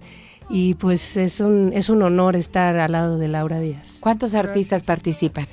Y 0.51 0.75
pues 0.75 1.17
es 1.17 1.39
un, 1.39 1.71
es 1.73 1.89
un 1.89 2.03
honor 2.03 2.35
estar 2.35 2.77
al 2.77 2.91
lado 2.91 3.17
de 3.17 3.27
Laura 3.27 3.59
Díaz. 3.59 3.97
¿Cuántos 3.99 4.35
artistas 4.35 4.83
participan? 4.83 5.47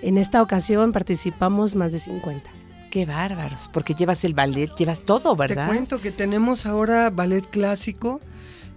En 0.00 0.16
esta 0.16 0.40
ocasión 0.42 0.92
participamos 0.92 1.74
más 1.74 1.90
de 1.90 1.98
50. 1.98 2.48
Qué 2.92 3.04
bárbaros, 3.04 3.68
porque 3.72 3.94
llevas 3.94 4.22
el 4.22 4.34
ballet, 4.34 4.70
llevas 4.76 5.00
todo, 5.00 5.34
¿verdad? 5.34 5.68
Te 5.68 5.74
cuento 5.74 6.00
que 6.00 6.12
tenemos 6.12 6.66
ahora 6.66 7.10
ballet 7.10 7.44
clásico. 7.50 8.20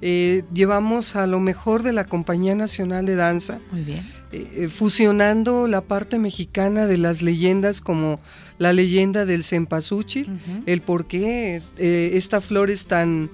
Eh, 0.01 0.43
llevamos 0.53 1.15
a 1.15 1.27
lo 1.27 1.39
mejor 1.39 1.83
de 1.83 1.93
la 1.93 2.05
Compañía 2.05 2.55
Nacional 2.55 3.05
de 3.05 3.15
Danza. 3.15 3.59
Muy 3.71 3.81
bien. 3.83 4.03
eh, 4.31 4.69
fusionando 4.69 5.67
la 5.67 5.81
parte 5.81 6.17
mexicana 6.17 6.87
de 6.87 6.97
las 6.97 7.21
leyendas 7.21 7.81
como 7.81 8.19
la 8.57 8.73
leyenda 8.73 9.25
del 9.25 9.43
cempasúchil, 9.43 10.29
el 10.65 10.81
por 10.81 11.05
qué 11.05 11.61
eh, 11.77 12.11
esta 12.13 12.41
flor 12.41 12.69
es 12.69 12.87
tan, 12.87 13.29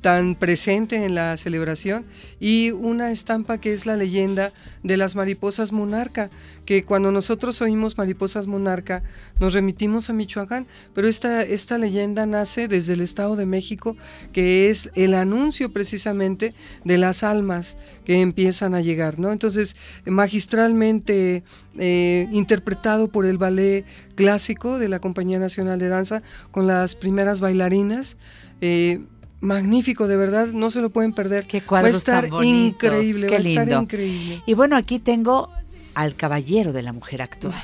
tan 0.00 0.34
presente 0.36 1.04
en 1.04 1.14
la 1.14 1.36
celebración 1.36 2.04
y 2.38 2.70
una 2.70 3.10
estampa 3.10 3.58
que 3.58 3.72
es 3.72 3.84
la 3.86 3.96
leyenda 3.96 4.52
de 4.82 4.96
las 4.96 5.16
mariposas 5.16 5.72
monarca, 5.72 6.30
que 6.64 6.84
cuando 6.84 7.10
nosotros 7.10 7.60
oímos 7.62 7.98
mariposas 7.98 8.46
monarca 8.46 9.02
nos 9.40 9.54
remitimos 9.54 10.08
a 10.08 10.12
Michoacán, 10.12 10.66
pero 10.94 11.08
esta, 11.08 11.42
esta 11.42 11.78
leyenda 11.78 12.26
nace 12.26 12.68
desde 12.68 12.92
el 12.92 13.00
Estado 13.00 13.36
de 13.36 13.46
México, 13.46 13.96
que 14.32 14.70
es 14.70 14.90
el 14.94 15.14
anuncio 15.14 15.72
precisamente 15.72 16.54
de 16.84 16.98
las 16.98 17.22
almas 17.22 17.76
que 18.04 18.20
empiezan 18.20 18.74
a 18.74 18.80
llegar, 18.80 19.18
¿no? 19.18 19.32
Entonces, 19.32 19.76
magistralmente 20.04 21.42
eh, 21.78 22.28
interpretado 22.30 23.08
por 23.08 23.26
el 23.26 23.38
ballet 23.38 23.84
clásico 24.14 24.78
de 24.78 24.88
la 24.88 25.00
Compañía 25.00 25.38
Nacional 25.38 25.78
de 25.78 25.88
Danza 25.88 26.22
con 26.50 26.66
las 26.66 26.94
primeras 26.94 27.40
bailarinas. 27.40 28.16
eh, 28.60 29.00
magnífico, 29.40 30.08
de 30.08 30.16
verdad, 30.16 30.48
no 30.48 30.70
se 30.70 30.80
lo 30.80 30.90
pueden 30.90 31.12
perder. 31.12 31.46
Qué 31.46 31.58
Va 31.60 31.64
a 31.64 31.68
cuadros 31.68 31.96
estar 31.96 32.22
tan 32.24 32.30
bonitos, 32.30 32.84
increíble, 32.84 33.26
qué 33.26 33.32
va 33.32 33.36
a 33.36 33.40
estar 33.48 33.66
lindo. 33.66 33.82
increíble. 33.82 34.42
Y 34.46 34.54
bueno, 34.54 34.76
aquí 34.76 34.98
tengo 34.98 35.50
al 35.94 36.14
caballero 36.14 36.72
de 36.72 36.82
la 36.82 36.92
mujer 36.92 37.22
actual. 37.22 37.54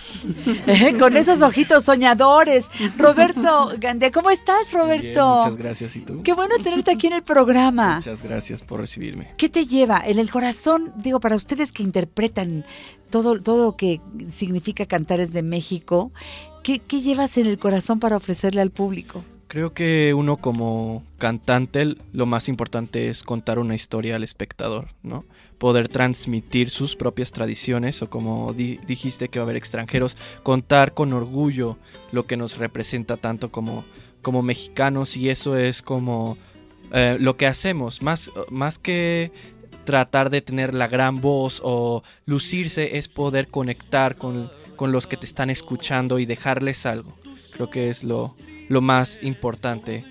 Con 0.99 1.17
esos 1.17 1.41
ojitos 1.41 1.85
soñadores. 1.85 2.67
Roberto 2.99 3.71
Gandé, 3.79 4.11
¿cómo 4.11 4.29
estás, 4.31 4.73
Roberto? 4.73 5.37
muchas 5.43 5.57
gracias. 5.57 5.95
¿Y 5.95 6.01
tú? 6.01 6.23
Qué 6.25 6.33
bueno 6.33 6.57
tenerte 6.63 6.91
aquí 6.91 7.07
en 7.07 7.13
el 7.13 7.23
programa. 7.23 7.97
Muchas 7.97 8.23
gracias 8.23 8.63
por 8.63 8.81
recibirme. 8.81 9.29
¿Qué 9.37 9.49
te 9.49 9.67
lleva? 9.67 10.03
En 10.05 10.19
el 10.19 10.33
corazón, 10.33 10.93
digo, 10.97 11.21
para 11.21 11.37
ustedes 11.37 11.71
que 11.71 11.85
interpretan 11.85 12.65
todo, 13.09 13.41
todo 13.41 13.67
lo 13.67 13.77
que 13.77 14.01
significa 14.29 14.85
Cantares 14.87 15.33
de 15.33 15.43
México, 15.43 16.11
¿qué, 16.65 16.81
qué 16.81 17.01
llevas 17.01 17.39
en 17.39 17.47
el 17.47 17.59
corazón 17.61 18.01
para 18.01 18.17
ofrecerle 18.17 18.63
al 18.63 18.71
público? 18.71 19.25
Creo 19.55 19.73
que 19.73 20.15
uno 20.15 20.39
como 20.39 21.05
cantante 21.17 21.95
lo 22.13 22.27
más 22.27 22.49
importante 22.49 23.09
es 23.09 23.23
contar 23.23 23.61
una 23.61 23.77
historia 23.77 24.17
al 24.17 24.25
espectador, 24.25 24.89
¿no? 25.05 25.25
Poder 25.59 25.87
transmitir 25.89 26.71
sus 26.71 26.97
propias 26.97 27.31
tradiciones 27.31 28.03
o 28.03 28.11
como 28.11 28.53
di- 28.53 28.81
dijiste 28.85 29.29
que 29.29 29.39
va 29.39 29.45
a 29.45 29.47
haber 29.47 29.55
extranjeros, 29.55 30.17
contar 30.43 30.93
con 30.93 31.13
orgullo 31.13 31.79
lo 32.11 32.27
que 32.27 32.37
nos 32.37 32.59
representa 32.59 33.17
tanto 33.17 33.53
como, 33.53 33.85
como 34.23 34.43
mexicanos 34.43 35.17
y 35.17 35.29
eso 35.29 35.57
es 35.57 35.83
como 35.83 36.37
eh, 36.91 37.17
lo 37.21 37.37
que 37.37 37.47
hacemos, 37.47 38.03
más, 38.03 38.33
más 38.51 38.81
que 38.81 39.31
tratar 39.85 40.31
de 40.31 40.43
tener 40.43 40.75
la 40.75 40.89
gran 40.89 41.21
voz 41.21 41.61
o 41.63 42.03
lucirse 42.27 42.99
es 42.99 43.07
poder 43.07 43.47
conectar 43.47 44.17
con, 44.17 44.51
con 44.75 44.91
los 44.91 45.07
que 45.07 45.17
te 45.17 45.27
están 45.27 45.49
escuchando 45.49 46.19
y 46.19 46.27
dejarles 46.27 46.87
algo. 46.87 47.15
Creo 47.53 47.71
que 47.71 47.89
es 47.89 48.03
lo, 48.03 48.35
lo 48.69 48.81
más 48.81 49.19
importante 49.23 50.05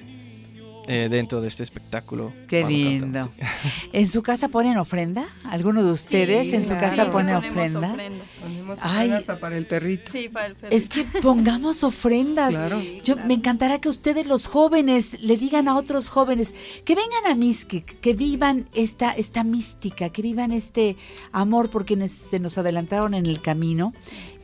eh, 0.85 1.07
dentro 1.09 1.39
de 1.39 1.47
este 1.47 1.63
espectáculo. 1.63 2.33
Qué 2.47 2.61
lindo. 2.65 3.29
¿En 3.93 4.05
su 4.05 4.21
casa 4.21 4.49
ponen 4.49 4.77
ofrenda? 4.77 5.23
¿Alguno 5.45 5.81
de 5.81 5.93
ustedes 5.93 6.49
Sí, 6.49 6.55
en 6.55 6.63
su 6.67 6.73
casa 6.73 7.05
sí, 7.05 7.11
pone 7.11 7.31
ponemos 7.33 7.45
ofrenda? 7.45 7.91
ofrenda. 7.93 8.25
Ponemos 8.41 8.79
Ay. 8.81 8.89
ofrenda 8.91 9.17
hasta 9.17 9.39
para 9.39 9.55
el 9.55 9.65
perrito. 9.65 10.11
Sí, 10.11 10.27
para 10.27 10.47
el 10.47 10.55
perrito. 10.55 10.75
Es 10.75 10.89
que 10.89 11.05
pongamos 11.21 11.85
ofrendas. 11.85 12.53
Claro. 12.53 12.81
Yo 13.01 13.15
me 13.15 13.33
encantará 13.33 13.79
que 13.79 13.87
ustedes 13.87 14.27
los 14.27 14.47
jóvenes 14.47 15.17
le 15.21 15.37
digan 15.37 15.69
a 15.69 15.77
otros 15.77 16.09
jóvenes 16.09 16.53
que 16.83 16.95
vengan 16.95 17.31
a 17.31 17.35
Mixquic, 17.35 18.01
que 18.01 18.13
vivan 18.13 18.67
esta 18.73 19.11
esta 19.11 19.45
mística, 19.45 20.09
que 20.09 20.21
vivan 20.21 20.51
este 20.51 20.97
amor 21.31 21.69
por 21.69 21.85
quienes 21.85 22.11
se 22.11 22.39
nos 22.39 22.57
adelantaron 22.57 23.13
en 23.13 23.25
el 23.25 23.39
camino 23.41 23.93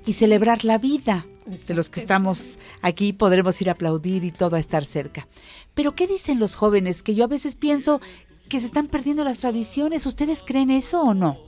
y 0.05 0.13
celebrar 0.13 0.65
la 0.65 0.77
vida 0.77 1.25
de 1.67 1.73
los 1.73 1.89
que 1.89 1.99
estamos 1.99 2.59
aquí 2.81 3.13
podremos 3.13 3.59
ir 3.61 3.69
a 3.69 3.73
aplaudir 3.73 4.23
y 4.23 4.31
todo 4.31 4.55
a 4.55 4.59
estar 4.59 4.85
cerca. 4.85 5.27
Pero 5.73 5.95
¿qué 5.95 6.07
dicen 6.07 6.39
los 6.39 6.55
jóvenes? 6.55 7.03
Que 7.03 7.15
yo 7.15 7.23
a 7.23 7.27
veces 7.27 7.55
pienso 7.55 8.01
que 8.49 8.59
se 8.59 8.65
están 8.65 8.87
perdiendo 8.87 9.23
las 9.23 9.39
tradiciones. 9.39 10.05
¿Ustedes 10.05 10.43
creen 10.45 10.69
eso 10.69 11.01
o 11.01 11.13
no? 11.13 11.39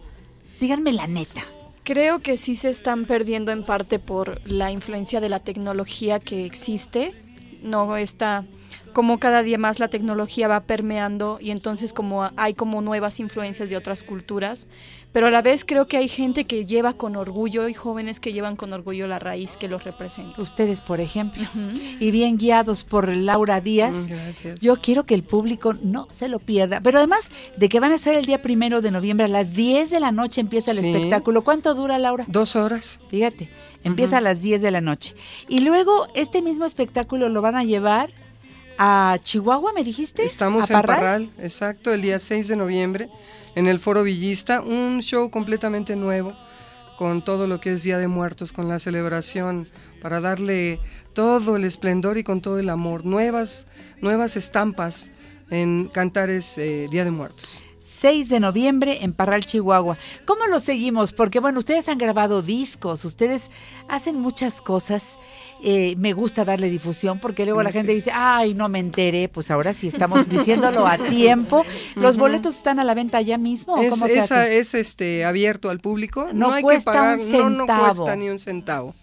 Díganme 0.59 0.93
la 0.93 1.07
neta. 1.07 1.43
Creo 1.83 2.19
que 2.19 2.37
sí 2.37 2.55
se 2.55 2.69
están 2.69 3.05
perdiendo 3.05 3.51
en 3.51 3.63
parte 3.63 3.99
por 3.99 4.41
la 4.49 4.71
influencia 4.71 5.19
de 5.19 5.29
la 5.29 5.39
tecnología 5.39 6.19
que 6.19 6.45
existe. 6.45 7.13
No 7.63 7.97
está 7.97 8.45
como 8.93 9.19
cada 9.19 9.41
día 9.41 9.57
más 9.57 9.79
la 9.79 9.87
tecnología 9.87 10.47
va 10.47 10.61
permeando 10.61 11.37
y 11.41 11.51
entonces 11.51 11.93
como 11.93 12.29
hay 12.35 12.53
como 12.53 12.81
nuevas 12.81 13.19
influencias 13.19 13.69
de 13.69 13.77
otras 13.77 14.03
culturas, 14.03 14.67
pero 15.11 15.27
a 15.27 15.31
la 15.31 15.41
vez 15.41 15.65
creo 15.65 15.87
que 15.87 15.97
hay 15.97 16.07
gente 16.07 16.45
que 16.45 16.65
lleva 16.65 16.93
con 16.93 17.15
orgullo 17.15 17.67
y 17.67 17.73
jóvenes 17.73 18.19
que 18.19 18.31
llevan 18.33 18.55
con 18.55 18.71
orgullo 18.73 19.07
la 19.07 19.19
raíz 19.19 19.57
que 19.57 19.67
los 19.67 19.83
representa. 19.83 20.41
Ustedes, 20.41 20.81
por 20.81 20.99
ejemplo, 21.01 21.43
y 21.99 22.11
bien 22.11 22.37
guiados 22.37 22.83
por 22.83 23.07
Laura 23.15 23.59
Díaz. 23.61 23.95
Mm, 23.95 24.07
gracias. 24.07 24.61
Yo 24.61 24.77
quiero 24.81 25.05
que 25.05 25.13
el 25.15 25.23
público 25.23 25.73
no 25.81 26.07
se 26.11 26.27
lo 26.27 26.39
pierda. 26.39 26.79
Pero 26.81 26.97
además 26.99 27.29
de 27.57 27.67
que 27.69 27.79
van 27.79 27.91
a 27.91 27.97
ser 27.97 28.15
el 28.17 28.25
día 28.25 28.41
primero 28.41 28.81
de 28.81 28.91
noviembre 28.91 29.25
a 29.25 29.29
las 29.29 29.53
10 29.53 29.89
de 29.89 29.99
la 29.99 30.11
noche 30.11 30.41
empieza 30.41 30.71
el 30.71 30.77
Sí. 30.77 30.89
espectáculo. 30.91 31.43
¿Cuánto 31.43 31.73
dura, 31.75 31.99
Laura? 31.99 32.25
Dos 32.27 32.55
horas. 32.55 32.99
Fíjate, 33.09 33.49
empieza 33.83 34.17
a 34.17 34.21
las 34.21 34.41
10 34.41 34.61
de 34.61 34.71
la 34.71 34.81
noche. 34.81 35.15
Y 35.49 35.59
luego 35.59 36.07
este 36.15 36.41
mismo 36.41 36.65
espectáculo 36.65 37.29
lo 37.29 37.41
van 37.41 37.55
a 37.57 37.63
llevar 37.63 38.11
a 38.83 39.19
Chihuahua, 39.19 39.73
¿me 39.73 39.83
dijiste? 39.83 40.25
Estamos 40.25 40.71
¿A 40.71 40.79
en 40.79 40.81
Parral, 40.81 41.29
exacto, 41.37 41.93
el 41.93 42.01
día 42.01 42.17
6 42.17 42.47
de 42.47 42.55
noviembre, 42.55 43.09
en 43.53 43.67
el 43.67 43.77
Foro 43.77 44.01
Villista, 44.01 44.61
un 44.61 45.03
show 45.03 45.29
completamente 45.29 45.95
nuevo, 45.95 46.33
con 46.97 47.23
todo 47.23 47.45
lo 47.45 47.61
que 47.61 47.73
es 47.73 47.83
Día 47.83 47.99
de 47.99 48.07
Muertos, 48.07 48.51
con 48.51 48.67
la 48.67 48.79
celebración, 48.79 49.67
para 50.01 50.19
darle 50.19 50.79
todo 51.13 51.57
el 51.57 51.65
esplendor 51.65 52.17
y 52.17 52.23
con 52.23 52.41
todo 52.41 52.57
el 52.57 52.71
amor, 52.71 53.05
nuevas, 53.05 53.67
nuevas 54.01 54.35
estampas 54.35 55.11
en 55.51 55.87
Cantares 55.93 56.57
eh, 56.57 56.87
Día 56.89 57.03
de 57.03 57.11
Muertos. 57.11 57.59
6 57.81 58.29
de 58.29 58.39
noviembre 58.39 58.99
en 59.01 59.11
Parral, 59.11 59.43
Chihuahua. 59.43 59.97
¿Cómo 60.25 60.45
lo 60.45 60.59
seguimos? 60.59 61.13
Porque 61.13 61.39
bueno, 61.39 61.57
ustedes 61.57 61.89
han 61.89 61.97
grabado 61.97 62.43
discos, 62.43 63.03
ustedes 63.05 63.49
hacen 63.89 64.17
muchas 64.19 64.61
cosas. 64.61 65.17
Eh, 65.63 65.95
me 65.97 66.13
gusta 66.13 66.45
darle 66.45 66.69
difusión 66.69 67.19
porque 67.19 67.43
luego 67.45 67.63
la 67.63 67.71
gente 67.71 67.91
dice, 67.91 68.11
ay, 68.13 68.53
no 68.53 68.69
me 68.69 68.77
enteré. 68.79 69.29
Pues 69.29 69.49
ahora 69.49 69.73
sí 69.73 69.87
estamos 69.87 70.29
diciéndolo 70.29 70.85
a 70.85 70.97
tiempo. 71.09 71.65
¿Los 71.95 72.17
boletos 72.17 72.55
están 72.55 72.79
a 72.79 72.83
la 72.83 72.93
venta 72.93 73.19
ya 73.21 73.39
mismo? 73.39 73.73
¿o 73.73 73.81
Es, 73.81 73.89
¿Cómo 73.89 74.05
se 74.07 74.19
esa 74.19 74.41
hace? 74.43 74.59
es 74.59 74.73
este 74.75 75.25
abierto 75.25 75.71
al 75.71 75.79
público, 75.79 76.27
No 76.33 76.49
no, 76.49 76.53
hay 76.53 76.61
cuesta 76.63 76.91
que 76.91 76.97
pagar, 76.97 77.17
un 77.19 77.31
no, 77.31 77.49
no 77.49 77.57
centavo. 77.65 77.81
cuesta 77.95 78.15
ni 78.15 78.29
un 78.29 78.37
centavo. 78.39 78.93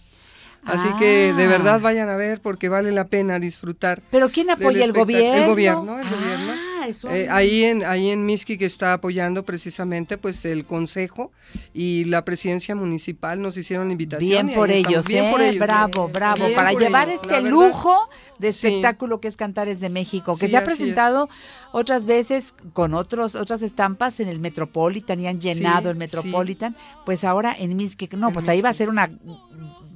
Así 0.65 0.89
que 0.99 1.33
de 1.33 1.45
Ah. 1.45 1.49
verdad 1.49 1.81
vayan 1.81 2.09
a 2.11 2.17
ver 2.17 2.41
porque 2.41 2.69
vale 2.69 2.93
la 2.93 3.07
pena 3.07 3.39
disfrutar. 3.41 4.03
¿Pero 4.11 4.29
quién 4.29 4.51
apoya 4.51 4.85
el 4.85 4.93
gobierno? 4.93 5.43
El 5.43 5.49
gobierno, 5.49 5.99
el 6.01 6.07
Ah, 6.07 6.11
gobierno. 6.11 6.68
Eh, 7.11 7.29
ahí 7.31 7.65
en 7.65 7.85
ahí 7.85 8.11
en 8.11 8.25
Mixquic 8.27 8.63
está 8.63 8.93
apoyando 8.95 9.43
precisamente 9.45 10.19
pues 10.19 10.45
el 10.45 10.65
consejo 10.65 11.33
y 11.75 12.05
la 12.05 12.25
presidencia 12.25 12.75
municipal 12.75 13.41
nos 13.41 13.57
hicieron 13.57 13.87
la 13.89 13.93
invitación. 13.93 14.47
Bien 14.47 14.55
por 14.57 14.71
ellos, 14.71 15.07
Bien 15.07 15.25
¿eh? 15.27 15.31
por 15.31 15.41
ellos. 15.41 15.59
Bravo, 15.67 16.09
bravo. 16.09 16.45
Bien 16.45 16.55
para 16.57 16.73
llevar 16.73 17.09
ellos, 17.09 17.23
este 17.23 17.43
lujo 17.43 18.09
de 18.39 18.53
Sí. 18.53 18.67
espectáculo 18.69 19.21
que 19.21 19.29
es 19.29 19.37
Cantares 19.37 19.81
de 19.81 19.89
México, 19.91 20.35
que 20.37 20.47
Sí, 20.47 20.53
se 20.53 20.57
ha 20.57 20.65
presentado 20.65 21.29
otras 21.73 22.07
veces 22.07 22.55
con 22.73 22.95
otros 22.95 23.35
otras 23.35 23.63
estampas 23.63 24.21
en 24.21 24.29
el 24.29 24.41
Metropolitan 24.41 25.21
y 25.21 25.27
han 25.27 25.41
llenado 25.41 25.83
Sí, 25.83 25.89
el 25.89 25.97
Metropolitan. 25.97 26.77
Pues 27.05 27.25
ahora 27.25 27.55
en 27.59 27.77
Mixquic, 27.77 28.15
no, 28.15 28.33
pues 28.33 28.49
ahí 28.49 28.61
va 28.61 28.69
a 28.71 28.75
ser 28.75 28.89
una 28.89 29.11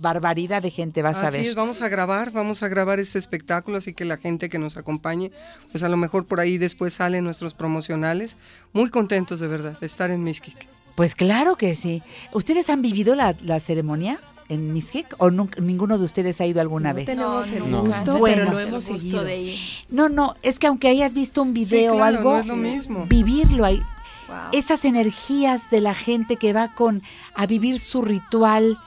barbaridad 0.03 0.61
de 0.61 0.71
gente, 0.71 1.01
vas 1.01 1.17
a 1.19 1.29
Así 1.29 1.39
ver. 1.39 1.47
es, 1.47 1.55
vamos 1.55 1.81
a 1.81 1.89
grabar, 1.89 2.31
vamos 2.33 2.63
a 2.63 2.69
grabar 2.69 3.01
este 3.01 3.19
espectáculo, 3.19 3.79
así 3.79 3.95
que 3.95 4.05
la 4.05 4.19
gente 4.19 4.51
que 4.51 4.59
nos 4.59 4.77
acompañe, 4.77 5.31
pues 5.71 5.83
a 5.83 5.89
lo 5.89 5.97
mejor 5.97 6.27
por 6.27 6.41
ahí 6.41 6.59
después 6.59 6.93
salen 6.93 7.25
nuestros 7.25 7.55
promocionales. 7.55 8.37
Muy 8.75 8.91
contentos 8.91 9.41
de 9.41 9.47
verdad 9.47 9.79
de 9.81 9.87
estar 9.87 10.11
en 10.11 10.23
Mixquic. 10.23 10.67
Pues 10.95 11.15
claro 11.15 11.55
que 11.57 11.75
sí. 11.75 12.03
¿Ustedes 12.35 12.69
han 12.69 12.83
vivido 12.83 13.15
la, 13.15 13.35
la 13.43 13.61
ceremonia 13.61 14.21
en 14.51 14.75
Mixquic 14.75 15.07
o 15.17 15.31
nunca- 15.31 15.59
ninguno 15.61 15.97
de 15.97 16.05
ustedes 16.05 16.39
ha 16.43 16.47
ido 16.47 16.61
alguna 16.61 16.91
No 16.91 16.97
vez? 16.97 17.07
tenemos 17.07 17.51
el 17.51 17.71
No. 17.71 17.81
gusto, 17.87 18.19
Bueno. 18.19 18.37
pero 18.49 18.53
lo 18.53 18.59
hemos 18.59 18.87
El 18.89 18.93
gusto 18.95 19.01
seguido. 19.09 19.25
de 19.25 19.41
ir. 19.41 19.59
No, 19.89 20.11
no, 20.11 20.35
es 20.43 20.59
que 20.59 20.67
aunque 20.67 20.89
hayas 20.89 21.15
visto 21.15 21.41
un 21.41 21.55
video 21.55 21.95
o 21.95 21.97
claro, 21.97 22.19
algo, 22.19 22.33
no 22.35 22.39
es 22.41 22.47
lo 22.47 22.57
mismo. 22.57 23.07
vivirlo 23.09 23.65
ahí. 23.65 23.81
Esas 24.53 24.85
energías 24.87 25.71
de 25.71 25.81
la 25.83 25.95
gente 25.95 26.37
que 26.37 26.53
va 26.53 26.75
con 26.75 27.03
a 27.35 27.47
vivir 27.47 27.81
su 27.81 28.03
ritual 28.03 28.79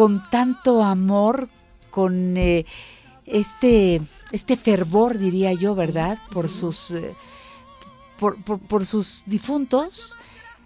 con 0.00 0.22
tanto 0.30 0.82
amor, 0.82 1.50
con 1.90 2.38
eh, 2.38 2.64
este 3.26 4.00
este 4.32 4.56
fervor 4.56 5.18
diría 5.18 5.52
yo, 5.52 5.74
¿verdad? 5.74 6.16
Por 6.32 6.48
sus 6.48 6.90
eh, 6.92 7.14
por, 8.18 8.36
por- 8.42 8.60
por 8.60 8.86
sus 8.86 9.24
difuntos. 9.26 10.16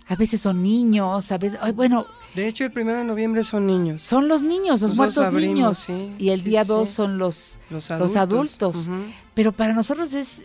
A 0.07 0.15
veces 0.15 0.41
son 0.41 0.63
niños, 0.63 1.33
a 1.33 1.39
veces, 1.39 1.59
bueno, 1.75 2.07
De 2.37 2.47
hecho, 2.47 2.63
el 2.65 2.71
primero 2.71 2.99
de 2.99 3.05
noviembre 3.05 3.43
son 3.43 3.67
niños. 3.67 4.03
son 4.03 4.29
los 4.29 4.43
niños, 4.43 4.83
los 4.83 4.95
Nosotros 4.95 4.97
muertos 4.99 5.27
abrimos, 5.27 5.55
niños. 5.57 5.79
sí, 5.79 6.15
y 6.19 6.29
el 6.29 6.41
sí, 6.43 6.51
día 6.51 6.63
sí. 6.63 6.69
2 6.69 6.89
son 6.89 7.19
los, 7.19 7.59
Los 7.71 7.91
los 7.91 8.15
adultos. 8.15 8.89
Pero 9.35 9.51
para 9.51 9.73
nosotros 9.73 10.13
es 10.15 10.43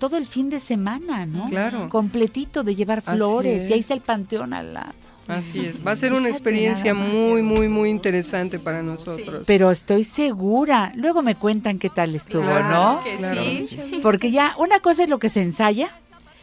todo 0.00 0.16
el 0.16 0.26
fin 0.26 0.50
de 0.50 0.58
semana, 0.58 1.24
¿no? 1.26 1.46
Claro. 1.50 1.88
Completito 1.88 2.64
de 2.64 2.74
llevar 2.74 3.00
flores. 3.02 3.68
Y 3.70 3.74
ahí 3.74 3.78
es. 3.78 3.84
está 3.84 3.94
el 3.94 4.00
panteón 4.00 4.54
al 4.54 4.74
lado. 4.74 4.94
Así 5.26 5.64
es. 5.64 5.86
Va 5.86 5.92
a 5.92 5.96
ser 5.96 6.12
una 6.12 6.28
experiencia 6.28 6.92
muy, 6.94 7.40
muy, 7.42 7.68
muy 7.68 7.88
interesante 7.90 8.58
para 8.58 8.82
nosotros. 8.82 9.44
Pero 9.46 9.70
estoy 9.70 10.04
segura. 10.04 10.92
Luego 10.96 11.22
me 11.22 11.34
cuentan 11.36 11.78
qué 11.78 11.88
tal 11.90 12.14
estuvo, 12.14 12.42
Claro 12.42 12.68
¿no? 12.98 13.04
que 13.04 13.16
Claro 13.16 13.42
sí. 13.42 13.58
que 13.58 13.66
sí. 13.66 14.00
Porque 14.02 14.30
ya 14.30 14.54
una 14.58 14.80
cosa 14.80 15.04
es 15.04 15.08
lo 15.08 15.18
que 15.18 15.30
se 15.30 15.40
ensaya, 15.42 15.88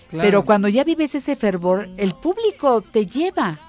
Claro. 0.09 0.27
pero 0.27 0.45
cuando 0.45 0.67
ya 0.67 0.83
vives 0.83 1.13
ese 1.15 1.35
fervor, 1.35 1.89
el 1.97 2.15
público 2.15 2.81
te 2.81 3.05
lleva 3.05 3.59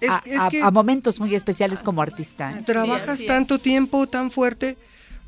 Es- 0.00 0.10
a, 0.10 0.22
es 0.24 0.40
a- 0.40 0.48
que- 0.48 0.62
a 0.62 0.70
momentos 0.70 1.18
muy 1.20 1.34
especiales 1.34 1.82
como 1.82 2.02
artista. 2.02 2.58
Trabajas 2.66 3.24
tanto 3.26 3.58
tiempo, 3.58 4.06
tan 4.08 4.30
fuerte 4.30 4.76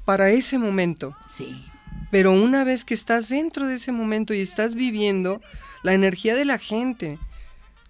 para 0.04 0.30
ese 0.30 0.58
momento. 0.58 1.16
Sí. 1.26 1.64
Pero 2.10 2.32
una 2.32 2.64
vez 2.64 2.84
que 2.84 2.94
estás 2.94 3.28
dentro 3.28 3.66
de 3.68 3.74
ese 3.76 3.92
momento 3.92 4.34
y 4.34 4.40
estás 4.40 4.74
viviendo 4.74 5.40
la 5.84 5.94
energía 5.94 6.34
de 6.34 6.44
la 6.44 6.58
gente, 6.58 7.18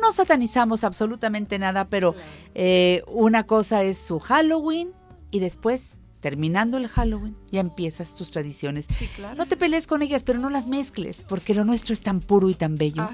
No 0.00 0.12
satanizamos 0.12 0.84
absolutamente 0.84 1.58
nada, 1.58 1.88
pero 1.88 2.14
eh, 2.54 3.02
una 3.08 3.44
cosa 3.44 3.82
es 3.82 3.98
su 3.98 4.18
Halloween 4.18 4.92
y 5.30 5.40
después, 5.40 6.00
terminando 6.26 6.76
el 6.76 6.88
Halloween, 6.88 7.36
ya 7.52 7.60
empiezas 7.60 8.16
tus 8.16 8.32
tradiciones. 8.32 8.88
No 9.36 9.46
te 9.46 9.56
pelees 9.56 9.86
con 9.86 10.02
ellas, 10.02 10.24
pero 10.24 10.40
no 10.40 10.50
las 10.50 10.66
mezcles, 10.66 11.22
porque 11.22 11.54
lo 11.54 11.64
nuestro 11.64 11.92
es 11.92 12.00
tan 12.00 12.18
puro 12.18 12.50
y 12.50 12.54
tan 12.54 12.74
bello. 12.74 13.08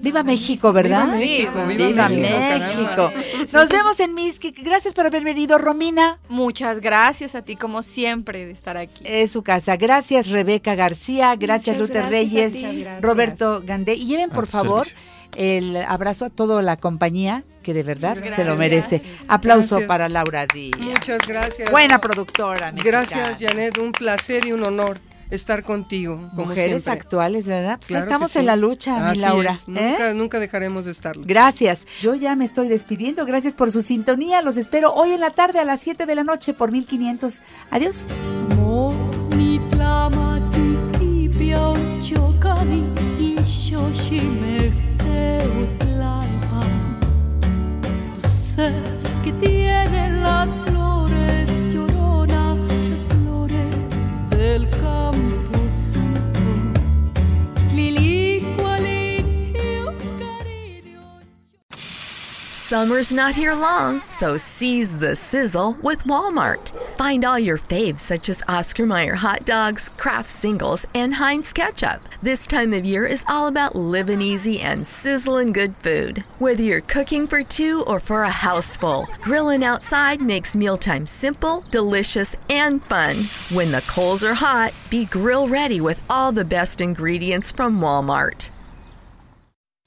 Viva 0.00 0.22
México, 0.22 0.72
¿verdad? 0.72 1.18
Viva 1.18 1.66
México, 1.66 1.66
viva 1.66 2.08
México, 2.08 2.96
caramba. 2.96 3.12
Nos 3.52 3.68
vemos 3.68 4.00
en 4.00 4.14
Miskik. 4.14 4.58
Gracias 4.64 4.94
por 4.94 5.04
haber 5.04 5.22
venido, 5.22 5.58
Romina. 5.58 6.18
Muchas 6.30 6.80
gracias 6.80 7.34
a 7.34 7.42
ti, 7.42 7.56
como 7.56 7.82
siempre, 7.82 8.46
de 8.46 8.52
estar 8.52 8.78
aquí. 8.78 9.04
Es 9.04 9.32
su 9.32 9.42
casa. 9.42 9.76
Gracias, 9.76 10.28
Rebeca 10.30 10.74
García. 10.74 11.36
Gracias, 11.36 11.76
Muchas 11.76 11.90
Luther 11.90 12.08
gracias 12.08 12.54
Reyes. 12.54 13.02
Roberto 13.02 13.62
Gandé. 13.66 13.96
Y 13.96 14.06
lleven, 14.06 14.30
por 14.30 14.44
A 14.44 14.46
tu 14.46 14.52
favor, 14.52 14.86
servicio. 14.86 15.19
El 15.36 15.76
abrazo 15.76 16.24
a 16.26 16.30
toda 16.30 16.60
la 16.62 16.76
compañía, 16.76 17.44
que 17.62 17.74
de 17.74 17.82
verdad 17.82 18.16
se 18.36 18.44
lo 18.44 18.56
merece. 18.56 19.02
Aplauso 19.28 19.76
Gracias. 19.76 19.88
para 19.88 20.08
Laura 20.08 20.46
Díaz. 20.46 20.78
Muchas 20.80 21.26
gracias. 21.26 21.70
Buena 21.70 21.98
productora. 22.00 22.72
mexicana. 22.72 23.06
Gracias, 23.06 23.38
Janet. 23.40 23.78
Un 23.78 23.92
placer 23.92 24.46
y 24.46 24.52
un 24.52 24.66
honor 24.66 24.98
estar 25.30 25.62
contigo. 25.62 26.16
Como 26.34 26.46
Mujeres 26.48 26.82
siempre. 26.82 26.92
actuales, 26.92 27.46
¿verdad? 27.46 27.76
Pues 27.78 27.88
Claro 27.88 28.04
estamos 28.04 28.32
sí. 28.32 28.40
en 28.40 28.46
la 28.46 28.56
lucha, 28.56 29.12
mi 29.12 29.18
Laura. 29.18 29.52
es. 29.52 29.60
¿eh? 29.68 29.90
Nunca, 29.90 30.12
nunca 30.14 30.40
dejaremos 30.40 30.86
de 30.86 30.90
estarlo. 30.90 31.22
Gracias. 31.24 31.86
Yo 32.02 32.14
ya 32.14 32.34
me 32.34 32.44
estoy 32.44 32.66
despidiendo. 32.68 33.24
Gracias 33.26 33.54
por 33.54 33.70
su 33.70 33.82
sintonía. 33.82 34.42
Los 34.42 34.56
espero 34.56 34.92
hoy 34.92 35.12
en 35.12 35.20
la 35.20 35.30
tarde 35.30 35.60
a 35.60 35.64
las 35.64 35.80
7 35.82 36.06
de 36.06 36.14
la 36.16 36.24
noche 36.24 36.52
por 36.54 36.72
1500. 36.72 37.40
Adiós. 37.70 38.06
Del 54.50 54.68
Summer's 62.70 63.12
not 63.12 63.34
here 63.34 63.52
long, 63.52 64.00
so 64.10 64.36
seize 64.36 65.00
the 65.00 65.16
sizzle 65.16 65.72
with 65.82 66.04
Walmart. 66.04 66.70
Find 66.96 67.24
all 67.24 67.36
your 67.36 67.58
faves 67.58 67.98
such 67.98 68.28
as 68.28 68.44
Oscar 68.46 68.86
Mayer 68.86 69.16
hot 69.16 69.44
dogs, 69.44 69.88
Kraft 69.88 70.28
singles, 70.30 70.86
and 70.94 71.14
Heinz 71.14 71.52
ketchup. 71.52 72.00
This 72.22 72.46
time 72.46 72.72
of 72.72 72.84
year 72.84 73.04
is 73.04 73.24
all 73.28 73.48
about 73.48 73.74
living 73.74 74.20
easy 74.20 74.60
and 74.60 74.86
sizzling 74.86 75.52
good 75.52 75.74
food. 75.78 76.22
Whether 76.38 76.62
you're 76.62 76.80
cooking 76.82 77.26
for 77.26 77.42
two 77.42 77.82
or 77.88 77.98
for 77.98 78.22
a 78.22 78.30
house 78.30 78.76
full, 78.76 79.08
grilling 79.20 79.64
outside 79.64 80.20
makes 80.20 80.54
mealtime 80.54 81.08
simple, 81.08 81.64
delicious, 81.72 82.36
and 82.48 82.84
fun. 82.84 83.16
When 83.52 83.72
the 83.72 83.84
coals 83.88 84.22
are 84.22 84.34
hot, 84.34 84.72
be 84.90 85.06
grill 85.06 85.48
ready 85.48 85.80
with 85.80 86.00
all 86.08 86.30
the 86.30 86.44
best 86.44 86.80
ingredients 86.80 87.50
from 87.50 87.80
Walmart. 87.80 88.52